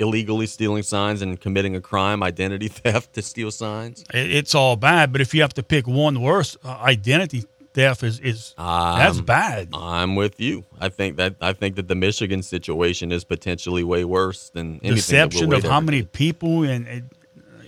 Illegally 0.00 0.46
stealing 0.46 0.84
signs 0.84 1.22
and 1.22 1.40
committing 1.40 1.74
a 1.74 1.80
crime, 1.80 2.22
identity 2.22 2.68
theft 2.68 3.14
to 3.14 3.22
steal 3.22 3.50
signs? 3.50 4.04
it's 4.14 4.54
all 4.54 4.76
bad. 4.76 5.10
But 5.12 5.20
if 5.20 5.34
you 5.34 5.40
have 5.42 5.54
to 5.54 5.62
pick 5.62 5.88
one 5.88 6.20
worse, 6.20 6.56
uh, 6.64 6.68
identity 6.80 7.44
theft 7.74 8.02
is 8.04 8.20
is 8.20 8.54
that's 8.56 9.18
Um, 9.18 9.24
bad. 9.24 9.68
I'm 9.74 10.14
with 10.14 10.40
you. 10.40 10.64
I 10.80 10.88
think 10.88 11.16
that 11.16 11.34
I 11.40 11.52
think 11.52 11.74
that 11.76 11.88
the 11.88 11.96
Michigan 11.96 12.42
situation 12.44 13.10
is 13.10 13.24
potentially 13.24 13.82
way 13.82 14.04
worse 14.04 14.50
than 14.50 14.74
anything 14.84 14.94
Deception 14.94 15.52
of 15.52 15.64
how 15.64 15.80
many 15.80 16.02
people 16.04 16.62
and 16.62 16.86
it, 16.86 17.04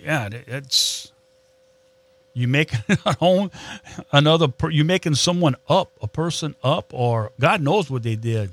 yeah, 0.05 0.29
it's 0.47 1.10
you 2.33 2.49
make 2.49 2.73
a 3.05 3.51
another 4.13 4.49
per, 4.49 4.71
you 4.71 4.85
making 4.85 5.15
someone 5.15 5.57
up, 5.69 5.93
a 6.01 6.09
person 6.09 6.55
up, 6.63 6.93
or 6.93 7.33
God 7.41 7.61
knows 7.61 7.91
what 7.91 8.03
they 8.03 8.17
did. 8.17 8.53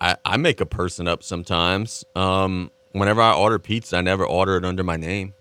I, 0.00 0.16
I 0.24 0.36
make 0.36 0.60
a 0.60 0.66
person 0.66 1.06
up 1.08 1.22
sometimes. 1.22 2.04
Um, 2.16 2.70
whenever 2.92 3.20
I 3.20 3.34
order 3.34 3.58
pizza, 3.58 3.96
I 3.98 4.00
never 4.00 4.24
order 4.24 4.56
it 4.56 4.64
under 4.64 4.82
my 4.82 4.96
name. 4.96 5.34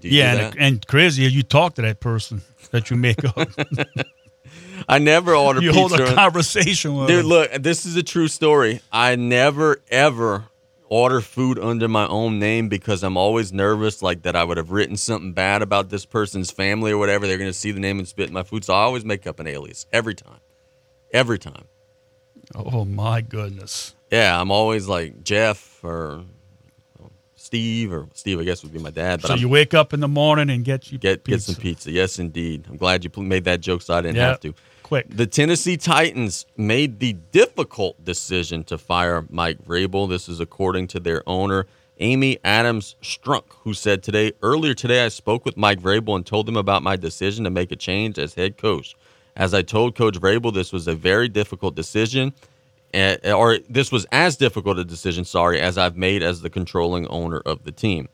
Yeah, 0.00 0.34
and, 0.34 0.58
and 0.58 0.86
crazy, 0.86 1.24
you 1.24 1.42
talk 1.42 1.74
to 1.74 1.82
that 1.82 2.00
person 2.00 2.40
that 2.70 2.90
you 2.90 2.96
make 2.96 3.22
up. 3.24 3.36
I 4.88 4.98
never 4.98 5.34
order 5.34 5.60
you 5.60 5.72
pizza. 5.72 5.96
hold 5.96 6.00
a 6.00 6.14
conversation 6.14 6.96
with 6.96 7.08
Dude, 7.08 7.20
them. 7.20 7.26
look, 7.26 7.52
this 7.52 7.84
is 7.86 7.96
a 7.96 8.02
true 8.02 8.28
story. 8.28 8.80
I 8.90 9.16
never 9.16 9.80
ever 9.90 10.44
order 10.88 11.20
food 11.20 11.58
under 11.58 11.88
my 11.88 12.06
own 12.06 12.38
name 12.38 12.68
because 12.68 13.02
I'm 13.02 13.16
always 13.16 13.52
nervous, 13.52 14.02
like 14.02 14.22
that 14.22 14.36
I 14.36 14.44
would 14.44 14.56
have 14.56 14.70
written 14.70 14.96
something 14.96 15.32
bad 15.32 15.62
about 15.62 15.88
this 15.90 16.04
person's 16.04 16.50
family 16.50 16.92
or 16.92 16.98
whatever. 16.98 17.26
They're 17.26 17.38
going 17.38 17.50
to 17.50 17.58
see 17.58 17.72
the 17.72 17.80
name 17.80 17.98
and 17.98 18.06
spit 18.06 18.28
in 18.28 18.34
my 18.34 18.42
food, 18.42 18.64
so 18.64 18.74
I 18.74 18.82
always 18.82 19.04
make 19.04 19.26
up 19.26 19.40
an 19.40 19.46
alias 19.46 19.86
every 19.92 20.14
time, 20.14 20.40
every 21.12 21.38
time. 21.38 21.64
Oh 22.54 22.84
my 22.84 23.20
goodness. 23.22 23.94
Yeah, 24.10 24.38
I'm 24.40 24.50
always 24.50 24.86
like 24.86 25.24
Jeff 25.24 25.82
or 25.82 26.24
Steve 27.36 27.92
or 27.92 28.08
Steve. 28.14 28.38
I 28.38 28.44
guess 28.44 28.62
would 28.62 28.72
be 28.72 28.78
my 28.78 28.90
dad. 28.90 29.22
But 29.22 29.28
so 29.28 29.34
I'm, 29.34 29.40
you 29.40 29.48
wake 29.48 29.74
up 29.74 29.92
in 29.92 30.00
the 30.00 30.08
morning 30.08 30.50
and 30.50 30.64
get 30.64 30.92
you 30.92 30.98
get 30.98 31.24
pizza. 31.24 31.50
get 31.52 31.54
some 31.56 31.62
pizza. 31.62 31.90
Yes, 31.90 32.18
indeed. 32.18 32.66
I'm 32.68 32.76
glad 32.76 33.04
you 33.04 33.10
made 33.22 33.44
that 33.44 33.60
joke, 33.60 33.82
so 33.82 33.94
I 33.94 34.02
didn't 34.02 34.16
Yeah, 34.16 34.28
have 34.28 34.40
to. 34.40 34.54
Quick. 34.84 35.06
The 35.08 35.26
Tennessee 35.26 35.76
Titans 35.76 36.46
made 36.56 37.00
the 37.00 37.14
difficult 37.32 38.04
decision 38.04 38.62
to 38.64 38.78
fire 38.78 39.26
Mike 39.28 39.64
Vrabel. 39.66 40.08
This 40.08 40.28
is 40.28 40.38
according 40.38 40.86
to 40.88 41.00
their 41.00 41.28
owner, 41.28 41.66
Amy 41.98 42.38
Adams 42.44 42.94
Strunk, 43.02 43.44
who 43.62 43.74
said 43.74 44.04
today 44.04 44.32
earlier 44.42 44.74
today 44.74 45.04
I 45.04 45.08
spoke 45.08 45.44
with 45.44 45.56
Mike 45.56 45.80
Vrabel 45.80 46.14
and 46.14 46.24
told 46.24 46.48
him 46.48 46.56
about 46.56 46.84
my 46.84 46.94
decision 46.94 47.42
to 47.44 47.50
make 47.50 47.72
a 47.72 47.76
change 47.76 48.18
as 48.18 48.34
head 48.34 48.56
coach. 48.56 48.94
As 49.36 49.52
I 49.52 49.62
told 49.62 49.96
Coach 49.96 50.20
Vrabel, 50.20 50.54
this 50.54 50.72
was 50.72 50.86
a 50.86 50.94
very 50.94 51.28
difficult 51.28 51.74
decision. 51.74 52.32
eh, 52.92 53.32
or 53.32 53.58
this 53.68 53.90
was 53.90 54.06
as 54.12 54.36
difficult 54.36 54.78
a 54.78 54.84
decision, 54.84 55.24
sorry, 55.24 55.60
as 55.60 55.76
I've 55.76 55.96
made 55.96 56.22
as 56.22 56.42
the 56.42 56.50
controlling 56.50 57.08
owner 57.08 57.40
of 57.44 57.64
the 57.64 57.72
team. 57.72 58.08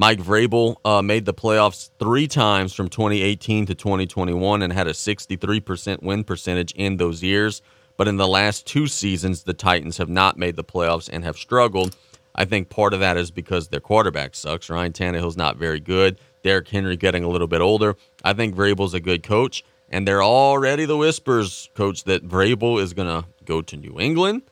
Mike 0.00 0.18
Vrabel 0.18 0.76
uh, 0.82 1.02
made 1.02 1.26
the 1.26 1.34
playoffs 1.34 1.90
three 1.98 2.26
times 2.26 2.72
from 2.72 2.88
2018 2.88 3.66
to 3.66 3.74
2021 3.74 4.62
and 4.62 4.72
had 4.72 4.86
a 4.86 4.94
63% 4.94 6.02
win 6.02 6.24
percentage 6.24 6.72
in 6.72 6.96
those 6.96 7.22
years. 7.22 7.60
But 7.98 8.08
in 8.08 8.16
the 8.16 8.26
last 8.26 8.66
two 8.66 8.86
seasons, 8.86 9.42
the 9.42 9.52
Titans 9.52 9.98
have 9.98 10.08
not 10.08 10.38
made 10.38 10.56
the 10.56 10.64
playoffs 10.64 11.10
and 11.12 11.22
have 11.22 11.36
struggled. 11.36 11.98
I 12.34 12.46
think 12.46 12.70
part 12.70 12.94
of 12.94 13.00
that 13.00 13.18
is 13.18 13.30
because 13.30 13.68
their 13.68 13.80
quarterback 13.80 14.34
sucks. 14.34 14.70
Ryan 14.70 14.94
Tannehill's 14.94 15.36
not 15.36 15.58
very 15.58 15.80
good. 15.80 16.18
Derrick 16.42 16.68
Henry 16.68 16.96
getting 16.96 17.22
a 17.22 17.28
little 17.28 17.46
bit 17.46 17.60
older. 17.60 17.94
I 18.24 18.32
think 18.32 18.56
Vrabel's 18.56 18.94
a 18.94 19.00
good 19.00 19.22
coach, 19.22 19.62
and 19.90 20.08
they're 20.08 20.22
already 20.22 20.86
the 20.86 20.96
whispers, 20.96 21.68
coach, 21.74 22.04
that 22.04 22.26
Vrabel 22.26 22.80
is 22.80 22.94
going 22.94 23.22
to 23.22 23.28
go 23.44 23.60
to 23.60 23.76
New 23.76 24.00
England 24.00 24.44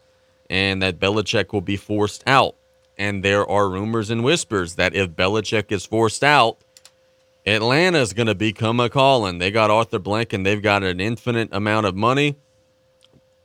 and 0.50 0.82
that 0.82 0.98
Belichick 0.98 1.54
will 1.54 1.62
be 1.62 1.78
forced 1.78 2.22
out. 2.26 2.57
And 2.98 3.24
there 3.24 3.48
are 3.48 3.68
rumors 3.68 4.10
and 4.10 4.24
whispers 4.24 4.74
that 4.74 4.94
if 4.94 5.10
Belichick 5.10 5.70
is 5.70 5.86
forced 5.86 6.24
out, 6.24 6.58
Atlanta's 7.46 8.12
going 8.12 8.26
to 8.26 8.34
become 8.34 8.80
a 8.80 8.90
calling. 8.90 9.38
They 9.38 9.50
got 9.50 9.70
Arthur 9.70 9.98
Blank 10.00 10.32
and 10.32 10.44
they've 10.44 10.60
got 10.60 10.82
an 10.82 11.00
infinite 11.00 11.48
amount 11.52 11.86
of 11.86 11.94
money. 11.94 12.36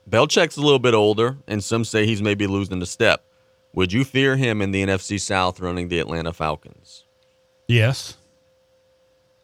Belichick's 0.09 0.57
a 0.57 0.61
little 0.61 0.79
bit 0.79 0.93
older, 0.93 1.37
and 1.47 1.63
some 1.63 1.85
say 1.85 2.05
he's 2.05 2.21
maybe 2.21 2.45
losing 2.45 2.81
a 2.81 2.85
step. 2.85 3.23
Would 3.73 3.93
you 3.93 4.03
fear 4.03 4.35
him 4.35 4.61
in 4.61 4.71
the 4.71 4.83
NFC 4.83 5.19
South 5.19 5.59
running 5.59 5.87
the 5.87 5.99
Atlanta 5.99 6.33
Falcons? 6.33 7.05
Yes. 7.67 8.17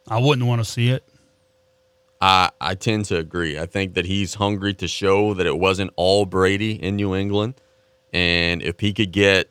I 0.07 0.19
wouldn't 0.19 0.48
want 0.48 0.60
to 0.60 0.69
see 0.69 0.90
it. 0.90 1.03
I 2.19 2.52
I 2.60 2.76
tend 2.76 3.06
to 3.06 3.18
agree. 3.18 3.57
I 3.57 3.65
think 3.65 3.94
that 3.94 4.06
he's 4.06 4.34
hungry 4.34 4.73
to 4.76 4.88
show 4.88 5.34
that 5.36 5.45
it 5.45 5.57
wasn't 5.57 5.91
all 5.95 6.26
Brady 6.26 6.72
in 6.72 6.98
New 6.98 7.15
England, 7.15 7.56
and 8.11 8.61
if 8.61 8.80
he 8.80 8.91
could 8.94 9.11
get 9.11 9.49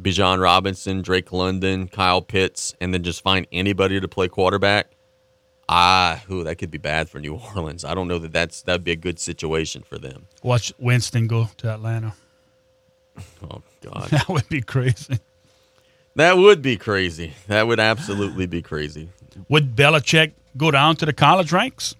Bijan 0.00 0.40
Robinson, 0.40 1.02
Drake 1.02 1.32
London, 1.32 1.88
Kyle 1.88 2.22
Pitts, 2.22 2.74
and 2.80 2.94
then 2.94 3.02
just 3.02 3.22
find 3.22 3.46
anybody 3.50 4.00
to 4.00 4.08
play 4.08 4.28
quarterback, 4.28 4.92
ah, 5.68 6.22
who 6.28 6.44
that 6.44 6.56
could 6.56 6.70
be 6.70 6.78
bad 6.78 7.08
for 7.08 7.18
New 7.18 7.34
Orleans. 7.56 7.84
I 7.84 7.94
don't 7.94 8.08
know 8.08 8.18
that 8.18 8.32
that's 8.32 8.62
that'd 8.62 8.84
be 8.84 8.92
a 8.92 8.96
good 8.96 9.18
situation 9.18 9.82
for 9.82 9.98
them. 9.98 10.26
Watch 10.42 10.72
Winston 10.78 11.26
go 11.26 11.48
to 11.58 11.72
Atlanta. 11.72 12.14
Oh 13.50 13.62
God, 13.82 14.08
that 14.10 14.28
would 14.28 14.48
be 14.48 14.60
crazy. 14.60 15.18
That 16.14 16.36
would 16.36 16.62
be 16.62 16.76
crazy. 16.76 17.32
That 17.48 17.66
would 17.66 17.80
absolutely 17.80 18.46
be 18.46 18.62
crazy. 18.62 19.08
Would 19.48 19.74
Belichick 19.74 20.32
go 20.56 20.70
down 20.70 20.94
to 20.96 21.06
the 21.06 21.12
college 21.12 21.50
ranks? 21.50 21.96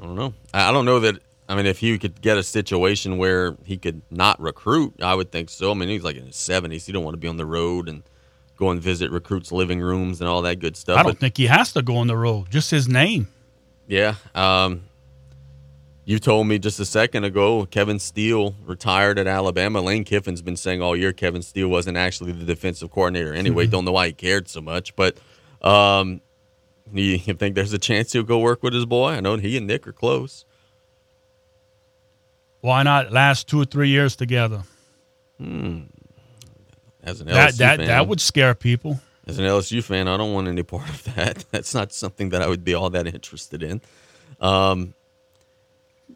I 0.00 0.04
don't 0.04 0.14
know. 0.14 0.32
I 0.54 0.72
don't 0.72 0.86
know 0.86 1.00
that. 1.00 1.18
I 1.50 1.56
mean, 1.56 1.66
if 1.66 1.80
he 1.80 1.98
could 1.98 2.20
get 2.22 2.38
a 2.38 2.42
situation 2.44 3.18
where 3.18 3.56
he 3.64 3.76
could 3.76 4.02
not 4.10 4.40
recruit, 4.40 4.94
I 5.02 5.14
would 5.16 5.32
think 5.32 5.50
so. 5.50 5.72
I 5.72 5.74
mean, 5.74 5.88
he's 5.88 6.04
like 6.04 6.16
in 6.16 6.26
his 6.26 6.36
seventies. 6.36 6.86
He 6.86 6.92
don't 6.92 7.02
want 7.04 7.14
to 7.14 7.18
be 7.18 7.26
on 7.28 7.36
the 7.38 7.44
road 7.46 7.88
and 7.88 8.04
go 8.56 8.70
and 8.70 8.80
visit 8.80 9.10
recruits' 9.10 9.50
living 9.50 9.80
rooms 9.80 10.20
and 10.20 10.28
all 10.28 10.42
that 10.42 10.60
good 10.60 10.76
stuff. 10.76 10.98
I 10.98 11.02
don't 11.02 11.12
But, 11.12 11.18
think 11.18 11.36
he 11.36 11.46
has 11.46 11.72
to 11.72 11.82
go 11.82 11.96
on 11.96 12.06
the 12.06 12.16
road. 12.16 12.50
Just 12.50 12.70
his 12.70 12.86
name. 12.88 13.26
yeah. 13.88 14.14
Um, 14.34 14.82
you 16.04 16.18
told 16.18 16.46
me 16.46 16.58
just 16.58 16.78
a 16.80 16.84
second 16.84 17.24
ago 17.24 17.66
Kevin 17.66 17.98
Steele 17.98 18.54
retired 18.64 19.18
at 19.18 19.26
Alabama. 19.26 19.80
Lane 19.80 20.04
Kiffin's 20.04 20.42
been 20.42 20.56
saying 20.56 20.80
all 20.82 20.96
year 20.96 21.12
Kevin 21.12 21.42
Steele 21.42 21.68
wasn't 21.68 21.96
actually 21.96 22.32
the 22.32 22.44
defensive 22.44 22.90
coordinator 22.90 23.32
anyway. 23.34 23.66
Mhm. 23.66 23.70
Don't 23.70 23.84
know 23.84 23.92
why 23.92 24.06
he 24.08 24.12
cared 24.12 24.48
so 24.48 24.60
much, 24.60 24.94
but 24.96 25.18
um, 25.62 26.20
you 26.92 27.18
think 27.18 27.54
there's 27.54 27.72
a 27.72 27.78
chance 27.78 28.12
he'll 28.12 28.22
go 28.22 28.38
work 28.38 28.62
with 28.62 28.72
his 28.74 28.86
boy? 28.86 29.10
I 29.10 29.20
know 29.20 29.36
he 29.36 29.56
and 29.56 29.66
Nick 29.66 29.86
are 29.86 29.92
close. 29.92 30.44
Why 32.60 32.82
not 32.82 33.12
last 33.12 33.48
two 33.48 33.60
or 33.60 33.64
three 33.64 33.88
years 33.88 34.16
together? 34.16 34.62
Hmm. 35.38 35.82
As 37.02 37.20
an 37.20 37.28
LSU 37.28 37.32
That 37.32 37.54
that 37.58 37.76
fan, 37.78 37.86
that 37.86 38.08
would 38.08 38.20
scare 38.20 38.54
people. 38.54 39.00
As 39.26 39.38
an 39.38 39.44
LSU 39.46 39.82
fan, 39.82 40.08
I 40.08 40.16
don't 40.16 40.34
want 40.34 40.48
any 40.48 40.62
part 40.62 40.88
of 40.88 41.04
that. 41.14 41.44
That's 41.50 41.74
not 41.74 41.92
something 41.92 42.30
that 42.30 42.42
I 42.42 42.48
would 42.48 42.64
be 42.64 42.74
all 42.74 42.90
that 42.90 43.06
interested 43.06 43.62
in. 43.62 43.80
Um, 44.40 44.94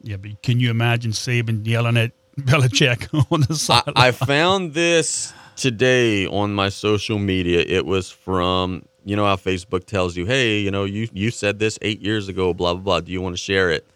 Yeah, 0.02 0.16
but 0.16 0.42
can 0.42 0.60
you 0.60 0.70
imagine 0.70 1.12
Saban 1.12 1.66
yelling 1.66 1.96
at 1.96 2.12
Belichick 2.40 3.08
on 3.32 3.40
the 3.42 3.46
I, 3.50 3.54
side? 3.54 3.92
I 3.96 4.10
found 4.10 4.74
this 4.74 5.32
today 5.56 6.26
on 6.26 6.52
my 6.52 6.68
social 6.68 7.18
media. 7.18 7.64
It 7.66 7.86
was 7.86 8.10
from 8.10 8.84
you 9.06 9.16
know 9.16 9.24
how 9.24 9.36
Facebook 9.36 9.84
tells 9.84 10.16
you, 10.16 10.26
hey, 10.26 10.58
you 10.58 10.70
know, 10.70 10.84
you 10.84 11.08
you 11.12 11.30
said 11.30 11.58
this 11.58 11.78
eight 11.82 12.00
years 12.00 12.28
ago, 12.28 12.52
blah 12.52 12.74
blah 12.74 12.82
blah. 12.82 13.00
Do 13.00 13.12
you 13.12 13.22
want 13.22 13.34
to 13.34 13.40
share 13.42 13.70
it? 13.70 13.86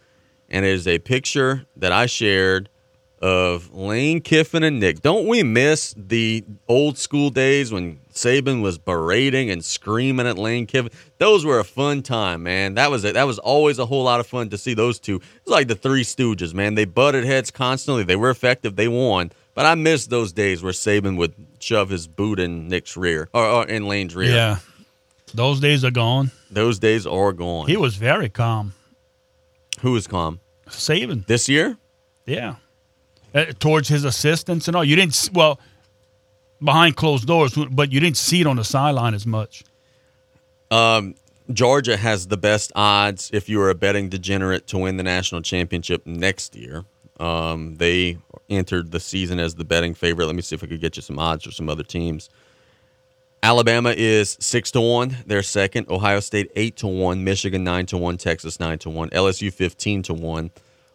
And 0.48 0.64
it 0.64 0.72
is 0.72 0.86
a 0.86 0.98
picture 0.98 1.66
that 1.76 1.92
I 1.92 2.06
shared 2.06 2.68
of 3.20 3.74
Lane 3.74 4.20
Kiffin 4.20 4.62
and 4.62 4.78
Nick. 4.78 5.02
Don't 5.02 5.26
we 5.26 5.42
miss 5.42 5.92
the 5.96 6.44
old 6.68 6.96
school 6.96 7.30
days 7.30 7.72
when 7.72 7.98
Saban 8.14 8.62
was 8.62 8.78
berating 8.78 9.50
and 9.50 9.64
screaming 9.64 10.26
at 10.26 10.38
Lane 10.38 10.66
Kiffin? 10.66 10.92
Those 11.18 11.44
were 11.44 11.58
a 11.58 11.64
fun 11.64 12.02
time, 12.02 12.44
man. 12.44 12.74
That 12.74 12.90
was 12.90 13.04
it. 13.04 13.14
That 13.14 13.26
was 13.26 13.38
always 13.40 13.78
a 13.78 13.86
whole 13.86 14.04
lot 14.04 14.20
of 14.20 14.26
fun 14.26 14.50
to 14.50 14.58
see 14.58 14.72
those 14.72 14.98
two. 15.00 15.16
It's 15.16 15.48
like 15.48 15.68
the 15.68 15.74
Three 15.74 16.04
Stooges, 16.04 16.54
man. 16.54 16.76
They 16.76 16.84
butted 16.84 17.24
heads 17.24 17.50
constantly. 17.50 18.04
They 18.04 18.16
were 18.16 18.30
effective. 18.30 18.76
They 18.76 18.88
won. 18.88 19.32
But 19.54 19.66
I 19.66 19.74
miss 19.74 20.06
those 20.06 20.32
days 20.32 20.62
where 20.62 20.72
Saban 20.72 21.16
would 21.16 21.34
shove 21.58 21.90
his 21.90 22.06
boot 22.06 22.38
in 22.38 22.68
Nick's 22.68 22.96
rear 22.96 23.28
or, 23.34 23.44
or 23.44 23.66
in 23.66 23.88
Lane's 23.88 24.14
rear. 24.14 24.32
yeah, 24.32 24.58
those 25.34 25.58
days 25.58 25.84
are 25.84 25.90
gone. 25.90 26.30
Those 26.52 26.78
days 26.78 27.04
are 27.04 27.32
gone. 27.32 27.66
He 27.66 27.76
was 27.76 27.96
very 27.96 28.28
calm. 28.28 28.74
Who 29.80 29.96
is 29.96 30.06
calm? 30.06 30.40
Saban. 30.68 31.26
This 31.26 31.48
year? 31.48 31.76
Yeah, 32.26 32.56
uh, 33.34 33.46
towards 33.58 33.88
his 33.88 34.04
assistants 34.04 34.68
and 34.68 34.76
all. 34.76 34.84
You 34.84 34.96
didn't 34.96 35.30
well 35.32 35.60
behind 36.62 36.96
closed 36.96 37.26
doors, 37.26 37.54
but 37.70 37.92
you 37.92 38.00
didn't 38.00 38.16
see 38.16 38.40
it 38.40 38.46
on 38.46 38.56
the 38.56 38.64
sideline 38.64 39.14
as 39.14 39.26
much. 39.26 39.64
Um, 40.70 41.14
Georgia 41.52 41.96
has 41.96 42.26
the 42.26 42.36
best 42.36 42.72
odds 42.74 43.30
if 43.32 43.48
you 43.48 43.60
are 43.62 43.70
a 43.70 43.74
betting 43.74 44.08
degenerate 44.08 44.66
to 44.68 44.78
win 44.78 44.98
the 44.98 45.02
national 45.02 45.40
championship 45.40 46.06
next 46.06 46.54
year. 46.54 46.84
Um, 47.18 47.76
they 47.76 48.18
entered 48.48 48.90
the 48.90 49.00
season 49.00 49.40
as 49.40 49.54
the 49.54 49.64
betting 49.64 49.94
favorite. 49.94 50.26
Let 50.26 50.34
me 50.34 50.42
see 50.42 50.54
if 50.54 50.62
I 50.62 50.66
could 50.66 50.80
get 50.80 50.96
you 50.96 51.02
some 51.02 51.18
odds 51.18 51.44
for 51.44 51.50
some 51.50 51.68
other 51.68 51.82
teams. 51.82 52.28
Alabama 53.42 53.94
is 53.96 54.36
six 54.40 54.70
to 54.72 54.80
one. 54.80 55.16
They're 55.26 55.42
second. 55.42 55.88
Ohio 55.88 56.20
State 56.20 56.50
eight 56.56 56.76
to 56.76 56.88
one. 56.88 57.24
Michigan 57.24 57.62
nine 57.62 57.86
to 57.86 57.96
one. 57.96 58.16
Texas 58.16 58.58
nine 58.58 58.78
to 58.80 58.90
one. 58.90 59.10
LSU 59.10 59.52
fifteen 59.52 60.02
to 60.04 60.14
one. 60.14 60.50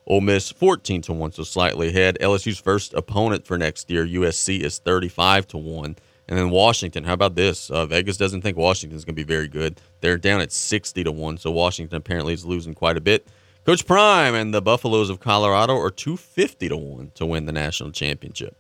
Ole 0.06 0.22
Miss 0.22 0.52
fourteen 0.52 1.02
to 1.04 1.14
one, 1.14 1.32
so 1.32 1.44
slightly 1.44 1.88
ahead. 1.90 2.18
LSU's 2.20 2.60
first 2.60 2.94
opponent 2.94 3.48
for 3.48 3.58
next 3.58 3.90
year, 3.90 4.06
USC, 4.06 4.60
is 4.60 4.80
thirty-five 4.80 5.48
to 5.48 5.58
one. 5.58 5.96
And 6.28 6.38
then 6.38 6.50
Washington, 6.50 7.04
how 7.04 7.14
about 7.14 7.36
this? 7.36 7.70
Uh, 7.70 7.86
Vegas 7.86 8.18
doesn't 8.18 8.42
think 8.42 8.58
Washington's 8.58 9.04
going 9.04 9.16
to 9.16 9.22
be 9.22 9.28
very 9.28 9.48
good. 9.48 9.80
They're 10.02 10.18
down 10.18 10.42
at 10.42 10.52
sixty 10.52 11.04
to 11.04 11.12
one, 11.12 11.38
so 11.38 11.52
Washington 11.52 11.96
apparently 11.96 12.34
is 12.34 12.46
losing 12.46 12.74
quite 12.74 12.98
a 12.98 13.02
bit. 13.02 13.28
Coach 13.66 13.88
Prime 13.88 14.36
and 14.36 14.54
the 14.54 14.62
Buffaloes 14.62 15.10
of 15.10 15.22
Colorado 15.22 15.78
are 15.78 15.90
two 15.90 16.18
fifty 16.18 16.68
to 16.68 16.76
one 16.76 17.12
to 17.16 17.26
win 17.26 17.46
the 17.46 17.54
national 17.54 17.92
championship. 17.92 18.58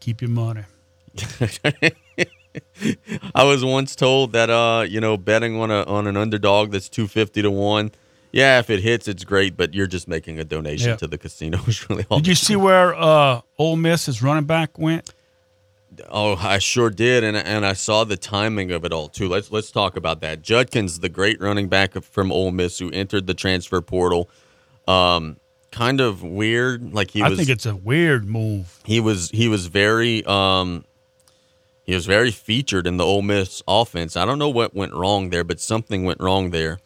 Keep 0.00 0.20
your 0.20 0.30
money. 0.30 0.64
I 3.34 3.44
was 3.44 3.64
once 3.64 3.94
told 3.96 4.32
that 4.32 4.50
uh, 4.50 4.84
you 4.88 5.00
know, 5.00 5.16
betting 5.16 5.60
on 5.60 5.70
a 5.70 5.82
on 5.84 6.06
an 6.06 6.16
underdog 6.16 6.70
that's 6.72 6.88
two 6.88 7.06
fifty 7.06 7.42
to 7.42 7.50
one. 7.50 7.92
Yeah, 8.32 8.60
if 8.60 8.70
it 8.70 8.80
hits, 8.80 9.08
it's 9.08 9.24
great, 9.24 9.56
but 9.56 9.74
you're 9.74 9.88
just 9.88 10.06
making 10.06 10.38
a 10.38 10.44
donation 10.44 10.90
Yeah. 10.90 10.96
to 10.96 11.06
the 11.08 11.18
casino. 11.18 11.58
Is 11.66 11.88
really 11.90 12.06
all. 12.10 12.18
Did 12.18 12.28
you 12.28 12.34
see 12.36 12.54
where 12.56 12.94
uh, 12.94 13.40
Ole 13.58 13.74
Miss's 13.76 14.22
running 14.22 14.44
back 14.44 14.78
went? 14.78 15.12
Oh, 16.08 16.36
I 16.36 16.58
sure 16.58 16.88
did, 16.90 17.24
and 17.24 17.36
and 17.36 17.66
I 17.66 17.72
saw 17.72 18.04
the 18.04 18.16
timing 18.16 18.70
of 18.70 18.84
it 18.84 18.92
all 18.92 19.08
too. 19.08 19.28
Let's 19.28 19.50
let's 19.50 19.70
talk 19.72 19.96
about 19.96 20.20
that. 20.20 20.42
Judkins, 20.42 21.00
the 21.00 21.08
great 21.08 21.40
running 21.40 21.68
back 21.68 21.94
from 22.04 22.30
Ole 22.30 22.52
Miss, 22.52 22.78
who 22.78 22.90
entered 22.92 23.26
the 23.26 23.34
transfer 23.34 23.80
portal, 23.80 24.30
um, 24.86 25.36
kind 25.72 26.00
of 26.00 26.22
weird. 26.22 26.94
Like 26.94 27.10
he 27.10 27.22
I 27.22 27.28
was. 27.28 27.36
think 27.38 27.50
it's 27.50 27.66
a 27.66 27.74
weird 27.74 28.24
move. 28.26 28.78
he 28.84 29.00
was 29.00 29.30
he 29.30 29.48
was 29.48 29.66
very 29.66 30.24
um 30.26 30.84
he 31.84 31.94
was 31.94 32.06
very 32.06 32.30
featured 32.30 32.86
in 32.86 32.96
the 32.96 33.04
Ole 33.04 33.22
Miss 33.22 33.62
offense. 33.66 34.16
I 34.16 34.24
don't 34.24 34.38
know 34.38 34.48
what 34.48 34.74
went 34.74 34.94
wrong 34.94 35.30
there, 35.30 35.44
but 35.44 35.60
something 35.60 36.04
went 36.04 36.20
wrong 36.20 36.50
there. 36.50 36.78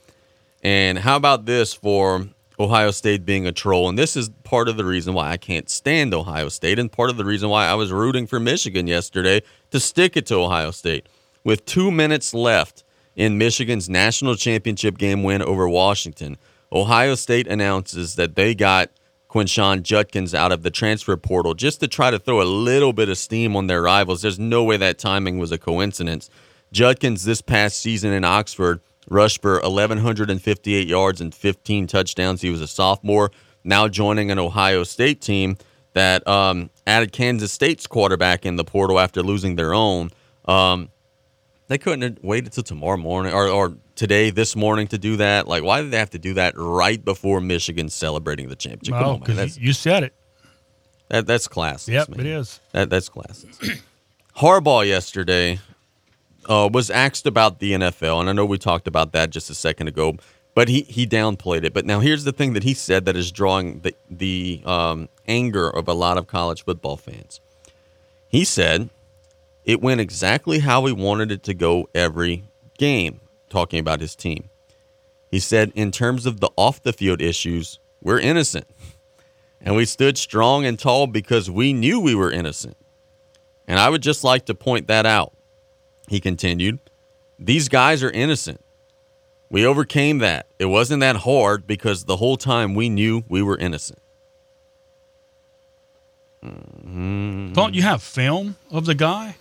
And 0.62 0.98
how 0.98 1.16
about 1.16 1.44
this 1.44 1.74
for 1.74 2.28
Ohio 2.58 2.90
State 2.90 3.26
being 3.26 3.46
a 3.46 3.52
troll? 3.52 3.88
And 3.88 3.98
this 3.98 4.16
is 4.16 4.30
part 4.44 4.68
of 4.68 4.76
the 4.76 4.84
reason 4.84 5.12
why 5.12 5.30
I 5.30 5.36
can't 5.36 5.68
stand 5.68 6.14
Ohio 6.14 6.48
State, 6.48 6.78
and 6.78 6.90
part 6.90 7.10
of 7.10 7.16
the 7.16 7.24
reason 7.24 7.50
why 7.50 7.66
I 7.66 7.74
was 7.74 7.92
rooting 7.92 8.26
for 8.26 8.40
Michigan 8.40 8.86
yesterday 8.86 9.42
to 9.70 9.80
stick 9.80 10.16
it 10.16 10.26
to 10.26 10.36
Ohio 10.36 10.70
State. 10.70 11.06
With 11.44 11.66
two 11.66 11.90
minutes 11.90 12.32
left 12.32 12.82
in 13.14 13.36
Michigan's 13.36 13.90
national 13.90 14.36
championship 14.36 14.96
game 14.96 15.22
win 15.22 15.42
over 15.42 15.68
Washington, 15.68 16.38
Ohio 16.72 17.14
State 17.14 17.46
announces 17.46 18.14
that 18.14 18.34
they 18.34 18.54
got 18.54 18.90
Quinshon 19.34 19.82
Judkins 19.82 20.32
out 20.32 20.52
of 20.52 20.62
the 20.62 20.70
transfer 20.70 21.16
portal 21.16 21.54
just 21.54 21.80
to 21.80 21.88
try 21.88 22.08
to 22.12 22.20
throw 22.20 22.40
a 22.40 22.44
little 22.44 22.92
bit 22.92 23.08
of 23.08 23.18
steam 23.18 23.56
on 23.56 23.66
their 23.66 23.82
rivals. 23.82 24.22
There's 24.22 24.38
no 24.38 24.62
way 24.62 24.76
that 24.76 24.96
timing 24.96 25.38
was 25.38 25.50
a 25.50 25.58
coincidence. 25.58 26.30
Judkins 26.70 27.24
this 27.24 27.42
past 27.42 27.80
season 27.80 28.12
in 28.12 28.22
Oxford 28.22 28.80
rushed 29.10 29.42
for 29.42 29.60
1,158 29.60 30.86
yards 30.86 31.20
and 31.20 31.34
15 31.34 31.88
touchdowns. 31.88 32.42
He 32.42 32.50
was 32.50 32.60
a 32.60 32.68
sophomore, 32.68 33.32
now 33.64 33.88
joining 33.88 34.30
an 34.30 34.38
Ohio 34.38 34.84
State 34.84 35.20
team 35.20 35.56
that 35.94 36.26
um, 36.28 36.70
added 36.86 37.10
Kansas 37.10 37.50
State's 37.50 37.88
quarterback 37.88 38.46
in 38.46 38.54
the 38.54 38.64
portal 38.64 39.00
after 39.00 39.20
losing 39.20 39.56
their 39.56 39.74
own. 39.74 40.10
Um, 40.44 40.90
They 41.66 41.78
couldn't 41.78 42.02
have 42.02 42.18
waited 42.22 42.52
till 42.52 42.62
tomorrow 42.62 42.98
morning 42.98 43.32
or, 43.32 43.48
or 43.48 43.76
today, 43.94 44.30
this 44.30 44.56
morning 44.56 44.86
to 44.88 44.98
do 44.98 45.16
that. 45.16 45.46
Like, 45.48 45.62
why 45.62 45.80
did 45.82 45.90
they 45.90 45.98
have 45.98 46.10
to 46.10 46.18
do 46.18 46.34
that 46.34 46.54
right 46.56 47.02
before 47.04 47.40
Michigan 47.40 47.88
celebrating 47.88 48.48
the 48.48 48.56
championship? 48.56 48.92
Come 48.94 49.00
Well, 49.02 49.10
on, 49.14 49.20
man. 49.20 49.26
'cause 49.26 49.36
That's, 49.36 49.58
you 49.58 49.72
said 49.72 50.02
it. 50.04 50.14
that, 51.08 51.26
that's 51.26 51.48
classic. 51.48 51.92
Yep, 51.94 52.08
man. 52.10 52.20
it 52.20 52.26
is. 52.26 52.60
That, 52.72 52.90
that's 52.90 53.08
classic. 53.08 53.50
Harbaugh 54.36 54.86
yesterday 54.86 55.60
uh, 56.48 56.68
was 56.72 56.90
asked 56.90 57.26
about 57.26 57.58
the 57.60 57.72
NFL, 57.72 58.20
and 58.20 58.28
I 58.28 58.32
know 58.32 58.44
we 58.44 58.58
talked 58.58 58.88
about 58.88 59.12
that 59.12 59.30
just 59.30 59.48
a 59.50 59.54
second 59.54 59.88
ago, 59.88 60.16
but 60.54 60.68
he, 60.68 60.82
he 60.82 61.06
downplayed 61.06 61.64
it. 61.64 61.72
But 61.72 61.84
now 61.86 62.00
here's 62.00 62.24
the 62.24 62.32
thing 62.32 62.52
that 62.54 62.62
he 62.64 62.74
said 62.74 63.04
that 63.06 63.16
is 63.16 63.30
drawing 63.32 63.80
the, 63.80 63.94
the 64.10 64.62
um, 64.64 65.08
anger 65.28 65.68
of 65.70 65.88
a 65.88 65.92
lot 65.94 66.18
of 66.18 66.26
college 66.26 66.64
football 66.64 66.96
fans. 66.96 67.40
He 68.28 68.44
said 68.44 68.90
it 69.64 69.80
went 69.80 70.00
exactly 70.00 70.58
how 70.58 70.84
he 70.86 70.92
wanted 70.92 71.30
it 71.30 71.42
to 71.44 71.54
go 71.54 71.88
every 71.94 72.44
game, 72.76 73.20
talking 73.54 73.78
about 73.78 74.00
his 74.00 74.16
team. 74.16 74.50
He 75.30 75.38
said, 75.38 75.70
in 75.76 75.92
terms 75.92 76.26
of 76.26 76.40
the 76.40 76.50
off 76.56 76.82
the 76.82 76.92
field 76.92 77.22
issues, 77.22 77.78
we're 78.02 78.18
innocent. 78.18 78.66
And 79.60 79.76
we 79.76 79.84
stood 79.84 80.18
strong 80.18 80.66
and 80.66 80.76
tall 80.76 81.06
because 81.06 81.48
we 81.48 81.72
knew 81.72 82.00
we 82.00 82.16
were 82.16 82.32
innocent. 82.32 82.76
And 83.68 83.78
I 83.78 83.90
would 83.90 84.02
just 84.02 84.24
like 84.24 84.46
to 84.46 84.54
point 84.54 84.88
that 84.88 85.06
out. 85.06 85.32
He 86.08 86.18
continued, 86.18 86.80
These 87.38 87.68
guys 87.68 88.02
are 88.02 88.10
innocent. 88.10 88.60
We 89.48 89.64
overcame 89.64 90.18
that. 90.18 90.48
It 90.58 90.66
wasn't 90.66 91.00
that 91.00 91.16
hard 91.16 91.64
because 91.64 92.04
the 92.04 92.16
whole 92.16 92.36
time 92.36 92.74
we 92.74 92.88
knew 92.88 93.22
we 93.28 93.40
were 93.40 93.56
innocent. 93.56 94.00
Mm-hmm. 96.44 97.52
Don't 97.52 97.74
you 97.74 97.82
have 97.82 98.02
film 98.02 98.56
of 98.72 98.84
the 98.84 98.96
guy? 98.96 99.36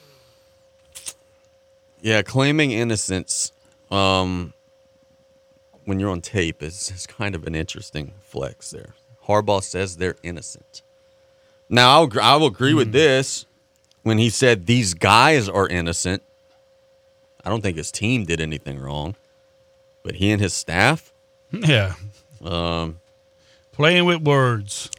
Yeah, 1.99 2.21
claiming 2.21 2.71
innocence 2.71 3.52
um, 3.93 4.53
when 5.85 5.99
you're 5.99 6.09
on 6.09 6.21
tape 6.21 6.63
it's, 6.63 6.89
is 6.91 7.05
kind 7.05 7.35
of 7.35 7.45
an 7.45 7.55
interesting 7.55 8.13
flex 8.21 8.71
there. 8.71 8.95
Harbaugh 9.27 9.63
says 9.63 9.97
they're 9.97 10.17
innocent. 10.23 10.81
Now, 11.69 11.91
I'll, 12.01 12.19
I 12.21 12.35
will 12.35 12.47
agree 12.47 12.73
with 12.73 12.91
this 12.91 13.45
when 14.03 14.17
he 14.17 14.29
said 14.29 14.65
these 14.65 14.93
guys 14.93 15.47
are 15.47 15.67
innocent. 15.67 16.23
I 17.45 17.49
don't 17.49 17.61
think 17.61 17.77
his 17.77 17.91
team 17.91 18.25
did 18.25 18.39
anything 18.41 18.79
wrong, 18.79 19.15
but 20.03 20.15
he 20.15 20.31
and 20.31 20.41
his 20.41 20.53
staff, 20.53 21.13
Yeah. 21.51 21.93
um, 22.43 22.99
Playing 23.71 24.05
with 24.05 24.21
words. 24.21 24.89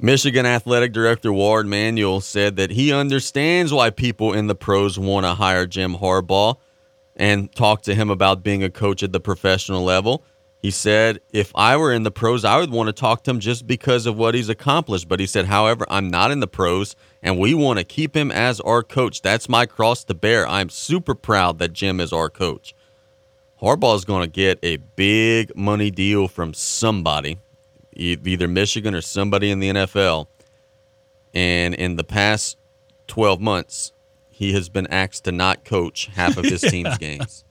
Michigan 0.00 0.46
Athletic 0.46 0.92
Director 0.92 1.32
Warde 1.32 1.66
Manuel 1.66 2.20
said 2.20 2.56
that 2.56 2.70
he 2.70 2.92
understands 2.92 3.72
why 3.72 3.90
people 3.90 4.32
in 4.32 4.46
the 4.46 4.54
pros 4.54 4.98
want 4.98 5.26
to 5.26 5.34
hire 5.34 5.66
Jim 5.66 5.94
Harbaugh 5.96 6.56
and 7.18 7.52
talk 7.54 7.82
to 7.82 7.94
him 7.94 8.10
about 8.10 8.42
being 8.42 8.62
a 8.62 8.70
coach 8.70 9.02
at 9.02 9.12
the 9.12 9.20
professional 9.20 9.82
level. 9.82 10.24
He 10.60 10.70
said, 10.72 11.20
if 11.32 11.52
I 11.54 11.76
were 11.76 11.92
in 11.92 12.02
the 12.02 12.10
pros, 12.10 12.44
I 12.44 12.58
would 12.58 12.70
want 12.70 12.88
to 12.88 12.92
talk 12.92 13.22
to 13.24 13.30
him 13.30 13.38
just 13.38 13.66
because 13.66 14.06
of 14.06 14.18
what 14.18 14.34
he's 14.34 14.48
accomplished. 14.48 15.08
But 15.08 15.20
he 15.20 15.26
said, 15.26 15.46
however, 15.46 15.86
I'm 15.88 16.08
not 16.08 16.30
in 16.30 16.40
the 16.40 16.48
pros 16.48 16.96
and 17.22 17.38
we 17.38 17.54
want 17.54 17.78
to 17.78 17.84
keep 17.84 18.16
him 18.16 18.32
as 18.32 18.60
our 18.60 18.82
coach. 18.82 19.22
That's 19.22 19.48
my 19.48 19.66
cross 19.66 20.04
to 20.04 20.14
bear. 20.14 20.48
I'm 20.48 20.68
super 20.68 21.14
proud 21.14 21.58
that 21.58 21.72
Jim 21.72 22.00
is 22.00 22.12
our 22.12 22.28
coach. 22.28 22.74
Harbaugh 23.62 23.96
is 23.96 24.04
going 24.04 24.22
to 24.22 24.32
get 24.32 24.58
a 24.62 24.76
big 24.76 25.54
money 25.56 25.90
deal 25.90 26.28
from 26.28 26.54
somebody, 26.54 27.38
either 27.96 28.46
Michigan 28.48 28.94
or 28.94 29.00
somebody 29.00 29.50
in 29.50 29.58
the 29.60 29.70
NFL. 29.70 30.26
And 31.34 31.74
in 31.74 31.96
the 31.96 32.04
past 32.04 32.56
12 33.08 33.40
months, 33.40 33.92
he 34.38 34.52
has 34.52 34.68
been 34.68 34.86
asked 34.86 35.24
to 35.24 35.32
not 35.32 35.64
coach 35.64 36.08
half 36.14 36.36
of 36.36 36.44
his 36.44 36.60
team's 36.70 36.96
games. 36.98 37.42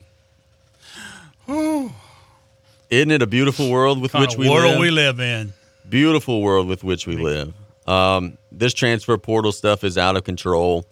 Isn't 1.49 3.11
it 3.11 3.21
a 3.21 3.27
beautiful 3.27 3.69
world 3.69 4.01
with 4.01 4.13
Kind 4.13 4.21
which 4.21 4.37
we 4.37 4.49
world 4.49 4.71
live? 4.71 4.79
we 4.79 4.89
live 4.89 5.19
in. 5.19 5.51
Beautiful 5.89 6.41
world 6.41 6.65
with 6.65 6.85
which 6.85 7.05
we 7.05 7.17
live. 7.17 7.53
Um, 7.87 8.37
this 8.53 8.73
transfer 8.73 9.17
portal 9.17 9.51
stuff 9.51 9.83
is 9.83 9.97
out 9.97 10.15
of 10.15 10.23
control. 10.23 10.85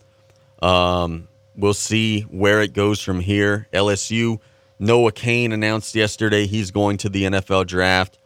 Um, 0.62 1.30
we'll 1.56 1.74
see 1.74 2.22
where 2.24 2.62
it 2.62 2.74
goes 2.74 3.00
from 3.00 3.22
here. 3.22 3.70
LSU, 3.72 4.40
Noah 4.78 5.14
Cain 5.14 5.54
announced 5.54 5.96
yesterday 5.96 6.46
he's 6.46 6.72
going 6.72 6.98
to 6.98 7.10
the 7.10 7.24
NFL 7.24 7.68
draft. 7.68 8.18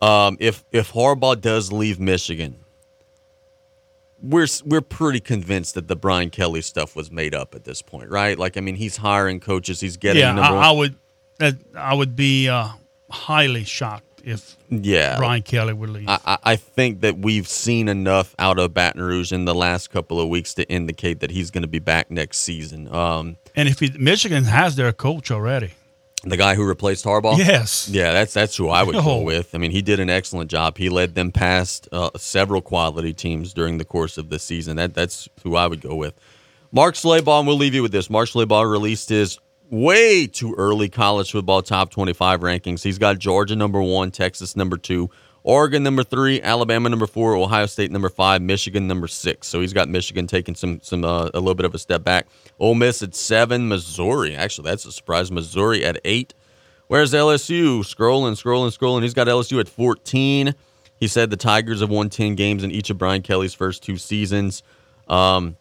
Um, 0.00 0.38
if 0.40 0.64
if 0.72 0.92
Harbaugh 0.92 1.38
does 1.38 1.72
leave 1.72 2.00
Michigan, 2.00 2.56
we're 4.22 4.46
we're 4.64 4.80
pretty 4.80 5.20
convinced 5.20 5.74
that 5.74 5.88
the 5.88 5.96
Brian 5.96 6.30
Kelly 6.30 6.62
stuff 6.62 6.94
was 6.96 7.10
made 7.10 7.34
up 7.34 7.54
at 7.54 7.64
this 7.64 7.82
point, 7.82 8.10
right? 8.10 8.38
Like, 8.38 8.56
I 8.56 8.60
mean, 8.60 8.76
he's 8.76 8.96
hiring 8.98 9.40
coaches, 9.40 9.80
he's 9.80 9.96
getting 9.96 10.20
yeah, 10.22 10.38
I. 10.38 10.68
I 10.68 10.70
would. 10.72 10.94
I 11.74 11.94
would 11.94 12.14
be 12.16 12.48
uh, 12.50 12.68
highly 13.10 13.64
shocked 13.64 14.04
if 14.22 14.58
Yeah. 14.68 15.16
Brian 15.16 15.40
Kelly 15.40 15.72
would 15.72 15.88
leave. 15.88 16.06
I, 16.08 16.18
I- 16.26 16.38
I 16.42 16.56
think 16.56 17.00
that 17.00 17.16
we've 17.18 17.48
seen 17.48 17.88
enough 17.88 18.34
out 18.38 18.58
of 18.58 18.74
Baton 18.74 19.00
Rouge 19.02 19.32
in 19.32 19.46
the 19.46 19.54
last 19.54 19.88
couple 19.88 20.20
of 20.20 20.28
weeks 20.28 20.52
to 20.54 20.68
indicate 20.68 21.20
that 21.20 21.30
he's 21.30 21.50
going 21.50 21.62
to 21.62 21.68
be 21.68 21.78
back 21.78 22.10
next 22.10 22.38
season. 22.40 22.94
Um, 22.94 23.38
and 23.56 23.68
if 23.70 23.80
he, 23.80 23.90
Michigan 23.98 24.44
has 24.44 24.76
their 24.76 24.92
coach 24.92 25.30
already, 25.30 25.70
the 26.24 26.36
guy 26.36 26.54
who 26.54 26.64
replaced 26.66 27.04
Harbaugh, 27.04 27.38
Yes. 27.38 27.88
yeah, 27.90 28.12
that's 28.12 28.34
that's 28.34 28.56
who 28.56 28.68
I 28.68 28.82
would 28.82 28.94
Oh. 28.96 29.02
go 29.02 29.20
with. 29.22 29.54
I 29.54 29.58
mean, 29.58 29.70
he 29.70 29.80
did 29.82 30.00
an 30.00 30.10
excellent 30.10 30.50
job. 30.50 30.76
He 30.78 30.88
led 30.88 31.14
them 31.14 31.32
past 31.32 31.88
uh, 31.92 32.10
several 32.16 32.60
quality 32.60 33.12
teams 33.14 33.54
during 33.54 33.78
the 33.78 33.84
course 33.84 34.18
of 34.18 34.28
the 34.28 34.38
season. 34.38 34.76
That 34.76 34.94
that's 34.94 35.28
who 35.42 35.56
I 35.56 35.66
would 35.66 35.80
go 35.80 35.94
with. 35.94 36.14
Mark 36.72 36.94
Schlabach, 36.94 37.38
and 37.40 37.48
we'll 37.48 37.56
leave 37.56 37.74
you 37.74 37.82
with 37.82 37.92
this. 37.92 38.10
Mark 38.10 38.28
Schlabach 38.28 38.70
released 38.70 39.08
his 39.08 39.38
way 39.70 40.26
too 40.26 40.54
early 40.58 40.88
college 40.88 41.30
football 41.32 41.62
top 41.62 41.90
25 41.90 42.40
rankings. 42.40 42.82
He's 42.82 42.98
got 42.98 43.18
Georgia 43.18 43.56
number 43.56 43.80
one, 43.80 44.10
Texas 44.10 44.56
number 44.56 44.76
two, 44.76 45.10
Oregon 45.42 45.82
number 45.82 46.04
three, 46.04 46.40
Alabama 46.42 46.88
number 46.88 47.06
four, 47.06 47.34
Ohio 47.34 47.66
State 47.66 47.90
number 47.90 48.10
five, 48.10 48.42
Michigan 48.42 48.86
number 48.86 49.08
six. 49.08 49.46
So 49.48 49.60
he's 49.60 49.72
got 49.72 49.88
Michigan 49.88 50.26
taking 50.26 50.54
some 50.54 50.80
some 50.82 51.04
uh, 51.04 51.30
a 51.32 51.40
little 51.40 51.54
bit 51.54 51.64
of 51.66 51.74
a 51.74 51.78
step 51.78 52.04
back. 52.04 52.26
Ole 52.58 52.74
Miss 52.74 53.02
at 53.02 53.14
seven, 53.14 53.68
Missouri. 53.68 54.36
Actually, 54.36 54.70
that's 54.70 54.84
a 54.84 54.92
surprise. 54.92 55.30
Missouri 55.30 55.84
at 55.84 55.98
eight. 56.04 56.34
Where's 56.88 57.12
LSU? 57.12 57.80
Scrolling, 57.80 58.32
scrolling, 58.32 58.76
scrolling. 58.76 59.02
He's 59.02 59.14
got 59.14 59.28
LSU 59.28 59.60
at 59.60 59.68
14. 59.68 60.54
He 60.98 61.06
said 61.06 61.30
the 61.30 61.36
Tigers 61.36 61.80
have 61.80 61.88
won 61.88 62.10
10 62.10 62.34
games 62.34 62.64
in 62.64 62.72
each 62.72 62.90
of 62.90 62.98
Brian 62.98 63.22
Kelly's 63.22 63.54
first 63.54 63.84
two 63.84 63.96
seasons. 63.96 64.64
Um, 65.06 65.56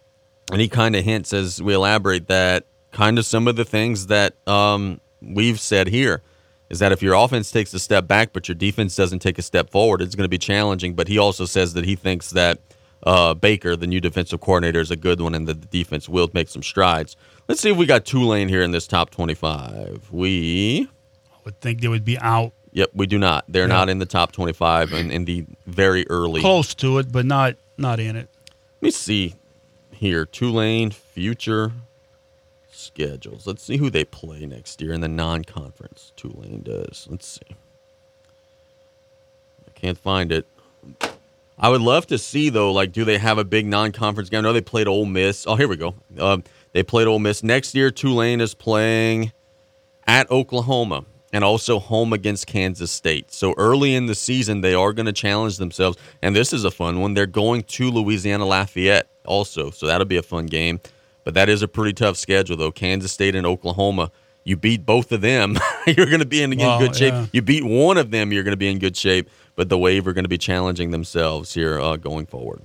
and 0.51 0.59
he 0.59 0.67
kind 0.67 0.95
of 0.95 1.05
hints 1.05 1.31
as 1.31 1.61
we 1.61 1.75
elaborate 1.75 2.27
that 2.29 2.65
kind 2.91 3.19
of 3.19 3.27
some 3.27 3.47
of 3.47 3.55
the 3.55 3.63
things 3.63 4.07
that 4.07 4.35
um, 4.47 4.99
we've 5.21 5.59
said 5.59 5.87
here 5.87 6.23
is 6.69 6.79
that 6.79 6.91
if 6.91 7.01
your 7.01 7.13
offense 7.15 7.51
takes 7.51 7.73
a 7.73 7.79
step 7.79 8.07
back 8.07 8.31
but 8.33 8.47
your 8.47 8.55
defense 8.55 8.95
doesn't 8.95 9.19
take 9.19 9.37
a 9.37 9.41
step 9.41 9.69
forward, 9.69 10.01
it's 10.01 10.15
going 10.15 10.25
to 10.25 10.29
be 10.29 10.37
challenging. 10.37 10.93
But 10.93 11.07
he 11.07 11.17
also 11.17 11.45
says 11.45 11.73
that 11.73 11.85
he 11.85 11.95
thinks 11.95 12.29
that 12.31 12.59
uh, 13.03 13.33
Baker, 13.33 13.75
the 13.75 13.87
new 13.87 13.99
defensive 14.01 14.41
coordinator, 14.41 14.79
is 14.79 14.91
a 14.91 14.95
good 14.95 15.21
one 15.21 15.33
and 15.33 15.47
that 15.47 15.61
the 15.61 15.67
defense 15.67 16.07
will 16.09 16.29
make 16.33 16.49
some 16.49 16.63
strides. 16.63 17.15
Let's 17.47 17.61
see 17.61 17.69
if 17.71 17.77
we 17.77 17.85
got 17.85 18.05
Tulane 18.05 18.49
here 18.49 18.61
in 18.61 18.71
this 18.71 18.87
top 18.87 19.09
25. 19.09 20.09
We 20.11 20.87
I 21.33 21.37
would 21.45 21.59
think 21.61 21.81
they 21.81 21.87
would 21.87 22.05
be 22.05 22.17
out 22.19 22.53
Yep, 22.71 22.91
we 22.93 23.07
do 23.07 23.17
not. 23.17 23.45
They're 23.47 23.63
Yeah. 23.63 23.67
not 23.67 23.89
in 23.89 23.97
the 23.97 24.05
top 24.05 24.31
25 24.31 24.93
and 24.93 25.11
in 25.11 25.25
the 25.25 25.45
very 25.65 26.07
early. 26.07 26.39
close 26.41 26.75
to 26.75 26.99
it, 26.99 27.11
but 27.11 27.25
not 27.25 27.55
not 27.77 27.99
in 27.99 28.15
it. 28.15 28.29
Let 28.75 28.81
me 28.83 28.91
see 28.91 29.33
here. 29.91 30.25
Tulane 30.25 30.91
future 30.91 31.71
schedules. 32.79 33.45
Let's 33.45 33.63
see 33.63 33.77
who 33.77 33.89
they 33.89 34.05
play 34.05 34.45
next 34.45 34.81
year 34.81 34.93
in 34.93 35.01
the 35.01 35.07
non-conference. 35.07 36.13
Tulane 36.15 36.61
does. 36.63 37.07
Let's 37.09 37.27
see. 37.27 37.55
I 39.67 39.71
can't 39.75 39.97
find 39.97 40.31
it. 40.31 40.47
I 41.57 41.69
would 41.69 41.81
love 41.81 42.07
to 42.07 42.17
see 42.17 42.49
though. 42.49 42.71
Like, 42.71 42.91
do 42.91 43.03
they 43.03 43.17
have 43.17 43.37
a 43.37 43.43
big 43.43 43.65
non-conference 43.65 44.29
game? 44.29 44.39
I 44.39 44.41
know 44.41 44.53
they 44.53 44.61
played 44.61 44.87
Ole 44.87 45.05
Miss. 45.05 45.45
Oh, 45.45 45.55
here 45.55 45.67
we 45.67 45.75
go. 45.75 45.95
Um, 46.17 46.43
they 46.71 46.83
played 46.83 47.07
Ole 47.07 47.19
Miss 47.19 47.43
next 47.43 47.75
year. 47.75 47.91
Tulane 47.91 48.41
is 48.41 48.53
playing 48.53 49.31
at 50.07 50.29
Oklahoma 50.31 51.05
and 51.31 51.43
also 51.43 51.79
home 51.79 52.13
against 52.13 52.47
Kansas 52.47 52.91
State. 52.91 53.31
So 53.31 53.53
early 53.57 53.93
in 53.93 54.07
the 54.07 54.15
season, 54.15 54.61
they 54.61 54.73
are 54.73 54.93
going 54.93 55.05
to 55.05 55.13
challenge 55.13 55.57
themselves. 55.57 55.97
And 56.21 56.35
this 56.35 56.53
is 56.53 56.63
a 56.63 56.71
fun 56.71 56.99
one. 57.01 57.13
They're 57.13 57.25
going 57.25 57.63
to 57.63 57.91
Louisiana 57.91 58.45
Lafayette 58.45 59.07
also. 59.25 59.69
So 59.69 59.85
that'll 59.85 60.05
be 60.05 60.17
a 60.17 60.23
fun 60.23 60.47
game. 60.47 60.79
But 61.23 61.33
that 61.33 61.49
is 61.49 61.61
a 61.61 61.67
pretty 61.67 61.93
tough 61.93 62.17
schedule, 62.17 62.57
though. 62.57 62.71
Kansas 62.71 63.11
State 63.11 63.35
and 63.35 63.45
Oklahoma. 63.45 64.11
You 64.45 64.55
beat 64.55 64.85
both 64.85 65.11
of 65.11 65.21
them, 65.21 65.57
you're 65.85 66.05
going 66.07 66.19
to 66.21 66.25
be 66.25 66.41
in, 66.41 66.53
in 66.53 66.59
Well, 66.59 66.79
good 66.79 66.95
shape. 66.95 67.13
yeah. 67.13 67.25
You 67.33 67.41
beat 67.41 67.63
one 67.63 67.97
of 67.97 68.09
them, 68.09 68.31
you're 68.31 68.41
going 68.43 68.53
to 68.53 68.57
be 68.57 68.69
in 68.69 68.79
good 68.79 68.95
shape. 68.97 69.29
But 69.55 69.69
the 69.69 69.77
Wave 69.77 70.07
are 70.07 70.13
going 70.13 70.23
to 70.23 70.29
be 70.29 70.37
challenging 70.37 70.91
themselves 70.91 71.53
here 71.53 71.79
uh, 71.79 71.97
going 71.97 72.25
forward. 72.25 72.61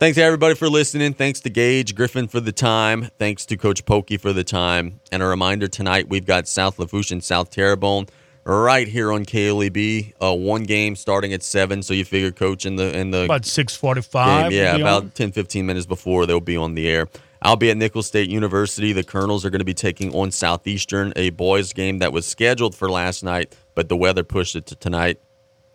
Thanks 0.00 0.16
to 0.16 0.22
everybody 0.22 0.54
for 0.54 0.68
listening. 0.68 1.14
Thanks 1.14 1.40
to 1.40 1.50
Gage 1.50 1.94
Griffin 1.94 2.28
for 2.28 2.40
the 2.40 2.52
time. 2.52 3.08
Thanks 3.18 3.46
to 3.46 3.56
Coach 3.56 3.84
Polkey 3.84 4.20
for 4.20 4.32
the 4.32 4.44
time. 4.44 5.00
And 5.10 5.22
a 5.22 5.26
reminder 5.26 5.66
tonight 5.68 6.08
we've 6.08 6.26
got 6.26 6.46
South 6.46 6.78
Lafourche 6.78 7.10
and 7.12 7.22
South 7.22 7.50
Terrebonne 7.50 8.06
right 8.44 8.86
here 8.88 9.12
on 9.12 9.24
KLEB. 9.24 10.14
Uh, 10.20 10.34
one 10.34 10.64
game 10.64 10.94
starting 10.94 11.32
at 11.32 11.42
seven. 11.42 11.82
So 11.82 11.94
you 11.94 12.04
figure 12.04 12.30
Coach 12.32 12.66
in 12.66 12.76
the 12.76 12.96
in 12.96 13.10
the 13.12 13.24
About 13.24 13.44
six 13.44 13.74
forty-five. 13.74 14.50
game, 14.50 14.58
yeah, 14.58 14.76
about 14.76 15.14
10, 15.14 15.32
15 15.32 15.64
minutes 15.66 15.86
before 15.86 16.26
they'll 16.26 16.40
be 16.40 16.56
on 16.56 16.74
the 16.74 16.88
air. 16.88 17.08
I'll 17.40 17.56
be 17.56 17.70
at 17.70 17.76
Nicholls 17.76 18.06
State 18.06 18.28
University. 18.28 18.92
The 18.92 19.04
Colonels 19.04 19.44
are 19.44 19.50
going 19.50 19.60
to 19.60 19.64
be 19.64 19.74
taking 19.74 20.14
on 20.14 20.30
Southeastern, 20.30 21.12
a 21.16 21.30
boys 21.30 21.72
game 21.72 21.98
that 21.98 22.12
was 22.12 22.26
scheduled 22.26 22.74
for 22.74 22.90
last 22.90 23.22
night, 23.22 23.54
but 23.74 23.88
the 23.88 23.96
weather 23.96 24.24
pushed 24.24 24.56
it 24.56 24.66
to 24.66 24.74
tonight. 24.74 25.20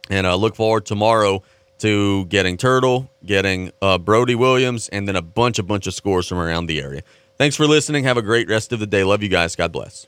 And 0.10 0.28
I 0.28 0.32
uh, 0.32 0.36
look 0.36 0.56
forward 0.56 0.86
tomorrow 0.86 1.42
to 1.80 2.26
getting 2.26 2.58
Turtle, 2.58 3.10
getting 3.26 3.72
uh, 3.82 3.98
Brody 3.98 4.36
Williams, 4.36 4.90
and 4.90 5.08
then 5.08 5.16
a 5.16 5.22
bunch, 5.22 5.60
a 5.60 5.64
bunch 5.64 5.88
of 5.88 5.94
scores 5.94 6.28
from 6.28 6.38
around 6.38 6.68
the 6.68 6.82
area. 6.82 7.02
Thanks 7.38 7.56
for 7.56 7.66
listening. 7.66 8.04
Have 8.04 8.18
a 8.18 8.22
great 8.22 8.48
rest 8.50 8.74
of 8.74 8.80
the 8.80 8.88
day. 8.88 9.04
Love 9.04 9.24
you 9.24 9.30
guys. 9.30 9.56
God 9.56 9.72
bless. 9.72 10.08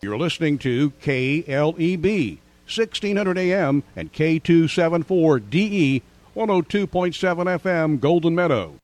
You're 0.00 0.18
listening 0.18 0.58
to 0.58 0.90
KLEB, 1.02 2.38
1600 2.64 3.38
AM 3.38 3.82
and 3.96 4.12
K274DE, 4.12 6.02
102.7 6.36 7.60
FM, 7.60 8.00
Golden 8.00 8.34
Meadow. 8.34 8.78